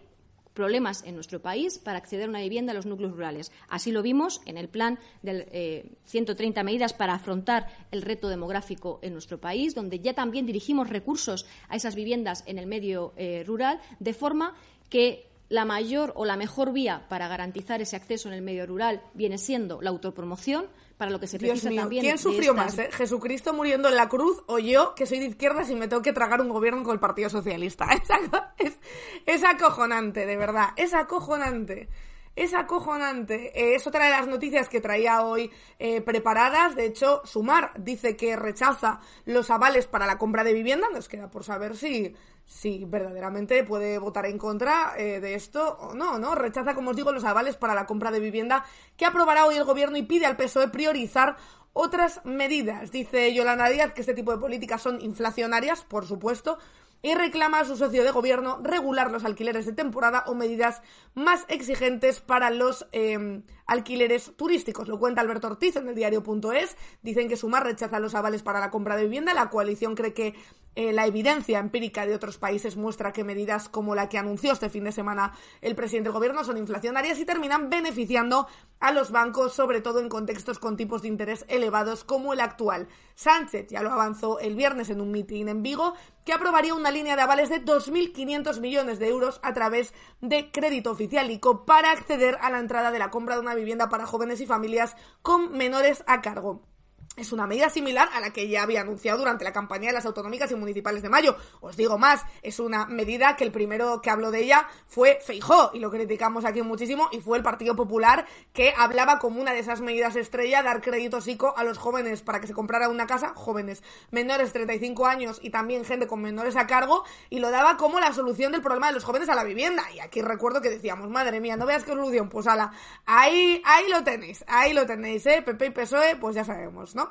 problemas 0.54 1.02
en 1.04 1.14
nuestro 1.16 1.42
país 1.42 1.78
para 1.78 1.98
acceder 1.98 2.26
a 2.26 2.30
una 2.30 2.40
vivienda 2.40 2.72
en 2.72 2.76
los 2.76 2.86
núcleos 2.86 3.12
rurales. 3.12 3.52
Así 3.68 3.92
lo 3.92 4.02
vimos 4.02 4.40
en 4.46 4.56
el 4.56 4.68
plan 4.68 4.98
de 5.22 5.90
130 6.04 6.62
medidas 6.62 6.92
para 6.92 7.14
afrontar 7.14 7.66
el 7.90 8.02
reto 8.02 8.28
demográfico 8.28 9.00
en 9.02 9.12
nuestro 9.12 9.38
país, 9.38 9.74
donde 9.74 10.00
ya 10.00 10.14
también 10.14 10.46
dirigimos 10.46 10.88
recursos 10.88 11.44
a 11.68 11.76
esas 11.76 11.94
viviendas 11.94 12.44
en 12.46 12.58
el 12.58 12.66
medio 12.66 13.12
rural, 13.44 13.80
de 13.98 14.14
forma 14.14 14.54
que 14.88 15.26
la 15.50 15.64
mayor 15.64 16.12
o 16.16 16.24
la 16.24 16.36
mejor 16.36 16.72
vía 16.72 17.04
para 17.08 17.28
garantizar 17.28 17.82
ese 17.82 17.96
acceso 17.96 18.28
en 18.28 18.34
el 18.34 18.42
medio 18.42 18.64
rural 18.64 19.02
viene 19.12 19.38
siendo 19.38 19.82
la 19.82 19.90
autopromoción, 19.90 20.66
para 21.04 21.12
lo 21.12 21.20
que 21.20 21.26
se 21.26 21.38
precisa 21.38 21.70
también. 21.70 22.02
¿Quién 22.02 22.16
sufrió 22.16 22.54
más, 22.54 22.78
eh? 22.78 22.88
¿Jesucristo 22.90 23.52
muriendo 23.52 23.90
en 23.90 23.94
la 23.94 24.08
cruz 24.08 24.42
o 24.46 24.58
yo, 24.58 24.94
que 24.94 25.04
soy 25.04 25.18
de 25.18 25.26
izquierdas 25.26 25.68
y 25.68 25.74
me 25.74 25.86
tengo 25.86 26.00
que 26.00 26.14
tragar 26.14 26.40
un 26.40 26.48
gobierno 26.48 26.82
con 26.82 26.94
el 26.94 27.00
Partido 27.00 27.28
Socialista? 27.28 27.86
Es, 28.56 28.78
es 29.26 29.44
acojonante, 29.44 30.24
de 30.24 30.36
verdad, 30.36 30.68
es 30.76 30.94
acojonante. 30.94 31.88
Es 32.36 32.52
acojonante. 32.52 33.52
Eh, 33.54 33.76
es 33.76 33.86
otra 33.86 34.06
de 34.06 34.10
las 34.10 34.26
noticias 34.26 34.68
que 34.68 34.80
traía 34.80 35.22
hoy 35.22 35.50
eh, 35.78 36.00
preparadas. 36.00 36.74
De 36.74 36.86
hecho, 36.86 37.22
Sumar 37.24 37.72
dice 37.78 38.16
que 38.16 38.34
rechaza 38.34 39.00
los 39.24 39.50
avales 39.50 39.86
para 39.86 40.06
la 40.06 40.18
compra 40.18 40.42
de 40.42 40.52
vivienda. 40.52 40.88
Nos 40.92 41.08
queda 41.08 41.30
por 41.30 41.44
saber 41.44 41.76
si, 41.76 42.14
si 42.44 42.84
verdaderamente 42.84 43.62
puede 43.62 43.98
votar 43.98 44.26
en 44.26 44.38
contra 44.38 44.94
eh, 44.98 45.20
de 45.20 45.34
esto 45.34 45.76
o 45.78 45.94
no, 45.94 46.18
¿no? 46.18 46.34
Rechaza, 46.34 46.74
como 46.74 46.90
os 46.90 46.96
digo, 46.96 47.12
los 47.12 47.24
avales 47.24 47.56
para 47.56 47.74
la 47.74 47.86
compra 47.86 48.10
de 48.10 48.20
vivienda 48.20 48.64
que 48.96 49.06
aprobará 49.06 49.46
hoy 49.46 49.56
el 49.56 49.64
gobierno 49.64 49.96
y 49.96 50.02
pide 50.02 50.26
al 50.26 50.36
PSOE 50.36 50.68
priorizar 50.68 51.36
otras 51.72 52.20
medidas. 52.24 52.90
Dice 52.90 53.32
Yolanda 53.32 53.68
Díaz 53.68 53.92
que 53.92 54.00
este 54.00 54.14
tipo 54.14 54.32
de 54.32 54.38
políticas 54.38 54.82
son 54.82 55.00
inflacionarias, 55.00 55.84
por 55.84 56.06
supuesto, 56.06 56.58
y 57.04 57.14
reclama 57.14 57.60
a 57.60 57.64
su 57.66 57.76
socio 57.76 58.02
de 58.02 58.10
gobierno 58.12 58.60
regular 58.62 59.10
los 59.10 59.26
alquileres 59.26 59.66
de 59.66 59.74
temporada 59.74 60.24
o 60.26 60.34
medidas 60.34 60.80
más 61.12 61.44
exigentes 61.48 62.20
para 62.20 62.48
los 62.48 62.86
eh, 62.92 63.42
alquileres 63.66 64.32
turísticos. 64.36 64.88
Lo 64.88 64.98
cuenta 64.98 65.20
Alberto 65.20 65.48
Ortiz 65.48 65.76
en 65.76 65.86
el 65.86 65.94
diario.es. 65.94 66.78
Dicen 67.02 67.28
que 67.28 67.36
Sumar 67.36 67.62
rechaza 67.62 68.00
los 68.00 68.14
avales 68.14 68.42
para 68.42 68.58
la 68.58 68.70
compra 68.70 68.96
de 68.96 69.04
vivienda. 69.04 69.34
La 69.34 69.50
coalición 69.50 69.94
cree 69.94 70.14
que 70.14 70.34
eh, 70.76 70.92
la 70.92 71.06
evidencia 71.06 71.60
empírica 71.60 72.04
de 72.04 72.14
otros 72.16 72.38
países 72.38 72.76
muestra 72.76 73.12
que 73.12 73.22
medidas 73.22 73.68
como 73.68 73.94
la 73.94 74.08
que 74.08 74.18
anunció 74.18 74.52
este 74.52 74.70
fin 74.70 74.82
de 74.84 74.90
semana 74.90 75.32
el 75.60 75.76
presidente 75.76 76.08
del 76.08 76.14
gobierno 76.14 76.42
son 76.42 76.56
inflacionarias 76.56 77.18
y 77.20 77.24
terminan 77.24 77.70
beneficiando 77.70 78.48
a 78.80 78.90
los 78.90 79.12
bancos, 79.12 79.54
sobre 79.54 79.80
todo 79.80 80.00
en 80.00 80.08
contextos 80.08 80.58
con 80.58 80.76
tipos 80.76 81.02
de 81.02 81.08
interés 81.08 81.44
elevados 81.48 82.02
como 82.02 82.32
el 82.32 82.40
actual. 82.40 82.88
Sánchez 83.14 83.68
ya 83.68 83.82
lo 83.82 83.92
avanzó 83.92 84.40
el 84.40 84.56
viernes 84.56 84.90
en 84.90 85.00
un 85.00 85.12
mitin 85.12 85.48
en 85.48 85.62
Vigo, 85.62 85.94
que 86.24 86.32
aprobaría 86.32 86.74
una 86.74 86.90
línea 86.90 87.16
de 87.16 87.22
avales 87.22 87.48
de 87.48 87.64
2.500 87.64 88.60
millones 88.60 88.98
de 88.98 89.08
euros 89.08 89.40
a 89.42 89.52
través 89.54 89.94
de 90.20 90.50
crédito 90.50 90.90
oficial 90.90 91.30
ICO 91.30 91.64
para 91.64 91.90
acceder 91.90 92.38
a 92.40 92.50
la 92.50 92.58
entrada 92.58 92.90
de 92.90 92.98
la 92.98 93.10
compra 93.10 93.34
de 93.34 93.42
una 93.42 93.54
vivienda 93.54 93.88
para 93.88 94.06
jóvenes 94.06 94.40
y 94.40 94.46
familias 94.46 94.96
con 95.22 95.52
menores 95.52 96.04
a 96.06 96.22
cargo. 96.22 96.73
Es 97.16 97.32
una 97.32 97.46
medida 97.46 97.70
similar 97.70 98.08
a 98.12 98.20
la 98.20 98.32
que 98.32 98.48
ya 98.48 98.64
había 98.64 98.80
anunciado 98.80 99.18
durante 99.18 99.44
la 99.44 99.52
campaña 99.52 99.86
de 99.86 99.92
las 99.92 100.04
autonómicas 100.04 100.50
y 100.50 100.56
municipales 100.56 101.00
de 101.00 101.08
mayo. 101.08 101.36
Os 101.60 101.76
digo 101.76 101.96
más, 101.96 102.24
es 102.42 102.58
una 102.58 102.86
medida 102.86 103.36
que 103.36 103.44
el 103.44 103.52
primero 103.52 104.00
que 104.02 104.10
habló 104.10 104.32
de 104.32 104.40
ella 104.40 104.66
fue 104.86 105.20
Feijó, 105.24 105.70
y 105.74 105.78
lo 105.78 105.92
criticamos 105.92 106.44
aquí 106.44 106.62
muchísimo, 106.62 107.08
y 107.12 107.20
fue 107.20 107.38
el 107.38 107.44
Partido 107.44 107.76
Popular 107.76 108.26
que 108.52 108.74
hablaba 108.76 109.20
como 109.20 109.40
una 109.40 109.52
de 109.52 109.60
esas 109.60 109.80
medidas 109.80 110.16
estrella 110.16 110.64
dar 110.64 110.80
crédito 110.80 111.20
psico 111.20 111.54
a 111.56 111.62
los 111.62 111.78
jóvenes 111.78 112.22
para 112.22 112.40
que 112.40 112.48
se 112.48 112.52
comprara 112.52 112.88
una 112.88 113.06
casa, 113.06 113.32
jóvenes 113.36 113.84
menores 114.10 114.52
de 114.52 114.64
35 114.64 115.06
años 115.06 115.38
y 115.40 115.50
también 115.50 115.84
gente 115.84 116.08
con 116.08 116.20
menores 116.20 116.56
a 116.56 116.66
cargo, 116.66 117.04
y 117.30 117.38
lo 117.38 117.52
daba 117.52 117.76
como 117.76 118.00
la 118.00 118.12
solución 118.12 118.50
del 118.50 118.60
problema 118.60 118.88
de 118.88 118.94
los 118.94 119.04
jóvenes 119.04 119.28
a 119.28 119.36
la 119.36 119.44
vivienda. 119.44 119.84
Y 119.94 120.00
aquí 120.00 120.20
recuerdo 120.20 120.60
que 120.60 120.70
decíamos, 120.70 121.08
madre 121.10 121.38
mía, 121.38 121.56
no 121.56 121.64
veas 121.64 121.84
qué 121.84 121.92
solución, 121.92 122.28
pues 122.28 122.48
ala, 122.48 122.72
ahí, 123.06 123.62
ahí 123.64 123.88
lo 123.88 124.02
tenéis, 124.02 124.44
ahí 124.48 124.72
lo 124.72 124.84
tenéis, 124.84 125.24
eh, 125.26 125.42
PP 125.42 125.66
y 125.66 125.70
PSOE, 125.70 126.16
pues 126.16 126.34
ya 126.34 126.44
sabemos, 126.44 126.96
¿no? 126.96 127.03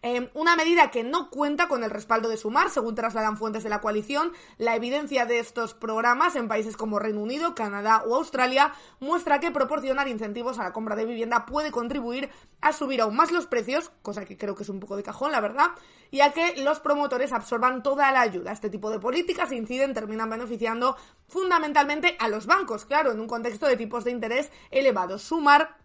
Em, 0.00 0.28
una 0.34 0.54
medida 0.54 0.92
que 0.92 1.02
no 1.02 1.28
cuenta 1.28 1.66
con 1.66 1.82
el 1.82 1.90
respaldo 1.90 2.28
de 2.28 2.36
Sumar, 2.36 2.70
según 2.70 2.94
trasladan 2.94 3.36
fuentes 3.36 3.64
de 3.64 3.68
la 3.68 3.80
coalición. 3.80 4.32
La 4.56 4.76
evidencia 4.76 5.26
de 5.26 5.40
estos 5.40 5.74
programas 5.74 6.36
en 6.36 6.46
países 6.46 6.76
como 6.76 7.00
Reino 7.00 7.20
Unido, 7.20 7.56
Canadá 7.56 8.04
o 8.06 8.14
Australia 8.14 8.72
muestra 9.00 9.40
que 9.40 9.50
proporcionar 9.50 10.06
incentivos 10.06 10.60
a 10.60 10.62
la 10.62 10.72
compra 10.72 10.94
de 10.94 11.04
vivienda 11.04 11.46
puede 11.46 11.72
contribuir 11.72 12.30
a 12.60 12.72
subir 12.72 13.00
aún 13.00 13.16
más 13.16 13.32
los 13.32 13.46
precios, 13.46 13.90
cosa 14.02 14.24
que 14.24 14.38
creo 14.38 14.54
que 14.54 14.62
es 14.62 14.68
un 14.68 14.78
poco 14.78 14.96
de 14.96 15.02
cajón, 15.02 15.32
la 15.32 15.40
verdad, 15.40 15.70
y 16.12 16.20
a 16.20 16.32
que 16.32 16.62
los 16.62 16.78
promotores 16.78 17.32
absorban 17.32 17.82
toda 17.82 18.12
la 18.12 18.20
ayuda. 18.20 18.52
Este 18.52 18.70
tipo 18.70 18.90
de 18.90 19.00
políticas 19.00 19.50
inciden, 19.50 19.94
terminan 19.94 20.30
beneficiando 20.30 20.96
fundamentalmente 21.26 22.16
a 22.20 22.28
los 22.28 22.46
bancos, 22.46 22.84
claro, 22.84 23.10
en 23.10 23.18
un 23.18 23.26
contexto 23.26 23.66
de 23.66 23.76
tipos 23.76 24.04
de 24.04 24.12
interés 24.12 24.52
elevados. 24.70 25.22
Sumar 25.22 25.76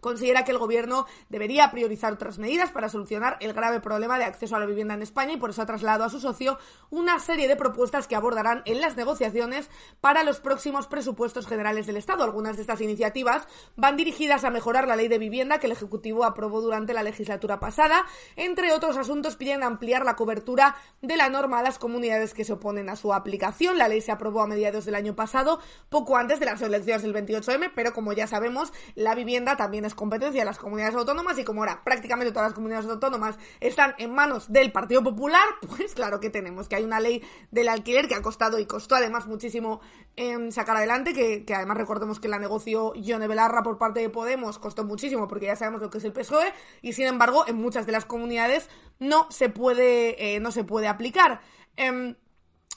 considera 0.00 0.44
que 0.44 0.52
el 0.52 0.58
gobierno 0.58 1.06
debería 1.28 1.70
priorizar 1.70 2.12
otras 2.12 2.38
medidas 2.38 2.70
para 2.70 2.88
solucionar 2.88 3.36
el 3.40 3.52
grave 3.52 3.80
problema 3.80 4.18
de 4.18 4.24
acceso 4.24 4.56
a 4.56 4.60
la 4.60 4.66
vivienda 4.66 4.94
en 4.94 5.02
España 5.02 5.32
y 5.32 5.36
por 5.36 5.50
eso 5.50 5.62
ha 5.62 5.66
trasladado 5.66 6.04
a 6.04 6.10
su 6.10 6.20
socio 6.20 6.58
una 6.90 7.18
serie 7.18 7.48
de 7.48 7.56
propuestas 7.56 8.06
que 8.06 8.16
abordarán 8.16 8.62
en 8.64 8.80
las 8.80 8.96
negociaciones 8.96 9.70
para 10.00 10.22
los 10.22 10.40
próximos 10.40 10.86
presupuestos 10.86 11.46
generales 11.46 11.86
del 11.86 11.96
Estado. 11.96 12.24
Algunas 12.24 12.56
de 12.56 12.62
estas 12.62 12.80
iniciativas 12.80 13.46
van 13.76 13.96
dirigidas 13.96 14.44
a 14.44 14.50
mejorar 14.50 14.86
la 14.86 14.96
ley 14.96 15.08
de 15.08 15.18
vivienda 15.18 15.58
que 15.58 15.66
el 15.66 15.72
Ejecutivo 15.72 16.24
aprobó 16.24 16.60
durante 16.60 16.92
la 16.92 17.02
legislatura 17.02 17.60
pasada. 17.60 18.04
Entre 18.36 18.72
otros 18.72 18.96
asuntos 18.96 19.36
piden 19.36 19.62
ampliar 19.62 20.04
la 20.04 20.16
cobertura 20.16 20.76
de 21.02 21.16
la 21.16 21.28
norma 21.28 21.58
a 21.58 21.62
las 21.62 21.78
comunidades 21.78 22.34
que 22.34 22.44
se 22.44 22.52
oponen 22.52 22.88
a 22.88 22.96
su 22.96 23.14
aplicación. 23.14 23.78
La 23.78 23.88
ley 23.88 24.00
se 24.00 24.12
aprobó 24.12 24.42
a 24.42 24.46
mediados 24.46 24.84
del 24.84 24.94
año 24.94 25.14
pasado, 25.14 25.60
poco 25.88 26.16
antes 26.16 26.40
de 26.40 26.46
las 26.46 26.60
elecciones 26.62 27.02
del 27.02 27.14
28M, 27.14 27.72
pero 27.74 27.92
como 27.92 28.12
ya 28.12 28.26
sabemos, 28.26 28.72
la 28.94 29.14
vivienda 29.14 29.56
también 29.56 29.84
competencia 29.94 30.40
de 30.40 30.44
las 30.44 30.58
comunidades 30.58 30.94
autónomas 30.94 31.38
y 31.38 31.44
como 31.44 31.62
ahora 31.62 31.82
prácticamente 31.84 32.32
todas 32.32 32.48
las 32.48 32.54
comunidades 32.54 32.86
autónomas 32.86 33.38
están 33.60 33.94
en 33.98 34.14
manos 34.14 34.52
del 34.52 34.72
Partido 34.72 35.02
Popular, 35.02 35.44
pues 35.76 35.94
claro 35.94 36.20
que 36.20 36.30
tenemos 36.30 36.68
que 36.68 36.76
hay 36.76 36.84
una 36.84 37.00
ley 37.00 37.22
del 37.50 37.68
alquiler 37.68 38.08
que 38.08 38.14
ha 38.14 38.22
costado 38.22 38.58
y 38.58 38.66
costó 38.66 38.94
además 38.94 39.26
muchísimo 39.26 39.80
em, 40.16 40.50
sacar 40.50 40.76
adelante, 40.76 41.12
que, 41.12 41.54
además 41.54 41.76
recordemos 41.76 42.20
que 42.20 42.28
la 42.28 42.38
negoció 42.38 42.94
Yone 42.94 43.28
Belarra 43.28 43.62
por 43.62 43.78
parte 43.78 44.00
de 44.00 44.10
Podemos, 44.10 44.58
costó 44.58 44.84
muchísimo 44.84 45.28
porque 45.28 45.46
ya 45.46 45.56
sabemos 45.56 45.80
lo 45.80 45.90
que 45.90 45.98
es 45.98 46.04
el 46.04 46.12
PSOE 46.12 46.52
y 46.82 46.92
sin 46.92 47.06
embargo 47.06 47.44
en 47.46 47.56
muchas 47.56 47.86
de 47.86 47.92
las 47.92 48.04
comunidades 48.04 48.68
no 48.98 49.30
se 49.30 49.48
puede, 49.48 50.36
eh, 50.36 50.40
no 50.40 50.50
se 50.52 50.64
puede 50.64 50.88
aplicar. 50.88 51.40
Em, 51.76 52.16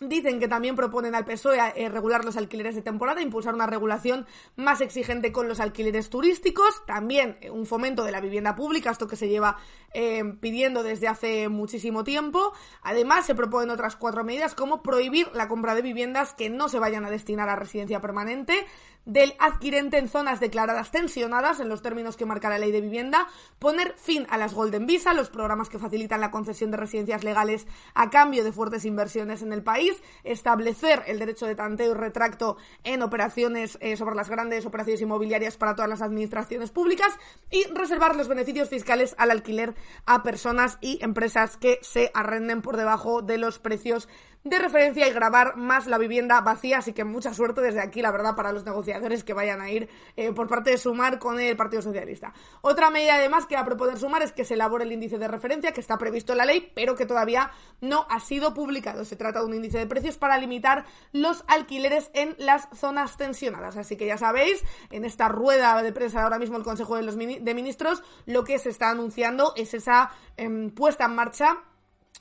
Dicen 0.02 0.40
que 0.40 0.48
también 0.48 0.78
proponen 0.78 1.14
al 1.14 1.26
PSOE 1.26 1.58
eh, 1.76 1.90
regular 1.90 2.24
los 2.24 2.38
alquileres 2.38 2.74
de 2.74 2.82
temporada, 2.82 3.22
impulsar 3.22 3.54
una 3.54 3.68
regulación 3.68 4.26
más 4.56 4.80
exigente 4.80 5.34
con 5.34 5.50
los 5.50 5.60
alquileres 5.60 6.10
turísticos, 6.10 6.86
también 6.86 7.38
eh, 7.42 7.50
un 7.50 7.66
fomento 7.66 8.06
de 8.06 8.14
la 8.14 8.22
vivienda 8.22 8.56
pública, 8.56 8.92
esto 8.92 9.08
que 9.08 9.18
se 9.18 9.28
lleva 9.28 9.58
eh, 9.94 10.24
pidiendo 10.40 10.84
desde 10.84 11.10
hace 11.10 11.50
muchísimo 11.50 12.06
tiempo. 12.06 12.54
Además, 12.82 13.26
se 13.26 13.36
proponen 13.36 13.72
otras 13.72 13.98
cuatro 13.98 14.24
medidas 14.24 14.56
como 14.56 14.82
prohibir 14.82 15.28
la 15.34 15.50
compra 15.50 15.76
de 15.76 15.82
viviendas 15.82 16.34
que 16.34 16.50
no 16.50 16.70
se 16.70 16.80
vayan 16.80 17.04
a 17.04 17.10
destinar 17.10 17.50
a 17.50 17.58
residencia 17.58 18.00
permanente, 18.00 18.66
del 19.06 19.34
adquirente 19.40 19.98
en 19.98 20.08
zonas 20.08 20.40
declaradas 20.40 20.92
tensionadas, 20.92 21.60
en 21.60 21.70
los 21.70 21.82
términos 21.82 22.18
que 22.18 22.26
marca 22.26 22.50
la 22.50 22.60
ley 22.60 22.72
de 22.72 22.82
vivienda, 22.82 23.28
poner 23.58 23.96
fin 23.98 24.28
a 24.30 24.38
las 24.38 24.54
Golden 24.54 24.86
Visa, 24.86 25.14
los 25.14 25.30
programas 25.30 25.70
que 25.70 25.80
facilitan 25.80 26.22
la 26.22 26.32
concesión 26.32 26.72
de 26.72 26.78
residencias 26.78 27.24
legales 27.24 27.68
a 27.94 28.10
cambio 28.10 28.44
de 28.44 28.52
fuertes 28.52 28.86
inversiones 28.86 29.42
en 29.42 29.54
el 29.54 29.64
país, 29.64 29.94
establecer 30.24 31.04
el 31.08 31.20
derecho 31.20 31.46
de 31.46 31.56
tanteo 31.56 31.92
y 31.92 31.96
retracto 31.96 32.58
en 32.84 33.02
operaciones 33.02 33.78
eh, 33.82 33.98
sobre 33.98 34.16
las 34.16 34.30
grandes 34.30 34.66
operaciones 34.66 35.02
inmobiliarias 35.02 35.58
para 35.58 35.76
todas 35.76 35.90
las 35.90 36.02
administraciones 36.02 36.72
públicas 36.72 37.18
y 37.50 37.64
reservar 37.74 38.16
los 38.16 38.28
beneficios 38.28 38.70
fiscales 38.70 39.16
al 39.18 39.32
alquiler 39.32 39.76
a 40.06 40.24
personas 40.24 40.78
y 40.82 41.04
empresas 41.04 41.58
que 41.58 41.80
se 41.82 42.12
arrenden 42.14 42.62
por 42.62 42.78
debajo 42.78 43.22
de 43.22 43.38
los 43.38 43.60
precios 43.60 44.08
de 44.44 44.58
referencia 44.58 45.08
y 45.08 45.12
grabar 45.12 45.58
más 45.58 45.88
la 45.88 45.98
vivienda 45.98 46.40
vacía, 46.42 46.78
así 46.78 46.94
que 46.94 47.04
mucha 47.04 47.34
suerte 47.34 47.62
desde 47.62 47.82
aquí, 47.82 48.02
la 48.02 48.12
verdad, 48.12 48.36
para 48.36 48.54
los 48.54 48.64
negociadores 48.64 49.24
que 49.24 49.34
vayan 49.34 49.60
a 49.60 49.70
ir 49.70 49.90
eh, 50.16 50.32
por 50.32 50.48
parte 50.48 50.72
de 50.72 50.78
Sumar 50.78 51.20
con 51.20 51.40
el 51.40 51.58
Partido 51.58 51.82
Socialista. 51.82 52.34
Otra 52.62 52.90
medida 52.90 53.16
además 53.16 53.46
que 53.46 53.56
va 53.56 53.62
a 53.62 53.66
proponer 53.66 53.98
Sumar 53.98 54.22
es 54.22 54.32
que 54.32 54.46
se 54.46 54.54
elabore 54.54 54.86
el 54.86 54.92
índice 54.94 55.18
de 55.18 55.28
referencia 55.28 55.74
que 55.74 55.82
está 55.82 55.98
previsto 55.98 56.32
en 56.32 56.38
la 56.38 56.46
ley, 56.46 56.72
pero 56.74 56.96
que 56.96 57.06
todavía 57.06 57.52
no 57.82 58.06
ha 58.10 58.22
sido 58.22 58.54
publicado. 58.54 59.04
Se 59.04 59.18
trata 59.18 59.40
de 59.40 59.46
un 59.46 59.56
índice 59.56 59.78
de 59.78 59.88
precios 59.88 60.18
para 60.18 60.38
limitar 60.38 60.86
los 61.12 61.44
alquileres 61.48 62.10
en 62.14 62.36
las 62.38 62.70
zonas 62.74 63.18
tensionadas. 63.18 63.76
Así 63.76 63.98
que 63.98 64.06
ya 64.06 64.18
sabéis, 64.18 64.64
en 64.90 65.04
esta 65.04 65.28
rueda 65.28 65.82
de 65.82 65.92
prensa 65.92 66.24
ahora 66.24 66.40
mismo 66.40 66.58
el 66.58 66.64
Consejo 66.64 66.96
de 66.96 67.04
los 67.04 67.18
Ministros, 67.18 68.04
lo 68.26 68.46
que 68.46 68.58
se 68.58 68.70
está 68.70 68.90
anunciando 68.90 69.54
es 69.58 69.74
esa 69.74 70.12
em, 70.38 70.72
puesta 70.72 71.06
en 71.06 71.16
marcha 71.16 71.58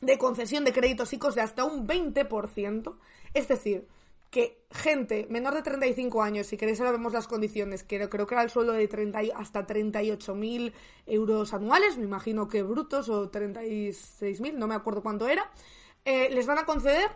de 0.00 0.18
concesión 0.18 0.64
de 0.64 0.72
créditos 0.72 1.12
ICOs 1.12 1.34
de 1.34 1.42
hasta 1.42 1.64
un 1.64 1.86
20%. 1.86 2.96
Es 3.34 3.48
decir, 3.48 3.88
que 4.30 4.62
gente 4.70 5.26
menor 5.30 5.54
de 5.54 5.62
35 5.62 6.22
años, 6.22 6.46
si 6.46 6.56
queréis 6.56 6.80
ahora 6.80 6.92
vemos 6.92 7.12
las 7.12 7.26
condiciones, 7.26 7.82
que 7.82 8.08
creo 8.08 8.26
que 8.26 8.34
era 8.34 8.42
el 8.42 8.50
sueldo 8.50 8.72
de 8.72 8.86
30, 8.86 9.20
hasta 9.34 9.66
38.000 9.66 10.72
euros 11.06 11.54
anuales, 11.54 11.96
me 11.96 12.04
imagino 12.04 12.48
que 12.48 12.62
brutos, 12.62 13.08
o 13.08 13.30
36.000, 13.30 14.54
no 14.54 14.66
me 14.66 14.74
acuerdo 14.74 15.02
cuánto 15.02 15.28
era, 15.28 15.50
eh, 16.04 16.28
les 16.30 16.46
van 16.46 16.58
a 16.58 16.66
conceder 16.66 17.10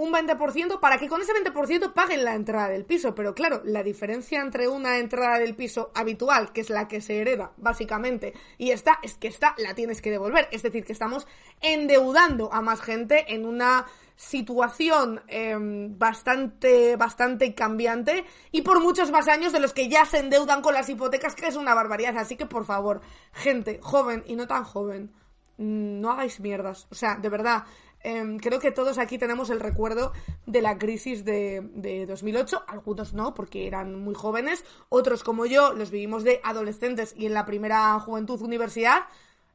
un 0.00 0.14
20% 0.14 0.80
para 0.80 0.96
que 0.96 1.08
con 1.08 1.20
ese 1.20 1.34
20% 1.34 1.92
paguen 1.92 2.24
la 2.24 2.34
entrada 2.34 2.70
del 2.70 2.86
piso. 2.86 3.14
Pero 3.14 3.34
claro, 3.34 3.60
la 3.66 3.82
diferencia 3.82 4.40
entre 4.40 4.66
una 4.66 4.96
entrada 4.96 5.38
del 5.38 5.54
piso 5.54 5.90
habitual, 5.94 6.54
que 6.54 6.62
es 6.62 6.70
la 6.70 6.88
que 6.88 7.02
se 7.02 7.20
hereda, 7.20 7.52
básicamente, 7.58 8.32
y 8.56 8.70
esta, 8.70 8.98
es 9.02 9.16
que 9.16 9.28
esta 9.28 9.54
la 9.58 9.74
tienes 9.74 10.00
que 10.00 10.10
devolver. 10.10 10.48
Es 10.52 10.62
decir, 10.62 10.86
que 10.86 10.94
estamos 10.94 11.26
endeudando 11.60 12.50
a 12.50 12.62
más 12.62 12.80
gente 12.80 13.34
en 13.34 13.44
una 13.44 13.84
situación 14.16 15.20
em, 15.28 15.98
bastante, 15.98 16.96
bastante 16.96 17.54
cambiante 17.54 18.24
y 18.52 18.62
por 18.62 18.80
muchos 18.80 19.10
más 19.10 19.28
años 19.28 19.52
de 19.52 19.60
los 19.60 19.74
que 19.74 19.90
ya 19.90 20.06
se 20.06 20.20
endeudan 20.20 20.62
con 20.62 20.72
las 20.72 20.88
hipotecas, 20.88 21.34
que 21.34 21.46
es 21.46 21.56
una 21.56 21.74
barbaridad. 21.74 22.16
Así 22.16 22.36
que, 22.36 22.46
por 22.46 22.64
favor, 22.64 23.02
gente 23.34 23.78
joven 23.82 24.24
y 24.26 24.34
no 24.34 24.46
tan 24.46 24.64
joven, 24.64 25.12
mm, 25.58 26.00
no 26.00 26.10
hagáis 26.10 26.40
mierdas. 26.40 26.86
O 26.90 26.94
sea, 26.94 27.16
de 27.16 27.28
verdad, 27.28 27.64
Em, 28.02 28.38
creo 28.38 28.60
que 28.60 28.70
todos 28.70 28.96
aquí 28.96 29.18
tenemos 29.18 29.50
el 29.50 29.60
recuerdo 29.60 30.12
de 30.46 30.62
la 30.62 30.78
crisis 30.78 31.24
de, 31.24 31.60
de, 31.74 32.06
2008, 32.06 32.64
algunos 32.66 33.12
no, 33.12 33.34
porque 33.34 33.66
eran 33.66 33.94
muy 33.94 34.14
jóvenes, 34.14 34.64
otros 34.88 35.22
como 35.22 35.44
yo 35.44 35.74
los 35.74 35.90
vivimos 35.90 36.24
de 36.24 36.40
adolescentes 36.42 37.14
y 37.16 37.26
en 37.26 37.34
la 37.34 37.44
primera 37.44 37.98
juventud 38.00 38.40
universidad, 38.40 39.02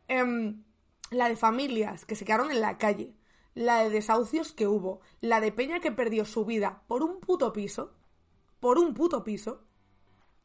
em, 0.07 0.63
la 1.09 1.27
de 1.27 1.35
familias 1.35 2.05
que 2.05 2.15
se 2.15 2.25
quedaron 2.25 2.51
en 2.51 2.61
la 2.61 2.77
calle, 2.77 3.15
la 3.55 3.83
de 3.83 3.89
desahucios 3.89 4.51
que 4.51 4.67
hubo, 4.67 4.99
la 5.21 5.41
de 5.41 5.51
Peña 5.51 5.79
que 5.79 5.91
perdió 5.91 6.25
su 6.25 6.45
vida 6.45 6.83
por 6.87 7.01
un 7.01 7.19
puto 7.19 7.51
piso, 7.51 7.93
por 8.59 8.77
un 8.77 8.93
puto 8.93 9.23
piso, 9.23 9.63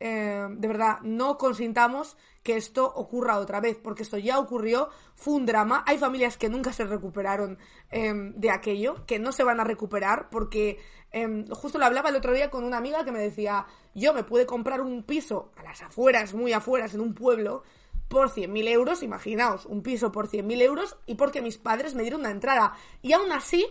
eh, 0.01 0.49
de 0.51 0.69
verdad, 0.69 1.01
no 1.03 1.37
consintamos 1.37 2.17
que 2.43 2.57
esto 2.57 2.91
ocurra 2.95 3.37
otra 3.37 3.61
vez, 3.61 3.77
porque 3.77 4.03
esto 4.03 4.17
ya 4.17 4.39
ocurrió, 4.39 4.89
fue 5.15 5.35
un 5.35 5.45
drama, 5.45 5.85
hay 5.87 5.99
familias 5.99 6.39
que 6.39 6.49
nunca 6.49 6.73
se 6.73 6.85
recuperaron 6.85 7.59
em, 7.91 8.33
de 8.35 8.51
aquello, 8.51 9.05
que 9.07 9.19
no 9.19 9.31
se 9.31 9.45
van 9.45 9.61
a 9.61 9.65
recuperar, 9.65 10.31
porque 10.31 10.79
em, 11.13 11.47
justo 11.49 11.79
lo 11.79 11.85
hablaba 11.85 12.09
el 12.09 12.17
otro 12.17 12.33
día 12.33 12.51
con 12.51 12.65
una 12.65 12.79
amiga 12.79 13.05
que 13.05 13.13
me 13.13 13.21
decía, 13.21 13.67
yo 13.95 14.15
me 14.15 14.25
pude 14.25 14.47
comprar 14.47 14.81
un 14.81 15.03
piso 15.03 15.53
a 15.57 15.63
las 15.63 15.83
afueras, 15.83 16.33
muy 16.33 16.55
afueras, 16.55 16.95
en 16.95 17.03
un 17.03 17.15
pueblo, 17.15 17.63
por 18.09 18.31
100.000 18.31 18.69
euros, 18.69 19.03
imaginaos, 19.03 19.67
un 19.67 19.83
piso 19.83 20.11
por 20.11 20.29
100.000 20.29 20.63
euros, 20.63 20.97
y 21.07 21.17
porque 21.17 21.43
mis 21.43 21.59
padres 21.59 21.95
me 21.95 22.03
dieron 22.03 22.21
una 22.21 22.31
entrada, 22.31 22.73
y 23.03 23.13
aún 23.13 23.31
así 23.33 23.67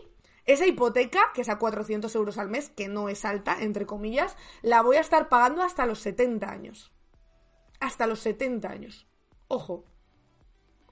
esa 0.45 0.65
hipoteca, 0.65 1.19
que 1.33 1.41
es 1.41 1.49
a 1.49 1.57
400 1.57 2.13
euros 2.15 2.37
al 2.37 2.49
mes, 2.49 2.69
que 2.69 2.87
no 2.87 3.09
es 3.09 3.25
alta, 3.25 3.57
entre 3.59 3.85
comillas, 3.85 4.35
la 4.61 4.81
voy 4.81 4.97
a 4.97 5.01
estar 5.01 5.29
pagando 5.29 5.63
hasta 5.63 5.85
los 5.85 5.99
70 5.99 6.49
años. 6.49 6.91
Hasta 7.79 8.07
los 8.07 8.19
70 8.19 8.69
años. 8.69 9.07
Ojo. 9.47 9.85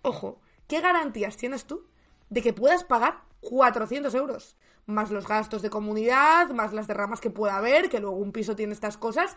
Ojo. 0.01 0.41
¿Qué 0.67 0.81
garantías 0.81 1.37
tienes 1.37 1.65
tú 1.65 1.87
de 2.29 2.41
que 2.41 2.53
puedas 2.53 2.83
pagar 2.83 3.23
400 3.41 4.13
euros? 4.15 4.57
Más 4.85 5.11
los 5.11 5.27
gastos 5.27 5.61
de 5.61 5.69
comunidad, 5.69 6.49
más 6.49 6.73
las 6.73 6.87
derramas 6.87 7.21
que 7.21 7.29
pueda 7.29 7.57
haber, 7.57 7.89
que 7.89 7.99
luego 7.99 8.17
un 8.17 8.31
piso 8.31 8.55
tiene 8.55 8.73
estas 8.73 8.97
cosas, 8.97 9.35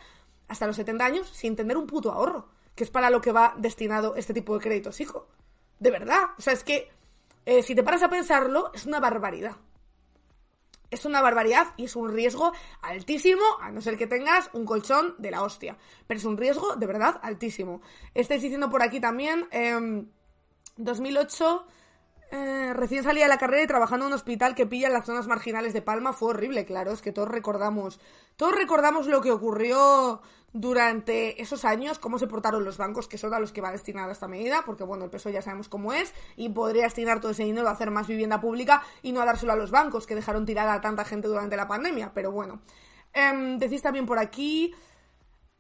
hasta 0.49 0.67
los 0.67 0.77
70 0.77 1.05
años 1.05 1.29
sin 1.29 1.57
tener 1.57 1.77
un 1.77 1.87
puto 1.87 2.13
ahorro, 2.13 2.49
que 2.75 2.85
es 2.85 2.91
para 2.91 3.11
lo 3.11 3.21
que 3.21 3.33
va 3.33 3.55
destinado 3.57 4.17
este 4.17 4.35
tipo 4.35 4.55
de 4.55 4.63
créditos, 4.63 5.01
hijo. 5.01 5.29
De 5.79 5.91
verdad. 5.91 6.31
O 6.39 6.43
sea, 6.43 6.53
es 6.53 6.63
que 6.63 6.91
eh, 7.47 7.63
si 7.63 7.75
te 7.75 7.83
paras 7.83 8.03
a 8.03 8.11
pensarlo, 8.11 8.71
es 8.75 8.87
una 8.87 9.01
barbaridad 9.01 9.57
es 10.91 11.05
una 11.05 11.21
barbaridad 11.21 11.69
y 11.77 11.85
es 11.85 11.97
un 11.97 12.13
riesgo 12.13 12.53
altísimo, 12.83 13.43
a 13.61 13.71
no 13.71 13.81
ser 13.81 13.97
que 13.97 14.07
tengas 14.07 14.51
un 14.53 14.65
colchón 14.65 15.15
de 15.19 15.31
la 15.31 15.43
hostia. 15.43 15.77
Pero 16.07 16.19
es 16.19 16.25
un 16.25 16.37
riesgo 16.37 16.77
de 16.77 16.87
verdad 16.87 17.21
altísimo. 17.23 17.81
Estáis 18.15 18.43
diciendo 18.43 18.71
por 18.71 18.83
aquí 18.83 19.01
también, 19.01 19.49
2008, 20.77 21.67
em, 22.31 22.39
eh, 22.39 22.73
recién 22.75 23.03
salía 23.03 23.25
de 23.25 23.29
la 23.29 23.39
carrera 23.39 23.65
y 23.65 23.67
trabajando 23.67 24.07
en 24.07 24.13
un 24.13 24.15
hospital 24.15 24.55
que 24.55 24.67
pilla 24.67 24.87
en 24.87 24.93
las 24.93 25.07
zonas 25.07 25.27
marginales 25.27 25.73
de 25.73 25.83
Palma, 25.83 26.13
fue 26.13 26.31
horrible, 26.31 26.65
claro, 26.65 26.93
es 26.93 27.03
que 27.03 27.13
todos 27.13 27.29
recordamos, 27.29 27.99
todos 28.37 28.55
recordamos 28.55 29.07
lo 29.07 29.21
que 29.21 29.33
ocurrió 29.33 30.23
durante 30.53 31.41
esos 31.41 31.65
años 31.65 31.99
cómo 31.99 32.19
se 32.19 32.27
portaron 32.27 32.65
los 32.65 32.77
bancos, 32.77 33.09
que 33.09 33.19
son 33.19 33.33
a 33.35 33.41
los 33.41 33.53
que 33.53 33.61
va 33.61 33.71
destinada 33.71 34.13
esta 34.13 34.29
medida, 34.29 34.63
porque 34.67 34.85
bueno, 34.85 35.05
el 35.05 35.11
peso 35.11 35.31
ya 35.31 35.43
sabemos 35.43 35.69
cómo 35.69 35.93
es, 35.93 36.13
y 36.37 36.49
podría 36.49 36.85
destinar 36.85 37.21
todo 37.21 37.33
ese 37.33 37.45
dinero 37.45 37.69
a 37.69 37.73
hacer 37.73 37.91
más 37.91 38.07
vivienda 38.07 38.41
pública 38.41 38.83
y 39.03 39.13
no 39.13 39.21
a 39.21 39.25
dárselo 39.25 39.53
a 39.53 39.57
los 39.57 39.71
bancos, 39.71 40.07
que 40.07 40.15
dejaron 40.15 40.47
tirada 40.47 40.75
a 40.75 40.81
tanta 40.81 41.05
gente 41.05 41.29
durante 41.29 41.57
la 41.57 41.69
pandemia, 41.69 42.13
pero 42.15 42.33
bueno. 42.33 42.61
Em, 43.13 43.59
decís 43.59 43.83
también 43.83 44.07
por 44.07 44.19
aquí... 44.19 44.75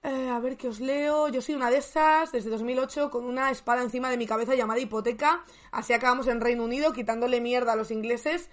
Eh, 0.02 0.30
a 0.30 0.40
ver 0.40 0.56
qué 0.56 0.66
os 0.66 0.80
leo. 0.80 1.28
Yo 1.28 1.42
soy 1.42 1.54
una 1.54 1.70
de 1.70 1.76
esas 1.76 2.32
desde 2.32 2.48
2008 2.48 3.10
con 3.10 3.26
una 3.26 3.50
espada 3.50 3.82
encima 3.82 4.08
de 4.08 4.16
mi 4.16 4.26
cabeza 4.26 4.54
llamada 4.54 4.80
hipoteca. 4.80 5.44
Así 5.72 5.92
acabamos 5.92 6.26
en 6.26 6.40
Reino 6.40 6.64
Unido 6.64 6.94
quitándole 6.94 7.42
mierda 7.42 7.74
a 7.74 7.76
los 7.76 7.90
ingleses 7.90 8.48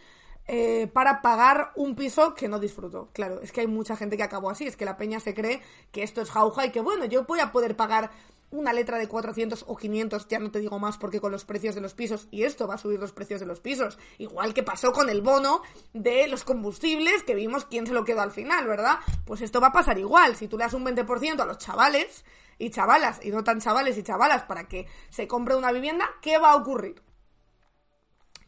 eh, 0.47 0.87
para 0.93 1.21
pagar 1.21 1.71
un 1.75 1.95
piso 1.95 2.33
que 2.33 2.47
no 2.47 2.59
disfruto. 2.59 3.09
Claro, 3.13 3.41
es 3.41 3.51
que 3.51 3.61
hay 3.61 3.67
mucha 3.67 3.95
gente 3.95 4.17
que 4.17 4.23
acabó 4.23 4.49
así, 4.49 4.65
es 4.65 4.77
que 4.77 4.85
la 4.85 4.97
peña 4.97 5.19
se 5.19 5.33
cree 5.33 5.61
que 5.91 6.03
esto 6.03 6.21
es 6.21 6.31
jauja 6.31 6.65
y 6.65 6.71
que 6.71 6.81
bueno, 6.81 7.05
yo 7.05 7.25
voy 7.25 7.39
a 7.39 7.51
poder 7.51 7.75
pagar 7.75 8.11
una 8.49 8.71
letra 8.71 8.97
de 8.97 9.07
400 9.07 9.65
o 9.67 9.75
500, 9.75 10.27
ya 10.29 10.39
no 10.39 10.51
te 10.51 10.59
digo 10.59 10.79
más 10.79 10.97
porque 10.97 11.19
con 11.19 11.31
los 11.31 11.43
precios 11.43 11.75
de 11.75 11.81
los 11.81 11.93
pisos, 11.93 12.27
y 12.31 12.43
esto 12.43 12.65
va 12.65 12.75
a 12.75 12.77
subir 12.77 12.99
los 12.99 13.11
precios 13.11 13.41
de 13.41 13.45
los 13.45 13.59
pisos, 13.59 13.99
igual 14.17 14.53
que 14.53 14.63
pasó 14.63 14.93
con 14.93 15.09
el 15.09 15.21
bono 15.21 15.61
de 15.93 16.27
los 16.27 16.45
combustibles, 16.45 17.23
que 17.23 17.35
vimos 17.35 17.65
quién 17.65 17.85
se 17.85 17.93
lo 17.93 18.05
quedó 18.05 18.21
al 18.21 18.31
final, 18.31 18.65
¿verdad? 18.65 18.99
Pues 19.25 19.41
esto 19.41 19.59
va 19.59 19.67
a 19.67 19.73
pasar 19.73 19.99
igual, 19.99 20.35
si 20.37 20.47
tú 20.47 20.57
le 20.57 20.63
das 20.63 20.73
un 20.73 20.85
20% 20.85 21.41
a 21.41 21.45
los 21.45 21.57
chavales 21.57 22.23
y 22.57 22.69
chavalas, 22.69 23.19
y 23.23 23.31
no 23.31 23.43
tan 23.43 23.59
chavales 23.59 23.97
y 23.97 24.03
chavalas, 24.03 24.43
para 24.43 24.67
que 24.67 24.87
se 25.09 25.27
compre 25.27 25.55
una 25.55 25.73
vivienda, 25.73 26.09
¿qué 26.21 26.37
va 26.37 26.51
a 26.51 26.55
ocurrir? 26.55 27.03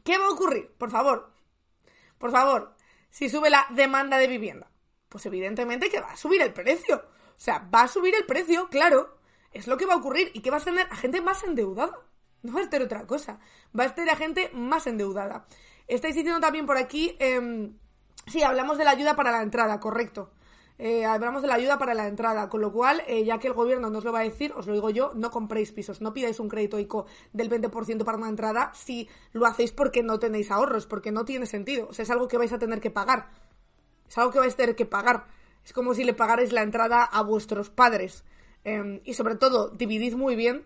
¿Qué 0.05 0.17
va 0.17 0.27
a 0.27 0.31
ocurrir? 0.31 0.71
Por 0.77 0.91
favor, 0.91 1.29
por 2.19 2.31
favor, 2.31 2.75
si 3.09 3.29
sube 3.29 3.49
la 3.49 3.65
demanda 3.71 4.17
de 4.17 4.27
vivienda, 4.27 4.69
pues 5.07 5.25
evidentemente 5.25 5.89
que 5.89 5.99
va 5.99 6.11
a 6.11 6.17
subir 6.17 6.41
el 6.41 6.53
precio. 6.53 6.97
O 6.97 7.41
sea, 7.41 7.67
va 7.73 7.83
a 7.83 7.87
subir 7.87 8.13
el 8.13 8.25
precio, 8.25 8.67
claro. 8.69 9.17
Es 9.51 9.65
lo 9.65 9.77
que 9.77 9.85
va 9.85 9.93
a 9.95 9.97
ocurrir. 9.97 10.29
¿Y 10.33 10.41
que 10.41 10.51
va 10.51 10.57
a 10.57 10.59
tener 10.59 10.87
a 10.91 10.95
gente 10.95 11.21
más 11.21 11.43
endeudada? 11.43 11.97
No 12.43 12.53
va 12.53 12.61
a 12.61 12.69
ser 12.69 12.83
otra 12.83 13.07
cosa. 13.07 13.39
Va 13.77 13.85
a 13.85 13.95
tener 13.95 14.11
a 14.11 14.17
gente 14.17 14.51
más 14.53 14.85
endeudada. 14.85 15.47
Estáis 15.87 16.15
diciendo 16.15 16.39
también 16.39 16.65
por 16.65 16.77
aquí. 16.77 17.15
Eh, 17.19 17.71
sí, 18.27 18.43
hablamos 18.43 18.77
de 18.77 18.83
la 18.83 18.91
ayuda 18.91 19.15
para 19.15 19.31
la 19.31 19.41
entrada, 19.41 19.79
correcto. 19.79 20.31
Eh, 20.81 21.03
hablamos 21.05 21.41
de 21.41 21.49
la 21.49 21.55
ayuda 21.55 21.77
para 21.77 21.93
la 21.93 22.07
entrada, 22.07 22.47
con 22.47 22.61
lo 22.61 22.71
cual, 22.71 23.03
eh, 23.05 23.25
ya 23.25 23.37
que 23.37 23.47
el 23.47 23.53
gobierno 23.53 23.89
nos 23.89 24.05
lo 24.05 24.13
va 24.13 24.21
a 24.21 24.23
decir, 24.23 24.53
os 24.55 24.65
lo 24.65 24.71
digo 24.71 24.89
yo, 24.89 25.11
no 25.13 25.29
compréis 25.29 25.73
pisos, 25.73 25.99
no 25.99 26.13
pidáis 26.13 26.39
un 26.39 26.47
crédito 26.47 26.79
ICO 26.79 27.05
del 27.33 27.49
20% 27.49 28.05
para 28.05 28.17
una 28.17 28.29
entrada 28.29 28.71
si 28.73 29.09
lo 29.33 29.45
hacéis 29.45 29.73
porque 29.73 30.03
no 30.03 30.19
tenéis 30.19 30.51
ahorros, 30.51 30.87
porque 30.87 31.11
no 31.11 31.25
tiene 31.25 31.47
sentido. 31.47 31.87
O 31.89 31.93
sea, 31.93 32.03
es 32.03 32.09
algo 32.09 32.29
que 32.29 32.37
vais 32.37 32.53
a 32.53 32.59
tener 32.59 32.79
que 32.79 32.91
pagar. 32.91 33.27
Es 34.07 34.17
algo 34.17 34.31
que 34.31 34.39
vais 34.39 34.53
a 34.53 34.57
tener 34.57 34.77
que 34.77 34.85
pagar. 34.85 35.25
Es 35.65 35.73
como 35.73 35.93
si 35.93 36.05
le 36.05 36.13
pagarais 36.13 36.53
la 36.53 36.61
entrada 36.61 37.03
a 37.03 37.23
vuestros 37.23 37.69
padres. 37.69 38.23
Em, 38.63 39.01
y 39.03 39.15
sobre 39.15 39.35
todo, 39.35 39.71
dividid 39.71 40.15
muy 40.15 40.37
bien 40.37 40.65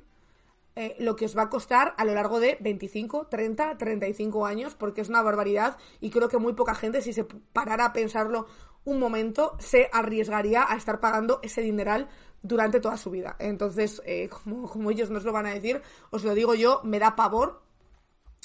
eh, 0.76 0.96
lo 1.00 1.16
que 1.16 1.26
os 1.26 1.36
va 1.36 1.44
a 1.44 1.50
costar 1.50 1.96
a 1.98 2.06
lo 2.06 2.14
largo 2.14 2.40
de 2.40 2.58
25, 2.60 3.28
30, 3.28 3.78
35 3.80 4.46
años, 4.46 4.76
porque 4.76 5.02
es 5.02 5.10
una 5.10 5.24
barbaridad 5.24 5.78
y 6.02 6.12
creo 6.12 6.30
que 6.30 6.38
muy 6.38 6.54
poca 6.54 6.76
gente, 6.76 7.02
si 7.02 7.14
se 7.14 7.24
parara 7.24 7.86
a 7.86 7.94
pensarlo 7.94 8.46
un 8.86 9.00
momento, 9.00 9.56
se 9.60 9.90
arriesgaría 9.92 10.66
a 10.68 10.76
estar 10.76 11.00
pagando 11.00 11.40
ese 11.44 11.62
dineral 11.62 12.10
durante 12.42 12.80
toda 12.80 12.98
su 12.98 13.10
vida. 13.10 13.36
Entonces, 13.40 14.02
eh, 14.06 14.30
como, 14.30 14.70
como 14.70 14.92
ellos 14.92 15.10
nos 15.10 15.24
lo 15.24 15.32
van 15.32 15.46
a 15.46 15.54
decir, 15.54 15.82
os 16.12 16.24
lo 16.24 16.34
digo 16.34 16.56
yo, 16.56 16.82
me 16.84 17.00
da 17.00 17.16
pavor. 17.16 17.64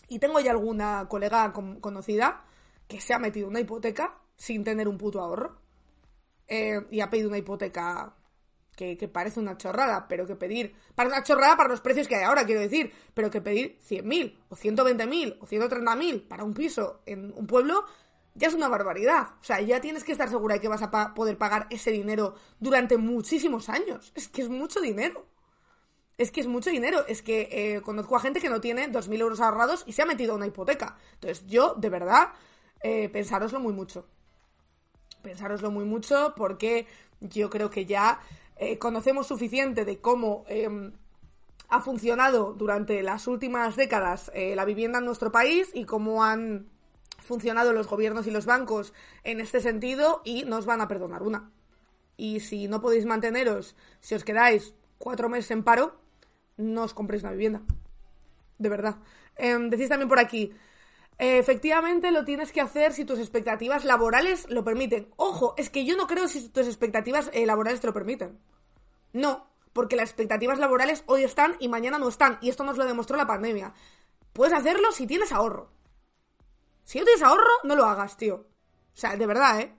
Y 0.09 0.19
tengo 0.19 0.41
ya 0.41 0.53
alguna 0.53 1.07
colega 1.09 1.53
conocida 1.53 2.45
que 2.87 3.01
se 3.01 3.13
ha 3.13 3.19
metido 3.19 3.49
una 3.49 3.61
hipoteca 3.61 4.19
sin 4.37 4.65
tener 4.65 4.89
un 4.89 4.97
puto 4.97 5.21
ahorro. 5.21 5.59
Eh, 6.47 6.81
y 6.91 7.01
ha 7.01 7.11
pedido 7.11 7.29
una 7.29 7.39
hipoteca 7.39 8.15
que, 8.79 9.09
parece 9.09 9.41
una 9.41 9.57
chorrada, 9.57 10.07
pero 10.09 10.25
que 10.25 10.37
pedir, 10.37 10.73
para 10.95 11.09
una 11.09 11.23
chorrada 11.25 11.57
para 11.57 11.69
los 11.69 11.81
precios 11.81 12.07
que 12.07 12.15
hay 12.15 12.23
ahora, 12.23 12.47
quiero 12.47 12.61
decir, 12.61 12.93
pero 13.13 13.29
que 13.29 13.41
pedir 13.41 13.79
100.000 13.81 14.37
o 14.49 14.55
120.000 14.55 15.39
o 15.41 15.47
130.000 15.47 16.29
para 16.29 16.45
un 16.45 16.55
piso 16.55 17.03
en 17.05 17.33
un 17.35 17.47
pueblo 17.47 17.85
ya 18.39 18.49
es 18.49 18.55
una 18.55 18.69
barbaridad. 18.69 19.29
O 19.41 19.45
sea, 19.45 19.61
ya 19.61 19.81
tienes 19.81 20.05
que 20.05 20.13
estar 20.13 20.29
segura 20.29 20.55
de 20.55 20.61
que 20.61 20.69
vas 20.69 20.83
a 20.83 21.15
poder 21.15 21.37
pagar 21.37 21.67
ese 21.71 21.91
dinero 21.91 22.35
durante 22.61 22.97
muchísimos 22.97 23.69
años. 23.69 24.13
Es 24.15 24.29
que 24.29 24.43
es 24.43 24.49
mucho 24.49 24.81
dinero. 24.81 25.27
Es 26.17 26.31
que 26.31 26.41
es 26.41 26.47
mucho 26.47 26.71
dinero. 26.71 27.05
Es 27.07 27.21
que 27.23 27.49
eh, 27.51 27.83
conozco 27.83 28.17
a 28.17 28.21
gente 28.21 28.41
que 28.41 28.49
no 28.49 28.61
tiene 28.61 28.91
2.000 28.91 29.21
euros 29.21 29.41
ahorrados 29.41 29.83
y 29.87 29.93
se 29.93 30.03
ha 30.03 30.07
metido 30.07 30.33
a 30.33 30.37
una 30.37 30.47
hipoteca. 30.47 30.97
Entonces, 31.15 31.45
yo, 31.47 31.75
de 31.75 31.91
verdad, 31.91 32.31
eh, 32.81 33.09
pensároslo 33.09 33.61
muy 33.61 33.73
mucho. 33.73 34.07
Pensároslo 35.23 35.71
muy 35.71 35.85
mucho 35.85 36.33
porque 36.37 36.87
yo 37.21 37.51
creo 37.51 37.71
que 37.71 37.87
ya 37.87 38.21
eh, 38.57 38.79
conocemos 38.79 39.27
suficiente 39.27 39.85
de 39.85 40.01
cómo 40.01 40.45
em, 40.49 40.93
ha 41.69 41.81
funcionado 41.81 42.55
durante 42.55 43.03
las 43.03 43.27
últimas 43.27 43.77
décadas 43.77 44.31
eh, 44.35 44.55
la 44.57 44.65
vivienda 44.65 44.99
en 44.99 45.05
nuestro 45.05 45.31
país 45.31 45.71
y 45.75 45.85
cómo 45.85 46.25
han 46.25 46.69
funcionado 47.19 47.73
los 47.73 47.89
gobiernos 47.89 48.27
y 48.27 48.31
los 48.31 48.47
bancos 48.47 48.93
en 49.25 49.41
este 49.41 49.61
sentido 49.61 50.23
y 50.25 50.45
nos 50.45 50.67
van 50.67 50.81
a 50.81 50.89
perdonar 50.89 51.23
una. 51.23 51.51
Y 52.17 52.41
si 52.41 52.69
no 52.69 52.81
podéis 52.81 53.07
manteneros, 53.07 53.77
si 54.01 54.15
os 54.15 54.25
quedáis 54.25 54.75
cuatro 54.99 55.29
meses 55.29 55.51
en 55.51 55.63
paro, 55.63 56.01
no 56.57 56.83
os 56.83 56.95
compréis 56.95 57.23
una 57.23 57.33
vivienda. 57.33 57.63
De 58.59 58.69
verdad. 58.69 58.97
Em, 59.37 59.71
decís 59.71 59.89
también 59.89 60.09
por 60.09 60.19
aquí, 60.19 60.53
efectivamente 61.17 62.11
lo 62.11 62.25
tienes 62.25 62.53
que 62.53 62.61
hacer 62.61 62.93
si 62.93 63.05
tus 63.05 63.21
expectativas 63.21 63.85
laborales 63.85 64.49
lo 64.51 64.65
permiten. 64.65 65.09
Ojo, 65.17 65.55
es 65.57 65.71
que 65.71 65.85
yo 65.85 65.97
no 65.97 66.07
creo 66.07 66.27
si 66.29 66.49
tus 66.49 66.67
expectativas 66.67 67.31
eh, 67.33 67.47
laborales 67.47 67.81
te 67.81 67.87
lo 67.87 67.93
permiten. 67.93 68.39
No, 69.13 69.49
porque 69.73 69.97
las 69.97 70.11
expectativas 70.11 70.59
laborales 70.59 71.05
hoy 71.07 71.23
están 71.23 71.55
y 71.61 71.69
mañana 71.69 71.99
no 71.99 72.09
están, 72.09 72.39
y 72.41 72.51
esto 72.51 72.65
nos 72.65 72.77
lo 72.77 72.85
demostró 72.85 73.17
la 73.17 73.27
pandemia. 73.27 73.75
Puedes 74.33 74.55
hacerlo 74.55 74.91
si 74.93 75.07
tienes 75.07 75.33
ahorro. 75.33 75.71
Si 76.89 76.99
no 76.99 77.05
tienes 77.05 77.23
ahorro, 77.23 77.51
no 77.65 77.77
lo 77.77 77.85
hagas, 77.85 78.17
tío. 78.17 78.35
O 78.37 78.47
sea, 78.95 79.15
de 79.15 79.27
verdad, 79.27 79.61
¿eh? 79.61 79.77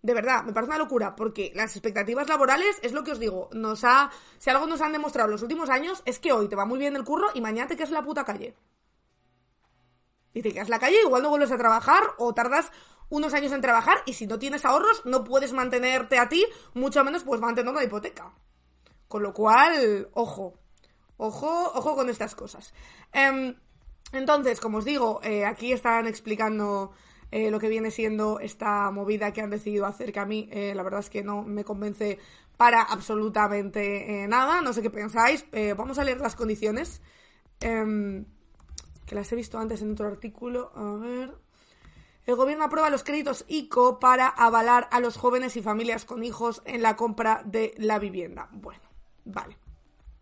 De 0.00 0.14
verdad, 0.14 0.44
me 0.44 0.54
parece 0.54 0.70
una 0.70 0.78
locura, 0.78 1.14
porque 1.14 1.52
las 1.54 1.76
expectativas 1.76 2.26
laborales 2.26 2.78
es 2.80 2.92
lo 2.92 3.04
que 3.04 3.12
os 3.12 3.18
digo, 3.18 3.50
nos 3.52 3.84
ha, 3.84 4.10
si 4.38 4.48
algo 4.48 4.66
nos 4.66 4.80
han 4.80 4.92
demostrado 4.92 5.28
los 5.28 5.42
últimos 5.42 5.68
años 5.68 6.02
es 6.06 6.18
que 6.18 6.32
hoy 6.32 6.48
te 6.48 6.56
va 6.56 6.64
muy 6.64 6.78
bien 6.78 6.96
el 6.96 7.04
curro 7.04 7.28
y 7.34 7.42
mañana 7.42 7.68
te 7.68 7.76
quedas 7.76 7.90
en 7.90 7.96
la 7.96 8.02
puta 8.02 8.24
calle. 8.24 8.56
Y 10.32 10.40
te 10.40 10.50
quedas 10.54 10.68
en 10.68 10.70
la 10.70 10.78
calle, 10.78 11.02
igual 11.02 11.22
no 11.22 11.28
vuelves 11.28 11.52
a 11.52 11.58
trabajar 11.58 12.02
o 12.16 12.32
tardas 12.32 12.72
unos 13.10 13.34
años 13.34 13.52
en 13.52 13.60
trabajar 13.60 13.98
y 14.06 14.14
si 14.14 14.26
no 14.26 14.38
tienes 14.38 14.64
ahorros 14.64 15.02
no 15.04 15.24
puedes 15.24 15.52
mantenerte 15.52 16.18
a 16.18 16.30
ti, 16.30 16.46
mucho 16.72 17.04
menos 17.04 17.24
puedes 17.24 17.42
mantener 17.42 17.70
una 17.70 17.84
hipoteca. 17.84 18.32
Con 19.06 19.22
lo 19.22 19.34
cual, 19.34 20.08
ojo, 20.14 20.58
ojo, 21.18 21.72
ojo 21.74 21.94
con 21.94 22.08
estas 22.08 22.34
cosas. 22.34 22.72
Em, 23.12 23.54
entonces, 24.12 24.60
como 24.60 24.78
os 24.78 24.84
digo, 24.84 25.20
eh, 25.22 25.44
aquí 25.44 25.72
están 25.72 26.06
explicando 26.06 26.92
eh, 27.30 27.50
lo 27.50 27.58
que 27.58 27.68
viene 27.68 27.90
siendo 27.90 28.40
esta 28.40 28.90
movida 28.90 29.32
que 29.32 29.42
han 29.42 29.50
decidido 29.50 29.86
hacer, 29.86 30.12
que 30.12 30.20
a 30.20 30.24
mí 30.24 30.48
eh, 30.50 30.74
la 30.74 30.82
verdad 30.82 31.00
es 31.00 31.10
que 31.10 31.22
no 31.22 31.42
me 31.42 31.64
convence 31.64 32.18
para 32.56 32.82
absolutamente 32.82 34.26
nada, 34.28 34.60
no 34.62 34.72
sé 34.72 34.82
qué 34.82 34.90
pensáis. 34.90 35.46
vamos 35.76 35.98
a 35.98 36.04
leer 36.04 36.20
las 36.20 36.34
condiciones, 36.34 37.00
em, 37.60 38.24
que 39.06 39.14
las 39.14 39.30
he 39.30 39.36
visto 39.36 39.58
antes 39.58 39.80
en 39.82 39.92
otro 39.92 40.08
artículo. 40.08 40.72
A 40.74 40.94
ver. 40.96 41.34
El 42.26 42.34
gobierno 42.34 42.64
aprueba 42.64 42.90
los 42.90 43.04
créditos 43.04 43.44
ICO 43.46 44.00
para 44.00 44.26
avalar 44.26 44.88
a 44.90 44.98
los 44.98 45.16
jóvenes 45.16 45.56
y 45.56 45.62
familias 45.62 46.04
con 46.04 46.24
hijos 46.24 46.62
en 46.64 46.82
la 46.82 46.96
compra 46.96 47.42
de 47.44 47.74
la 47.78 48.00
vivienda. 48.00 48.48
Bueno, 48.52 48.82
vale. 49.24 49.67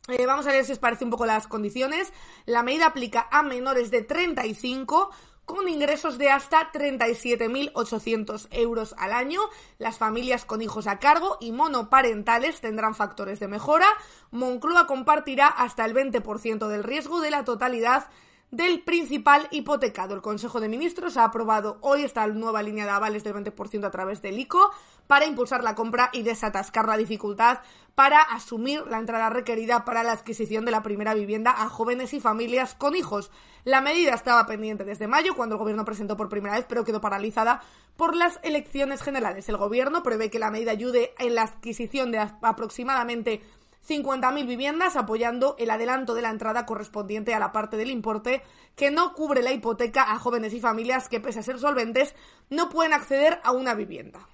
Eh, 0.09 0.25
vamos 0.25 0.47
a 0.47 0.53
ver 0.53 0.65
si 0.65 0.73
os 0.73 0.79
parece 0.79 1.05
un 1.05 1.11
poco 1.11 1.27
las 1.27 1.49
condiciones. 1.49 2.13
La 2.45 2.63
medida 2.63 2.87
aplica 2.87 3.29
a 3.31 3.43
menores 3.43 3.91
de 3.91 4.03
35 4.03 5.11
con 5.45 5.69
ingresos 5.69 6.19
de 6.19 6.31
hasta 6.31 6.71
37.800 6.73 8.49
euros 8.51 8.95
al 8.99 9.13
año. 9.13 9.41
Las 9.79 9.99
familias 9.99 10.45
con 10.45 10.63
hijos 10.63 10.87
a 10.87 10.99
cargo 10.99 11.39
y 11.41 11.53
monoparentales 11.53 12.61
tendrán 12.61 12.95
factores 12.95 13.41
de 13.41 13.49
mejora. 13.49 13.87
Moncloa 14.31 14.87
compartirá 14.87 15.49
hasta 15.49 15.85
el 15.85 15.95
20% 15.95 16.69
del 16.69 16.85
riesgo 16.85 17.21
de 17.21 17.31
la 17.31 17.45
totalidad 17.45 18.09
del 18.51 18.83
principal 18.83 19.49
hipotecado. 19.51 20.15
El 20.15 20.23
Consejo 20.23 20.61
de 20.61 20.69
Ministros 20.69 21.17
ha 21.17 21.25
aprobado 21.25 21.79
hoy 21.81 22.03
esta 22.03 22.27
nueva 22.29 22.63
línea 22.63 22.85
de 22.85 22.93
avales 22.93 23.25
del 23.25 23.35
20% 23.35 23.85
a 23.85 23.91
través 23.91 24.23
del 24.23 24.39
ICO 24.39 24.71
para 25.07 25.27
impulsar 25.27 25.63
la 25.63 25.75
compra 25.75 26.11
y 26.13 26.23
desatascar 26.23 26.87
la 26.87 26.97
dificultad 26.97 27.59
para 27.95 28.21
asumir 28.21 28.87
la 28.89 28.99
entrada 28.99 29.31
requerida 29.31 29.85
para 29.85 30.03
la 30.03 30.13
adquisición 30.13 30.65
de 30.67 30.71
la 30.71 30.83
primera 30.83 31.15
vivienda 31.15 31.51
a 31.51 31.69
jóvenes 31.69 32.13
y 32.13 32.21
familias 32.21 32.75
con 32.75 32.95
hijos. 32.95 33.31
La 33.65 33.81
medida 33.81 34.13
estaba 34.13 34.47
pendiente 34.47 34.85
desde 34.85 35.09
mayo, 35.09 35.35
cuando 35.35 35.55
el 35.55 35.59
gobierno 35.59 35.87
presentó 35.87 36.17
por 36.17 36.29
primera 36.29 36.57
vez, 36.57 36.67
pero 36.69 36.85
quedó 36.85 37.01
paralizada 37.01 37.63
por 37.97 38.15
las 38.15 38.39
elecciones 38.43 39.03
generales. 39.03 39.49
El 39.49 39.57
gobierno 39.57 40.03
prevé 40.03 40.31
que 40.31 40.39
la 40.39 40.51
medida 40.51 40.73
ayude 40.73 41.15
en 41.19 41.35
la 41.35 41.43
adquisición 41.43 42.13
de 42.13 42.19
aproximadamente 42.19 43.43
50.000 43.89 44.47
viviendas 44.47 44.97
apoyando 44.97 45.57
el 45.59 45.71
adelanto 45.71 46.15
de 46.15 46.23
la 46.23 46.31
entrada 46.31 46.67
correspondiente 46.67 47.35
a 47.35 47.39
la 47.39 47.53
parte 47.53 47.77
del 47.77 47.91
importe 47.91 48.43
que 48.75 48.91
no 48.91 49.15
cubre 49.15 49.43
la 49.43 49.53
hipoteca 49.53 50.13
a 50.13 50.19
jóvenes 50.19 50.53
y 50.53 50.61
familias 50.61 51.09
que, 51.09 51.21
pese 51.21 51.39
a 51.39 51.43
ser 51.43 51.59
solventes, 51.59 52.15
no 52.51 52.69
pueden 52.69 52.93
acceder 52.93 53.41
a 53.43 53.53
una 53.53 53.75
vivienda. 53.75 54.29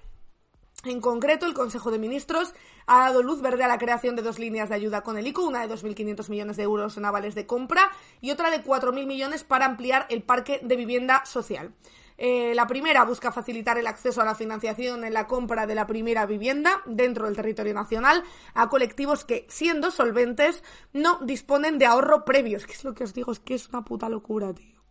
En 0.85 0.99
concreto, 0.99 1.45
el 1.45 1.53
Consejo 1.53 1.91
de 1.91 1.97
Ministros 1.97 2.53
ha 2.87 2.99
dado 2.99 3.23
luz 3.23 3.41
verde 3.41 3.63
a 3.63 3.69
la 3.69 3.77
creación 3.77 4.17
de 4.17 4.21
dos 4.21 4.37
líneas 4.37 4.67
de 4.67 4.75
ayuda 4.75 5.01
con 5.01 5.17
el 5.17 5.25
ICO, 5.25 5.45
una 5.45 5.65
de 5.65 5.73
2.500 5.73 6.29
millones 6.29 6.57
de 6.57 6.63
euros 6.63 6.97
en 6.97 7.05
avales 7.05 7.35
de 7.35 7.45
compra 7.45 7.89
y 8.19 8.31
otra 8.31 8.51
de 8.51 8.61
4.000 8.61 9.05
millones 9.05 9.45
para 9.45 9.65
ampliar 9.65 10.05
el 10.09 10.23
parque 10.23 10.59
de 10.61 10.75
vivienda 10.75 11.25
social. 11.25 11.73
Eh, 12.17 12.53
la 12.53 12.67
primera 12.67 13.05
busca 13.05 13.31
facilitar 13.31 13.77
el 13.77 13.87
acceso 13.87 14.21
a 14.21 14.25
la 14.25 14.35
financiación 14.35 15.05
en 15.05 15.13
la 15.13 15.25
compra 15.25 15.65
de 15.65 15.73
la 15.73 15.87
primera 15.87 16.25
vivienda 16.25 16.81
dentro 16.85 17.27
del 17.27 17.35
territorio 17.37 17.73
nacional 17.73 18.21
a 18.53 18.67
colectivos 18.67 19.23
que, 19.23 19.45
siendo 19.47 19.89
solventes, 19.89 20.65
no 20.91 21.17
disponen 21.19 21.79
de 21.79 21.85
ahorro 21.85 22.25
previo. 22.25 22.57
Es 22.57 22.65
que 22.65 22.73
es 22.73 22.83
lo 22.83 22.93
que 22.93 23.05
os 23.05 23.13
digo, 23.13 23.31
es 23.31 23.39
que 23.39 23.55
es 23.55 23.69
una 23.69 23.85
puta 23.85 24.09
locura, 24.09 24.53
tío. 24.53 24.83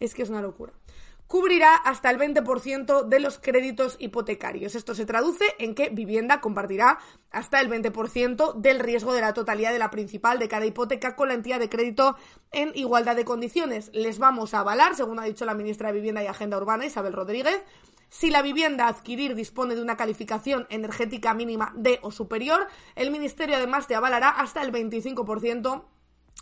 Es 0.00 0.12
que 0.12 0.22
es 0.22 0.30
una 0.30 0.42
locura 0.42 0.72
cubrirá 1.30 1.76
hasta 1.76 2.10
el 2.10 2.18
20% 2.18 3.04
de 3.04 3.20
los 3.20 3.38
créditos 3.38 3.94
hipotecarios. 4.00 4.74
Esto 4.74 4.96
se 4.96 5.06
traduce 5.06 5.44
en 5.60 5.76
que 5.76 5.88
Vivienda 5.88 6.40
compartirá 6.40 6.98
hasta 7.30 7.60
el 7.60 7.70
20% 7.70 8.54
del 8.56 8.80
riesgo 8.80 9.12
de 9.12 9.20
la 9.20 9.32
totalidad 9.32 9.72
de 9.72 9.78
la 9.78 9.92
principal 9.92 10.40
de 10.40 10.48
cada 10.48 10.66
hipoteca 10.66 11.14
con 11.14 11.28
la 11.28 11.34
entidad 11.34 11.60
de 11.60 11.68
crédito 11.68 12.16
en 12.50 12.72
igualdad 12.74 13.14
de 13.14 13.24
condiciones. 13.24 13.92
Les 13.94 14.18
vamos 14.18 14.54
a 14.54 14.58
avalar, 14.58 14.96
según 14.96 15.20
ha 15.20 15.24
dicho 15.24 15.44
la 15.44 15.54
ministra 15.54 15.86
de 15.86 15.94
Vivienda 15.94 16.24
y 16.24 16.26
Agenda 16.26 16.56
Urbana, 16.56 16.84
Isabel 16.84 17.12
Rodríguez, 17.12 17.62
si 18.08 18.30
la 18.30 18.42
vivienda 18.42 18.86
a 18.86 18.88
adquirir 18.88 19.36
dispone 19.36 19.76
de 19.76 19.82
una 19.82 19.96
calificación 19.96 20.66
energética 20.68 21.32
mínima 21.32 21.72
D 21.76 22.00
o 22.02 22.10
superior, 22.10 22.66
el 22.96 23.12
Ministerio 23.12 23.54
además 23.54 23.86
te 23.86 23.94
avalará 23.94 24.30
hasta 24.30 24.62
el 24.62 24.72
25% 24.72 25.84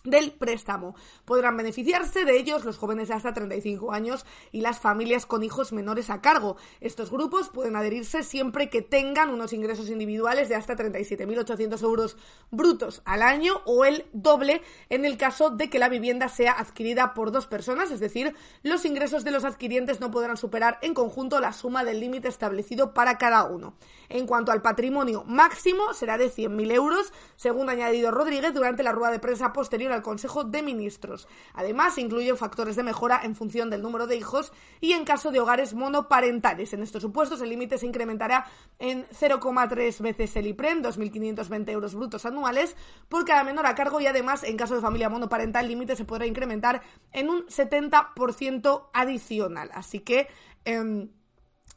del 0.04 0.32
préstamo. 0.32 0.94
Podrán 1.24 1.56
beneficiarse 1.56 2.24
de 2.24 2.38
ellos 2.38 2.64
los 2.64 2.78
jóvenes 2.78 3.08
de 3.08 3.14
hasta 3.14 3.32
35 3.32 3.92
años 3.92 4.24
y 4.52 4.60
las 4.60 4.80
familias 4.80 5.26
con 5.26 5.42
hijos 5.42 5.72
menores 5.72 6.10
a 6.10 6.20
cargo. 6.20 6.56
Estos 6.80 7.10
grupos 7.10 7.48
pueden 7.48 7.76
adherirse 7.76 8.22
siempre 8.22 8.70
que 8.70 8.82
tengan 8.82 9.30
unos 9.30 9.52
ingresos 9.52 9.90
individuales 9.90 10.48
de 10.48 10.54
hasta 10.54 10.76
37.800 10.76 11.82
euros 11.82 12.16
brutos 12.50 13.02
al 13.04 13.22
año 13.22 13.60
o 13.64 13.84
el 13.84 14.06
doble 14.12 14.62
en 14.88 15.04
el 15.04 15.16
caso 15.16 15.50
de 15.50 15.68
que 15.68 15.78
la 15.78 15.88
vivienda 15.88 16.28
sea 16.28 16.52
adquirida 16.52 17.14
por 17.14 17.32
dos 17.32 17.46
personas, 17.46 17.90
es 17.90 18.00
decir, 18.00 18.34
los 18.62 18.84
ingresos 18.84 19.24
de 19.24 19.30
los 19.30 19.44
adquirientes 19.44 20.00
no 20.00 20.10
podrán 20.10 20.36
superar 20.36 20.78
en 20.82 20.94
conjunto 20.94 21.40
la 21.40 21.52
suma 21.52 21.84
del 21.84 22.00
límite 22.00 22.28
establecido 22.28 22.94
para 22.94 23.18
cada 23.18 23.44
uno. 23.44 23.74
En 24.08 24.26
cuanto 24.26 24.52
al 24.52 24.62
patrimonio 24.62 25.24
máximo, 25.24 25.92
será 25.92 26.16
de 26.16 26.30
100.000 26.30 26.72
euros, 26.72 27.12
según 27.36 27.68
ha 27.68 27.72
añadido 27.72 28.10
Rodríguez 28.10 28.54
durante 28.54 28.82
la 28.82 28.92
rueda 28.92 29.12
de 29.12 29.18
prensa 29.18 29.52
posterior 29.52 29.87
al 29.92 30.02
Consejo 30.02 30.44
de 30.44 30.62
Ministros. 30.62 31.28
Además, 31.54 31.98
incluyen 31.98 32.36
factores 32.36 32.76
de 32.76 32.82
mejora 32.82 33.20
en 33.22 33.34
función 33.34 33.70
del 33.70 33.82
número 33.82 34.06
de 34.06 34.16
hijos 34.16 34.52
y 34.80 34.92
en 34.92 35.04
caso 35.04 35.30
de 35.30 35.40
hogares 35.40 35.74
monoparentales. 35.74 36.72
En 36.72 36.82
estos 36.82 37.02
supuestos, 37.02 37.40
el 37.40 37.50
límite 37.50 37.78
se 37.78 37.86
incrementará 37.86 38.46
en 38.78 39.06
0,3 39.06 40.00
veces 40.00 40.36
el 40.36 40.46
IPREM, 40.48 40.82
2.520 40.82 41.70
euros 41.70 41.94
brutos 41.94 42.24
anuales, 42.26 42.76
por 43.08 43.24
cada 43.24 43.44
menor 43.44 43.66
a 43.66 43.74
cargo 43.74 44.00
y 44.00 44.06
además, 44.06 44.44
en 44.44 44.56
caso 44.56 44.74
de 44.74 44.80
familia 44.80 45.08
monoparental, 45.08 45.64
el 45.64 45.70
límite 45.70 45.96
se 45.96 46.04
podrá 46.04 46.26
incrementar 46.26 46.82
en 47.12 47.30
un 47.30 47.46
70% 47.46 48.88
adicional. 48.92 49.70
Así 49.72 50.00
que... 50.00 50.28
Em, 50.64 51.10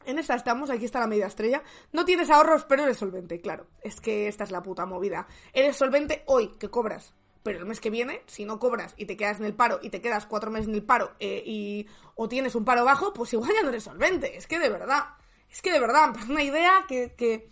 en 0.04 0.18
esta 0.18 0.34
estamos, 0.34 0.70
aquí 0.70 0.84
está 0.84 1.00
la 1.00 1.06
media 1.06 1.26
estrella. 1.26 1.62
No 1.92 2.04
tienes 2.04 2.30
ahorros, 2.30 2.64
pero 2.64 2.82
eres 2.82 2.96
solvente, 2.96 3.40
claro. 3.40 3.68
Es 3.82 4.00
que 4.00 4.28
esta 4.28 4.44
es 4.44 4.50
la 4.50 4.62
puta 4.62 4.86
movida. 4.86 5.26
Eres 5.52 5.76
solvente 5.76 6.24
hoy, 6.26 6.48
que 6.58 6.68
cobras. 6.68 7.14
Pero 7.42 7.58
el 7.58 7.66
mes 7.66 7.80
que 7.80 7.90
viene, 7.90 8.22
si 8.26 8.44
no 8.44 8.58
cobras 8.58 8.94
y 8.96 9.06
te 9.06 9.16
quedas 9.16 9.40
en 9.40 9.46
el 9.46 9.54
paro 9.54 9.80
y 9.82 9.90
te 9.90 10.00
quedas 10.00 10.26
cuatro 10.26 10.50
meses 10.50 10.68
en 10.68 10.74
el 10.74 10.84
paro 10.84 11.12
eh, 11.18 11.42
y, 11.44 11.86
o 12.14 12.28
tienes 12.28 12.54
un 12.54 12.64
paro 12.64 12.84
bajo, 12.84 13.12
pues 13.12 13.32
igual 13.32 13.50
ya 13.54 13.62
no 13.62 13.70
eres 13.70 13.84
solvente. 13.84 14.36
Es 14.36 14.46
que 14.46 14.58
de 14.58 14.68
verdad, 14.68 15.04
es 15.50 15.60
que 15.60 15.72
de 15.72 15.80
verdad, 15.80 16.14
es 16.18 16.28
una 16.28 16.42
idea 16.42 16.84
que, 16.86 17.14
que, 17.16 17.50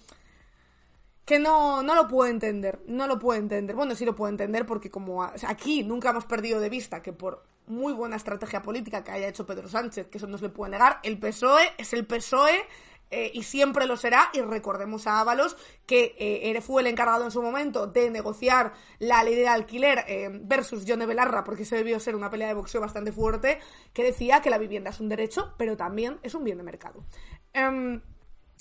que 1.24 1.38
no, 1.38 1.82
no 1.82 1.94
lo 1.94 2.06
puedo 2.06 2.30
entender. 2.30 2.80
No 2.86 3.06
lo 3.06 3.18
puedo 3.18 3.38
entender. 3.38 3.74
Bueno, 3.74 3.94
sí 3.94 4.04
lo 4.04 4.14
puedo 4.14 4.30
entender 4.30 4.64
porque 4.64 4.90
como 4.90 5.24
aquí 5.24 5.82
nunca 5.82 6.10
hemos 6.10 6.24
perdido 6.24 6.60
de 6.60 6.68
vista 6.68 7.02
que 7.02 7.12
por 7.12 7.44
muy 7.66 7.92
buena 7.92 8.16
estrategia 8.16 8.62
política 8.62 9.02
que 9.02 9.12
haya 9.12 9.28
hecho 9.28 9.46
Pedro 9.46 9.68
Sánchez, 9.68 10.08
que 10.08 10.18
eso 10.18 10.26
no 10.26 10.38
se 10.38 10.44
le 10.44 10.50
puede 10.50 10.72
negar, 10.72 11.00
el 11.02 11.18
PSOE 11.18 11.72
es 11.78 11.92
el 11.92 12.06
PSOE 12.06 12.66
eh, 13.10 13.30
y 13.34 13.42
siempre 13.42 13.86
lo 13.86 13.96
será. 13.96 14.30
Y 14.32 14.40
recordemos 14.40 15.06
a 15.06 15.20
Ábalos 15.20 15.56
que 15.86 16.14
eh, 16.18 16.60
fue 16.60 16.82
el 16.82 16.88
encargado 16.88 17.24
en 17.24 17.30
su 17.30 17.42
momento 17.42 17.86
de 17.86 18.10
negociar 18.10 18.72
la 18.98 19.24
ley 19.24 19.34
de 19.34 19.48
alquiler 19.48 20.04
eh, 20.06 20.28
versus 20.32 20.84
Johnny 20.86 21.06
Belarra, 21.06 21.44
porque 21.44 21.64
se 21.64 21.76
debió 21.76 21.98
ser 21.98 22.14
una 22.14 22.30
pelea 22.30 22.48
de 22.48 22.54
boxeo 22.54 22.80
bastante 22.80 23.12
fuerte, 23.12 23.58
que 23.92 24.04
decía 24.04 24.40
que 24.40 24.50
la 24.50 24.58
vivienda 24.58 24.90
es 24.90 25.00
un 25.00 25.08
derecho, 25.08 25.54
pero 25.56 25.76
también 25.76 26.18
es 26.22 26.34
un 26.34 26.44
bien 26.44 26.58
de 26.58 26.64
mercado. 26.64 27.04
Em, 27.52 28.00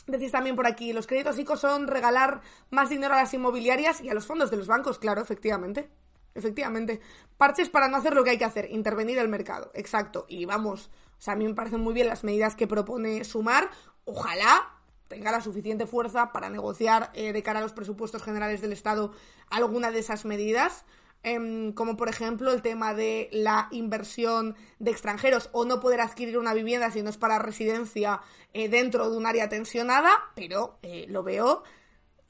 decís 0.08 0.32
también 0.32 0.56
por 0.56 0.66
aquí, 0.66 0.94
los 0.94 1.06
créditos 1.06 1.38
ICO 1.38 1.56
son 1.56 1.88
regalar 1.88 2.42
más 2.72 2.90
dinero 2.90 3.14
a 3.14 3.18
las 3.18 3.34
inmobiliarias 3.34 4.02
y 4.02 4.10
a 4.10 4.14
los 4.14 4.26
fondos 4.26 4.50
de 4.50 4.58
los 4.58 4.68
bancos, 4.68 4.98
claro, 4.98 5.22
efectivamente. 5.22 5.90
Efectivamente. 6.36 7.02
Parches 7.38 7.70
para 7.70 7.88
no 7.88 7.98
hacer 7.98 8.14
lo 8.14 8.24
que 8.24 8.32
hay 8.32 8.38
que 8.38 8.46
hacer, 8.46 8.70
intervenir 8.72 9.18
el 9.18 9.28
mercado. 9.28 9.72
Exacto. 9.74 10.26
Y 10.30 10.46
vamos, 10.46 10.90
o 11.18 11.22
sea, 11.22 11.34
a 11.34 11.36
mí 11.36 11.46
me 11.46 11.54
parecen 11.54 11.82
muy 11.82 11.94
bien 11.94 12.08
las 12.08 12.24
medidas 12.24 12.56
que 12.56 12.68
propone 12.68 13.24
Sumar. 13.24 13.70
Ojalá 14.06 14.80
tenga 15.10 15.32
la 15.32 15.42
suficiente 15.42 15.88
fuerza 15.88 16.32
para 16.32 16.50
negociar 16.50 17.12
eh, 17.14 17.34
de 17.34 17.44
cara 17.44 17.60
a 17.60 17.62
los 17.62 17.74
presupuestos 17.74 18.24
generales 18.24 18.62
del 18.62 18.72
Estado 18.72 19.12
alguna 19.50 19.92
de 19.92 20.00
esas 20.00 20.24
medidas. 20.24 20.86
em, 21.22 21.74
como 21.74 21.98
por 21.98 22.08
ejemplo 22.08 22.50
el 22.54 22.62
tema 22.62 22.94
de 22.94 23.28
la 23.34 23.68
inversión 23.72 24.56
de 24.80 24.92
extranjeros 24.92 25.50
o 25.52 25.66
no 25.66 25.82
poder 25.82 26.00
adquirir 26.00 26.38
una 26.38 26.54
vivienda 26.54 26.92
si 26.92 27.02
no 27.02 27.10
es 27.10 27.18
para 27.18 27.40
residencia 27.40 28.22
eh, 28.54 28.70
dentro 28.70 29.10
de 29.10 29.18
un 29.18 29.26
área 29.26 29.50
tensionada, 29.50 30.12
pero 30.34 30.80
eh, 30.82 31.08
lo 31.10 31.22
veo 31.22 31.64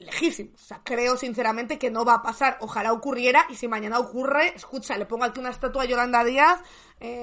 lejísimo. 0.00 0.50
O 0.56 0.58
sea, 0.58 0.80
creo 0.82 1.16
sinceramente 1.16 1.78
que 1.78 1.90
no 1.90 2.04
va 2.04 2.14
a 2.14 2.22
pasar. 2.22 2.58
Ojalá 2.62 2.92
ocurriera 2.92 3.46
y 3.48 3.54
si 3.54 3.68
mañana 3.68 4.00
ocurre, 4.00 4.56
escucha, 4.56 4.98
le 4.98 5.06
pongo 5.06 5.24
aquí 5.24 5.38
una 5.38 5.50
estatua 5.50 5.84
a 5.84 5.86
Yolanda 5.86 6.24
Díaz 6.24 6.60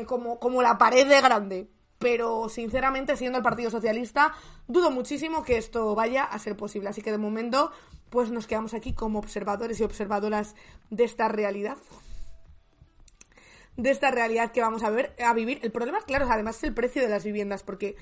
como, 0.06 0.40
como 0.40 0.62
la 0.62 0.78
pared 0.78 1.06
de 1.06 1.22
grande. 1.22 1.68
Pero 2.00 2.48
sinceramente, 2.50 3.18
siendo 3.18 3.40
el 3.40 3.44
Partido 3.44 3.72
Socialista, 3.72 4.34
dudo 4.68 4.92
muchísimo 4.92 5.44
que 5.44 5.58
esto 5.58 5.96
vaya 5.96 6.24
a 6.24 6.38
ser 6.40 6.56
posible. 6.56 6.90
Así 6.90 7.02
que 7.02 7.12
de 7.12 7.18
momento, 7.18 7.72
pues 8.10 8.32
nos 8.32 8.48
quedamos 8.48 8.74
aquí 8.74 8.94
como 8.94 9.20
observadores 9.20 9.80
y 9.80 9.84
observadoras 9.84 10.56
de 10.90 11.04
esta 11.04 11.28
realidad. 11.28 11.78
De 13.76 13.90
esta 13.90 14.12
realidad 14.12 14.52
que 14.52 14.62
vamos 14.62 14.84
a 14.84 14.90
ver, 14.90 15.16
a 15.24 15.34
vivir. 15.34 15.60
El 15.64 15.72
problema, 15.72 16.02
claro, 16.02 16.28
además 16.30 16.58
es 16.58 16.64
el 16.66 16.74
precio 16.74 17.02
de 17.02 17.10
las 17.10 17.24
viviendas, 17.24 17.64
porque 17.64 17.96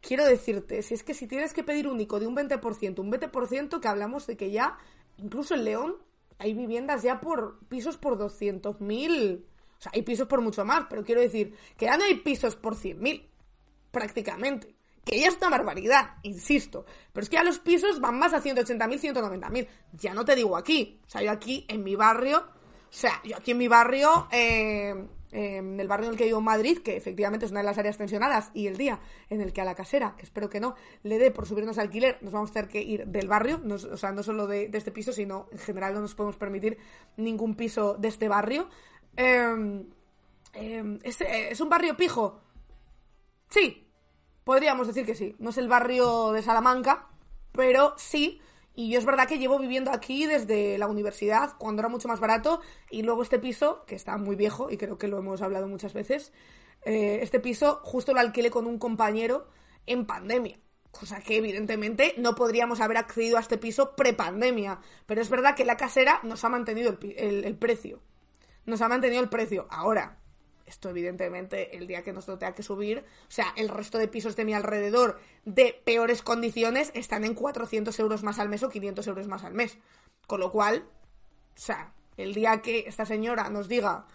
quiero 0.00 0.24
decirte, 0.24 0.82
si 0.82 0.94
es 0.94 1.02
que 1.02 1.14
si 1.14 1.26
tienes 1.26 1.52
que 1.52 1.64
pedir 1.64 1.88
un 1.88 2.00
ICO 2.00 2.20
de 2.20 2.26
un 2.26 2.36
20%, 2.36 2.98
un 2.98 3.12
20% 3.12 3.80
que 3.80 3.88
hablamos 3.88 4.26
de 4.26 4.36
que 4.36 4.50
ya, 4.50 4.78
incluso 5.16 5.54
en 5.54 5.64
León, 5.64 5.96
hay 6.38 6.54
viviendas 6.54 7.02
ya 7.02 7.20
por 7.20 7.58
pisos 7.68 7.96
por 7.96 8.18
200.000. 8.18 9.44
O 9.78 9.82
sea, 9.82 9.92
hay 9.94 10.02
pisos 10.02 10.26
por 10.26 10.40
mucho 10.40 10.64
más, 10.64 10.86
pero 10.90 11.04
quiero 11.04 11.20
decir 11.20 11.54
que 11.76 11.86
ya 11.86 11.96
no 11.96 12.04
hay 12.04 12.16
pisos 12.16 12.56
por 12.56 12.74
100.000, 12.76 13.28
prácticamente. 13.90 14.74
Que 15.04 15.20
ya 15.20 15.28
es 15.28 15.36
una 15.36 15.50
barbaridad, 15.50 16.16
insisto. 16.22 16.84
Pero 17.12 17.22
es 17.22 17.30
que 17.30 17.36
ya 17.36 17.44
los 17.44 17.60
pisos 17.60 18.00
van 18.00 18.18
más 18.18 18.34
a 18.34 18.42
180.000, 18.42 19.14
190.000. 19.14 19.68
Ya 19.92 20.12
no 20.14 20.24
te 20.24 20.34
digo 20.34 20.56
aquí. 20.56 21.00
O 21.06 21.10
sea, 21.10 21.22
yo 21.22 21.30
aquí 21.30 21.64
en 21.68 21.82
mi 21.82 21.96
barrio, 21.96 22.38
o 22.38 22.92
sea, 22.92 23.20
yo 23.24 23.36
aquí 23.36 23.52
en 23.52 23.58
mi 23.58 23.68
barrio, 23.68 24.28
eh, 24.32 24.94
en 25.30 25.78
el 25.78 25.88
barrio 25.88 26.06
en 26.06 26.12
el 26.12 26.18
que 26.18 26.24
vivo 26.24 26.38
en 26.38 26.44
Madrid, 26.44 26.78
que 26.78 26.96
efectivamente 26.96 27.46
es 27.46 27.52
una 27.52 27.60
de 27.60 27.66
las 27.66 27.78
áreas 27.78 27.98
tensionadas, 27.98 28.50
y 28.54 28.66
el 28.66 28.76
día 28.76 29.00
en 29.28 29.40
el 29.40 29.52
que 29.52 29.60
a 29.60 29.64
la 29.64 29.74
casera, 29.74 30.14
que 30.16 30.24
espero 30.24 30.48
que 30.48 30.60
no, 30.60 30.74
le 31.02 31.18
dé 31.18 31.30
por 31.30 31.46
subirnos 31.46 31.78
alquiler, 31.78 32.18
nos 32.22 32.32
vamos 32.32 32.50
a 32.50 32.54
tener 32.54 32.68
que 32.68 32.82
ir 32.82 33.06
del 33.06 33.28
barrio, 33.28 33.60
o 33.64 33.96
sea, 33.96 34.12
no 34.12 34.22
solo 34.22 34.46
de, 34.46 34.70
este 34.72 34.90
piso, 34.90 35.12
sino 35.12 35.48
en 35.52 35.58
general 35.58 35.94
no 35.94 36.00
nos 36.00 36.14
podemos 36.14 36.36
permitir 36.36 36.78
ningún 37.16 37.54
piso 37.56 37.94
de 37.94 38.08
este 38.08 38.28
barrio. 38.28 38.68
Em, 39.16 39.88
em, 40.54 40.98
¿es, 41.02 41.60
un 41.60 41.68
barrio 41.68 41.96
pijo? 41.96 42.40
Sí, 43.48 43.88
podríamos 44.44 44.86
decir 44.86 45.04
que 45.04 45.14
sí. 45.14 45.34
No 45.38 45.50
es 45.50 45.58
el 45.58 45.68
barrio 45.68 46.32
de 46.32 46.42
Salamanca, 46.42 47.08
pero 47.52 47.94
sí 47.96 48.40
y 48.78 48.90
yo 48.90 49.00
es 49.00 49.04
verdad 49.04 49.26
que 49.26 49.40
llevo 49.40 49.58
viviendo 49.58 49.90
aquí 49.90 50.24
desde 50.24 50.78
la 50.78 50.86
universidad, 50.86 51.56
cuando 51.58 51.80
era 51.80 51.88
mucho 51.88 52.06
más 52.06 52.20
barato, 52.20 52.60
y 52.92 53.02
luego 53.02 53.22
este 53.22 53.40
piso, 53.40 53.84
que 53.86 53.96
está 53.96 54.16
muy 54.18 54.36
viejo, 54.36 54.70
y 54.70 54.76
creo 54.76 54.96
que 54.98 55.08
lo 55.08 55.18
hemos 55.18 55.42
hablado 55.42 55.66
muchas 55.66 55.94
veces, 55.94 56.32
eh, 56.84 57.18
este 57.20 57.40
piso 57.40 57.80
justo 57.82 58.14
lo 58.14 58.20
alquilé 58.20 58.52
con 58.52 58.68
un 58.68 58.78
compañero 58.78 59.48
en 59.84 60.06
pandemia. 60.06 60.60
Cosa 60.92 61.20
que 61.20 61.38
evidentemente 61.38 62.14
no 62.18 62.36
podríamos 62.36 62.80
haber 62.80 62.98
accedido 62.98 63.36
a 63.36 63.40
este 63.40 63.58
piso 63.58 63.96
prepandemia. 63.96 64.78
Pero 65.06 65.22
es 65.22 65.28
verdad 65.28 65.56
que 65.56 65.64
la 65.64 65.76
casera 65.76 66.20
nos 66.22 66.44
ha 66.44 66.48
mantenido 66.48 66.96
el 67.00 67.56
precio. 67.56 68.00
Nos 68.68 68.82
ha 68.82 68.88
mantenido 68.88 69.22
el 69.22 69.30
precio. 69.30 69.66
Ahora, 69.70 70.18
esto 70.66 70.90
evidentemente 70.90 71.78
el 71.78 71.86
día 71.86 72.02
que 72.02 72.12
nos 72.12 72.28
lo 72.28 72.36
tenga 72.36 72.54
que 72.54 72.62
subir, 72.62 72.98
o 72.98 73.30
sea, 73.30 73.46
el 73.56 73.70
resto 73.70 73.96
de 73.96 74.08
pisos 74.08 74.36
de 74.36 74.44
mi 74.44 74.52
alrededor 74.52 75.18
de 75.46 75.80
peores 75.86 76.20
condiciones 76.20 76.90
están 76.92 77.24
en 77.24 77.32
400 77.32 77.98
euros 77.98 78.22
más 78.22 78.38
al 78.38 78.50
mes 78.50 78.62
o 78.62 78.68
500 78.68 79.06
euros 79.06 79.26
más 79.26 79.42
al 79.42 79.54
mes. 79.54 79.78
Con 80.26 80.40
lo 80.40 80.52
cual, 80.52 80.84
o 80.84 81.58
sea, 81.58 81.94
el 82.18 82.34
día 82.34 82.60
que 82.60 82.80
esta 82.86 83.06
señora 83.06 83.48
nos 83.48 83.68
diga, 83.68 84.06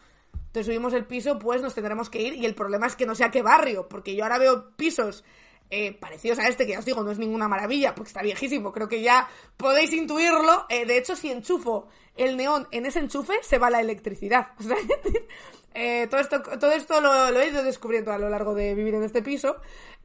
te 0.51 0.63
subimos 0.63 0.93
el 0.93 1.05
piso, 1.05 1.39
pues 1.39 1.63
nos 1.63 1.73
tendremos 1.73 2.11
que 2.11 2.21
ir 2.21 2.35
y 2.35 2.45
el 2.45 2.53
problema 2.53 2.85
es 2.85 2.95
que 2.95 3.07
no 3.07 3.15
sea 3.15 3.31
qué 3.31 3.41
barrio, 3.41 3.89
porque 3.89 4.15
yo 4.15 4.23
ahora 4.23 4.37
veo 4.37 4.77
pisos 4.77 5.23
eh, 5.69 5.93
parecidos 5.93 6.39
a 6.39 6.47
este, 6.47 6.65
que 6.65 6.73
ya 6.73 6.79
os 6.79 6.85
digo, 6.85 7.03
no 7.03 7.11
es 7.11 7.19
ninguna 7.19 7.47
maravilla, 7.47 7.95
porque 7.95 8.09
está 8.09 8.21
viejísimo, 8.21 8.71
creo 8.71 8.87
que 8.87 9.01
ya 9.01 9.27
podéis 9.57 9.91
intuirlo. 9.93 10.65
Eh, 10.69 10.85
de 10.85 10.97
hecho, 10.97 11.15
si 11.15 11.31
enchufo 11.31 11.87
el 12.15 12.37
neón 12.37 12.67
en 12.71 12.85
ese 12.85 12.99
enchufe, 12.99 13.33
se 13.41 13.57
va 13.57 13.69
la 13.69 13.81
electricidad. 13.81 14.49
Eh, 15.75 16.05
todo 16.07 16.21
esto, 16.21 16.39
todo 16.43 16.71
esto 16.71 17.01
lo, 17.01 17.41
he 17.41 17.47
ido 17.47 17.63
descubriendo 17.63 18.11
a 18.11 18.19
lo 18.19 18.29
largo 18.29 18.53
de 18.53 18.75
vivir 18.75 18.93
en 18.93 19.01
este 19.01 19.23
piso. 19.23 19.55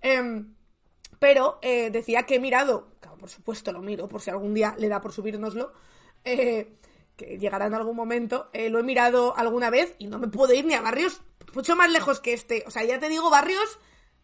Em, 0.01 0.55
pero 1.19 1.59
decía 1.61 2.23
que 2.23 2.37
he 2.37 2.41
mirado, 2.41 2.89
por 3.21 3.29
supuesto 3.29 3.71
lo 3.71 3.83
miro, 3.83 4.09
por 4.09 4.23
si 4.23 4.31
algún 4.31 4.55
día 4.55 4.75
le 4.79 4.89
da 4.89 5.03
por 5.03 5.13
subírnoslo, 5.13 5.75
que 6.25 6.79
llegará 7.39 7.67
en 7.67 7.75
algún 7.75 7.97
momento, 7.97 8.49
lo 8.55 8.79
he 8.79 8.83
mirado 8.83 9.37
alguna 9.37 9.69
vez 9.69 9.95
y 9.99 10.07
no 10.07 10.19
me 10.19 10.29
puedo 10.29 10.55
ir 10.55 10.65
ni 10.65 10.73
a 10.73 10.81
barrios 10.81 11.21
mucho 11.55 11.77
más 11.77 11.91
lejos 11.91 12.21
que 12.21 12.33
este. 12.33 12.65
O 12.67 12.71
sea, 12.71 12.85
ya 12.85 12.99
te 12.99 13.09
digo, 13.09 13.31
barrios 13.31 13.79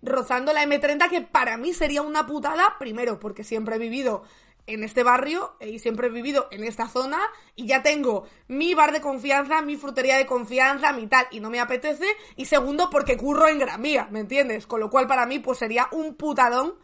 rozando 0.04 0.52
la 0.52 0.64
M30, 0.64 1.08
que 1.08 1.20
para 1.22 1.56
mí 1.56 1.72
sería 1.72 2.02
una 2.02 2.26
putada, 2.26 2.76
primero, 2.78 3.18
porque 3.18 3.44
siempre 3.44 3.76
he 3.76 3.78
vivido 3.78 4.22
en 4.66 4.82
este 4.82 5.02
barrio 5.02 5.56
y 5.60 5.78
siempre 5.78 6.06
he 6.06 6.10
vivido 6.10 6.48
en 6.50 6.64
esta 6.64 6.88
zona 6.88 7.20
y 7.54 7.66
ya 7.66 7.82
tengo 7.82 8.24
mi 8.48 8.74
bar 8.74 8.92
de 8.92 9.00
confianza, 9.00 9.62
mi 9.62 9.76
frutería 9.76 10.16
de 10.16 10.26
confianza, 10.26 10.92
mi 10.92 11.06
tal, 11.06 11.26
y 11.30 11.40
no 11.40 11.50
me 11.50 11.60
apetece, 11.60 12.06
y 12.36 12.46
segundo, 12.46 12.88
porque 12.90 13.16
curro 13.16 13.48
en 13.48 13.58
Gran 13.58 13.82
Vía, 13.82 14.08
¿me 14.10 14.20
entiendes? 14.20 14.66
Con 14.66 14.80
lo 14.80 14.90
cual 14.90 15.06
para 15.06 15.26
mí 15.26 15.38
pues 15.38 15.58
sería 15.58 15.88
un 15.92 16.14
putadón, 16.14 16.74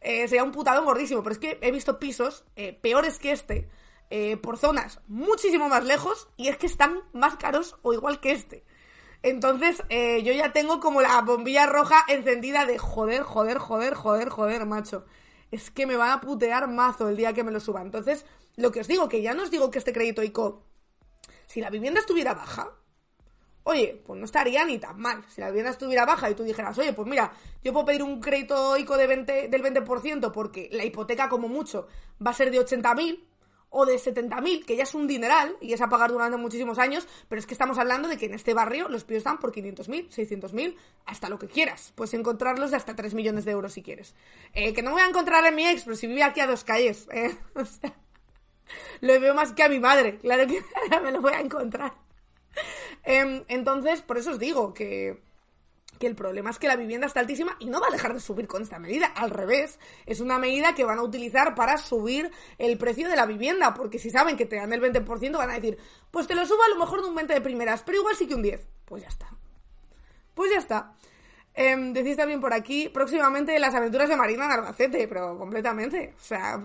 eh, 0.00 0.28
sería 0.28 0.44
un 0.44 0.52
putadón 0.52 0.84
gordísimo, 0.84 1.22
pero 1.22 1.32
es 1.32 1.38
que 1.38 1.58
he 1.62 1.72
visto 1.72 1.98
pisos 1.98 2.44
eh, 2.56 2.78
peores 2.80 3.18
que 3.18 3.32
este, 3.32 3.68
eh, 4.10 4.36
por 4.36 4.58
zonas 4.58 5.00
muchísimo 5.08 5.68
más 5.68 5.84
lejos, 5.84 6.28
y 6.36 6.48
es 6.48 6.58
que 6.58 6.66
están 6.66 7.00
más 7.12 7.36
caros 7.36 7.76
o 7.82 7.94
igual 7.94 8.20
que 8.20 8.32
este. 8.32 8.64
Entonces, 9.24 9.82
eh, 9.88 10.22
yo 10.22 10.34
ya 10.34 10.52
tengo 10.52 10.80
como 10.80 11.00
la 11.00 11.22
bombilla 11.22 11.64
roja 11.64 12.04
encendida 12.08 12.66
de 12.66 12.76
joder, 12.76 13.22
joder, 13.22 13.56
joder, 13.56 13.94
joder, 13.94 14.28
joder, 14.28 14.66
macho. 14.66 15.06
Es 15.50 15.70
que 15.70 15.86
me 15.86 15.96
van 15.96 16.10
a 16.10 16.20
putear 16.20 16.68
mazo 16.68 17.08
el 17.08 17.16
día 17.16 17.32
que 17.32 17.42
me 17.42 17.50
lo 17.50 17.58
suba. 17.58 17.80
Entonces, 17.80 18.26
lo 18.56 18.70
que 18.70 18.80
os 18.80 18.86
digo, 18.86 19.08
que 19.08 19.22
ya 19.22 19.32
no 19.32 19.42
os 19.42 19.50
digo 19.50 19.70
que 19.70 19.78
este 19.78 19.94
crédito 19.94 20.22
ICO, 20.22 20.62
si 21.46 21.62
la 21.62 21.70
vivienda 21.70 22.00
estuviera 22.00 22.34
baja, 22.34 22.74
oye, 23.62 24.02
pues 24.04 24.18
no 24.18 24.26
estaría 24.26 24.62
ni 24.66 24.78
tan 24.78 25.00
mal. 25.00 25.24
Si 25.30 25.40
la 25.40 25.46
vivienda 25.46 25.70
estuviera 25.70 26.04
baja 26.04 26.28
y 26.28 26.34
tú 26.34 26.42
dijeras, 26.42 26.76
oye, 26.76 26.92
pues 26.92 27.08
mira, 27.08 27.32
yo 27.62 27.72
puedo 27.72 27.86
pedir 27.86 28.02
un 28.02 28.20
crédito 28.20 28.76
ICO 28.76 28.98
de 28.98 29.06
20, 29.06 29.48
del 29.48 29.62
20% 29.62 30.32
porque 30.32 30.68
la 30.70 30.84
hipoteca 30.84 31.30
como 31.30 31.48
mucho 31.48 31.88
va 32.24 32.32
a 32.32 32.34
ser 32.34 32.50
de 32.50 32.60
80.000, 32.60 33.24
o 33.76 33.84
de 33.84 33.96
70.000, 33.96 34.64
que 34.64 34.76
ya 34.76 34.84
es 34.84 34.94
un 34.94 35.08
dineral 35.08 35.56
y 35.60 35.72
es 35.72 35.80
a 35.80 35.88
pagar 35.88 36.12
durante 36.12 36.36
muchísimos 36.36 36.78
años, 36.78 37.08
pero 37.28 37.40
es 37.40 37.46
que 37.46 37.54
estamos 37.54 37.76
hablando 37.76 38.08
de 38.08 38.16
que 38.16 38.26
en 38.26 38.34
este 38.34 38.54
barrio 38.54 38.88
los 38.88 39.02
pisos 39.02 39.18
están 39.18 39.38
por 39.38 39.52
500.000, 39.52 40.10
600.000, 40.10 40.76
hasta 41.06 41.28
lo 41.28 41.40
que 41.40 41.48
quieras. 41.48 41.92
Puedes 41.96 42.14
encontrarlos 42.14 42.70
de 42.70 42.76
hasta 42.76 42.94
3 42.94 43.14
millones 43.14 43.44
de 43.44 43.50
euros 43.50 43.72
si 43.72 43.82
quieres. 43.82 44.14
Eh, 44.52 44.72
que 44.72 44.82
no 44.82 44.92
voy 44.92 45.02
a 45.02 45.08
encontrar 45.08 45.44
a 45.44 45.50
mi 45.50 45.66
ex, 45.66 45.82
pero 45.82 45.96
si 45.96 46.06
vive 46.06 46.22
aquí 46.22 46.38
a 46.38 46.46
dos 46.46 46.62
calles. 46.62 47.08
Eh, 47.10 47.36
lo 49.00 49.20
veo 49.20 49.34
más 49.34 49.52
que 49.52 49.64
a 49.64 49.68
mi 49.68 49.80
madre, 49.80 50.18
claro 50.18 50.46
que 50.46 50.62
me 51.02 51.10
lo 51.10 51.20
voy 51.20 51.32
a 51.32 51.40
encontrar. 51.40 51.94
Em, 53.02 53.42
entonces, 53.48 54.02
por 54.02 54.18
eso 54.18 54.30
os 54.30 54.38
digo 54.38 54.72
que 54.72 55.20
que 55.98 56.06
el 56.06 56.14
problema 56.14 56.50
es 56.50 56.58
que 56.58 56.68
la 56.68 56.76
vivienda 56.76 57.06
está 57.06 57.20
altísima 57.20 57.56
y 57.58 57.66
no 57.66 57.80
va 57.80 57.88
a 57.88 57.90
dejar 57.90 58.14
de 58.14 58.20
subir 58.20 58.46
con 58.46 58.62
esta 58.62 58.78
medida. 58.78 59.06
Al 59.06 59.30
revés, 59.30 59.78
es 60.06 60.20
una 60.20 60.38
medida 60.38 60.74
que 60.74 60.84
van 60.84 60.98
a 60.98 61.02
utilizar 61.02 61.54
para 61.54 61.78
subir 61.78 62.30
el 62.58 62.76
precio 62.78 63.08
de 63.08 63.16
la 63.16 63.26
vivienda, 63.26 63.74
porque 63.74 63.98
si 63.98 64.10
saben 64.10 64.36
que 64.36 64.46
te 64.46 64.56
dan 64.56 64.72
el 64.72 64.80
20%, 64.80 65.36
van 65.36 65.50
a 65.50 65.54
decir, 65.54 65.78
pues 66.10 66.26
te 66.26 66.34
lo 66.34 66.44
subo 66.46 66.62
a 66.62 66.68
lo 66.68 66.76
mejor 66.76 67.02
de 67.02 67.08
un 67.08 67.14
20 67.14 67.34
de 67.34 67.40
primeras, 67.40 67.82
pero 67.82 67.98
igual 67.98 68.16
sí 68.16 68.26
que 68.26 68.34
un 68.34 68.42
10. 68.42 68.66
Pues 68.84 69.02
ya 69.02 69.08
está. 69.08 69.28
Pues 70.34 70.50
ya 70.50 70.58
está. 70.58 70.94
Eh, 71.54 71.76
decís 71.92 72.16
también 72.16 72.40
por 72.40 72.52
aquí, 72.52 72.88
próximamente 72.88 73.56
las 73.58 73.74
aventuras 73.74 74.08
de 74.08 74.16
Marina 74.16 74.74
en 74.76 75.08
pero 75.08 75.38
completamente. 75.38 76.14
O 76.16 76.20
sea, 76.22 76.60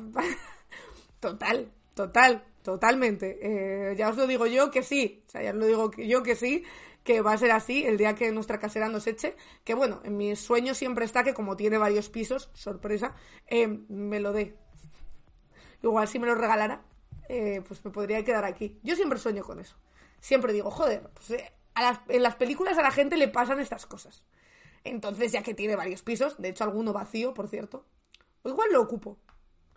total, 1.19 1.71
total, 1.93 2.43
totalmente. 2.63 3.37
Eh, 3.41 3.95
ya 3.95 4.09
os 4.09 4.17
lo 4.17 4.25
digo 4.25 4.47
yo 4.47 4.71
que 4.71 4.81
sí. 4.81 5.23
O 5.27 5.29
sea, 5.29 5.43
ya 5.43 5.51
os 5.51 5.57
lo 5.57 5.65
digo 5.67 5.91
yo 5.95 6.23
que 6.23 6.35
sí 6.35 6.63
que 7.09 7.23
va 7.23 7.33
a 7.33 7.37
ser 7.39 7.49
así 7.49 7.83
el 7.87 7.97
día 7.97 8.13
que 8.13 8.31
nuestra 8.31 8.59
casera 8.59 8.87
nos 8.87 9.07
eche. 9.07 9.35
Que 9.63 9.73
bueno, 9.73 9.99
en 10.03 10.15
mis 10.15 10.39
sueños 10.39 10.77
siempre 10.77 11.05
está 11.05 11.23
que 11.23 11.33
como 11.33 11.55
tiene 11.55 11.79
varios 11.79 12.07
pisos, 12.07 12.51
sorpresa, 12.53 13.15
eh, 13.47 13.67
me 13.67 14.19
lo 14.19 14.31
dé. 14.31 14.55
Igual 15.81 16.07
si 16.07 16.19
me 16.19 16.27
lo 16.27 16.35
regalara, 16.35 16.83
eh, 17.27 17.63
pues 17.67 17.83
me 17.83 17.89
podría 17.89 18.23
quedar 18.23 18.45
aquí. 18.45 18.79
Yo 18.83 18.95
siempre 18.95 19.17
sueño 19.17 19.43
con 19.43 19.59
eso. 19.59 19.75
Siempre 20.19 20.53
digo, 20.53 20.69
joder, 20.69 21.09
pues, 21.15 21.31
eh, 21.31 21.51
en 22.09 22.21
las 22.21 22.35
películas 22.35 22.77
a 22.77 22.83
la 22.83 22.91
gente 22.91 23.17
le 23.17 23.27
pasan 23.27 23.59
estas 23.59 23.87
cosas. 23.87 24.23
Entonces, 24.83 25.31
ya 25.31 25.41
que 25.41 25.55
tiene 25.55 25.75
varios 25.75 26.03
pisos, 26.03 26.39
de 26.39 26.49
hecho 26.49 26.63
alguno 26.63 26.93
vacío, 26.93 27.33
por 27.33 27.47
cierto, 27.47 27.87
o 28.43 28.49
igual 28.49 28.71
lo 28.71 28.83
ocupo. 28.83 29.17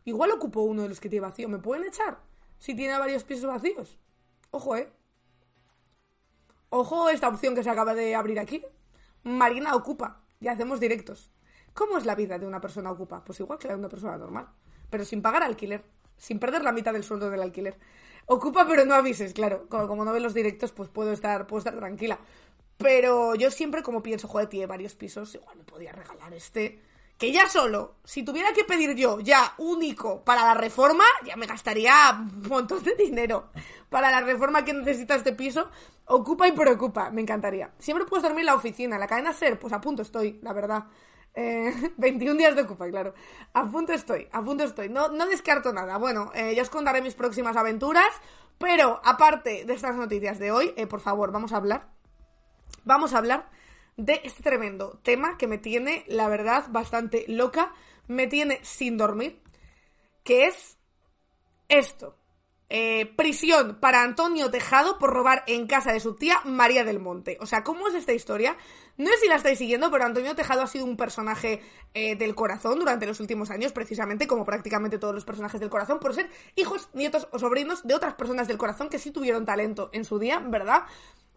Igual 0.05 0.33
ocupo 0.33 0.61
uno 0.61 0.83
de 0.83 0.91
los 0.91 1.01
que 1.01 1.09
tiene 1.09 1.27
vacío. 1.29 1.49
¿Me 1.49 1.61
pueden 1.61 1.87
echar? 1.87 2.21
Si 2.59 2.75
tiene 2.75 2.99
varios 2.99 3.25
pisos 3.25 3.47
vacíos. 3.47 3.97
Ojo, 4.51 4.77
eh. 4.77 4.93
Ojo 6.75 7.11
esta 7.11 7.29
opción 7.29 7.55
que 7.55 7.63
se 7.63 7.69
acaba 7.69 7.95
de 7.95 8.15
abrir 8.15 8.41
aquí. 8.41 8.65
Marina 9.25 9.77
ocupa 9.77 10.23
y 10.41 10.49
hacemos 10.49 10.81
directos. 10.81 11.31
¿Cómo 11.75 11.99
es 11.99 12.07
la 12.07 12.15
vida 12.15 12.39
de 12.39 12.47
una 12.47 12.63
persona 12.63 12.91
ocupa? 12.91 13.23
Pues 13.23 13.39
igual 13.41 13.59
que 13.59 13.69
la 13.69 13.75
de 13.75 13.81
una 13.81 13.91
persona 13.91 14.17
normal, 14.17 14.49
pero 14.89 15.05
sin 15.05 15.21
pagar 15.21 15.43
alquiler, 15.43 15.85
sin 16.17 16.39
perder 16.39 16.65
la 16.65 16.73
mitad 16.73 16.95
del 16.95 17.05
sueldo 17.05 17.29
del 17.29 17.43
alquiler. 17.43 17.77
Ocupa, 18.25 18.67
pero 18.67 18.87
no 18.87 18.95
avises, 18.95 19.35
claro. 19.35 19.67
Como, 19.69 20.03
no 20.03 20.15
ves 20.15 20.23
los 20.23 20.33
directos, 20.33 20.73
pues 20.73 20.89
puedo 20.89 21.13
estar, 21.13 21.47
puedo 21.47 21.59
estar 21.59 21.77
tranquila. 21.77 22.19
Pero 22.79 23.35
yo 23.35 23.51
siempre 23.51 23.83
como 23.83 24.03
pienso, 24.03 24.27
joder, 24.27 24.49
tiene 24.49 24.65
varios 24.65 24.95
pisos, 24.95 25.35
igual 25.35 25.59
me 25.59 25.65
podía 25.65 25.93
regalar 25.93 26.33
este. 26.33 26.81
Que 27.19 27.31
ya 27.31 27.49
solo, 27.49 27.97
si 28.05 28.25
tuviera 28.25 28.53
que 28.53 28.65
pedir 28.65 28.97
yo 28.97 29.21
ya 29.21 29.55
único 29.59 30.25
para 30.25 30.45
la 30.45 30.55
reforma, 30.55 31.05
ya 31.25 31.37
me 31.37 31.47
gastaría 31.47 31.95
un 32.19 32.49
montón 32.49 32.83
de 32.83 32.97
dinero. 32.97 33.51
Para 33.89 34.11
la 34.11 34.21
reforma 34.21 34.65
que 34.65 34.73
necesita 34.73 35.15
este 35.15 35.33
piso, 35.33 35.71
ocupa 36.07 36.49
y 36.49 36.53
preocupa, 36.53 37.11
me 37.11 37.21
encantaría. 37.21 37.73
Siempre 37.79 38.07
puedes 38.07 38.25
dormir 38.25 38.41
en 38.41 38.47
la 38.47 38.55
oficina, 38.55 38.99
la 38.99 39.07
cadena 39.07 39.33
SER, 39.33 39.59
pues 39.59 39.73
a 39.73 39.81
punto 39.81 40.03
estoy, 40.03 40.41
la 40.43 40.53
verdad. 40.53 40.85
21 41.35 42.33
eh, 42.33 42.37
días 42.39 42.55
de 42.55 42.63
Ocupa, 42.63 42.89
claro. 42.89 43.15
A 43.55 43.67
punto 43.67 43.93
estoy, 43.93 44.29
a 44.33 44.43
punto 44.43 44.65
estoy. 44.65 44.89
No, 44.89 45.09
no 45.09 45.27
descarto 45.27 45.73
nada. 45.73 45.97
Bueno, 45.97 46.31
eh, 46.35 46.55
ya 46.55 46.63
os 46.63 46.71
contaré 46.71 47.01
mis 47.01 47.15
próximas 47.15 47.57
aventuras. 47.57 48.11
Pero 48.59 49.01
aparte 49.05 49.65
de 49.65 49.75
estas 49.75 49.97
noticias 49.97 50.39
de 50.39 50.53
hoy, 50.53 50.73
eh, 50.77 50.87
por 50.87 51.01
favor, 51.01 51.33
vamos 51.33 51.53
a 51.53 51.57
hablar. 51.57 51.89
Vamos 52.85 53.13
a 53.13 53.19
hablar 53.19 53.49
de 53.97 54.21
este 54.25 54.43
tremendo 54.43 55.01
tema 55.03 55.37
que 55.39 55.47
me 55.47 55.59
tiene, 55.59 56.05
la 56.09 56.29
verdad, 56.29 56.67
bastante 56.71 57.25
loca. 57.29 57.73
Me 58.09 58.27
tiene 58.27 58.61
sin 58.63 58.97
dormir. 58.97 59.41
Que 60.25 60.47
es 60.47 60.79
esto. 61.69 62.17
Eh, 62.75 63.05
prisión 63.17 63.79
para 63.81 64.03
Antonio 64.03 64.51
Tejado 64.51 64.99
por 64.99 65.11
robar 65.11 65.45
en 65.47 65.67
casa 65.67 65.93
de 65.93 66.01
su 66.01 66.15
tía 66.15 66.41
María 66.45 66.85
del 66.85 67.01
Monte. 67.01 67.37
O 67.41 67.45
sea, 67.45 67.63
¿cómo 67.63 67.87
es 67.87 67.95
esta 67.95 68.15
historia? 68.15 68.57
No 68.97 69.11
sé 69.11 69.19
si 69.19 69.29
la 69.29 69.37
estáis 69.37 69.59
siguiendo, 69.59 69.91
pero 69.91 70.05
Antonio 70.05 70.35
Tejado 70.35 70.63
ha 70.63 70.67
sido 70.67 70.87
un 70.87 70.97
personaje 70.97 71.61
eh, 71.93 72.17
del 72.17 72.35
corazón 72.35 72.79
durante 72.79 73.05
los 73.05 73.21
últimos 73.21 73.51
años, 73.51 73.73
precisamente 73.73 74.27
como 74.27 74.47
prácticamente 74.47 74.99
todos 74.99 75.15
los 75.15 75.27
personajes 75.27 75.61
del 75.61 75.69
corazón, 75.69 75.99
por 76.01 76.15
ser 76.15 76.31
hijos, 76.57 76.89
nietos 76.95 77.29
o 77.31 77.39
sobrinos 77.39 77.87
de 77.87 77.95
otras 77.95 78.15
personas 78.15 78.49
del 78.49 78.57
corazón 78.57 78.89
que 78.89 78.99
sí 78.99 79.11
tuvieron 79.11 79.45
talento 79.45 79.91
en 79.93 80.07
su 80.07 80.19
día, 80.19 80.39
¿verdad? 80.39 80.85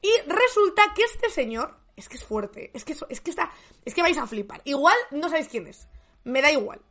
Y 0.02 0.12
resulta 0.30 0.84
que 0.96 1.04
este 1.04 1.30
señor, 1.30 1.76
es 1.96 2.10
que 2.10 2.18
es 2.18 2.24
fuerte, 2.24 2.72
es 2.74 2.84
que, 2.86 2.96
es 3.10 3.22
que 3.22 3.30
está, 3.30 3.52
es 3.84 3.94
que 3.94 4.02
vais 4.02 4.18
a 4.18 4.28
flipar. 4.28 4.62
Igual 4.66 4.96
no 5.12 5.30
sabéis 5.30 5.48
quién 5.48 5.68
es, 5.68 5.88
me 6.24 6.42
da 6.42 6.52
igual. 6.52 6.82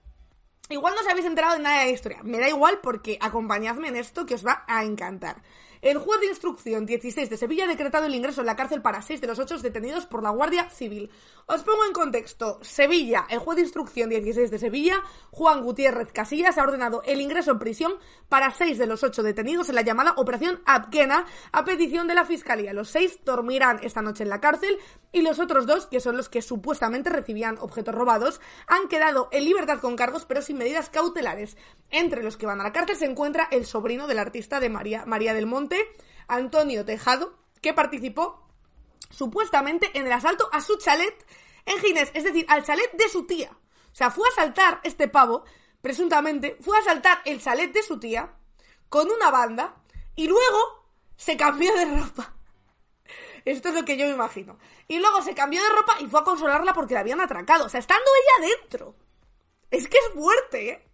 Igual 0.71 0.95
no 0.95 1.03
os 1.03 1.09
habéis 1.09 1.27
enterado 1.27 1.57
de 1.57 1.63
nada 1.63 1.81
de 1.81 1.87
la 1.87 1.93
historia. 1.93 2.23
Me 2.23 2.39
da 2.39 2.49
igual 2.49 2.81
porque 2.83 3.19
acompañadme 3.21 3.89
en 3.89 3.97
esto 3.97 4.25
que 4.25 4.35
os 4.35 4.47
va 4.47 4.65
a 4.67 4.83
encantar. 4.83 5.43
El 5.85 5.99
juez 5.99 6.19
de 6.19 6.29
instrucción 6.29 6.87
16 6.87 7.29
de 7.29 7.37
Sevilla 7.37 7.65
ha 7.65 7.67
decretado 7.67 8.07
el 8.07 8.15
ingreso 8.15 8.41
en 8.41 8.47
la 8.47 8.57
cárcel 8.57 8.81
para 8.81 9.03
seis 9.03 9.21
de 9.21 9.27
los 9.27 9.39
ocho 9.39 9.59
detenidos 9.59 10.07
por 10.07 10.23
la 10.23 10.31
Guardia 10.31 10.71
Civil. 10.71 11.11
Os 11.45 11.63
pongo 11.63 11.85
en 11.85 11.93
contexto. 11.93 12.59
Sevilla, 12.63 13.27
el 13.29 13.39
juez 13.39 13.57
de 13.57 13.65
instrucción 13.65 14.09
16 14.09 14.51
de 14.51 14.59
Sevilla, 14.59 15.03
Juan 15.31 15.63
Gutiérrez 15.63 16.11
Casillas, 16.11 16.57
ha 16.57 16.63
ordenado 16.63 17.03
el 17.05 17.21
ingreso 17.21 17.51
en 17.51 17.59
prisión 17.59 17.93
para 18.31 18.51
seis 18.51 18.79
de 18.79 18.87
los 18.87 19.05
ocho 19.05 19.23
detenidos 19.23 19.69
en 19.69 19.75
la 19.75 19.83
llamada 19.83 20.15
Operación 20.17 20.63
Abquena 20.65 21.27
a 21.53 21.67
petición 21.67 22.09
de 22.09 22.15
la 22.15 22.25
Fiscalía. 22.25 22.73
Los 22.73 22.89
seis 22.89 23.19
dormirán 23.23 23.79
esta 23.83 24.01
noche 24.01 24.23
en 24.23 24.31
la 24.31 24.41
cárcel 24.41 24.79
y 25.13 25.21
los 25.21 25.39
otros 25.39 25.67
dos, 25.67 25.85
que 25.85 26.01
son 26.01 26.17
los 26.17 26.31
que 26.31 26.41
supuestamente 26.41 27.11
recibían 27.11 27.59
objetos 27.61 27.95
robados, 27.95 28.41
han 28.67 28.89
quedado 28.89 29.29
en 29.33 29.45
libertad 29.45 29.81
con 29.81 29.97
cargos 29.97 30.25
pero 30.25 30.41
sin 30.41 30.57
medidas 30.57 30.89
cautelares. 30.89 31.59
Entre 31.91 32.23
los 32.23 32.39
que 32.39 32.47
van 32.47 32.63
a 32.63 32.65
la 32.65 32.73
cárcel 32.73 32.97
se 32.97 33.05
encuentra 33.05 33.49
el 33.51 33.67
sobrino 33.67 34.07
del 34.07 34.19
artista 34.19 34.61
de 34.61 34.71
María, 34.71 35.05
María 35.05 35.35
del 35.35 35.45
Monte, 35.45 35.74
Antonio 36.29 36.85
Tejado, 36.85 37.39
que 37.61 37.75
participó 37.75 38.47
supuestamente 39.11 39.91
en 39.95 40.07
el 40.07 40.13
asalto 40.13 40.49
a 40.53 40.61
su 40.61 40.77
chalet 40.79 41.15
en 41.67 41.79
Ginés, 41.81 42.11
es 42.15 42.25
decir, 42.25 42.47
al 42.49 42.65
chalet 42.65 42.93
de 42.93 43.09
su 43.09 43.27
tía. 43.27 43.51
O 43.51 43.95
sea, 43.95 44.11
fue 44.11 44.29
a 44.29 44.33
asaltar 44.33 44.81
este 44.83 45.09
pavo, 45.09 45.45
presuntamente, 45.81 46.57
fue 46.61 46.77
a 46.77 46.81
asaltar 46.81 47.23
el 47.25 47.41
chalet 47.41 47.73
de 47.73 47.83
su 47.83 47.99
tía 47.99 48.35
con 48.89 49.11
una 49.11 49.31
banda 49.31 49.77
y 50.17 50.27
luego 50.27 50.89
se 51.17 51.37
cambió 51.37 51.73
de 51.75 51.85
ropa. 51.85 52.35
Esto 53.45 53.69
es 53.69 53.75
lo 53.75 53.85
que 53.85 53.97
yo 53.97 54.07
me 54.07 54.13
imagino. 54.13 54.59
Y 54.89 54.99
luego 54.99 55.23
se 55.23 55.35
cambió 55.35 55.63
de 55.63 55.69
ropa 55.71 55.97
y 56.01 56.07
fue 56.07 56.21
a 56.21 56.25
consolarla 56.25 56.75
porque 56.75 56.95
la 56.95 57.01
habían 57.01 57.21
atracado. 57.21 57.67
O 57.67 57.69
sea, 57.69 57.81
estando 57.81 58.05
ella 58.05 58.49
dentro. 58.49 58.97
Es 59.71 59.89
que 59.89 59.99
es 59.99 60.13
fuerte, 60.15 60.71
¿eh? 60.71 60.89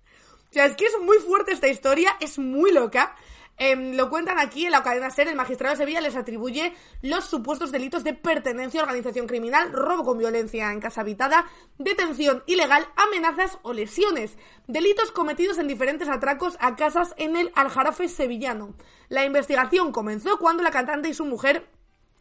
O 0.51 0.53
sea, 0.53 0.67
es 0.67 0.77
que 0.77 0.87
es 0.87 0.99
muy 1.01 1.19
fuerte 1.19 1.53
esta 1.53 1.69
historia, 1.69 2.17
es 2.21 2.39
muy 2.39 2.73
loca. 2.73 3.15
Em, 3.63 3.95
lo 3.95 4.09
cuentan 4.09 4.39
aquí 4.39 4.65
en 4.65 4.73
la 4.73 4.83
cadena 4.83 5.11
SER, 5.11 5.29
el 5.29 5.37
magistrado 5.37 5.75
de 5.75 5.83
Sevilla 5.83 6.01
les 6.01 6.17
atribuye 6.17 6.73
los 7.03 7.27
supuestos 7.27 7.71
delitos 7.71 8.03
de 8.05 8.15
pertenencia 8.15 8.81
a 8.81 8.85
organización 8.85 9.27
criminal, 9.27 9.71
robo 9.71 10.03
con 10.03 10.17
violencia 10.17 10.73
en 10.73 10.81
casa 10.81 11.03
habitada, 11.03 11.45
detención 11.77 12.43
ilegal, 12.47 12.89
amenazas 12.97 13.59
o 13.61 13.75
lesiones. 13.75 14.39
Delitos 14.67 15.13
cometidos 15.13 15.59
en 15.59 15.69
diferentes 15.69 16.09
atracos 16.09 16.57
a 16.59 16.75
casas 16.75 17.13
en 17.19 17.37
el 17.37 17.53
Aljarafe 17.55 18.09
sevillano. 18.09 18.75
La 19.11 19.27
investigación 19.27 19.93
comenzó 19.93 20.39
cuando 20.39 20.63
la 20.63 20.71
cantante 20.71 21.11
y 21.11 21.15
su 21.15 21.27
mujer 21.27 21.69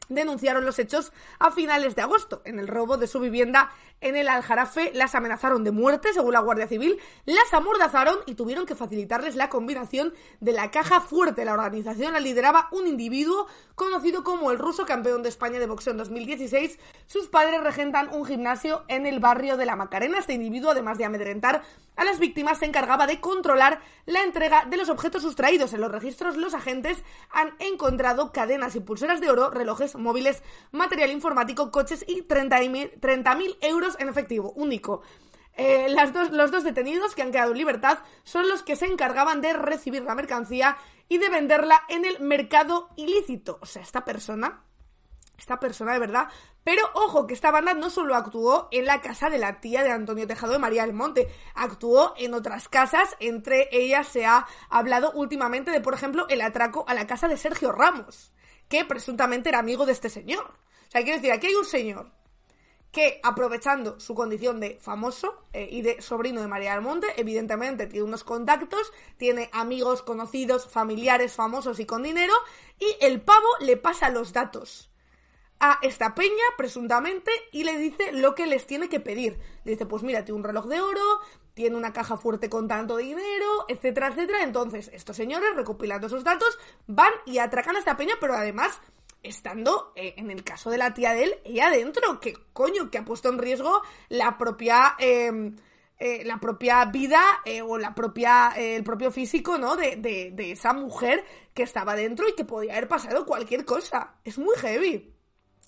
denunciaron 0.10 0.66
los 0.66 0.78
hechos 0.78 1.14
a 1.40 1.52
finales 1.52 1.96
de 1.96 2.02
agosto. 2.02 2.42
En 2.44 2.60
el 2.60 2.68
robo 2.68 2.98
de 2.98 3.08
su 3.08 3.22
vivienda 3.22 3.72
en 4.02 4.16
el 4.16 4.30
Aljarafe 4.30 4.92
las 4.94 5.16
amenazaron 5.16 5.64
de 5.64 5.72
muerte, 5.72 6.14
según 6.14 6.34
la 6.34 6.40
Guardia 6.40 6.68
Civil, 6.68 6.98
las 7.26 7.54
amordazaron 7.54 8.18
y 8.26 8.36
tuvieron 8.36 8.66
que 8.66 8.76
facilitarles 8.76 9.36
la 9.36 9.50
combinación 9.50 10.14
de 10.40 10.54
la 10.54 10.72
caja 10.72 11.02
fuerte. 11.02 11.46
La 11.46 11.54
organización 11.54 12.14
la 12.14 12.20
lideraba 12.20 12.70
un 12.72 12.88
individuo 12.88 13.48
conocido 13.76 14.24
como 14.24 14.52
el 14.52 14.60
ruso 14.60 14.86
campeón 14.86 15.24
de 15.24 15.30
España 15.30 15.60
de 15.60 15.68
boxeo 15.68 15.92
en 15.92 15.98
2016. 15.98 16.80
Sus 17.08 17.28
padres 17.28 17.62
regentan 17.62 18.10
un 18.14 18.26
gimnasio 18.26 18.84
en 18.88 19.06
el 19.06 19.20
barrio 19.20 19.58
de 19.58 19.66
la 19.66 19.76
Macarena. 19.76 20.20
Este 20.20 20.34
individuo, 20.34 20.72
además 20.72 20.98
de 20.98 21.06
amedrentar 21.06 21.64
a 21.96 22.04
las 22.06 22.20
víctimas, 22.20 22.60
se 22.60 22.66
encargaba 22.66 23.08
de 23.08 23.20
controlar 23.20 23.82
la 24.06 24.24
entrega 24.24 24.66
de 24.66 24.78
los 24.78 24.90
objetos 24.90 25.22
sustraídos. 25.22 25.74
En 25.74 25.82
los 25.82 25.92
registros, 25.92 26.38
los 26.38 26.54
agentes 26.54 27.04
han 27.32 27.54
encontrado 27.60 28.32
cadenas 28.32 28.76
y 28.76 28.80
pulseras 28.80 29.22
de 29.22 29.30
oro, 29.30 29.50
relojes 29.50 29.96
móviles, 29.96 30.42
material 30.72 31.12
informático, 31.12 31.72
coches 31.72 32.06
y 32.08 32.24
30.000 32.24 33.58
euros 33.62 33.89
en 34.00 34.10
efectivo, 34.10 34.52
único. 34.56 35.02
Eh, 35.54 35.88
las 35.90 36.14
dos, 36.14 36.32
los 36.32 36.52
dos 36.52 36.64
detenidos 36.64 37.16
que 37.16 37.22
han 37.22 37.32
quedado 37.32 37.52
en 37.52 37.58
libertad 37.58 38.00
son 38.24 38.48
los 38.48 38.64
que 38.64 38.76
se 38.76 38.86
encargaban 38.86 39.42
de 39.42 39.54
recibir 39.54 40.04
la 40.04 40.16
mercancía 40.16 40.78
y 41.10 41.18
de 41.18 41.30
venderla 41.30 41.84
en 41.90 42.06
el 42.06 42.20
mercado 42.20 42.90
ilícito. 42.96 43.60
O 43.62 43.66
sea, 43.66 43.82
esta 43.82 44.06
persona, 44.06 44.64
esta 45.38 45.60
persona 45.60 45.94
de 45.94 46.00
verdad. 46.00 46.30
Pero 46.64 46.84
ojo, 46.94 47.26
que 47.26 47.34
esta 47.34 47.52
banda 47.52 47.74
no 47.74 47.90
solo 47.90 48.16
actuó 48.16 48.68
en 48.72 48.86
la 48.86 49.02
casa 49.02 49.30
de 49.30 49.40
la 49.40 49.60
tía 49.60 49.84
de 49.84 49.92
Antonio 49.92 50.28
Tejado 50.28 50.54
de 50.54 50.60
María 50.60 50.84
del 50.84 50.94
Monte, 50.94 51.28
actuó 51.56 52.14
en 52.18 52.34
otras 52.34 52.70
casas, 52.70 53.16
entre 53.20 53.70
ellas 53.72 54.08
se 54.08 54.26
ha 54.26 54.46
hablado 54.70 55.12
últimamente 55.14 55.72
de, 55.72 55.82
por 55.82 55.94
ejemplo, 55.94 56.28
el 56.30 56.42
atraco 56.42 56.86
a 56.88 56.94
la 56.94 57.08
casa 57.08 57.28
de 57.28 57.38
Sergio 57.38 57.72
Ramos 57.72 58.34
que 58.70 58.86
presuntamente 58.86 59.50
era 59.50 59.60
amigo 59.60 59.86
de 59.86 59.92
este 59.92 60.10
señor. 60.10 60.46
O 60.88 60.92
sea, 60.92 61.02
quiero 61.02 61.18
decir, 61.18 61.32
aquí 61.32 61.48
hay 61.48 61.56
un 61.56 61.66
señor 61.66 62.12
que, 62.92 63.20
aprovechando 63.24 64.00
su 64.00 64.16
condición 64.16 64.60
de 64.60 64.78
famoso 64.82 65.44
eh, 65.54 65.68
y 65.72 65.82
de 65.82 66.02
sobrino 66.02 66.42
de 66.42 66.48
María 66.48 66.74
del 66.74 66.82
Monte, 66.82 67.08
evidentemente 67.18 67.88
tiene 67.88 68.06
unos 68.06 68.24
contactos, 68.24 68.92
tiene 69.18 69.50
amigos, 69.54 70.02
conocidos, 70.02 70.68
familiares, 70.68 71.34
famosos 71.34 71.80
y 71.80 71.86
con 71.86 72.04
dinero, 72.04 72.34
y 72.80 73.06
el 73.06 73.22
pavo 73.22 73.48
le 73.60 73.78
pasa 73.78 74.10
los 74.10 74.34
datos 74.34 74.90
a 75.60 75.78
esta 75.82 76.16
peña, 76.16 76.44
presuntamente, 76.58 77.32
y 77.52 77.64
le 77.64 77.78
dice 77.78 78.12
lo 78.14 78.34
que 78.34 78.48
les 78.48 78.66
tiene 78.66 78.90
que 78.90 79.00
pedir. 79.00 79.38
Le 79.66 79.74
dice, 79.74 79.86
pues 79.86 80.04
mira, 80.04 80.24
tiene 80.24 80.38
un 80.38 80.46
reloj 80.46 80.68
de 80.68 80.80
oro, 80.80 81.20
tiene 81.54 81.76
una 81.76 81.92
caja 81.92 82.16
fuerte 82.16 82.50
con 82.50 82.70
tanto 82.70 82.96
dinero, 82.96 83.66
etcétera, 83.68 84.08
etcétera. 84.08 84.44
Entonces, 84.44 84.90
estos 84.94 85.18
señores, 85.18 85.56
recopilando 85.56 86.08
esos 86.08 86.24
datos, 86.24 86.58
van 86.88 87.12
y 87.26 87.40
atracan 87.40 87.76
a 87.76 87.80
esta 87.80 87.98
peña, 87.98 88.14
pero 88.22 88.34
además 88.36 88.80
estando, 89.24 89.94
eh, 89.96 90.16
en 90.18 90.32
el 90.32 90.44
caso 90.44 90.70
de 90.70 90.78
la 90.78 90.94
tía 90.94 91.14
de 91.14 91.24
él, 91.24 91.36
ella 91.44 91.68
adentro, 91.68 92.20
que 92.20 92.34
coño, 92.54 92.90
que 92.90 92.98
ha 92.98 93.06
puesto 93.06 93.30
en 93.30 93.40
riesgo 93.40 93.82
la 94.10 94.38
propia... 94.38 94.96
Em, 95.00 95.56
eh, 96.02 96.24
la 96.24 96.40
propia 96.40 96.86
vida 96.86 97.22
eh, 97.44 97.62
o 97.62 97.78
la 97.78 97.94
propia 97.94 98.54
el 98.56 98.86
propio 98.86 99.12
físico 99.12 99.58
no 99.58 99.76
de, 99.76 99.98
de, 99.98 100.52
esa 100.52 100.72
mujer 100.72 101.26
que 101.54 101.64
estaba 101.64 101.94
dentro 101.94 102.26
y 102.26 102.36
que 102.36 102.46
podía 102.46 102.72
haber 102.72 102.88
pasado 102.88 103.26
cualquier 103.26 103.66
cosa 103.66 104.16
es 104.24 104.38
muy 104.38 104.56
heavy 104.56 105.14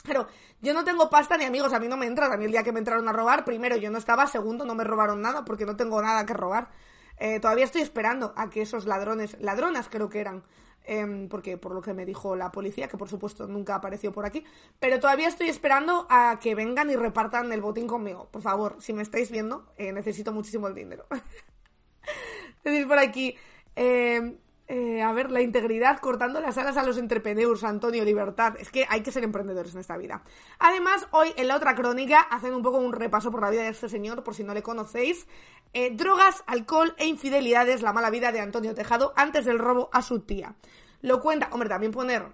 pero 0.03 0.27
yo 0.61 0.73
no 0.73 0.83
tengo 0.83 1.09
pasta 1.09 1.37
ni 1.37 1.45
amigos, 1.45 1.73
a 1.73 1.79
mí 1.79 1.87
no 1.87 1.97
me 1.97 2.05
entra. 2.05 2.27
A 2.27 2.37
mí 2.37 2.45
el 2.45 2.51
día 2.51 2.63
que 2.63 2.71
me 2.71 2.79
entraron 2.79 3.07
a 3.07 3.13
robar, 3.13 3.45
primero 3.45 3.75
yo 3.75 3.91
no 3.91 3.97
estaba, 3.97 4.27
segundo 4.27 4.65
no 4.65 4.75
me 4.75 4.83
robaron 4.83 5.21
nada 5.21 5.45
porque 5.45 5.65
no 5.65 5.75
tengo 5.75 6.01
nada 6.01 6.25
que 6.25 6.33
robar. 6.33 6.69
Eh, 7.17 7.39
todavía 7.39 7.65
estoy 7.65 7.81
esperando 7.81 8.33
a 8.35 8.49
que 8.49 8.61
esos 8.61 8.85
ladrones, 8.85 9.37
ladronas 9.39 9.89
creo 9.89 10.09
que 10.09 10.19
eran, 10.19 10.43
em, 10.85 11.27
porque 11.29 11.57
por 11.57 11.73
lo 11.73 11.81
que 11.81 11.93
me 11.93 12.05
dijo 12.05 12.35
la 12.35 12.51
policía, 12.51 12.87
que 12.87 12.97
por 12.97 13.09
supuesto 13.09 13.47
nunca 13.47 13.75
apareció 13.75 14.11
por 14.11 14.25
aquí, 14.25 14.43
pero 14.79 14.99
todavía 14.99 15.27
estoy 15.27 15.49
esperando 15.49 16.07
a 16.09 16.39
que 16.41 16.55
vengan 16.55 16.89
y 16.89 16.95
repartan 16.95 17.51
el 17.51 17.61
botín 17.61 17.87
conmigo. 17.87 18.29
Por 18.31 18.41
favor, 18.41 18.77
si 18.79 18.93
me 18.93 19.01
estáis 19.01 19.31
viendo, 19.31 19.71
eh, 19.77 19.91
necesito 19.91 20.31
muchísimo 20.31 20.67
el 20.67 20.75
dinero. 20.75 21.05
Decís 22.63 22.85
por 22.85 22.99
aquí, 22.99 23.35
eh, 23.75 24.37
eh, 24.73 25.01
a 25.01 25.11
ver, 25.11 25.31
la 25.31 25.41
integridad 25.41 25.99
cortando 25.99 26.39
las 26.39 26.57
alas 26.57 26.77
a 26.77 26.83
los 26.83 26.97
entrepreneurs, 26.97 27.65
Antonio, 27.65 28.05
libertad. 28.05 28.55
Es 28.57 28.71
que 28.71 28.85
hay 28.87 29.01
que 29.01 29.11
ser 29.11 29.21
emprendedores 29.25 29.73
en 29.73 29.81
esta 29.81 29.97
vida. 29.97 30.23
Además, 30.59 31.09
hoy 31.11 31.33
en 31.35 31.49
la 31.49 31.57
otra 31.57 31.75
crónica 31.75 32.21
hacen 32.21 32.53
un 32.53 32.61
poco 32.61 32.77
un 32.77 32.93
repaso 32.93 33.31
por 33.31 33.41
la 33.41 33.49
vida 33.49 33.63
de 33.63 33.67
este 33.67 33.89
señor, 33.89 34.23
por 34.23 34.33
si 34.33 34.45
no 34.45 34.53
le 34.53 34.63
conocéis. 34.63 35.27
Eh, 35.73 35.91
drogas, 35.95 36.43
alcohol 36.47 36.93
e 36.97 37.07
infidelidades, 37.07 37.81
la 37.81 37.93
mala 37.93 38.09
vida 38.09 38.31
de 38.31 38.41
Antonio 38.41 38.75
Tejado 38.75 39.13
antes 39.15 39.45
del 39.45 39.59
robo 39.59 39.89
a 39.93 40.01
su 40.01 40.19
tía. 40.19 40.55
lo 41.01 41.21
cuenta. 41.21 41.49
Hombre, 41.51 41.69
también 41.69 41.91
poner 41.91 42.33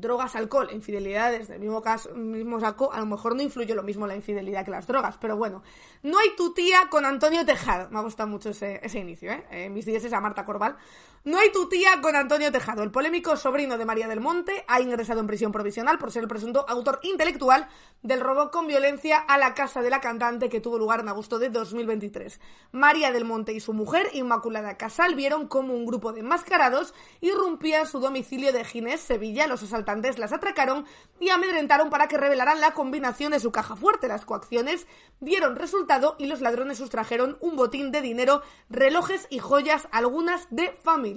drogas, 0.00 0.36
alcohol, 0.36 0.68
infidelidades 0.72 1.48
del 1.48 1.60
mismo 1.60 1.82
caso, 1.82 2.14
mismo 2.14 2.60
saco, 2.60 2.92
a 2.92 3.00
lo 3.00 3.06
mejor 3.06 3.34
no 3.34 3.42
influye 3.42 3.74
lo 3.74 3.82
mismo 3.82 4.06
la 4.06 4.14
infidelidad 4.14 4.64
que 4.64 4.70
las 4.70 4.86
drogas, 4.86 5.16
pero 5.20 5.36
bueno, 5.36 5.62
no 6.02 6.18
hay 6.18 6.36
tu 6.36 6.54
tía 6.54 6.88
con 6.90 7.04
Antonio 7.04 7.44
Tejado, 7.44 7.90
me 7.90 7.98
ha 7.98 8.02
gustado 8.02 8.28
mucho 8.28 8.50
ese, 8.50 8.80
ese 8.82 9.00
inicio, 9.00 9.32
¿eh? 9.32 9.44
En 9.50 9.74
mis 9.74 9.86
días 9.86 10.04
es 10.04 10.12
a 10.12 10.20
Marta 10.20 10.44
Corval. 10.44 10.76
No 11.24 11.38
hay 11.38 11.50
tu 11.50 11.68
tía 11.68 12.00
con 12.00 12.14
Antonio 12.14 12.52
Tejado. 12.52 12.84
El 12.84 12.92
polémico 12.92 13.36
sobrino 13.36 13.76
de 13.76 13.84
María 13.84 14.06
del 14.06 14.20
Monte 14.20 14.64
ha 14.68 14.80
ingresado 14.80 15.18
en 15.18 15.26
prisión 15.26 15.50
provisional 15.50 15.98
por 15.98 16.12
ser 16.12 16.22
el 16.22 16.28
presunto 16.28 16.64
autor 16.68 17.00
intelectual 17.02 17.66
del 18.02 18.20
robo 18.20 18.52
con 18.52 18.68
violencia 18.68 19.18
a 19.18 19.36
la 19.36 19.52
casa 19.52 19.82
de 19.82 19.90
la 19.90 20.00
cantante 20.00 20.48
que 20.48 20.60
tuvo 20.60 20.78
lugar 20.78 21.00
en 21.00 21.08
agosto 21.08 21.40
de 21.40 21.50
2023. 21.50 22.40
María 22.70 23.10
del 23.10 23.24
Monte 23.24 23.52
y 23.52 23.58
su 23.58 23.72
mujer, 23.72 24.08
Inmaculada 24.12 24.76
Casal, 24.76 25.16
vieron 25.16 25.48
cómo 25.48 25.74
un 25.74 25.86
grupo 25.86 26.12
de 26.12 26.20
enmascarados 26.20 26.94
irrumpía 27.20 27.80
en 27.80 27.86
su 27.88 27.98
domicilio 27.98 28.52
de 28.52 28.64
Ginés, 28.64 29.00
Sevilla. 29.00 29.48
Los 29.48 29.64
asaltantes 29.64 30.18
las 30.18 30.32
atracaron 30.32 30.86
y 31.18 31.30
amedrentaron 31.30 31.90
para 31.90 32.06
que 32.06 32.16
revelaran 32.16 32.60
la 32.60 32.74
combinación 32.74 33.32
de 33.32 33.40
su 33.40 33.50
caja 33.50 33.74
fuerte. 33.74 34.06
Las 34.06 34.24
coacciones 34.24 34.86
dieron 35.18 35.56
resultado 35.56 36.14
y 36.16 36.26
los 36.26 36.40
ladrones 36.40 36.78
sustrajeron 36.78 37.38
un 37.40 37.56
botín 37.56 37.90
de 37.90 38.02
dinero, 38.02 38.42
relojes 38.70 39.26
y 39.30 39.40
joyas, 39.40 39.88
algunas 39.90 40.46
de 40.50 40.70
familia. 40.70 41.07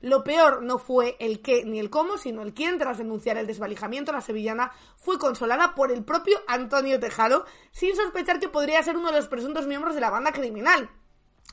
Lo 0.00 0.24
peor 0.24 0.62
no 0.62 0.78
fue 0.78 1.16
el 1.20 1.40
qué 1.42 1.64
ni 1.64 1.78
el 1.78 1.90
cómo, 1.90 2.18
sino 2.18 2.42
el 2.42 2.54
quién. 2.54 2.78
Tras 2.78 2.98
denunciar 2.98 3.36
el 3.36 3.46
desvalijamiento, 3.46 4.12
la 4.12 4.20
sevillana 4.20 4.72
fue 4.96 5.18
consolada 5.18 5.74
por 5.74 5.92
el 5.92 6.04
propio 6.04 6.38
Antonio 6.46 7.00
Tejado, 7.00 7.44
sin 7.72 7.94
sospechar 7.96 8.40
que 8.40 8.48
podría 8.48 8.82
ser 8.82 8.96
uno 8.96 9.10
de 9.10 9.16
los 9.16 9.28
presuntos 9.28 9.66
miembros 9.66 9.94
de 9.94 10.00
la 10.00 10.10
banda 10.10 10.32
criminal. 10.32 10.90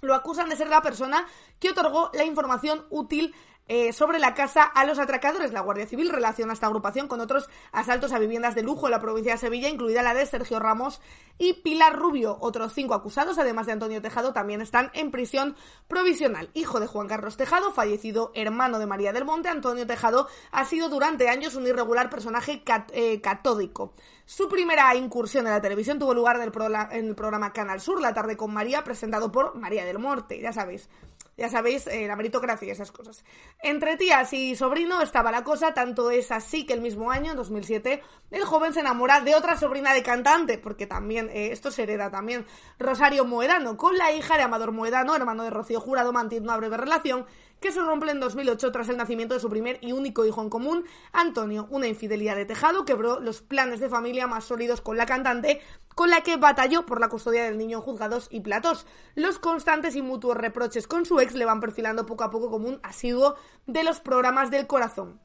Lo 0.02 0.14
acusan 0.14 0.50
de 0.50 0.56
ser 0.56 0.68
la 0.68 0.82
persona 0.82 1.26
que 1.60 1.70
otorgó 1.70 2.12
la 2.14 2.26
información 2.26 2.86
útil 2.90 3.34
eh, 3.68 3.94
sobre 3.94 4.20
la 4.20 4.34
casa 4.34 4.64
a 4.64 4.86
los 4.86 5.00
atracadores. 5.00 5.52
La 5.52 5.62
Guardia 5.62 5.88
Civil 5.88 6.10
relaciona 6.10 6.54
esta 6.54 6.68
agrupación 6.68 7.08
con 7.08 7.20
otros 7.20 7.50
asaltos 7.72 8.12
a 8.12 8.20
viviendas 8.20 8.56
de 8.56 8.64
lujo 8.64 8.88
en 8.88 8.92
la 8.92 9.00
provincia 9.00 9.34
de 9.34 9.40
Sevilla, 9.40 9.70
incluida 9.70 10.04
la 10.04 10.14
de 10.14 10.26
Sergio 10.26 10.60
Ramos 10.60 11.02
y 11.38 11.54
Pilar 11.54 11.96
Rubio. 11.96 12.38
Otros 12.40 12.74
cinco 12.74 12.94
acusados, 12.94 13.38
además 13.38 13.66
de 13.66 13.74
Antonio 13.74 14.02
Tejado, 14.02 14.34
también 14.34 14.62
están 14.62 14.92
en 14.94 15.12
prisión 15.12 15.56
provisional. 15.88 16.50
Hijo 16.54 16.80
de 16.80 16.88
Juan 16.88 17.08
Carlos 17.08 17.38
Tejado, 17.38 17.72
fallecido 17.72 18.32
hermano 18.36 18.80
de 18.80 18.86
María 18.86 19.14
del 19.14 19.26
Monte, 19.26 19.50
Antonio 19.50 19.88
Tejado 19.88 20.28
ha 20.52 20.66
sido 20.66 20.90
durante 20.90 21.30
años 21.30 21.56
un 21.56 21.66
irregular 21.66 22.10
personaje 22.10 22.64
eh, 22.94 23.22
catódico. 23.22 23.94
Su 24.26 24.48
primera 24.48 24.96
incursión 24.96 25.46
en 25.46 25.54
la 25.54 25.62
televisión 25.62 26.00
tuvo 26.00 26.14
lugar 26.14 26.38
en 26.38 26.44
el, 26.44 27.16
programa 27.16 27.54
Canal 27.54 27.80
Sur, 27.80 28.02
La 28.02 28.14
tarde 28.14 28.36
con 28.36 28.54
María, 28.54 28.84
presentado 28.84 29.32
por 29.32 29.56
María 29.56 29.86
del 29.86 30.00
Monte, 30.00 30.40
ya 30.42 30.52
sabéis 30.52 30.90
ya 31.38 31.50
sabéis, 31.50 31.88
eh, 31.88 32.08
la 32.08 32.16
meritocracia 32.16 32.68
y 32.68 32.72
esas 32.72 32.92
cosas. 32.92 33.24
Entre 33.62 33.98
tías 33.98 34.32
y 34.34 34.56
sobrino 34.56 35.02
estaba 35.02 35.32
la 35.32 35.44
cosa, 35.44 35.74
tanto 35.74 36.12
es 36.12 36.32
así 36.32 36.66
que 36.66 36.74
el 36.74 36.82
mismo 36.82 37.12
año, 37.12 37.32
en 37.32 37.38
2007, 37.38 38.02
el 38.32 38.44
joven 38.46 38.74
se 38.74 38.80
enamora 38.80 39.22
de 39.22 39.36
otra 39.36 39.58
sobrina 39.58 39.94
de 39.94 40.04
cantante, 40.04 40.58
porque 40.58 40.88
también, 40.88 41.30
eh, 41.30 41.50
esto 41.52 41.72
se 41.72 41.84
hereda 41.84 42.10
también, 42.10 42.46
Rosario 42.80 43.26
Moedano, 43.26 43.78
con 43.78 43.98
la 43.98 44.12
hija 44.12 44.38
de 44.38 44.44
Amador 44.44 44.72
Moedano, 44.72 45.16
hermano 45.16 45.44
de 45.44 45.50
Rocío 45.50 45.80
Jurado, 45.82 46.14
mantiene 46.14 46.46
una 46.46 46.58
breve 46.58 46.78
relación 46.78 47.26
que 47.60 47.72
se 47.72 47.82
rompe 47.82 48.10
en 48.12 48.20
2008 48.20 48.72
tras 48.72 48.90
el 48.90 48.98
nacimiento 48.98 49.34
de 49.34 49.40
su 49.40 49.50
primer 49.50 49.80
y 49.82 49.92
único 49.92 50.26
hijo 50.26 50.42
en 50.42 50.50
común, 50.50 50.86
Antonio. 51.12 51.68
Una 51.70 51.88
infidelidad 51.88 52.36
de 52.36 52.46
Tejado 52.46 52.86
quebró 52.86 53.20
los 53.20 53.42
planes 53.42 53.80
de 53.80 53.90
familia 53.90 54.28
más 54.28 54.46
sólidos 54.46 54.82
con 54.82 54.98
la 54.98 55.06
cantante, 55.06 55.62
con 55.96 56.10
la 56.10 56.22
que 56.22 56.38
batalló 56.38 56.86
por 56.86 57.00
la 57.00 57.10
custodia 57.10 57.46
del 57.46 57.58
niño 57.58 57.78
en 57.78 57.84
juzgados 57.84 58.28
y 58.30 58.42
platos. 58.42 58.86
Los 59.16 59.40
constantes 59.40 59.96
y 59.96 60.02
mutuos 60.02 60.38
reproches 60.38 60.88
con 60.88 61.06
su 61.06 61.20
ex 61.20 61.34
le 61.34 61.46
van 61.46 61.60
perfilando 61.60 62.06
poco 62.06 62.24
a 62.24 62.30
poco 62.30 62.52
como 62.52 62.68
un 62.68 62.80
asiduo 62.84 63.36
de 63.66 63.84
los 63.84 64.00
programas 64.00 64.52
del 64.52 64.68
corazón. 64.68 65.25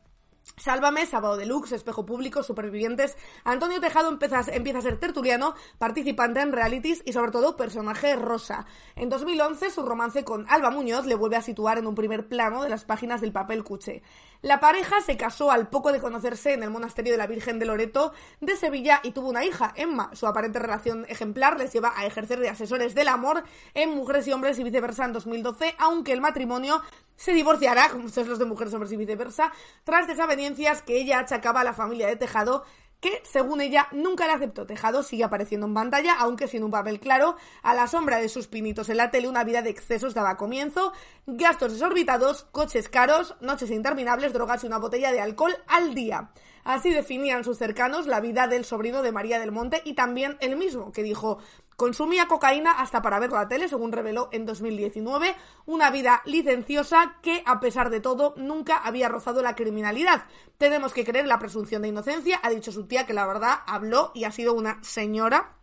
Sálvame, 0.57 1.07
Sábado 1.07 1.37
Deluxe, 1.37 1.73
Espejo 1.73 2.05
Público, 2.05 2.43
Supervivientes. 2.43 3.17
Antonio 3.45 3.81
Tejado 3.81 4.09
empieza, 4.11 4.43
empieza, 4.53 4.79
a 4.79 4.83
ser 4.83 4.99
tertuliano, 4.99 5.55
participante 5.79 6.41
en 6.41 6.53
realities 6.53 7.03
y 7.07 7.13
sobre 7.13 7.33
todo 7.33 7.57
personaje 7.57 8.15
rosa. 8.17 8.67
En 8.95 9.09
2011 9.09 9.71
su 9.71 9.83
romance 9.83 10.25
con 10.25 10.47
Alba 10.49 10.71
Muñoz 10.71 11.07
le 11.07 11.15
vuelve 11.15 11.37
a 11.37 11.43
situar 11.43 11.79
en 11.79 11.87
un 11.87 11.95
primer 11.95 12.29
plano 12.29 12.63
de 12.63 12.69
las 12.69 12.85
páginas 12.85 13.21
del 13.21 13.33
papel 13.33 13.65
cuche. 13.65 14.03
La 14.43 14.59
pareja 14.59 15.03
se 15.03 15.19
casó 15.19 15.51
al 15.51 15.69
poco 15.69 15.93
de 15.93 16.01
conocerse 16.01 16.55
en 16.55 16.63
el 16.63 16.71
monasterio 16.71 17.13
de 17.13 17.19
la 17.19 17.27
Virgen 17.27 17.59
de 17.59 17.67
Loreto 17.67 18.15
de 18.41 18.57
Sevilla 18.57 19.01
y 19.03 19.11
tuvo 19.11 19.29
una 19.29 19.45
hija, 19.45 19.75
Emma. 19.77 20.11
Su 20.15 20.27
aparente 20.27 20.59
relación 20.59 21.05
ejemplar 21.11 21.59
les 21.59 21.75
lleva 21.75 21.93
a 21.95 22.07
ejercer 22.07 22.41
de 22.41 22.49
asesores 22.49 22.95
del 22.95 23.09
amor 23.09 23.45
en 23.75 23.91
Mujeres 23.91 24.27
y 24.27 24.33
Hombres 24.33 24.59
y 24.59 24.65
viceversa 24.65 25.05
en 25.05 25.13
2012, 25.13 25.75
aunque 25.79 26.15
el 26.15 26.23
matrimonio 26.23 26.81
se 27.17 27.35
divorciará, 27.35 27.91
como 27.91 28.07
ustedes 28.07 28.29
los 28.29 28.39
de 28.39 28.47
Mujeres, 28.47 28.73
Hombres 28.73 28.93
y 28.93 28.97
viceversa, 28.97 29.53
tras 29.85 30.07
desavenencias 30.07 30.81
que 30.81 30.99
ella 30.99 31.19
achacaba 31.19 31.61
a 31.61 31.65
la 31.65 31.75
familia 31.75 32.07
de 32.07 32.17
Tejado 32.17 32.65
que, 33.01 33.23
según 33.25 33.61
ella, 33.61 33.89
nunca 33.93 34.27
le 34.27 34.33
aceptó. 34.33 34.67
Tejado 34.67 35.03
sigue 35.03 35.25
apareciendo 35.25 35.67
en 35.67 35.75
pantalla, 35.75 36.15
aunque 36.19 36.49
sin 36.49 36.63
un 36.63 36.71
papel 36.71 37.01
claro. 37.01 37.37
A 37.63 37.75
la 37.75 37.87
sombra 37.87 38.19
de 38.19 38.29
sus 38.29 38.47
pinitos 38.47 38.89
en 38.89 38.99
la 38.99 39.11
tele, 39.11 39.29
una 39.29 39.45
vida 39.45 39.63
de 39.63 39.71
excesos 39.71 40.15
daba 40.15 40.37
comienzo. 40.37 40.93
Gastos 41.27 41.73
desorbitados, 41.73 42.45
coches 42.53 42.89
caros, 42.89 43.37
noches 43.41 43.71
interminables, 43.71 44.33
drogas 44.33 44.65
y 44.65 44.67
una 44.67 44.79
botella 44.79 45.13
de 45.13 45.21
alcohol 45.21 45.57
al 45.67 45.95
día. 45.95 46.31
Así 46.65 46.91
definían 46.91 47.43
sus 47.43 47.57
cercanos 47.57 48.07
la 48.07 48.21
vida 48.21 48.47
del 48.47 48.65
sobrino 48.65 49.03
de 49.03 49.13
María 49.13 49.39
del 49.39 49.51
Monte 49.51 49.81
y 49.85 49.95
también 49.95 50.37
el 50.41 50.57
mismo, 50.57 50.93
que 50.93 51.03
dijo 51.03 51.39
Consumía 51.81 52.29
cocaína 52.29 52.73
hasta 52.73 53.01
para 53.01 53.19
ver 53.19 53.33
la 53.33 53.49
tele, 53.49 53.67
según 53.67 53.91
reveló 53.91 54.29
en 54.33 54.45
2019, 54.45 55.35
una 55.65 55.91
vida 55.91 56.21
licenciosa 56.27 57.17
que, 57.23 57.43
a 57.47 57.59
pesar 57.59 57.89
de 57.89 58.01
todo, 58.01 58.35
nunca 58.37 58.77
había 58.77 59.09
rozado 59.09 59.41
la 59.41 59.55
criminalidad. 59.55 60.27
Tenemos 60.59 60.93
que 60.93 61.07
creer 61.07 61.27
la 61.27 61.39
presunción 61.39 61.81
de 61.81 61.89
inocencia, 61.89 62.39
ha 62.43 62.51
dicho 62.51 62.71
su 62.71 62.87
tía 62.87 63.07
que 63.07 63.15
la 63.15 63.27
verdad 63.27 63.61
habló 63.67 64.13
y 64.15 64.25
ha 64.25 64.31
sido 64.31 64.53
una 64.53 64.79
señora 64.83 65.57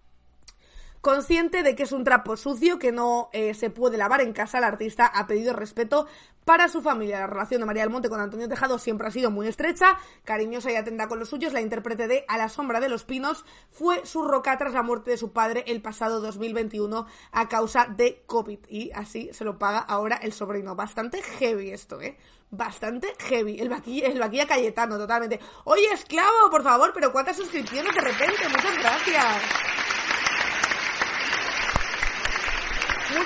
Consciente 1.07 1.63
de 1.63 1.73
que 1.73 1.83
es 1.83 1.93
un 1.93 2.03
trapo 2.03 2.35
sucio 2.35 2.79
que 2.79 2.91
no 2.91 3.29
eh, 3.31 3.53
se 3.53 3.69
puede 3.69 3.97
lavar 3.97 4.19
en 4.19 4.33
casa, 4.33 4.57
el 4.57 4.65
artista 4.65 5.05
ha 5.05 5.25
pedido 5.25 5.53
respeto 5.53 6.05
para 6.43 6.67
su 6.67 6.81
familia. 6.81 7.21
La 7.21 7.27
relación 7.27 7.61
de 7.61 7.65
María 7.65 7.83
del 7.83 7.91
Monte 7.91 8.09
con 8.09 8.19
Antonio 8.19 8.49
Tejado 8.49 8.77
siempre 8.77 9.07
ha 9.07 9.11
sido 9.11 9.31
muy 9.31 9.47
estrecha, 9.47 9.97
cariñosa 10.25 10.69
y 10.69 10.75
atenta 10.75 11.07
con 11.07 11.17
los 11.17 11.29
suyos. 11.29 11.53
La 11.53 11.61
intérprete 11.61 12.09
de 12.09 12.25
A 12.27 12.37
la 12.37 12.49
sombra 12.49 12.81
de 12.81 12.89
los 12.89 13.05
pinos 13.05 13.45
fue 13.69 14.05
su 14.05 14.21
roca 14.21 14.57
tras 14.57 14.73
la 14.73 14.83
muerte 14.83 15.11
de 15.11 15.17
su 15.17 15.31
padre 15.31 15.63
el 15.67 15.81
pasado 15.81 16.19
2021 16.19 17.07
a 17.31 17.47
causa 17.47 17.85
de 17.85 18.23
COVID. 18.25 18.59
Y 18.67 18.91
así 18.91 19.29
se 19.31 19.45
lo 19.45 19.57
paga 19.57 19.79
ahora 19.79 20.17
el 20.17 20.33
sobrino. 20.33 20.75
Bastante 20.75 21.21
heavy 21.21 21.71
esto, 21.71 22.01
¿eh? 22.01 22.17
Bastante 22.51 23.15
heavy. 23.29 23.61
El 23.61 23.69
vaquilla, 23.69 24.07
el 24.07 24.19
vaquilla 24.19 24.45
Cayetano, 24.45 24.97
totalmente. 24.97 25.39
Oye, 25.63 25.87
esclavo, 25.93 26.49
por 26.51 26.63
favor, 26.63 26.91
pero 26.93 27.13
¿cuántas 27.13 27.37
suscripciones 27.37 27.95
de 27.95 28.01
repente? 28.01 28.49
Muchas 28.49 28.77
gracias. 28.77 29.96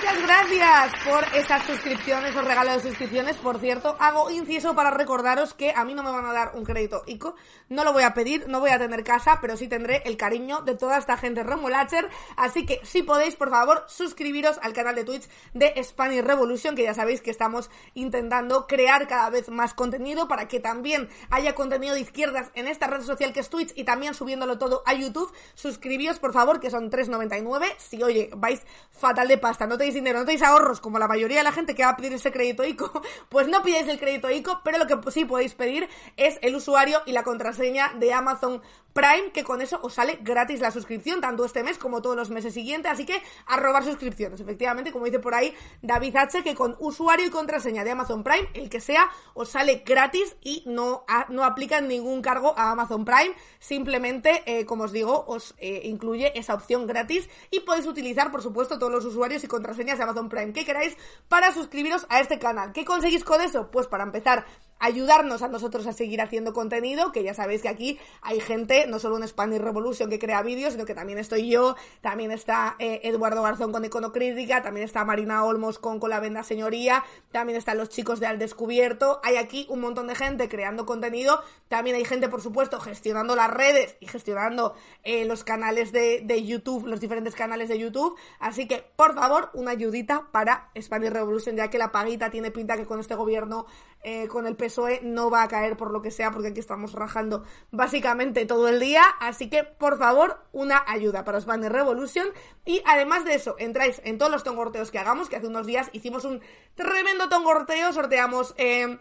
Muchas 0.02 0.20
gracias 0.20 0.92
por 1.04 1.24
esas 1.32 1.64
suscripciones, 1.64 2.34
o 2.34 2.42
regalo 2.42 2.72
de 2.72 2.80
suscripciones. 2.80 3.36
Por 3.36 3.60
cierto, 3.60 3.94
hago 4.00 4.32
inciso 4.32 4.74
para 4.74 4.90
recordaros 4.90 5.54
que 5.54 5.72
a 5.76 5.84
mí 5.84 5.94
no 5.94 6.02
me 6.02 6.10
van 6.10 6.24
a 6.24 6.32
dar 6.32 6.56
un 6.56 6.64
crédito 6.64 7.04
ICO. 7.06 7.36
No 7.68 7.84
lo 7.84 7.92
voy 7.92 8.02
a 8.02 8.12
pedir, 8.12 8.48
no 8.48 8.58
voy 8.58 8.70
a 8.70 8.80
tener 8.80 9.04
casa, 9.04 9.38
pero 9.40 9.56
sí 9.56 9.68
tendré 9.68 10.02
el 10.04 10.16
cariño 10.16 10.62
de 10.62 10.74
toda 10.74 10.98
esta 10.98 11.16
gente 11.16 11.44
remolacher. 11.44 12.08
Así 12.36 12.66
que 12.66 12.80
si 12.82 13.04
podéis, 13.04 13.36
por 13.36 13.50
favor, 13.50 13.84
suscribiros 13.86 14.58
al 14.62 14.72
canal 14.72 14.96
de 14.96 15.04
Twitch 15.04 15.28
de 15.54 15.72
Spanish 15.84 16.24
Revolution, 16.24 16.74
que 16.74 16.82
ya 16.82 16.94
sabéis 16.94 17.20
que 17.20 17.30
estamos 17.30 17.70
intentando 17.94 18.66
crear 18.66 19.06
cada 19.06 19.30
vez 19.30 19.50
más 19.50 19.72
contenido 19.72 20.26
para 20.26 20.48
que 20.48 20.58
también 20.58 21.08
haya 21.30 21.54
contenido 21.54 21.94
de 21.94 22.00
izquierdas 22.00 22.50
en 22.54 22.66
esta 22.66 22.88
red 22.88 23.02
social 23.02 23.32
que 23.32 23.38
es 23.38 23.50
Twitch 23.50 23.72
y 23.76 23.84
también 23.84 24.14
subiéndolo 24.14 24.58
todo 24.58 24.82
a 24.84 24.94
YouTube. 24.94 25.32
Suscribíos, 25.54 26.18
por 26.18 26.32
favor, 26.32 26.58
que 26.58 26.70
son 26.70 26.90
3.99. 26.90 27.66
Si, 27.78 28.02
oye, 28.02 28.30
vais 28.34 28.62
fatal 28.90 29.28
de 29.28 29.38
pasta, 29.38 29.68
no 29.68 29.78
tenéis 29.78 29.91
dinero, 29.94 30.18
no 30.18 30.24
tenéis 30.24 30.42
ahorros, 30.42 30.80
como 30.80 30.98
la 30.98 31.08
mayoría 31.08 31.38
de 31.38 31.44
la 31.44 31.52
gente 31.52 31.74
que 31.74 31.84
va 31.84 31.90
a 31.90 31.96
pedir 31.96 32.12
ese 32.12 32.32
crédito 32.32 32.64
ICO, 32.64 33.02
pues 33.28 33.48
no 33.48 33.62
pidáis 33.62 33.88
el 33.88 33.98
crédito 33.98 34.30
ICO, 34.30 34.60
pero 34.64 34.78
lo 34.78 34.86
que 34.86 35.10
sí 35.10 35.24
podéis 35.24 35.54
pedir 35.54 35.88
es 36.16 36.38
el 36.42 36.56
usuario 36.56 37.02
y 37.06 37.12
la 37.12 37.22
contraseña 37.22 37.92
de 37.98 38.12
Amazon 38.12 38.62
Prime, 38.92 39.32
que 39.32 39.42
con 39.42 39.62
eso 39.62 39.80
os 39.82 39.94
sale 39.94 40.18
gratis 40.20 40.60
la 40.60 40.70
suscripción, 40.70 41.20
tanto 41.20 41.44
este 41.44 41.62
mes 41.62 41.78
como 41.78 42.02
todos 42.02 42.14
los 42.14 42.30
meses 42.30 42.52
siguientes, 42.52 42.92
así 42.92 43.06
que 43.06 43.22
a 43.46 43.56
robar 43.56 43.84
suscripciones. 43.84 44.40
Efectivamente, 44.40 44.92
como 44.92 45.06
dice 45.06 45.18
por 45.18 45.34
ahí 45.34 45.54
David 45.80 46.16
H, 46.16 46.42
que 46.42 46.54
con 46.54 46.76
usuario 46.78 47.26
y 47.26 47.30
contraseña 47.30 47.84
de 47.84 47.90
Amazon 47.92 48.22
Prime, 48.22 48.48
el 48.54 48.68
que 48.68 48.80
sea, 48.80 49.10
os 49.34 49.48
sale 49.48 49.82
gratis 49.86 50.36
y 50.42 50.62
no, 50.66 51.04
no 51.30 51.44
aplican 51.44 51.88
ningún 51.88 52.20
cargo 52.20 52.54
a 52.56 52.70
Amazon 52.70 53.04
Prime, 53.04 53.34
simplemente, 53.58 54.42
eh, 54.44 54.66
como 54.66 54.84
os 54.84 54.92
digo, 54.92 55.24
os 55.26 55.54
eh, 55.58 55.82
incluye 55.84 56.38
esa 56.38 56.54
opción 56.54 56.86
gratis 56.86 57.30
y 57.50 57.60
podéis 57.60 57.86
utilizar, 57.86 58.30
por 58.30 58.42
supuesto, 58.42 58.78
todos 58.78 58.92
los 58.92 59.04
usuarios 59.04 59.42
y 59.42 59.48
contraseñas 59.48 59.81
de 59.84 60.04
Amazon 60.04 60.28
Prime 60.28 60.52
que 60.52 60.64
queráis 60.64 60.96
para 61.28 61.52
suscribiros 61.52 62.06
a 62.08 62.20
este 62.20 62.38
canal. 62.38 62.72
¿Qué 62.72 62.84
conseguís 62.84 63.24
con 63.24 63.40
eso? 63.40 63.70
Pues 63.70 63.86
para 63.86 64.04
empezar 64.04 64.44
ayudarnos 64.82 65.42
a 65.42 65.48
nosotros 65.48 65.86
a 65.86 65.92
seguir 65.92 66.20
haciendo 66.20 66.52
contenido, 66.52 67.12
que 67.12 67.22
ya 67.22 67.34
sabéis 67.34 67.62
que 67.62 67.68
aquí 67.68 68.00
hay 68.20 68.40
gente, 68.40 68.88
no 68.88 68.98
solo 68.98 69.16
en 69.16 69.26
Spanish 69.28 69.60
Revolution 69.60 70.10
que 70.10 70.18
crea 70.18 70.42
vídeos, 70.42 70.72
sino 70.72 70.84
que 70.84 70.94
también 70.94 71.20
estoy 71.20 71.48
yo, 71.48 71.76
también 72.00 72.32
está 72.32 72.74
eh, 72.80 73.00
Eduardo 73.04 73.42
Garzón 73.42 73.70
con 73.70 73.84
Iconocrítica, 73.84 74.60
también 74.60 74.84
está 74.84 75.04
Marina 75.04 75.44
Olmos 75.44 75.78
con 75.78 76.00
Con 76.00 76.10
la 76.10 76.18
Venda 76.18 76.42
Señoría, 76.42 77.04
también 77.30 77.56
están 77.56 77.78
los 77.78 77.90
chicos 77.90 78.18
de 78.18 78.26
Al 78.26 78.40
Descubierto, 78.40 79.20
hay 79.22 79.36
aquí 79.36 79.66
un 79.70 79.80
montón 79.80 80.08
de 80.08 80.16
gente 80.16 80.48
creando 80.48 80.84
contenido, 80.84 81.40
también 81.68 81.94
hay 81.94 82.04
gente, 82.04 82.28
por 82.28 82.42
supuesto, 82.42 82.80
gestionando 82.80 83.36
las 83.36 83.50
redes 83.50 83.96
y 84.00 84.08
gestionando 84.08 84.74
eh, 85.04 85.24
los 85.26 85.44
canales 85.44 85.92
de, 85.92 86.22
de 86.24 86.44
YouTube, 86.44 86.88
los 86.88 86.98
diferentes 86.98 87.36
canales 87.36 87.68
de 87.68 87.78
YouTube, 87.78 88.18
así 88.40 88.66
que, 88.66 88.84
por 88.96 89.14
favor, 89.14 89.50
una 89.54 89.70
ayudita 89.70 90.26
para 90.32 90.70
Spanish 90.76 91.10
Revolution, 91.10 91.54
ya 91.54 91.70
que 91.70 91.78
la 91.78 91.92
paguita 91.92 92.30
tiene 92.30 92.50
pinta 92.50 92.76
que 92.76 92.84
con 92.84 92.98
este 92.98 93.14
gobierno, 93.14 93.66
eh, 94.02 94.28
con 94.28 94.46
el 94.46 94.56
PSOE, 94.56 95.00
no 95.02 95.30
va 95.30 95.42
a 95.42 95.48
caer 95.48 95.76
por 95.76 95.90
lo 95.90 96.02
que 96.02 96.10
sea, 96.10 96.30
porque 96.30 96.48
aquí 96.48 96.60
estamos 96.60 96.92
rajando 96.92 97.44
básicamente 97.70 98.46
todo 98.46 98.68
el 98.68 98.80
día. 98.80 99.02
Así 99.20 99.48
que, 99.48 99.64
por 99.64 99.98
favor, 99.98 100.44
una 100.52 100.82
ayuda 100.86 101.24
para 101.24 101.40
Spanish 101.40 101.70
Revolution. 101.70 102.28
Y 102.64 102.82
además 102.86 103.24
de 103.24 103.34
eso, 103.34 103.56
entráis 103.58 104.00
en 104.04 104.18
todos 104.18 104.32
los 104.32 104.44
tongorteos 104.44 104.90
que 104.90 104.98
hagamos, 104.98 105.28
que 105.28 105.36
hace 105.36 105.46
unos 105.46 105.66
días 105.66 105.90
hicimos 105.92 106.24
un 106.24 106.40
tremendo 106.74 107.28
tongorteo, 107.28 107.92
sorteamos... 107.92 108.54
Eh, 108.56 108.98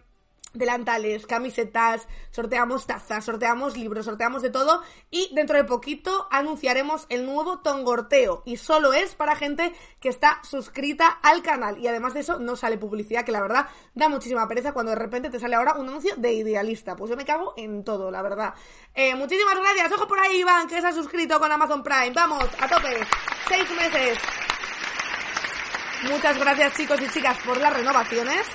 delantales, 0.54 1.26
camisetas, 1.26 2.08
sorteamos 2.32 2.86
tazas, 2.86 3.24
sorteamos 3.24 3.78
libros, 3.78 4.06
sorteamos 4.06 4.41
de 4.41 4.49
todo 4.49 4.82
y 5.10 5.34
dentro 5.34 5.58
de 5.58 5.64
poquito 5.64 6.28
anunciaremos 6.32 7.06
el 7.10 7.26
nuevo 7.26 7.60
Tongorteo 7.60 8.43
y 8.45 8.58
solo 8.58 8.93
es 8.93 9.16
para 9.16 9.36
gente 9.36 9.74
que 9.99 10.10
está 10.10 10.39
suscrita 10.43 11.08
al 11.08 11.41
canal 11.41 11.78
y 11.78 11.88
además 11.88 12.14
de 12.14 12.22
eso 12.22 12.39
no 12.39 12.56
sale 12.56 12.78
publicidad 12.78 13.24
que 13.24 13.32
la 13.32 13.41
verdad 13.41 13.68
da 13.93 14.10
muchísima 14.10 14.47
pereza 14.47 14.74
cuando 14.74 14.91
de 14.91 14.97
repente 14.97 15.30
te 15.30 15.39
sale 15.39 15.56
ahora 15.56 15.76
un 15.76 15.88
anuncio 15.88 16.16
de 16.18 16.34
idealista, 16.34 16.95
pues 16.95 17.10
yo 17.10 17.18
me 17.18 17.26
cago 17.26 17.54
en 17.58 17.84
todo, 17.84 18.12
la 18.12 18.22
verdad. 18.22 18.54
Eh, 18.93 19.16
muchísimas 19.16 19.56
gracias, 19.56 19.91
ojo 19.93 20.08
por 20.08 20.20
ahí 20.20 20.39
Iván 20.39 20.68
que 20.68 20.82
se 20.82 20.88
ha 20.88 20.93
suscrito 20.93 21.39
con 21.39 21.52
Amazon 21.52 21.84
Prime, 21.84 22.12
vamos, 22.14 22.45
a 22.60 22.68
tope, 22.68 22.99
seis 23.47 23.70
meses. 23.72 24.18
Muchas 26.10 26.38
gracias 26.38 26.74
chicos 26.76 26.99
y 27.02 27.08
chicas 27.10 27.38
por 27.45 27.58
las 27.58 27.74
renovaciones. 27.74 28.47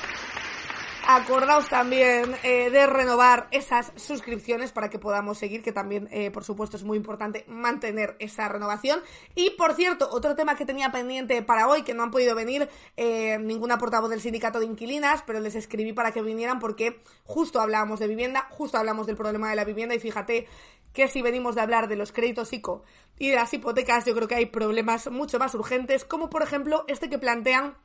Acordaos 1.09 1.69
también 1.69 2.35
eh, 2.43 2.69
de 2.69 2.85
renovar 2.85 3.47
esas 3.53 3.93
suscripciones 3.95 4.73
para 4.73 4.91
que 4.91 4.99
podamos 4.99 5.39
seguir, 5.39 5.63
que 5.63 5.71
también, 5.71 6.09
eh, 6.11 6.33
por 6.33 6.43
supuesto, 6.43 6.77
es 6.77 6.83
muy 6.83 6.97
importante 6.97 7.45
mantener 7.47 8.17
esa 8.19 8.49
renovación. 8.49 8.99
Y, 9.37 9.51
por 9.51 9.75
cierto, 9.75 10.09
otro 10.11 10.35
tema 10.35 10.57
que 10.57 10.67
tenía 10.67 10.91
pendiente 10.91 11.41
para 11.43 11.69
hoy, 11.69 11.83
que 11.83 11.95
no 11.95 12.03
han 12.03 12.11
podido 12.11 12.35
venir 12.35 12.69
eh, 12.97 13.39
ninguna 13.39 13.79
portavoz 13.79 14.11
del 14.11 14.21
sindicato 14.21 14.59
de 14.59 14.67
inquilinas, 14.67 15.23
pero 15.25 15.39
les 15.39 15.55
escribí 15.55 15.93
para 15.93 16.11
que 16.11 16.23
vinieran 16.23 16.59
porque 16.59 17.01
justo 17.23 17.61
hablábamos 17.61 18.01
de 18.01 18.09
vivienda, 18.09 18.49
justo 18.51 18.77
hablamos 18.77 19.07
del 19.07 19.17
problema 19.17 19.49
de 19.49 19.55
la 19.55 19.65
vivienda 19.65 19.95
y 19.95 20.01
fíjate 20.01 20.49
que 20.93 21.07
si 21.07 21.23
venimos 21.23 21.55
de 21.55 21.61
hablar 21.61 21.87
de 21.87 21.95
los 21.95 22.11
créditos 22.11 22.53
ICO 22.53 22.83
y 23.17 23.29
de 23.29 23.37
las 23.37 23.55
hipotecas, 23.55 24.07
yo 24.07 24.15
creo 24.17 24.27
que 24.27 24.35
hay 24.35 24.47
problemas 24.47 25.09
mucho 25.09 25.39
más 25.39 25.55
urgentes, 25.55 26.05
como 26.05 26.31
por 26.31 26.43
ejemplo 26.43 26.85
este 26.89 27.09
que 27.09 27.19
plantean 27.19 27.77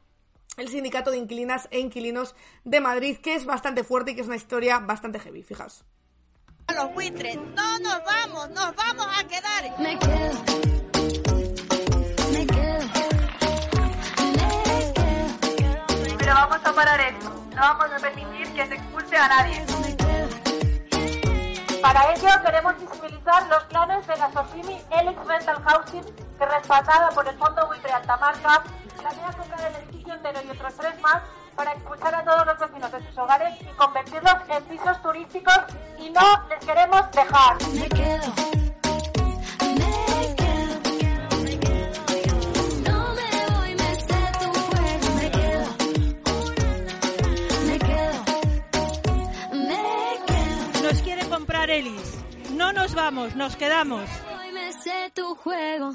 el 0.58 0.68
sindicato 0.70 1.12
de 1.12 1.18
inquilinas 1.18 1.68
e 1.72 1.80
inquilinos 1.80 2.36
de 2.64 2.80
Madrid, 2.80 3.18
que 3.18 3.36
es 3.36 3.46
bastante 3.46 3.84
fuerte 3.84 4.12
y 4.12 4.16
que 4.16 4.22
es 4.22 4.28
una 4.28 4.36
historia 4.36 4.80
bastante 4.80 5.20
heavy, 5.20 5.44
fijaos. 5.44 5.86
Los 6.74 6.94
buitres, 6.94 7.36
no 7.36 7.80
nos 7.80 8.04
vamos, 8.06 8.50
nos 8.52 8.76
vamos 8.76 9.08
a 9.18 9.28
quedar. 9.28 9.80
Me 9.80 10.00
quedo. 10.00 10.44
Me 12.32 12.48
quedo. 12.48 12.86
Me 14.32 14.38
quedo. 15.58 16.18
Pero 16.18 16.34
vamos 16.34 16.60
a 16.64 16.74
parar 16.74 17.00
esto. 17.02 17.30
No 17.56 17.62
vamos 17.62 17.92
a 17.92 18.00
permitir 18.00 18.54
que 18.54 18.68
se 18.68 18.76
expulse 18.76 19.18
a 19.18 19.28
nadie. 19.28 19.66
Para 21.82 22.14
ello 22.14 22.30
queremos 22.46 22.80
visibilizar 22.80 23.48
los 23.50 23.64
planes 23.66 24.08
de 24.08 24.16
la 24.16 24.32
SOCIMI 24.32 24.82
Elix 24.92 25.26
Rental 25.26 25.62
Housing, 25.64 26.06
que 26.38 26.46
respaldada 26.46 27.10
por 27.10 27.28
el 27.28 27.36
Fondo 27.38 27.68
Buitre 27.68 27.92
Altamarca, 27.92 28.64
planea 28.94 29.32
comprar 29.34 29.72
el 29.72 29.76
edificio 29.84 30.14
entero 30.14 30.40
y 30.46 30.50
otros 30.50 30.74
tres 30.76 31.00
más 31.02 31.22
para 31.56 31.74
expulsar 31.74 32.16
a 32.16 32.24
todos 32.24 32.46
los 32.46 32.60
vecinos 32.60 32.92
de 32.92 33.08
sus 33.08 33.18
hogares 33.18 33.62
y 33.62 33.66
convertirlos 33.76 34.36
en 34.50 34.64
pisos 34.64 35.02
turísticos 35.02 35.60
y 36.00 36.10
no 36.10 36.22
les 36.50 36.66
queremos 36.66 37.12
dejar. 37.12 37.58
Me 37.74 37.90
quedo. 37.90 38.34
Me 39.76 40.36
quedo. 40.36 40.80
No 42.90 43.14
me 43.14 43.32
voy, 43.58 43.76
me 43.76 43.96
sé 43.96 44.32
tu 44.40 44.50
juego. 44.52 45.08
Me 45.16 45.32
quedo. 45.32 45.68
Me 47.68 47.80
quedo. 47.80 48.20
Me 49.54 50.20
quedo. 50.28 50.84
Nos 50.84 51.02
quiere 51.02 51.26
comprar 51.30 51.70
Elis. 51.70 52.18
No 52.52 52.74
nos 52.74 52.94
vamos, 52.96 53.36
nos 53.36 53.56
quedamos. 53.56 54.10
Hoy 54.40 54.52
me 54.54 54.74
sé 54.74 55.12
tu 55.14 55.36
juego. 55.36 55.94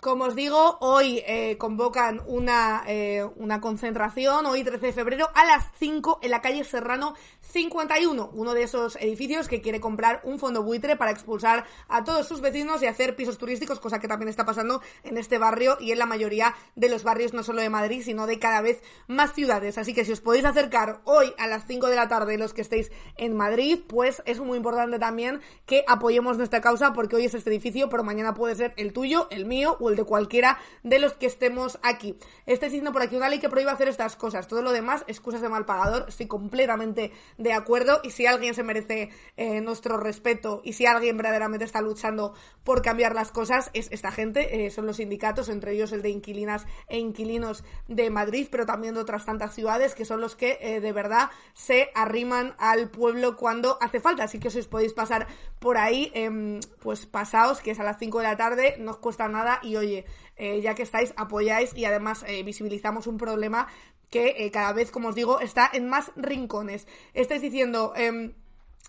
Como 0.00 0.24
os 0.24 0.34
digo, 0.34 0.78
hoy 0.80 1.22
eh, 1.26 1.56
convocan 1.58 2.22
una, 2.26 2.84
eh, 2.86 3.24
una 3.36 3.60
concentración, 3.60 4.46
hoy 4.46 4.62
13 4.62 4.86
de 4.86 4.92
febrero, 4.92 5.30
a 5.34 5.44
las 5.44 5.64
5 5.78 6.20
en 6.22 6.30
la 6.30 6.40
calle 6.40 6.62
Serrano 6.64 7.14
51, 7.40 8.30
uno 8.32 8.54
de 8.54 8.62
esos 8.62 8.96
edificios 8.96 9.48
que 9.48 9.60
quiere 9.60 9.80
comprar 9.80 10.20
un 10.24 10.38
fondo 10.38 10.62
buitre 10.62 10.96
para 10.96 11.10
expulsar 11.10 11.64
a 11.88 12.04
todos 12.04 12.28
sus 12.28 12.40
vecinos 12.40 12.82
y 12.82 12.86
hacer 12.86 13.16
pisos 13.16 13.38
turísticos, 13.38 13.80
cosa 13.80 13.98
que 13.98 14.08
también 14.08 14.28
está 14.28 14.44
pasando 14.44 14.80
en 15.02 15.16
este 15.16 15.38
barrio 15.38 15.76
y 15.80 15.92
en 15.92 15.98
la 15.98 16.06
mayoría 16.06 16.54
de 16.74 16.88
los 16.88 17.02
barrios, 17.02 17.32
no 17.32 17.42
solo 17.42 17.60
de 17.60 17.70
Madrid, 17.70 18.02
sino 18.04 18.26
de 18.26 18.38
cada 18.38 18.60
vez 18.60 18.82
más 19.06 19.32
ciudades. 19.32 19.78
Así 19.78 19.94
que 19.94 20.04
si 20.04 20.12
os 20.12 20.20
podéis 20.20 20.44
acercar 20.44 21.00
hoy 21.04 21.32
a 21.38 21.46
las 21.46 21.66
5 21.66 21.88
de 21.88 21.96
la 21.96 22.08
tarde, 22.08 22.38
los 22.38 22.54
que 22.54 22.62
estéis 22.62 22.92
en 23.16 23.36
Madrid, 23.36 23.80
pues 23.86 24.22
es 24.26 24.40
muy 24.40 24.56
importante 24.56 24.98
también 24.98 25.40
que 25.66 25.84
apoyemos 25.88 26.36
nuestra 26.36 26.60
causa, 26.60 26.92
porque 26.92 27.16
hoy 27.16 27.24
es 27.24 27.34
este 27.34 27.50
edificio, 27.50 27.88
pero 27.88 28.04
mañana 28.04 28.34
puede 28.34 28.54
ser 28.56 28.74
el 28.76 28.92
tuyo, 28.92 29.28
el 29.30 29.46
mío 29.46 29.63
o 29.72 29.90
el 29.90 29.96
de 29.96 30.04
cualquiera 30.04 30.58
de 30.82 30.98
los 30.98 31.14
que 31.14 31.26
estemos 31.26 31.78
aquí. 31.82 32.18
Estoy 32.46 32.68
diciendo 32.68 32.92
por 32.92 33.02
aquí 33.02 33.16
una 33.16 33.28
ley 33.28 33.38
que 33.38 33.48
prohíbe 33.48 33.70
hacer 33.70 33.88
estas 33.88 34.16
cosas. 34.16 34.48
Todo 34.48 34.62
lo 34.62 34.72
demás, 34.72 35.04
excusas 35.06 35.40
de 35.40 35.48
mal 35.48 35.64
pagador, 35.64 36.06
estoy 36.08 36.26
completamente 36.26 37.12
de 37.38 37.52
acuerdo. 37.52 38.00
Y 38.02 38.10
si 38.10 38.26
alguien 38.26 38.54
se 38.54 38.62
merece 38.62 39.10
eh, 39.36 39.60
nuestro 39.60 39.96
respeto 39.96 40.60
y 40.64 40.74
si 40.74 40.86
alguien 40.86 41.16
verdaderamente 41.16 41.64
está 41.64 41.80
luchando 41.80 42.34
por 42.64 42.82
cambiar 42.82 43.14
las 43.14 43.30
cosas, 43.30 43.70
es 43.72 43.88
esta 43.90 44.10
gente, 44.10 44.66
eh, 44.66 44.70
son 44.70 44.86
los 44.86 44.96
sindicatos, 44.96 45.48
entre 45.48 45.72
ellos 45.72 45.92
el 45.92 46.02
de 46.02 46.10
inquilinas 46.10 46.66
e 46.88 46.98
inquilinos 46.98 47.64
de 47.88 48.10
Madrid, 48.10 48.48
pero 48.50 48.66
también 48.66 48.94
de 48.94 49.00
otras 49.00 49.24
tantas 49.24 49.54
ciudades, 49.54 49.94
que 49.94 50.04
son 50.04 50.20
los 50.20 50.36
que 50.36 50.58
eh, 50.60 50.80
de 50.80 50.92
verdad 50.92 51.30
se 51.52 51.90
arriman 51.94 52.54
al 52.58 52.90
pueblo 52.90 53.36
cuando 53.36 53.78
hace 53.80 54.00
falta. 54.00 54.24
Así 54.24 54.38
que 54.38 54.50
si 54.50 54.58
os 54.60 54.68
podéis 54.68 54.92
pasar 54.92 55.26
por 55.58 55.78
ahí, 55.78 56.10
em, 56.14 56.60
pues 56.80 57.06
pasaos, 57.06 57.60
que 57.60 57.70
es 57.70 57.80
a 57.80 57.84
las 57.84 57.98
5 57.98 58.18
de 58.18 58.24
la 58.24 58.36
tarde, 58.36 58.76
no 58.78 58.92
os 58.92 58.98
cuesta 58.98 59.28
nada 59.28 59.53
y 59.62 59.76
oye, 59.76 60.04
eh, 60.36 60.60
ya 60.60 60.74
que 60.74 60.82
estáis, 60.82 61.12
apoyáis 61.16 61.74
y 61.74 61.84
además 61.84 62.24
eh, 62.26 62.42
visibilizamos 62.42 63.06
un 63.06 63.18
problema 63.18 63.68
que 64.10 64.34
eh, 64.38 64.50
cada 64.50 64.72
vez, 64.72 64.90
como 64.90 65.08
os 65.08 65.14
digo, 65.14 65.40
está 65.40 65.70
en 65.72 65.88
más 65.88 66.12
rincones. 66.16 66.86
Estáis 67.12 67.42
diciendo... 67.42 67.92
Em, 67.96 68.34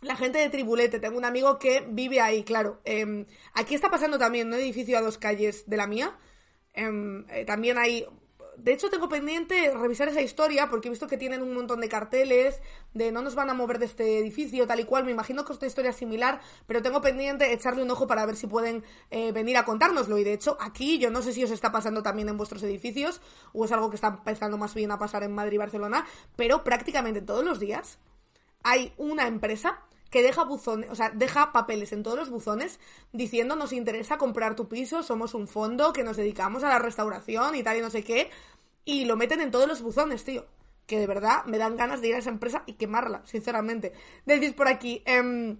la 0.02 0.18
gente 0.18 0.40
de 0.40 0.50
Tribulete, 0.50 1.00
tengo 1.00 1.18
un 1.18 1.24
amigo 1.24 1.58
que 1.58 1.84
vive 1.90 2.20
ahí, 2.20 2.44
claro. 2.44 2.82
Em, 2.84 3.26
aquí 3.54 3.76
está 3.76 3.90
pasando 3.90 4.20
también 4.20 4.50
un 4.50 4.54
edificio 4.56 4.98
a 4.98 5.02
dos 5.02 5.18
calles 5.18 5.70
de 5.70 5.78
la 5.78 5.88
mía. 5.88 6.20
Em, 6.74 7.26
también 7.48 7.78
hay 7.78 8.06
de 8.58 8.74
hecho, 8.74 8.90
tengo 8.90 9.10
pendiente 9.10 9.72
revisar 9.74 10.08
esa 10.08 10.22
historia 10.22 10.70
porque 10.70 10.88
he 10.88 10.92
visto 10.92 11.08
que 11.08 11.18
tienen 11.18 11.42
un 11.42 11.54
montón 11.54 11.82
de 11.82 11.90
carteles 11.90 12.62
de 12.94 13.12
no 13.12 13.22
nos 13.22 13.36
van 13.36 13.50
a 13.50 13.54
mover 13.54 13.80
de 13.80 13.86
este 13.86 14.20
edificio, 14.20 14.66
tal 14.68 14.80
y 14.80 14.86
cual. 14.86 15.06
Me 15.06 15.12
imagino 15.12 15.46
que 15.46 15.54
esta 15.54 15.66
historia 15.66 15.92
es 15.92 15.98
similar, 15.98 16.42
pero 16.68 16.82
tengo 16.82 17.02
pendiente 17.02 17.54
echarle 17.54 17.84
un 17.84 17.92
ojo 17.92 18.08
para 18.08 18.26
ver 18.26 18.36
si 18.36 18.48
pueden 18.48 18.84
eh, 19.12 19.32
venir 19.32 19.58
a 19.58 19.66
contárnoslo. 19.66 20.18
Y 20.18 20.24
de 20.24 20.34
hecho, 20.34 20.58
aquí 20.60 20.98
yo 21.00 21.10
no 21.10 21.22
sé 21.22 21.34
si 21.34 21.44
os 21.44 21.52
está 21.52 21.72
pasando 21.72 22.04
también 22.04 22.30
en 22.30 22.38
vuestros 22.38 22.64
edificios 22.64 23.22
o 23.54 23.66
es 23.66 23.72
algo 23.72 23.90
que 23.90 23.96
está 23.96 24.08
empezando 24.08 24.58
más 24.58 24.74
bien 24.74 24.92
a 24.92 25.00
pasar 25.00 25.24
en 25.24 25.34
Madrid 25.34 25.56
y 25.56 25.58
Barcelona, 25.58 26.06
pero 26.36 26.64
prácticamente 26.64 27.22
todos 27.22 27.44
los 27.44 27.60
días 27.60 28.00
hay 28.64 28.94
una 28.98 29.28
empresa 29.28 29.86
que 30.16 30.24
deja 30.24 30.46
buzones, 30.46 30.90
o 30.90 30.96
sea, 30.96 31.10
deja 31.10 31.52
papeles 31.52 31.92
en 31.92 32.02
todos 32.02 32.18
los 32.18 32.30
buzones 32.30 32.80
diciendo 33.12 33.58
nos 33.58 33.74
interesa 33.74 34.18
comprar 34.18 34.56
tu 34.56 34.70
piso, 34.70 35.04
somos 35.04 35.34
un 35.34 35.46
fondo 35.46 35.92
que 35.92 36.06
nos 36.06 36.16
dedicamos 36.16 36.64
a 36.64 36.70
la 36.70 36.80
restauración 36.80 37.54
y 37.54 37.64
tal 37.64 37.76
y 37.76 37.82
no 37.82 37.90
sé 37.90 38.02
qué, 38.02 38.30
y 38.86 39.04
lo 39.04 39.18
meten 39.18 39.42
en 39.42 39.52
todos 39.52 39.68
los 39.68 39.82
buzones, 39.82 40.24
tío. 40.24 40.46
Que 40.86 41.00
de 41.00 41.06
verdad 41.06 41.44
me 41.48 41.58
dan 41.58 41.76
ganas 41.76 42.00
de 42.00 42.08
ir 42.08 42.16
a 42.16 42.20
esa 42.20 42.30
empresa 42.30 42.64
y 42.66 42.76
quemarla, 42.76 43.26
sinceramente. 43.26 43.92
Decís 44.26 44.54
por 44.54 44.70
aquí, 44.70 45.04
eh, 45.06 45.58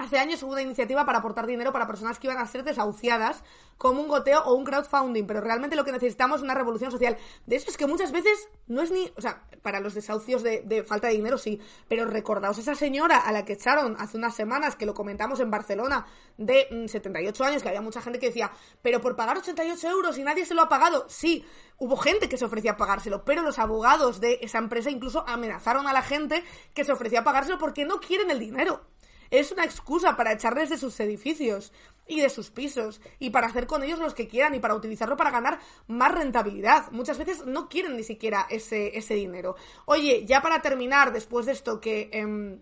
Hace 0.00 0.18
años 0.18 0.42
hubo 0.42 0.52
una 0.52 0.62
iniciativa 0.62 1.04
para 1.04 1.18
aportar 1.18 1.46
dinero 1.46 1.74
para 1.74 1.86
personas 1.86 2.18
que 2.18 2.26
iban 2.26 2.38
a 2.38 2.46
ser 2.46 2.64
desahuciadas, 2.64 3.44
como 3.76 4.00
un 4.00 4.08
goteo 4.08 4.42
o 4.44 4.54
un 4.54 4.64
crowdfunding, 4.64 5.26
pero 5.26 5.42
realmente 5.42 5.76
lo 5.76 5.84
que 5.84 5.92
necesitamos 5.92 6.38
es 6.38 6.42
una 6.42 6.54
revolución 6.54 6.90
social. 6.90 7.18
De 7.44 7.56
eso 7.56 7.68
es 7.68 7.76
que 7.76 7.86
muchas 7.86 8.10
veces 8.10 8.48
no 8.66 8.80
es 8.80 8.90
ni, 8.90 9.12
o 9.18 9.20
sea, 9.20 9.42
para 9.60 9.78
los 9.78 9.92
desahucios 9.92 10.42
de, 10.42 10.84
falta 10.88 11.08
de 11.08 11.12
dinero 11.12 11.36
sí, 11.36 11.60
pero 11.86 12.06
recordaos 12.06 12.56
esa 12.56 12.74
señora 12.74 13.18
a 13.18 13.30
la 13.30 13.44
que 13.44 13.52
echaron 13.52 13.94
hace 13.98 14.16
unas 14.16 14.34
semanas, 14.34 14.74
que 14.74 14.86
lo 14.86 14.94
comentamos 14.94 15.38
en 15.38 15.50
Barcelona, 15.50 16.06
de 16.38 16.66
mm, 16.70 16.86
78 16.86 17.44
años, 17.44 17.62
que 17.62 17.68
había 17.68 17.82
mucha 17.82 18.00
gente 18.00 18.18
que 18.18 18.28
decía, 18.28 18.50
pero 18.80 19.02
por 19.02 19.16
pagar 19.16 19.36
88 19.36 19.86
euros 19.86 20.16
y 20.16 20.24
nadie 20.24 20.46
se 20.46 20.54
lo 20.54 20.62
ha 20.62 20.70
pagado. 20.70 21.04
Sí, 21.10 21.44
hubo 21.76 21.98
gente 21.98 22.30
que 22.30 22.38
se 22.38 22.46
ofrecía 22.46 22.72
a 22.72 22.76
pagárselo, 22.78 23.26
pero 23.26 23.42
los 23.42 23.58
abogados 23.58 24.18
de 24.18 24.38
esa 24.40 24.56
empresa 24.56 24.88
incluso 24.88 25.28
amenazaron 25.28 25.86
a 25.86 25.92
la 25.92 26.00
gente 26.00 26.42
que 26.72 26.86
se 26.86 26.92
ofrecía 26.92 27.20
a 27.20 27.24
pagárselo 27.24 27.58
porque 27.58 27.84
no 27.84 28.00
quieren 28.00 28.30
el 28.30 28.38
dinero 28.38 28.80
es 29.30 29.52
una 29.52 29.64
excusa 29.64 30.16
para 30.16 30.32
echarles 30.32 30.70
de 30.70 30.78
sus 30.78 30.98
edificios 31.00 31.72
y 32.06 32.20
de 32.20 32.30
sus 32.30 32.50
pisos 32.50 33.00
y 33.18 33.30
para 33.30 33.46
hacer 33.46 33.66
con 33.66 33.82
ellos 33.82 33.98
los 33.98 34.14
que 34.14 34.28
quieran 34.28 34.54
y 34.54 34.60
para 34.60 34.74
utilizarlo 34.74 35.16
para 35.16 35.30
ganar 35.30 35.60
más 35.86 36.12
rentabilidad. 36.12 36.90
Muchas 36.90 37.18
veces 37.18 37.46
no 37.46 37.68
quieren 37.68 37.96
ni 37.96 38.02
siquiera 38.02 38.46
ese, 38.50 38.96
ese 38.98 39.14
dinero. 39.14 39.56
Oye, 39.86 40.24
ya 40.26 40.42
para 40.42 40.62
terminar, 40.62 41.12
después 41.12 41.46
de 41.46 41.52
esto 41.52 41.80
que... 41.80 42.10
em, 42.12 42.60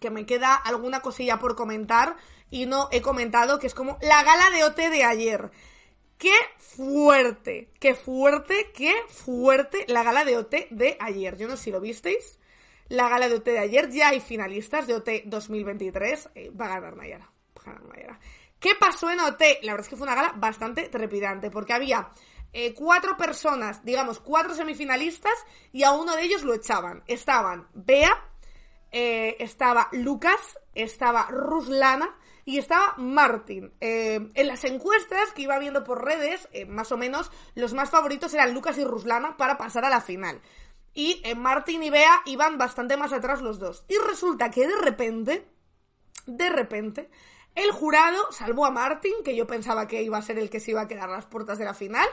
que 0.00 0.10
me 0.10 0.26
queda 0.26 0.54
alguna 0.54 1.00
cosilla 1.00 1.38
por 1.38 1.54
comentar 1.54 2.16
y 2.50 2.66
no 2.66 2.88
he 2.92 3.00
comentado, 3.00 3.58
que 3.58 3.66
es 3.66 3.74
como 3.74 3.98
la 4.00 4.22
gala 4.22 4.50
de 4.50 4.64
OT 4.64 4.76
de 4.90 5.04
ayer. 5.04 5.50
Qué 6.18 6.34
fuerte, 6.58 7.70
qué 7.80 7.94
fuerte, 7.94 8.70
qué 8.74 8.94
fuerte 9.08 9.84
la 9.88 10.02
gala 10.02 10.24
de 10.24 10.36
OT 10.36 10.68
de 10.70 10.96
ayer. 11.00 11.36
Yo 11.36 11.48
no 11.48 11.56
sé 11.56 11.64
si 11.64 11.70
lo 11.70 11.80
visteis. 11.80 12.38
La 12.88 13.08
gala 13.08 13.28
de 13.28 13.36
OT 13.36 13.44
de 13.44 13.58
ayer, 13.58 13.90
ya 13.90 14.08
hay 14.08 14.20
finalistas 14.20 14.86
de 14.86 14.94
OT 14.94 15.08
2023. 15.24 16.30
Eh, 16.34 16.50
va 16.50 16.66
a 16.66 16.80
ganar 16.80 16.96
Nayara. 16.96 17.30
Va 17.56 17.72
a 17.72 17.74
ganar. 17.76 18.18
¿Qué 18.58 18.74
pasó 18.78 19.10
en 19.10 19.20
OT? 19.20 19.40
La 19.62 19.72
verdad 19.72 19.86
es 19.86 19.88
que 19.88 19.96
fue 19.96 20.06
una 20.06 20.14
gala 20.14 20.34
bastante 20.36 20.88
trepidante, 20.88 21.50
porque 21.50 21.72
había 21.72 22.10
eh, 22.52 22.74
cuatro 22.74 23.16
personas, 23.16 23.84
digamos, 23.84 24.20
cuatro 24.20 24.54
semifinalistas, 24.54 25.34
y 25.72 25.82
a 25.82 25.92
uno 25.92 26.14
de 26.14 26.24
ellos 26.24 26.42
lo 26.42 26.54
echaban. 26.54 27.02
Estaban 27.06 27.68
Bea, 27.72 28.22
eh, 28.92 29.36
estaba 29.38 29.88
Lucas, 29.92 30.58
estaba 30.74 31.26
Ruslana 31.30 32.14
y 32.44 32.58
estaba 32.58 32.94
Martin. 32.98 33.72
En 33.80 34.46
las 34.46 34.64
encuestas 34.64 35.32
que 35.32 35.42
iba 35.42 35.58
viendo 35.58 35.82
por 35.82 36.04
redes, 36.04 36.48
más 36.68 36.92
o 36.92 36.98
menos, 36.98 37.30
los 37.54 37.72
más 37.72 37.88
favoritos 37.88 38.34
eran 38.34 38.52
Lucas 38.52 38.76
y 38.76 38.84
Ruslana 38.84 39.38
para 39.38 39.56
pasar 39.56 39.86
a 39.86 39.90
la 39.90 40.02
final. 40.02 40.42
Y 40.94 41.20
eh, 41.24 41.34
Martin 41.34 41.82
y 41.82 41.90
Bea 41.90 42.22
iban 42.24 42.56
bastante 42.56 42.96
más 42.96 43.12
atrás 43.12 43.42
los 43.42 43.58
dos. 43.58 43.84
Y 43.88 43.98
resulta 43.98 44.50
que 44.50 44.66
de 44.66 44.76
repente, 44.76 45.46
de 46.26 46.48
repente, 46.48 47.10
el 47.54 47.70
jurado 47.70 48.32
salvó 48.32 48.66
a 48.66 48.70
Martin, 48.70 49.12
que 49.24 49.36
yo 49.36 49.46
pensaba 49.46 49.86
que 49.86 50.02
iba 50.02 50.18
a 50.18 50.22
ser 50.22 50.38
el 50.38 50.50
que 50.50 50.60
se 50.60 50.72
iba 50.72 50.82
a 50.82 50.88
quedar 50.88 51.08
a 51.08 51.12
las 51.12 51.26
puertas 51.26 51.58
de 51.58 51.64
la 51.64 51.74
final, 51.74 52.08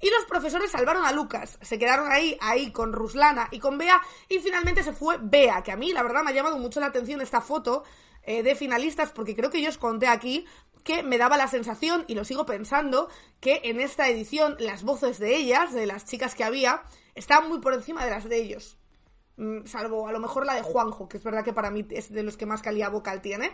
y 0.00 0.10
los 0.10 0.24
profesores 0.26 0.70
salvaron 0.70 1.04
a 1.04 1.12
Lucas. 1.12 1.58
Se 1.60 1.78
quedaron 1.78 2.10
ahí, 2.12 2.36
ahí 2.40 2.70
con 2.70 2.92
Ruslana 2.92 3.48
y 3.50 3.58
con 3.58 3.78
Bea, 3.78 4.00
y 4.28 4.38
finalmente 4.38 4.82
se 4.82 4.92
fue 4.92 5.18
Bea, 5.20 5.62
que 5.62 5.72
a 5.72 5.76
mí 5.76 5.92
la 5.92 6.02
verdad 6.02 6.22
me 6.22 6.30
ha 6.30 6.34
llamado 6.34 6.58
mucho 6.58 6.80
la 6.80 6.86
atención 6.86 7.20
esta 7.20 7.40
foto 7.40 7.84
eh, 8.22 8.42
de 8.42 8.54
finalistas, 8.54 9.12
porque 9.12 9.36
creo 9.36 9.50
que 9.50 9.62
yo 9.62 9.68
os 9.68 9.78
conté 9.78 10.06
aquí 10.06 10.46
que 10.82 11.02
me 11.02 11.18
daba 11.18 11.36
la 11.36 11.48
sensación, 11.48 12.04
y 12.06 12.14
lo 12.14 12.24
sigo 12.24 12.46
pensando, 12.46 13.08
que 13.40 13.60
en 13.64 13.80
esta 13.80 14.08
edición 14.08 14.56
las 14.60 14.82
voces 14.82 15.18
de 15.18 15.36
ellas, 15.36 15.72
de 15.72 15.84
las 15.84 16.06
chicas 16.06 16.34
que 16.34 16.44
había, 16.44 16.84
estaban 17.16 17.48
muy 17.48 17.58
por 17.58 17.74
encima 17.74 18.04
de 18.04 18.10
las 18.10 18.28
de 18.28 18.36
ellos. 18.36 18.78
Mm, 19.36 19.66
Salvo 19.66 20.06
a 20.08 20.12
lo 20.12 20.20
mejor 20.20 20.46
la 20.46 20.54
de 20.54 20.62
Juanjo, 20.62 21.08
que 21.08 21.16
es 21.16 21.24
verdad 21.24 21.44
que 21.44 21.52
para 21.52 21.70
mí 21.70 21.86
es 21.90 22.12
de 22.12 22.22
los 22.22 22.36
que 22.36 22.46
más 22.46 22.62
calidad 22.62 22.90
vocal 22.90 23.20
tiene. 23.20 23.52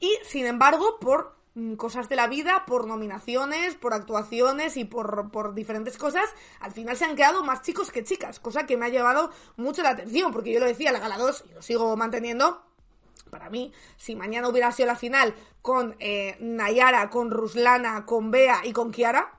Y 0.00 0.12
sin 0.24 0.46
embargo, 0.46 0.98
por 1.00 1.36
mm, 1.54 1.74
cosas 1.74 2.08
de 2.08 2.16
la 2.16 2.26
vida, 2.26 2.64
por 2.66 2.86
nominaciones, 2.86 3.74
por 3.74 3.94
actuaciones 3.94 4.76
y 4.76 4.84
por, 4.84 5.30
por 5.30 5.54
diferentes 5.54 5.96
cosas, 5.96 6.28
al 6.60 6.72
final 6.72 6.96
se 6.96 7.04
han 7.04 7.16
quedado 7.16 7.44
más 7.44 7.62
chicos 7.62 7.90
que 7.90 8.04
chicas, 8.04 8.40
cosa 8.40 8.66
que 8.66 8.76
me 8.76 8.86
ha 8.86 8.90
llevado 8.90 9.30
mucho 9.56 9.82
la 9.82 9.90
atención, 9.90 10.32
porque 10.32 10.52
yo 10.52 10.60
lo 10.60 10.66
decía, 10.66 10.92
la 10.92 11.00
gala 11.00 11.18
2, 11.18 11.44
y 11.50 11.54
lo 11.54 11.62
sigo 11.62 11.96
manteniendo, 11.96 12.62
para 13.30 13.50
mí, 13.50 13.72
si 13.96 14.14
mañana 14.14 14.48
hubiera 14.48 14.72
sido 14.72 14.86
la 14.86 14.96
final 14.96 15.34
con 15.62 15.96
eh, 15.98 16.36
Nayara, 16.40 17.10
con 17.10 17.30
Ruslana, 17.30 18.06
con 18.06 18.30
Bea 18.30 18.60
y 18.64 18.72
con 18.72 18.90
Kiara, 18.90 19.37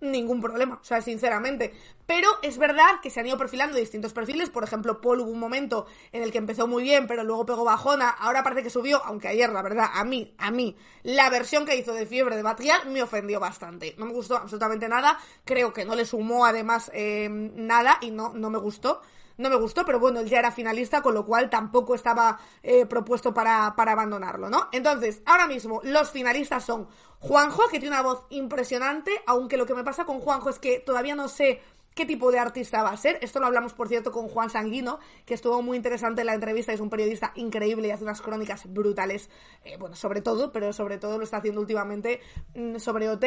ningún 0.00 0.40
problema, 0.40 0.78
o 0.80 0.84
sea, 0.84 1.00
sinceramente. 1.02 1.72
Pero 2.06 2.28
es 2.42 2.56
verdad 2.56 3.00
que 3.02 3.10
se 3.10 3.20
han 3.20 3.26
ido 3.26 3.36
perfilando 3.36 3.76
distintos 3.76 4.12
perfiles. 4.12 4.48
Por 4.48 4.64
ejemplo, 4.64 5.00
Paul 5.00 5.20
hubo 5.20 5.30
un 5.30 5.38
momento 5.38 5.86
en 6.12 6.22
el 6.22 6.32
que 6.32 6.38
empezó 6.38 6.66
muy 6.66 6.82
bien, 6.82 7.06
pero 7.06 7.22
luego 7.22 7.44
pegó 7.44 7.64
bajona. 7.64 8.08
Ahora 8.08 8.42
parece 8.42 8.62
que 8.62 8.70
subió, 8.70 9.04
aunque 9.04 9.28
ayer, 9.28 9.50
la 9.50 9.62
verdad, 9.62 9.90
a 9.92 10.04
mí, 10.04 10.32
a 10.38 10.50
mí, 10.50 10.76
la 11.02 11.28
versión 11.28 11.66
que 11.66 11.76
hizo 11.76 11.92
de 11.92 12.06
Fiebre 12.06 12.36
de 12.36 12.42
Batrial 12.42 12.88
me 12.88 13.02
ofendió 13.02 13.40
bastante. 13.40 13.94
No 13.98 14.06
me 14.06 14.12
gustó 14.12 14.36
absolutamente 14.36 14.88
nada. 14.88 15.18
Creo 15.44 15.72
que 15.72 15.84
no 15.84 15.94
le 15.94 16.06
sumó 16.06 16.46
además 16.46 16.90
eh, 16.94 17.28
nada 17.30 17.98
y 18.00 18.10
no, 18.10 18.32
no 18.32 18.48
me 18.48 18.58
gustó 18.58 19.02
no 19.38 19.48
me 19.48 19.56
gustó, 19.56 19.84
pero 19.84 19.98
bueno, 19.98 20.20
él 20.20 20.28
ya 20.28 20.40
era 20.40 20.52
finalista, 20.52 21.00
con 21.00 21.14
lo 21.14 21.24
cual 21.24 21.48
tampoco 21.48 21.94
estaba 21.94 22.38
eh, 22.62 22.86
propuesto 22.86 23.32
para, 23.32 23.74
para 23.76 23.92
abandonarlo, 23.92 24.50
¿no? 24.50 24.68
Entonces, 24.72 25.22
ahora 25.24 25.46
mismo 25.46 25.80
los 25.84 26.10
finalistas 26.10 26.64
son 26.64 26.88
Juanjo, 27.20 27.62
que 27.70 27.80
tiene 27.80 27.94
una 27.94 28.02
voz 28.02 28.26
impresionante, 28.30 29.10
aunque 29.26 29.56
lo 29.56 29.64
que 29.64 29.74
me 29.74 29.84
pasa 29.84 30.04
con 30.04 30.20
Juanjo 30.20 30.50
es 30.50 30.58
que 30.58 30.80
todavía 30.80 31.14
no 31.14 31.28
sé 31.28 31.62
qué 31.98 32.06
tipo 32.06 32.30
de 32.30 32.38
artista 32.38 32.82
va 32.82 32.90
a 32.90 32.96
ser. 32.96 33.18
Esto 33.22 33.40
lo 33.40 33.46
hablamos, 33.46 33.72
por 33.72 33.88
cierto, 33.88 34.12
con 34.12 34.28
Juan 34.28 34.50
Sanguino, 34.50 35.00
que 35.26 35.34
estuvo 35.34 35.62
muy 35.62 35.76
interesante 35.76 36.20
en 36.22 36.28
la 36.28 36.34
entrevista, 36.34 36.72
es 36.72 36.80
un 36.80 36.90
periodista 36.90 37.32
increíble 37.34 37.88
y 37.88 37.90
hace 37.90 38.04
unas 38.04 38.22
crónicas 38.22 38.72
brutales, 38.72 39.30
eh, 39.64 39.76
bueno, 39.78 39.96
sobre 39.96 40.20
todo, 40.20 40.52
pero 40.52 40.72
sobre 40.72 40.98
todo 40.98 41.18
lo 41.18 41.24
está 41.24 41.38
haciendo 41.38 41.60
últimamente 41.60 42.20
mm, 42.54 42.76
sobre 42.76 43.08
OT. 43.08 43.24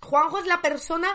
Juanjo 0.00 0.38
es 0.38 0.46
la 0.46 0.62
persona, 0.62 1.08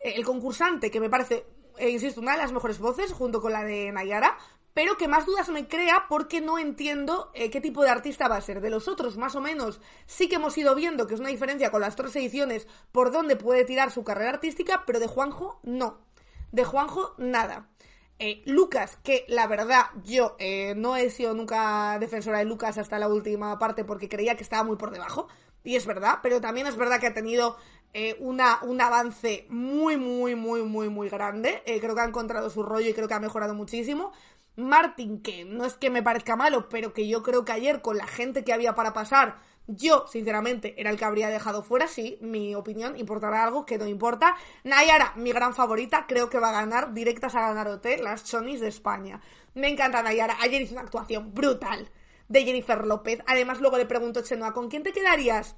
eh, 0.00 0.12
el 0.16 0.24
concursante, 0.24 0.90
que 0.90 1.00
me 1.00 1.08
parece 1.08 1.46
eh, 1.78 1.90
insisto, 1.90 2.20
una 2.20 2.32
de 2.32 2.38
las 2.38 2.52
mejores 2.52 2.78
voces, 2.78 3.12
junto 3.12 3.40
con 3.40 3.52
la 3.52 3.64
de 3.64 3.90
Nayara, 3.92 4.36
pero 4.74 4.96
que 4.96 5.08
más 5.08 5.24
dudas 5.24 5.48
me 5.50 5.68
crea 5.68 6.06
porque 6.08 6.40
no 6.40 6.58
entiendo 6.58 7.30
eh, 7.32 7.48
qué 7.48 7.60
tipo 7.60 7.82
de 7.82 7.90
artista 7.90 8.28
va 8.28 8.36
a 8.36 8.40
ser. 8.40 8.60
De 8.60 8.70
los 8.70 8.88
otros, 8.88 9.16
más 9.16 9.36
o 9.36 9.40
menos, 9.40 9.80
sí 10.06 10.28
que 10.28 10.36
hemos 10.36 10.58
ido 10.58 10.74
viendo 10.74 11.06
que 11.06 11.14
es 11.14 11.20
una 11.20 11.28
diferencia 11.28 11.70
con 11.70 11.80
las 11.80 11.94
tres 11.94 12.14
ediciones 12.16 12.66
por 12.90 13.12
dónde 13.12 13.36
puede 13.36 13.64
tirar 13.64 13.92
su 13.92 14.02
carrera 14.02 14.30
artística, 14.30 14.82
pero 14.84 14.98
de 14.98 15.06
Juanjo, 15.06 15.60
no. 15.62 16.00
De 16.50 16.64
Juanjo, 16.64 17.14
nada. 17.18 17.68
Eh, 18.18 18.42
Lucas, 18.46 18.98
que 19.02 19.24
la 19.28 19.46
verdad 19.46 19.86
yo 20.04 20.36
eh, 20.38 20.74
no 20.76 20.96
he 20.96 21.10
sido 21.10 21.34
nunca 21.34 21.98
defensora 21.98 22.38
de 22.38 22.44
Lucas 22.44 22.78
hasta 22.78 22.98
la 22.98 23.08
última 23.08 23.58
parte 23.58 23.84
porque 23.84 24.08
creía 24.08 24.36
que 24.36 24.44
estaba 24.44 24.62
muy 24.62 24.76
por 24.76 24.92
debajo, 24.92 25.28
y 25.64 25.76
es 25.76 25.86
verdad, 25.86 26.18
pero 26.22 26.40
también 26.40 26.66
es 26.66 26.76
verdad 26.76 27.00
que 27.00 27.08
ha 27.08 27.14
tenido 27.14 27.56
eh, 27.94 28.16
una, 28.18 28.58
un 28.62 28.80
avance 28.80 29.46
muy, 29.48 29.96
muy, 29.96 30.34
muy, 30.34 30.62
muy, 30.62 30.88
muy 30.88 31.08
grande. 31.08 31.62
Eh, 31.64 31.80
creo 31.80 31.94
que 31.94 32.00
ha 32.00 32.04
encontrado 32.04 32.50
su 32.50 32.62
rollo 32.62 32.88
y 32.88 32.92
creo 32.92 33.06
que 33.08 33.14
ha 33.14 33.20
mejorado 33.20 33.54
muchísimo. 33.54 34.12
Martin, 34.56 35.22
que 35.22 35.44
no 35.44 35.64
es 35.64 35.74
que 35.74 35.90
me 35.90 36.02
parezca 36.02 36.36
malo, 36.36 36.68
pero 36.68 36.92
que 36.92 37.08
yo 37.08 37.22
creo 37.22 37.44
que 37.44 37.52
ayer 37.52 37.82
con 37.82 37.96
la 37.96 38.06
gente 38.06 38.44
que 38.44 38.52
había 38.52 38.74
para 38.74 38.92
pasar, 38.92 39.38
yo, 39.66 40.06
sinceramente, 40.08 40.74
era 40.78 40.90
el 40.90 40.98
que 40.98 41.04
habría 41.04 41.28
dejado 41.28 41.62
fuera, 41.62 41.88
sí, 41.88 42.18
mi 42.20 42.54
opinión 42.54 42.98
importará 42.98 43.44
algo 43.44 43.64
que 43.64 43.78
no 43.78 43.86
importa. 43.86 44.36
Nayara, 44.64 45.12
mi 45.16 45.32
gran 45.32 45.54
favorita, 45.54 46.06
creo 46.06 46.28
que 46.28 46.38
va 46.38 46.50
a 46.50 46.52
ganar, 46.60 46.92
directas 46.94 47.34
a 47.34 47.40
ganar 47.40 47.68
OT, 47.68 47.86
las 48.02 48.24
chonis 48.24 48.60
de 48.60 48.68
España. 48.68 49.20
Me 49.54 49.68
encanta 49.68 50.02
Nayara, 50.02 50.36
ayer 50.42 50.60
hizo 50.62 50.74
una 50.74 50.82
actuación 50.82 51.32
brutal 51.32 51.88
de 52.28 52.44
Jennifer 52.44 52.86
López. 52.86 53.20
Además, 53.26 53.60
luego 53.60 53.78
le 53.78 53.86
preguntó 53.86 54.22
Chenoa, 54.22 54.52
¿con 54.52 54.68
quién 54.68 54.82
te 54.82 54.92
quedarías? 54.92 55.56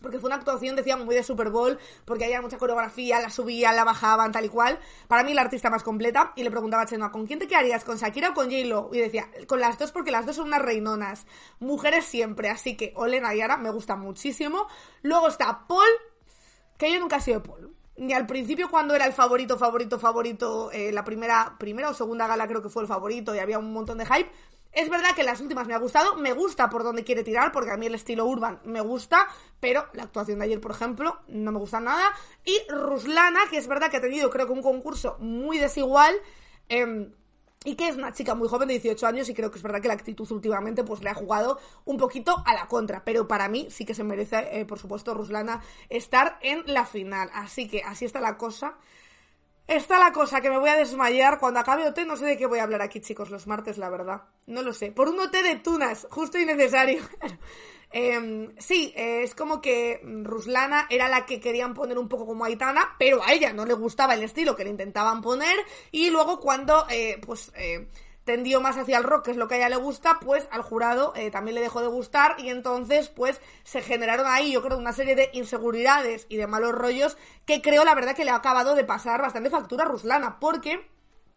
Porque 0.00 0.18
fue 0.18 0.28
una 0.28 0.36
actuación, 0.36 0.76
decía, 0.76 0.96
muy 0.96 1.14
de 1.14 1.22
Super 1.22 1.50
Bowl, 1.50 1.78
porque 2.04 2.24
había 2.24 2.42
mucha 2.42 2.58
coreografía, 2.58 3.20
la 3.20 3.30
subían, 3.30 3.76
la 3.76 3.84
bajaban, 3.84 4.32
tal 4.32 4.44
y 4.44 4.48
cual. 4.48 4.78
Para 5.08 5.24
mí, 5.24 5.34
la 5.34 5.42
artista 5.42 5.70
más 5.70 5.82
completa. 5.82 6.32
Y 6.36 6.42
le 6.42 6.50
preguntaba 6.50 6.82
a 6.82 6.86
Chenoa, 6.86 7.10
¿con 7.10 7.26
quién 7.26 7.38
te 7.38 7.46
quedarías? 7.46 7.84
¿Con 7.84 7.96
Shakira 7.96 8.30
o 8.30 8.34
con 8.34 8.46
J-Lo? 8.46 8.90
Y 8.92 8.98
decía, 8.98 9.28
con 9.46 9.60
las 9.60 9.78
dos, 9.78 9.92
porque 9.92 10.10
las 10.10 10.26
dos 10.26 10.36
son 10.36 10.48
unas 10.48 10.62
reinonas. 10.62 11.26
Mujeres 11.58 12.04
siempre. 12.04 12.50
Así 12.50 12.76
que, 12.76 12.92
Ole 12.96 13.20
Nayara, 13.20 13.56
me 13.56 13.70
gusta 13.70 13.96
muchísimo. 13.96 14.66
Luego 15.02 15.28
está 15.28 15.66
Paul, 15.66 15.88
que 16.76 16.92
yo 16.92 17.00
nunca 17.00 17.16
he 17.16 17.20
sido 17.20 17.42
Paul. 17.42 17.74
Ni 17.98 18.12
al 18.12 18.26
principio 18.26 18.68
cuando 18.70 18.94
era 18.94 19.06
el 19.06 19.14
favorito, 19.14 19.56
favorito, 19.56 19.98
favorito, 19.98 20.70
eh, 20.70 20.92
la 20.92 21.02
primera, 21.02 21.56
primera 21.58 21.88
o 21.88 21.94
segunda 21.94 22.26
gala 22.26 22.46
creo 22.46 22.60
que 22.60 22.68
fue 22.68 22.82
el 22.82 22.88
favorito 22.88 23.34
y 23.34 23.38
había 23.38 23.58
un 23.58 23.72
montón 23.72 23.96
de 23.96 24.04
hype. 24.04 24.30
Es 24.76 24.90
verdad 24.90 25.14
que 25.16 25.22
las 25.22 25.40
últimas 25.40 25.66
me 25.66 25.72
ha 25.72 25.78
gustado, 25.78 26.16
me 26.16 26.34
gusta 26.34 26.68
por 26.68 26.84
donde 26.84 27.02
quiere 27.02 27.24
tirar, 27.24 27.50
porque 27.50 27.70
a 27.70 27.78
mí 27.78 27.86
el 27.86 27.94
estilo 27.94 28.26
urban 28.26 28.60
me 28.62 28.82
gusta, 28.82 29.26
pero 29.58 29.86
la 29.94 30.02
actuación 30.02 30.38
de 30.38 30.44
ayer, 30.44 30.60
por 30.60 30.72
ejemplo, 30.72 31.18
no 31.28 31.50
me 31.50 31.58
gusta 31.58 31.80
nada. 31.80 32.04
Y 32.44 32.60
Ruslana, 32.68 33.40
que 33.48 33.56
es 33.56 33.68
verdad 33.68 33.90
que 33.90 33.96
ha 33.96 34.00
tenido, 34.02 34.28
creo 34.28 34.46
que 34.46 34.52
un 34.52 34.60
concurso 34.60 35.16
muy 35.18 35.56
desigual. 35.56 36.14
em, 36.68 37.10
y 37.64 37.74
que 37.74 37.88
es 37.88 37.96
una 37.96 38.12
chica 38.12 38.34
muy 38.34 38.48
joven 38.48 38.68
de 38.68 38.74
18 38.74 39.06
años 39.06 39.28
y 39.28 39.34
creo 39.34 39.50
que 39.50 39.56
es 39.56 39.62
verdad 39.62 39.80
que 39.80 39.88
la 39.88 39.94
actitud 39.94 40.30
últimamente 40.30 40.84
pues 40.84 41.02
le 41.02 41.10
ha 41.10 41.14
jugado 41.14 41.58
un 41.84 41.96
poquito 41.96 42.42
a 42.44 42.54
la 42.54 42.66
contra, 42.66 43.02
pero 43.04 43.26
para 43.26 43.48
mí 43.48 43.68
sí 43.70 43.84
que 43.86 43.94
se 43.94 44.04
merece, 44.04 44.60
eh, 44.60 44.66
por 44.66 44.78
supuesto, 44.78 45.14
Ruslana 45.14 45.62
estar 45.88 46.38
en 46.42 46.62
la 46.66 46.84
final. 46.86 47.30
Así 47.32 47.66
que 47.66 47.82
así 47.82 48.04
está 48.04 48.20
la 48.20 48.36
cosa. 48.36 48.76
Está 49.66 49.98
la 49.98 50.12
cosa 50.12 50.40
que 50.40 50.50
me 50.50 50.58
voy 50.58 50.70
a 50.70 50.76
desmayar. 50.76 51.40
Cuando 51.40 51.60
acabe 51.60 51.86
OT 51.86 52.06
no 52.06 52.16
sé 52.16 52.24
de 52.24 52.36
qué 52.36 52.46
voy 52.46 52.60
a 52.60 52.62
hablar 52.62 52.82
aquí, 52.82 53.00
chicos, 53.00 53.30
los 53.30 53.46
martes, 53.46 53.78
la 53.78 53.88
verdad. 53.88 54.22
No 54.46 54.62
lo 54.62 54.72
sé. 54.72 54.92
Por 54.92 55.08
un 55.08 55.18
OT 55.18 55.32
de 55.42 55.56
tunas, 55.56 56.06
justo 56.10 56.38
y 56.38 56.46
necesario. 56.46 57.02
Em, 57.92 58.52
sí, 58.58 58.92
eh, 58.96 59.22
es 59.22 59.34
como 59.34 59.60
que 59.60 60.00
Ruslana 60.02 60.86
era 60.90 61.08
la 61.08 61.24
que 61.24 61.40
querían 61.40 61.72
poner 61.72 61.98
un 61.98 62.08
poco 62.08 62.26
como 62.26 62.44
Aitana, 62.44 62.96
pero 62.98 63.22
a 63.22 63.32
ella 63.32 63.52
no 63.52 63.64
le 63.64 63.74
gustaba 63.74 64.14
el 64.14 64.24
estilo 64.24 64.56
que 64.56 64.64
le 64.64 64.70
intentaban 64.70 65.22
poner. 65.22 65.56
Y 65.92 66.10
luego 66.10 66.40
cuando, 66.40 66.84
eh, 66.90 67.18
pues... 67.24 67.52
Tendió 68.26 68.60
más 68.60 68.76
hacia 68.76 68.98
el 68.98 69.04
rock, 69.04 69.26
que 69.26 69.30
es 69.30 69.36
lo 69.36 69.46
que 69.46 69.54
a 69.54 69.58
ella 69.58 69.68
le 69.68 69.76
gusta, 69.76 70.18
pues 70.20 70.48
al 70.50 70.62
jurado 70.62 71.12
eh, 71.14 71.30
también 71.30 71.54
le 71.54 71.60
dejó 71.60 71.80
de 71.80 71.86
gustar 71.86 72.34
y 72.38 72.50
entonces 72.50 73.08
pues 73.08 73.40
se 73.62 73.82
generaron 73.82 74.26
ahí 74.26 74.50
yo 74.50 74.62
creo 74.62 74.76
una 74.78 74.92
serie 74.92 75.14
de 75.14 75.30
inseguridades 75.32 76.26
y 76.28 76.36
de 76.36 76.48
malos 76.48 76.72
rollos 76.72 77.16
que 77.44 77.62
creo 77.62 77.84
la 77.84 77.94
verdad 77.94 78.16
que 78.16 78.24
le 78.24 78.32
ha 78.32 78.34
acabado 78.34 78.74
de 78.74 78.82
pasar 78.82 79.22
bastante 79.22 79.48
factura 79.48 79.84
a 79.84 79.88
Ruslana, 79.88 80.40
porque 80.40 80.88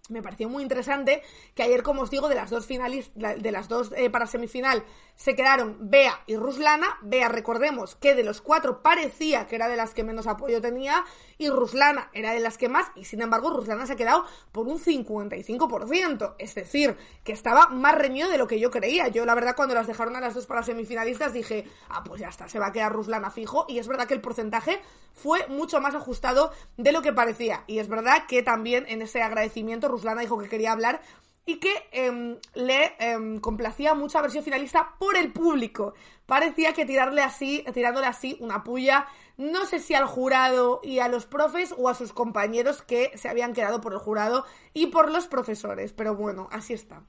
me 0.10 0.22
pareció 0.22 0.50
muy 0.50 0.64
interesante 0.64 1.22
que 1.56 1.64
ayer, 1.64 1.84
como 1.84 2.02
os 2.02 2.10
digo, 2.10 2.30
de 2.30 2.36
las 2.36 2.50
dos 2.50 2.66
finalistas, 2.66 3.42
de 3.42 3.52
las 3.52 3.68
dos 3.68 3.92
eh, 3.96 4.10
para 4.10 4.28
semifinal, 4.28 4.84
se 5.16 5.36
quedaron 5.36 5.78
Bea 5.80 6.22
y 6.28 6.36
Ruslana. 6.36 6.98
Bea, 7.02 7.30
recordemos 7.30 7.96
que 7.96 8.16
de 8.16 8.24
los 8.24 8.42
cuatro 8.42 8.82
parecía 8.82 9.48
que 9.48 9.56
era 9.56 9.68
de 9.68 9.76
las 9.76 9.94
que 9.94 10.04
menos 10.04 10.28
apoyo 10.28 10.62
tenía 10.62 11.06
y 11.38 11.50
Ruslana 11.50 12.10
era 12.14 12.34
de 12.34 12.42
las 12.42 12.58
que 12.58 12.68
más, 12.68 12.88
y 12.96 13.06
sin 13.06 13.22
embargo 13.22 13.50
Ruslana 13.50 13.86
se 13.88 13.94
ha 13.94 13.96
quedado 13.96 14.26
por 14.52 14.68
un 14.68 14.78
55%. 14.78 16.36
Es 16.38 16.54
decir, 16.56 16.98
que 17.24 17.32
estaba 17.32 17.68
más 17.68 17.96
reñido 17.96 18.30
de 18.30 18.38
lo 18.38 18.48
que 18.48 18.60
yo 18.60 18.72
creía. 18.72 19.08
Yo, 19.08 19.26
la 19.26 19.36
verdad, 19.36 19.56
cuando 19.56 19.74
las 19.74 19.88
dejaron 19.88 20.16
a 20.16 20.22
las 20.22 20.34
dos 20.34 20.46
para 20.46 20.64
semifinalistas, 20.64 21.32
dije, 21.32 21.66
ah, 21.90 22.04
pues 22.04 22.20
ya 22.20 22.28
está, 22.28 22.50
se 22.50 22.60
va 22.60 22.68
a 22.68 22.72
quedar 22.74 22.92
Ruslana 22.92 23.32
fijo. 23.32 23.66
Y 23.70 23.80
es 23.80 23.88
verdad 23.88 24.08
que 24.08 24.14
el 24.14 24.22
porcentaje 24.22 24.82
fue 25.14 25.48
mucho 25.48 25.80
más 25.80 25.96
ajustado 25.96 26.52
de 26.76 26.92
lo 26.92 27.02
que 27.02 27.14
parecía. 27.14 27.64
Y 27.68 27.80
es 27.80 27.88
verdad 27.88 28.26
que 28.28 28.44
también 28.44 28.86
en 28.88 29.02
ese 29.02 29.22
agradecimiento 29.22 29.88
Ruslana 30.00 30.22
dijo 30.22 30.38
que 30.40 30.50
quería 30.50 30.72
hablar 30.72 31.02
y 31.46 31.56
que 31.56 31.88
em, 31.92 32.38
le 32.54 32.96
em, 33.00 33.40
complacía 33.40 33.96
mucho 33.96 34.20
haber 34.20 34.30
sido 34.30 34.44
finalista 34.44 34.96
por 35.00 35.18
el 35.18 35.32
público. 35.32 35.94
Parecía 36.26 36.74
que 36.74 36.86
tirarle 36.86 37.24
así, 37.24 37.66
tirándole 37.74 38.06
así 38.06 38.38
una 38.40 38.64
puya, 38.64 39.08
no 39.38 39.66
sé 39.66 39.80
si 39.80 39.96
al 39.96 40.06
jurado 40.06 40.80
y 40.84 41.00
a 41.00 41.08
los 41.08 41.26
profes 41.26 41.74
o 41.76 41.90
a 41.90 41.96
sus 41.96 42.14
compañeros 42.14 42.84
que 42.84 43.18
se 43.18 43.30
habían 43.30 43.54
quedado 43.54 43.82
por 43.82 43.94
el 43.94 44.00
jurado 44.00 44.46
y 44.74 44.88
por 44.88 45.12
los 45.12 45.28
profesores. 45.28 45.92
Pero 45.92 46.16
bueno, 46.16 46.50
así 46.52 46.74
está. 46.74 47.02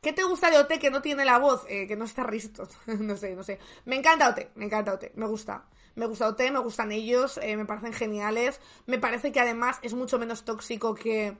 ¿Qué 0.00 0.12
te 0.12 0.24
gusta 0.24 0.50
de 0.50 0.58
OT 0.58 0.78
que 0.80 0.90
no 0.90 1.00
tiene 1.00 1.24
la 1.24 1.38
voz? 1.38 1.64
Eh, 1.68 1.86
que 1.86 1.96
no 1.96 2.04
está 2.04 2.24
risto. 2.24 2.68
no 2.86 3.16
sé, 3.16 3.36
no 3.36 3.44
sé. 3.44 3.60
Me 3.84 3.96
encanta 3.96 4.28
OT, 4.28 4.50
me 4.56 4.64
encanta 4.64 4.92
OT, 4.92 5.14
me 5.14 5.26
gusta. 5.26 5.66
Me 5.94 6.06
gusta 6.06 6.28
OT, 6.28 6.50
me 6.50 6.58
gustan 6.58 6.92
ellos, 6.92 7.38
eh, 7.42 7.56
me 7.56 7.64
parecen 7.64 7.92
geniales. 7.92 8.60
Me 8.86 8.98
parece 8.98 9.30
que 9.30 9.40
además 9.40 9.78
es 9.82 9.94
mucho 9.94 10.18
menos 10.18 10.44
tóxico 10.44 10.94
que, 10.94 11.38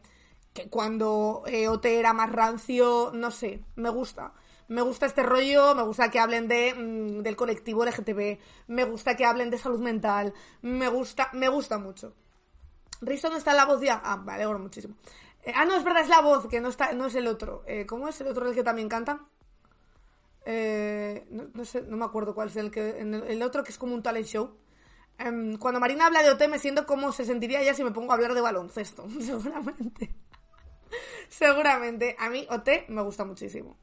que 0.57 0.69
cuando 0.69 1.43
eh, 1.47 1.69
OT 1.69 1.85
era 1.87 2.13
más 2.13 2.33
rancio, 2.33 3.13
no 3.15 3.31
sé, 3.31 3.63
me 3.77 3.91
gusta. 3.91 4.33
Me 4.69 4.83
gusta 4.83 5.07
este 5.07 5.23
rollo, 5.23 5.77
me 5.77 5.83
gusta 5.85 6.11
que 6.11 6.19
hablen 6.19 6.49
de, 6.49 6.75
mm, 6.75 7.23
del 7.23 7.37
colectivo 7.37 7.85
LGTB, 7.85 8.39
me 8.69 8.85
gusta 8.85 9.17
que 9.17 9.25
hablen 9.25 9.51
de 9.51 9.59
salud 9.59 9.79
mental, 9.79 10.35
me 10.63 10.89
gusta, 10.89 11.31
me 11.35 11.49
gusta 11.49 11.79
mucho. 11.79 12.15
¿Risto 13.01 13.31
no 13.31 13.37
está 13.37 13.53
en 13.53 13.59
la 13.59 13.67
voz 13.67 13.81
ya? 13.81 14.01
Ah, 14.03 14.17
vale, 14.17 14.43
alegro 14.43 14.59
muchísimo. 14.59 14.97
Eh, 15.45 15.53
ah, 15.55 15.65
no, 15.67 15.77
es 15.77 15.85
verdad, 15.85 16.03
es 16.03 16.09
la 16.09 16.21
voz, 16.21 16.49
que 16.49 16.61
no 16.61 16.69
está, 16.69 16.93
no 16.95 17.07
es 17.07 17.15
el 17.15 17.29
otro. 17.29 17.63
Eh, 17.67 17.87
¿Cómo 17.87 18.09
es 18.09 18.21
el 18.21 18.29
otro 18.29 18.49
el 18.49 18.55
que 18.55 18.65
también 18.65 18.89
canta? 18.89 19.21
Eh, 20.47 21.27
no, 21.31 21.45
no 21.53 21.65
sé, 21.65 21.83
no 21.83 21.97
me 21.97 22.05
acuerdo 22.05 22.35
cuál 22.35 22.49
es 22.49 22.57
el 22.57 22.71
que. 22.71 22.99
el 23.01 23.43
otro 23.43 23.63
que 23.63 23.71
es 23.71 23.79
como 23.79 23.95
un 23.95 24.03
talent 24.03 24.27
show. 24.27 24.57
Em, 25.19 25.57
cuando 25.57 25.81
Marina 25.81 26.07
habla 26.07 26.23
de 26.23 26.31
OT 26.31 26.49
me 26.49 26.59
siento 26.59 26.85
como 26.85 27.11
se 27.13 27.25
sentiría 27.25 27.63
ella 27.63 27.75
si 27.75 27.83
me 27.83 27.91
pongo 27.91 28.13
a 28.13 28.17
hablar 28.17 28.35
de 28.35 28.41
baloncesto, 28.41 29.09
seguramente. 29.21 30.15
Seguramente. 31.29 32.17
A 32.19 32.29
mí 32.29 32.47
OT 32.51 32.89
me 32.89 33.03
gusta 33.03 33.25
muchísimo. 33.25 33.77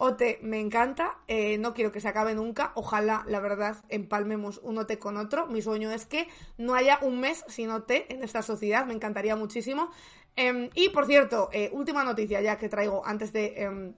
OT 0.00 0.38
me 0.42 0.60
encanta, 0.60 1.18
eh, 1.26 1.58
no 1.58 1.74
quiero 1.74 1.90
que 1.90 2.00
se 2.00 2.06
acabe 2.06 2.32
nunca, 2.34 2.70
ojalá, 2.76 3.24
la 3.26 3.40
verdad, 3.40 3.84
empalmemos 3.88 4.58
un 4.62 4.78
OT 4.78 4.96
con 4.98 5.16
otro. 5.16 5.48
Mi 5.48 5.60
sueño 5.60 5.90
es 5.90 6.06
que 6.06 6.28
no 6.56 6.74
haya 6.74 7.00
un 7.02 7.18
mes 7.18 7.44
sin 7.48 7.70
OT 7.70 8.06
en 8.08 8.22
esta 8.22 8.42
sociedad, 8.42 8.86
me 8.86 8.94
encantaría 8.94 9.34
muchísimo. 9.34 9.90
Em, 10.36 10.70
y 10.74 10.90
por 10.90 11.06
cierto, 11.06 11.48
eh, 11.52 11.68
última 11.72 12.04
noticia 12.04 12.40
ya 12.40 12.56
que 12.58 12.68
traigo 12.68 13.04
antes 13.04 13.32
de... 13.32 13.54
em, 13.56 13.94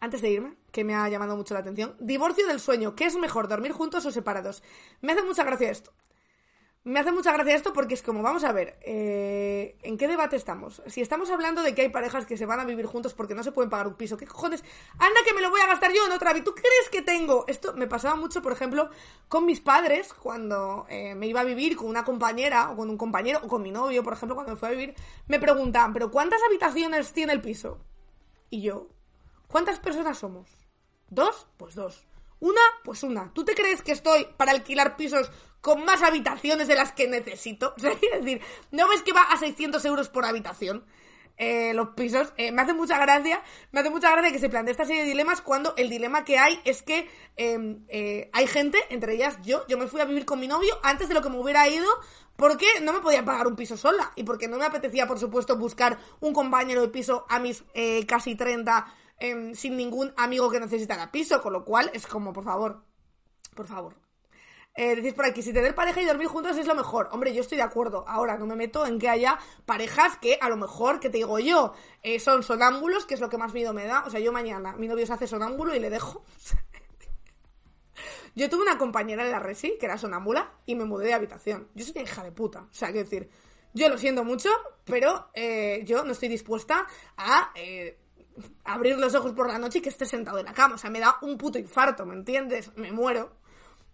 antes 0.00 0.20
de 0.20 0.28
irme, 0.28 0.56
que 0.70 0.84
me 0.84 0.94
ha 0.94 1.08
llamado 1.08 1.34
mucho 1.34 1.54
la 1.54 1.60
atención. 1.60 1.96
Divorcio 1.98 2.46
del 2.46 2.60
sueño. 2.60 2.94
¿Qué 2.94 3.06
es 3.06 3.16
mejor, 3.16 3.48
dormir 3.48 3.72
juntos 3.72 4.04
o 4.04 4.10
separados? 4.10 4.62
Me 5.00 5.12
hace 5.12 5.22
mucha 5.22 5.44
gracia 5.44 5.70
esto. 5.70 5.94
Me 6.86 7.00
hace 7.00 7.12
mucha 7.12 7.32
gracia 7.32 7.54
esto 7.54 7.72
porque 7.72 7.94
es 7.94 8.02
como, 8.02 8.20
vamos 8.20 8.44
a 8.44 8.52
ver, 8.52 8.78
eh, 8.82 9.78
¿en 9.82 9.96
qué 9.96 10.06
debate 10.06 10.36
estamos? 10.36 10.82
Si 10.86 11.00
estamos 11.00 11.30
hablando 11.30 11.62
de 11.62 11.74
que 11.74 11.80
hay 11.80 11.88
parejas 11.88 12.26
que 12.26 12.36
se 12.36 12.44
van 12.44 12.60
a 12.60 12.66
vivir 12.66 12.84
juntos 12.84 13.14
porque 13.14 13.34
no 13.34 13.42
se 13.42 13.52
pueden 13.52 13.70
pagar 13.70 13.86
un 13.86 13.94
piso, 13.94 14.18
¿qué 14.18 14.26
cojones? 14.26 14.62
Anda 14.98 15.20
que 15.24 15.32
me 15.32 15.40
lo 15.40 15.48
voy 15.48 15.62
a 15.62 15.66
gastar 15.66 15.94
yo 15.94 16.04
en 16.04 16.12
otra 16.12 16.34
vida. 16.34 16.44
¿Tú 16.44 16.54
crees 16.54 16.90
que 16.92 17.00
tengo? 17.00 17.46
Esto 17.48 17.72
me 17.72 17.86
pasaba 17.86 18.16
mucho, 18.16 18.42
por 18.42 18.52
ejemplo, 18.52 18.90
con 19.28 19.46
mis 19.46 19.62
padres 19.62 20.12
cuando 20.12 20.84
eh, 20.90 21.14
me 21.14 21.26
iba 21.26 21.40
a 21.40 21.44
vivir 21.44 21.74
con 21.74 21.86
una 21.86 22.04
compañera 22.04 22.70
o 22.70 22.76
con 22.76 22.90
un 22.90 22.98
compañero 22.98 23.40
o 23.42 23.48
con 23.48 23.62
mi 23.62 23.70
novio, 23.70 24.04
por 24.04 24.12
ejemplo, 24.12 24.34
cuando 24.34 24.52
me 24.52 24.58
fue 24.58 24.68
a 24.68 24.72
vivir, 24.72 24.94
me 25.26 25.40
preguntaban, 25.40 25.94
¿pero 25.94 26.10
cuántas 26.10 26.42
habitaciones 26.46 27.14
tiene 27.14 27.32
el 27.32 27.40
piso? 27.40 27.78
Y 28.50 28.60
yo, 28.60 28.88
¿cuántas 29.48 29.80
personas 29.80 30.18
somos? 30.18 30.50
¿Dos? 31.08 31.46
Pues 31.56 31.76
dos. 31.76 32.06
Una, 32.40 32.60
pues 32.84 33.02
una. 33.04 33.32
¿Tú 33.32 33.42
te 33.42 33.54
crees 33.54 33.80
que 33.80 33.92
estoy 33.92 34.26
para 34.36 34.50
alquilar 34.50 34.98
pisos 34.98 35.30
con 35.64 35.82
más 35.86 36.02
habitaciones 36.02 36.68
de 36.68 36.74
las 36.74 36.92
que 36.92 37.08
necesito? 37.08 37.74
Es 38.12 38.22
decir, 38.22 38.42
¿no 38.70 38.86
ves 38.86 39.00
que 39.02 39.14
va 39.14 39.22
a 39.22 39.38
600 39.38 39.82
euros 39.86 40.10
por 40.10 40.26
habitación? 40.26 40.84
eh, 41.36 41.74
los 41.74 41.90
pisos. 41.90 42.32
Eh, 42.36 42.52
me 42.52 42.62
hace 42.62 42.74
mucha 42.74 42.98
gracia, 42.98 43.42
me 43.72 43.80
hace 43.80 43.90
mucha 43.90 44.10
gracia 44.10 44.30
que 44.32 44.38
se 44.38 44.48
plantee 44.48 44.72
esta 44.72 44.84
serie 44.84 45.02
de 45.02 45.08
dilemas 45.08 45.40
cuando 45.40 45.74
el 45.76 45.90
dilema 45.90 46.24
que 46.24 46.38
hay 46.38 46.60
es 46.64 46.82
que 46.82 47.08
eh, 47.36 47.78
eh, 47.88 48.30
hay 48.32 48.46
gente, 48.46 48.78
entre 48.90 49.14
ellas 49.14 49.38
yo, 49.42 49.66
yo 49.66 49.78
me 49.78 49.86
fui 49.86 50.00
a 50.00 50.04
vivir 50.04 50.24
con 50.24 50.38
mi 50.38 50.48
novio 50.48 50.78
antes 50.82 51.08
de 51.08 51.14
lo 51.14 51.22
que 51.22 51.30
me 51.30 51.38
hubiera 51.38 51.68
ido 51.68 51.88
porque 52.36 52.66
no 52.82 52.92
me 52.92 53.00
podía 53.00 53.24
pagar 53.24 53.46
un 53.46 53.56
piso 53.56 53.76
sola 53.76 54.12
y 54.16 54.24
porque 54.24 54.48
no 54.48 54.58
me 54.58 54.64
apetecía, 54.64 55.06
por 55.06 55.18
supuesto, 55.18 55.56
buscar 55.56 55.98
un 56.20 56.32
compañero 56.32 56.82
de 56.82 56.88
piso 56.88 57.26
a 57.28 57.38
mis 57.38 57.64
eh, 57.74 58.04
casi 58.06 58.34
30 58.34 58.86
em, 59.18 59.54
sin 59.54 59.76
ningún 59.76 60.12
amigo 60.16 60.50
que 60.50 60.60
necesitara 60.60 61.12
piso, 61.12 61.40
con 61.40 61.52
lo 61.52 61.64
cual 61.64 61.90
es 61.94 62.06
como, 62.06 62.32
por 62.32 62.44
favor, 62.44 62.82
por 63.54 63.66
favor. 63.66 64.03
Eh, 64.76 64.96
decís 64.96 65.14
por 65.14 65.24
aquí, 65.24 65.40
si 65.40 65.52
tener 65.52 65.72
pareja 65.72 66.02
y 66.02 66.04
dormir 66.04 66.26
juntos 66.26 66.56
es 66.56 66.66
lo 66.66 66.74
mejor. 66.74 67.08
Hombre, 67.12 67.32
yo 67.32 67.42
estoy 67.42 67.56
de 67.56 67.62
acuerdo. 67.62 68.04
Ahora, 68.08 68.36
no 68.36 68.46
me 68.46 68.56
meto 68.56 68.84
en 68.86 68.98
que 68.98 69.08
haya 69.08 69.38
parejas 69.64 70.18
que 70.18 70.36
a 70.40 70.48
lo 70.48 70.56
mejor, 70.56 70.98
que 70.98 71.10
te 71.10 71.18
digo 71.18 71.38
yo, 71.38 71.74
eh, 72.02 72.18
son 72.18 72.42
sonámbulos, 72.42 73.06
que 73.06 73.14
es 73.14 73.20
lo 73.20 73.28
que 73.28 73.38
más 73.38 73.54
miedo 73.54 73.72
me 73.72 73.86
da. 73.86 74.02
O 74.04 74.10
sea, 74.10 74.18
yo 74.18 74.32
mañana, 74.32 74.72
mi 74.72 74.88
novio 74.88 75.06
se 75.06 75.12
hace 75.12 75.28
sonámbulo 75.28 75.76
y 75.76 75.78
le 75.78 75.90
dejo. 75.90 76.24
yo 78.34 78.50
tuve 78.50 78.62
una 78.62 78.76
compañera 78.76 79.24
en 79.24 79.30
la 79.30 79.38
Resi 79.38 79.76
que 79.78 79.86
era 79.86 79.96
sonámbula 79.96 80.52
y 80.66 80.74
me 80.74 80.84
mudé 80.84 81.06
de 81.06 81.14
habitación. 81.14 81.68
Yo 81.74 81.84
soy 81.84 82.02
hija 82.02 82.24
de 82.24 82.32
puta. 82.32 82.62
O 82.62 82.74
sea, 82.74 82.88
quiero 82.88 83.04
decir, 83.04 83.30
yo 83.74 83.88
lo 83.88 83.96
siento 83.96 84.24
mucho, 84.24 84.50
pero 84.84 85.30
eh, 85.34 85.82
yo 85.84 86.04
no 86.04 86.12
estoy 86.12 86.28
dispuesta 86.28 86.84
a... 87.16 87.52
abrir 88.64 88.98
los 88.98 89.14
ojos 89.14 89.32
por 89.32 89.46
la 89.46 89.60
noche 89.60 89.78
y 89.78 89.82
que 89.82 89.90
esté 89.90 90.04
sentado 90.04 90.40
en 90.40 90.46
la 90.46 90.52
cama. 90.52 90.74
O 90.74 90.78
sea, 90.78 90.90
me 90.90 90.98
da 90.98 91.18
un 91.22 91.38
puto 91.38 91.60
infarto, 91.60 92.04
¿me 92.04 92.14
entiendes? 92.14 92.76
Me 92.76 92.90
muero. 92.90 93.43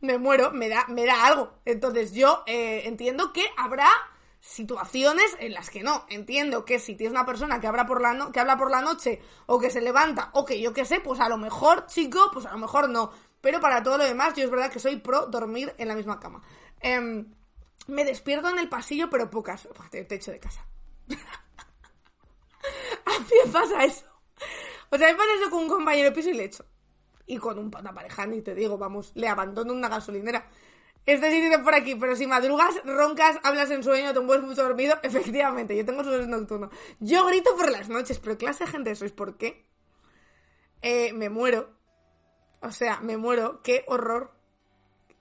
Me 0.01 0.17
muero, 0.19 0.51
me 0.53 0.69
da, 0.69 0.87
me 0.89 1.05
da 1.05 1.27
algo. 1.27 1.53
Entonces 1.65 2.13
yo 2.13 2.43
eh, 2.47 2.83
entiendo 2.87 3.33
que 3.33 3.45
habrá 3.57 3.89
situaciones 4.41 5.37
en 5.41 5.53
las 5.53 5.69
que 5.71 5.83
no. 5.83 6.07
Entiendo 6.09 6.65
que 6.65 6.79
si 6.79 6.95
tienes 6.97 7.13
una 7.13 7.27
persona 7.27 7.61
que 7.61 7.67
habla 7.67 7.87
por 7.87 8.01
la 8.01 8.15
no- 8.15 8.33
que 8.33 8.41
habla 8.41 8.57
por 8.57 8.71
la 8.71 8.81
noche 8.81 9.21
o 9.47 9.59
que 9.61 9.71
se 9.71 9.81
levanta 9.83 10.31
o 10.33 10.45
que 10.47 10.61
yo 10.61 10.73
qué 10.73 10.85
sé, 10.87 11.01
pues 11.01 11.21
a 11.21 11.29
lo 11.29 11.37
mejor, 11.37 11.87
chico, 11.87 12.31
pues 12.33 12.47
a 12.47 12.53
lo 12.53 12.59
mejor 12.59 12.89
no. 12.89 13.13
Pero 13.43 13.61
para 13.61 13.83
todo 13.83 13.99
lo 13.99 14.05
demás, 14.05 14.35
yo 14.35 14.45
es 14.45 14.51
verdad 14.51 14.71
que 14.71 14.79
soy 14.81 14.97
pro 14.97 15.27
dormir 15.27 15.75
en 15.79 15.89
la 15.89 15.95
misma 15.95 16.19
cama. 16.21 16.43
Em, 16.81 17.27
me 17.87 18.05
despierto 18.05 18.49
en 18.49 18.59
el 18.59 18.69
pasillo, 18.69 19.11
pero 19.11 19.31
pocas. 19.31 19.69
Te- 19.91 20.05
techo 20.05 20.31
de 20.31 20.41
casa. 20.41 20.65
a 23.07 23.19
mí 23.19 23.53
pasa 23.53 23.85
eso. 23.85 24.05
O 24.91 24.99
sea, 24.99 25.09
me 25.09 25.15
pasa 25.15 25.31
eso 25.41 25.51
con 25.51 25.61
un 25.65 25.69
compañero 25.69 26.11
de 26.11 26.15
piso 26.17 26.31
y 26.31 26.35
le. 26.35 26.51
Y 27.31 27.39
con 27.39 27.61
un 27.61 27.71
pata 27.71 27.93
pareja, 27.95 28.27
ni 28.27 28.43
te 28.43 28.57
digo, 28.57 28.77
vamos, 28.77 29.13
le 29.15 29.29
abandono 29.29 29.73
una 29.73 29.89
gasolinera. 29.89 30.49
Estoy 31.07 31.31
diciendo 31.31 31.63
por 31.63 31.77
aquí, 31.77 31.95
pero 31.95 32.17
si 32.17 32.27
madrugas, 32.27 32.75
roncas, 32.85 33.39
hablas 33.45 33.71
en 33.71 33.85
sueño, 33.85 34.13
te 34.13 34.19
mueves 34.19 34.45
mucho 34.45 34.65
dormido, 34.65 34.97
efectivamente, 35.05 35.77
yo 35.77 35.85
tengo 35.85 36.03
sueños 36.03 36.27
nocturnos. 36.27 36.71
Yo 36.99 37.25
grito 37.27 37.55
por 37.57 37.71
las 37.71 37.89
noches, 37.89 38.19
pero 38.19 38.37
¿qué 38.37 38.47
clase 38.47 38.65
de 38.65 38.71
gente 38.73 38.97
sois? 38.97 39.13
¿Por 39.13 39.37
qué? 39.37 39.65
Eh, 40.83 41.13
me 41.13 41.29
muero. 41.29 41.71
O 42.63 42.73
sea, 42.73 43.01
me 43.01 43.17
muero. 43.17 43.63
Qué 43.63 43.85
horror. 43.87 44.33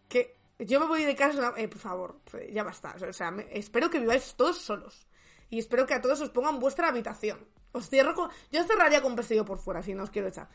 Que 0.08 0.36
yo 0.58 0.80
me 0.80 0.88
voy 0.88 1.04
de 1.06 1.16
casa, 1.16 1.54
eh, 1.58 1.68
por 1.68 1.78
favor, 1.80 2.20
ya 2.52 2.64
basta. 2.64 2.96
O 3.08 3.14
sea, 3.14 3.30
me- 3.30 3.48
espero 3.52 3.92
que 3.92 4.00
viváis 4.00 4.34
todos 4.36 4.58
solos. 4.58 5.08
Y 5.52 5.60
espero 5.60 5.86
que 5.86 5.94
a 5.94 6.02
todos 6.02 6.20
os 6.22 6.30
pongan 6.32 6.60
vuestra 6.60 6.88
habitación. 6.88 7.48
Os 7.72 7.88
cierro 7.88 8.16
con... 8.16 8.32
Yo 8.52 8.64
cerraría 8.64 9.00
con 9.02 9.16
pestillo 9.16 9.46
por 9.46 9.60
fuera, 9.60 9.84
si 9.84 9.94
no 9.94 10.04
os 10.04 10.10
quiero 10.10 10.28
echar. 10.28 10.50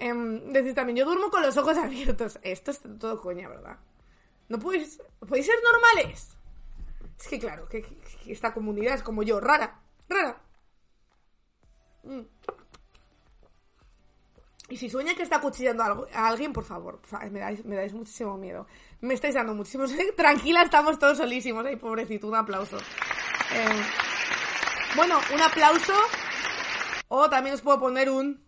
Em, 0.00 0.52
decir 0.52 0.74
también, 0.74 0.96
yo 0.96 1.04
duermo 1.04 1.30
con 1.30 1.42
los 1.42 1.56
ojos 1.56 1.76
abiertos. 1.76 2.38
Esto 2.42 2.70
es 2.70 2.80
todo 2.98 3.20
coña, 3.20 3.48
¿verdad? 3.48 3.78
No 4.48 4.58
podéis... 4.58 5.00
¿Podéis 5.20 5.46
ser 5.46 5.56
normales? 5.62 6.36
Es 7.18 7.28
que 7.28 7.38
claro, 7.38 7.68
que, 7.68 7.84
esta 8.26 8.54
comunidad 8.54 8.94
es 8.94 9.02
como 9.02 9.22
yo, 9.24 9.40
rara, 9.40 9.80
rara. 10.08 10.40
Mm. 12.04 12.20
Y 14.68 14.76
si 14.76 14.88
sueña 14.88 15.14
que 15.14 15.22
está 15.22 15.36
acuchillando 15.36 15.82
a, 15.82 16.28
alguien, 16.28 16.52
por 16.52 16.64
favor, 16.64 17.00
me 17.30 17.40
dais, 17.40 17.64
me 17.64 17.74
dais 17.74 17.92
muchísimo 17.92 18.36
miedo. 18.36 18.66
Me 19.00 19.14
estáis 19.14 19.34
dando 19.34 19.54
muchísimo... 19.54 19.84
Tranquila, 20.16 20.62
estamos 20.62 20.98
todos 20.98 21.18
solísimos. 21.18 21.64
Ay, 21.64 21.76
pobrecito, 21.76 22.28
un 22.28 22.36
aplauso. 22.36 22.76
Eh, 22.76 23.82
bueno, 24.94 25.18
un 25.34 25.40
aplauso. 25.40 25.94
O 27.08 27.28
también 27.28 27.54
os 27.54 27.62
puedo 27.62 27.80
poner 27.80 28.10
un... 28.10 28.46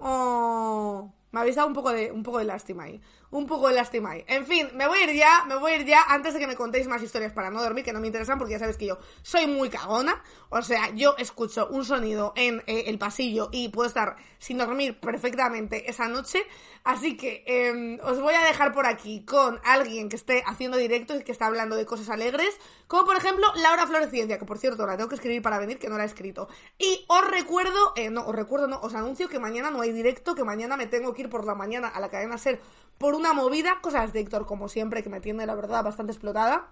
Oh, 0.00 1.12
me 1.32 1.40
habéis 1.40 1.56
dado 1.56 1.68
un 1.68 1.74
poco 1.74 1.92
de 1.92 2.10
un 2.12 2.22
poco 2.22 2.38
de 2.38 2.44
lástima 2.44 2.84
ahí. 2.84 3.00
Un 3.32 3.46
poco 3.46 3.68
de 3.68 3.74
lástima. 3.74 4.16
En 4.26 4.44
fin, 4.44 4.68
me 4.74 4.88
voy 4.88 4.98
a 4.98 5.04
ir 5.04 5.16
ya, 5.16 5.44
me 5.46 5.54
voy 5.54 5.72
a 5.72 5.76
ir 5.76 5.86
ya 5.86 6.02
antes 6.08 6.34
de 6.34 6.40
que 6.40 6.48
me 6.48 6.56
contéis 6.56 6.88
más 6.88 7.00
historias 7.00 7.32
para 7.32 7.48
no 7.48 7.62
dormir, 7.62 7.84
que 7.84 7.92
no 7.92 8.00
me 8.00 8.08
interesan 8.08 8.38
porque 8.38 8.54
ya 8.54 8.58
sabes 8.58 8.76
que 8.76 8.86
yo 8.86 8.98
soy 9.22 9.46
muy 9.46 9.70
cagona. 9.70 10.20
O 10.48 10.60
sea, 10.62 10.90
yo 10.94 11.14
escucho 11.16 11.68
un 11.70 11.84
sonido 11.84 12.32
en 12.34 12.60
eh, 12.66 12.84
el 12.88 12.98
pasillo 12.98 13.48
y 13.52 13.68
puedo 13.68 13.86
estar 13.86 14.16
sin 14.38 14.58
dormir 14.58 14.98
perfectamente 14.98 15.88
esa 15.88 16.08
noche. 16.08 16.44
Así 16.82 17.16
que 17.16 17.44
eh, 17.46 18.00
os 18.02 18.20
voy 18.20 18.34
a 18.34 18.42
dejar 18.42 18.72
por 18.72 18.86
aquí 18.86 19.24
con 19.24 19.60
alguien 19.64 20.08
que 20.08 20.16
esté 20.16 20.42
haciendo 20.46 20.76
directos 20.76 21.20
y 21.20 21.24
que 21.24 21.30
está 21.30 21.46
hablando 21.46 21.76
de 21.76 21.86
cosas 21.86 22.08
alegres, 22.08 22.58
como 22.88 23.04
por 23.04 23.16
ejemplo 23.16 23.46
Laura 23.56 23.86
Floresciencia, 23.86 24.38
que 24.38 24.44
por 24.44 24.58
cierto 24.58 24.86
la 24.86 24.96
tengo 24.96 25.08
que 25.08 25.14
escribir 25.14 25.40
para 25.40 25.58
venir, 25.58 25.78
que 25.78 25.88
no 25.88 25.96
la 25.96 26.02
he 26.02 26.06
escrito. 26.06 26.48
Y 26.78 27.04
os 27.06 27.30
recuerdo, 27.30 27.92
eh, 27.94 28.10
no, 28.10 28.26
os 28.26 28.34
recuerdo, 28.34 28.66
no, 28.66 28.80
os 28.80 28.94
anuncio 28.94 29.28
que 29.28 29.38
mañana 29.38 29.70
no 29.70 29.82
hay 29.82 29.92
directo, 29.92 30.34
que 30.34 30.42
mañana 30.42 30.76
me 30.76 30.86
tengo 30.86 31.14
que 31.14 31.22
ir 31.22 31.30
por 31.30 31.44
la 31.44 31.54
mañana 31.54 31.86
a 31.86 32.00
la 32.00 32.08
cadena 32.08 32.38
Ser 32.38 32.60
por 33.00 33.14
una 33.14 33.32
movida, 33.32 33.80
cosas 33.80 34.12
de 34.12 34.20
Héctor 34.20 34.44
como 34.44 34.68
siempre, 34.68 35.02
que 35.02 35.08
me 35.08 35.22
tiene 35.22 35.46
la 35.46 35.54
verdad 35.54 35.82
bastante 35.82 36.12
explotada. 36.12 36.68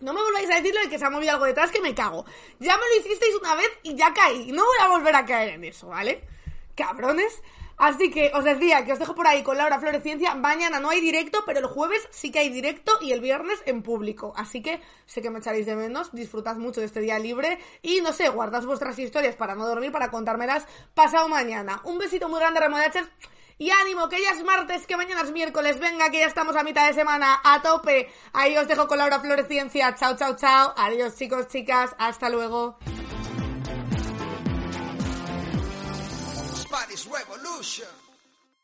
No 0.00 0.12
me 0.12 0.20
volváis 0.20 0.50
a 0.50 0.56
decir 0.56 0.74
lo 0.74 0.80
de 0.80 0.88
que 0.88 0.98
se 0.98 1.04
ha 1.04 1.10
movido 1.10 1.30
algo 1.30 1.44
detrás 1.44 1.70
que 1.70 1.80
me 1.80 1.94
cago. 1.94 2.24
Ya 2.58 2.76
me 2.76 2.82
lo 2.88 3.00
hicisteis 3.00 3.36
una 3.36 3.54
vez 3.54 3.68
y 3.84 3.94
ya 3.94 4.12
caí. 4.12 4.50
No 4.50 4.64
voy 4.64 4.76
a 4.82 4.88
volver 4.88 5.14
a 5.14 5.24
caer 5.24 5.50
en 5.50 5.62
eso, 5.62 5.86
¿vale? 5.86 6.24
Cabrones. 6.74 7.40
Así 7.76 8.10
que 8.10 8.32
os 8.34 8.42
decía 8.42 8.84
que 8.84 8.94
os 8.94 8.98
dejo 8.98 9.14
por 9.14 9.28
ahí 9.28 9.44
con 9.44 9.58
Laura 9.58 9.78
Floresciencia. 9.78 10.34
Mañana 10.34 10.80
no 10.80 10.90
hay 10.90 11.00
directo, 11.00 11.44
pero 11.46 11.60
el 11.60 11.66
jueves 11.66 12.08
sí 12.10 12.32
que 12.32 12.40
hay 12.40 12.48
directo 12.48 12.98
y 13.00 13.12
el 13.12 13.20
viernes 13.20 13.62
en 13.64 13.84
público. 13.84 14.32
Así 14.36 14.62
que 14.62 14.80
sé 15.06 15.22
que 15.22 15.30
me 15.30 15.38
echaréis 15.38 15.66
de 15.66 15.76
menos. 15.76 16.10
Disfrutad 16.10 16.56
mucho 16.56 16.80
de 16.80 16.86
este 16.86 16.98
día 16.98 17.20
libre. 17.20 17.60
Y 17.80 18.00
no 18.00 18.12
sé, 18.12 18.28
guardad 18.28 18.64
vuestras 18.64 18.98
historias 18.98 19.36
para 19.36 19.54
no 19.54 19.68
dormir, 19.68 19.92
para 19.92 20.10
contármelas 20.10 20.66
pasado 20.94 21.28
mañana. 21.28 21.80
Un 21.84 21.98
besito 21.98 22.28
muy 22.28 22.40
grande, 22.40 22.58
remodachas. 22.58 23.08
Y 23.60 23.70
ánimo, 23.70 24.08
que 24.08 24.22
ya 24.22 24.30
es 24.30 24.42
martes, 24.42 24.86
que 24.86 24.96
mañana 24.96 25.20
es 25.20 25.32
miércoles. 25.32 25.78
Venga, 25.78 26.08
que 26.08 26.20
ya 26.20 26.26
estamos 26.26 26.56
a 26.56 26.62
mitad 26.62 26.86
de 26.86 26.94
semana, 26.94 27.42
a 27.44 27.60
tope. 27.60 28.10
Ahí 28.32 28.56
os 28.56 28.66
dejo 28.66 28.88
con 28.88 28.96
Laura 28.96 29.20
Floresciencia. 29.20 29.94
Chao, 29.96 30.16
chao, 30.16 30.34
chao. 30.34 30.72
Adiós, 30.78 31.14
chicos, 31.14 31.46
chicas. 31.48 31.94
Hasta 31.98 32.30
luego. 32.30 32.78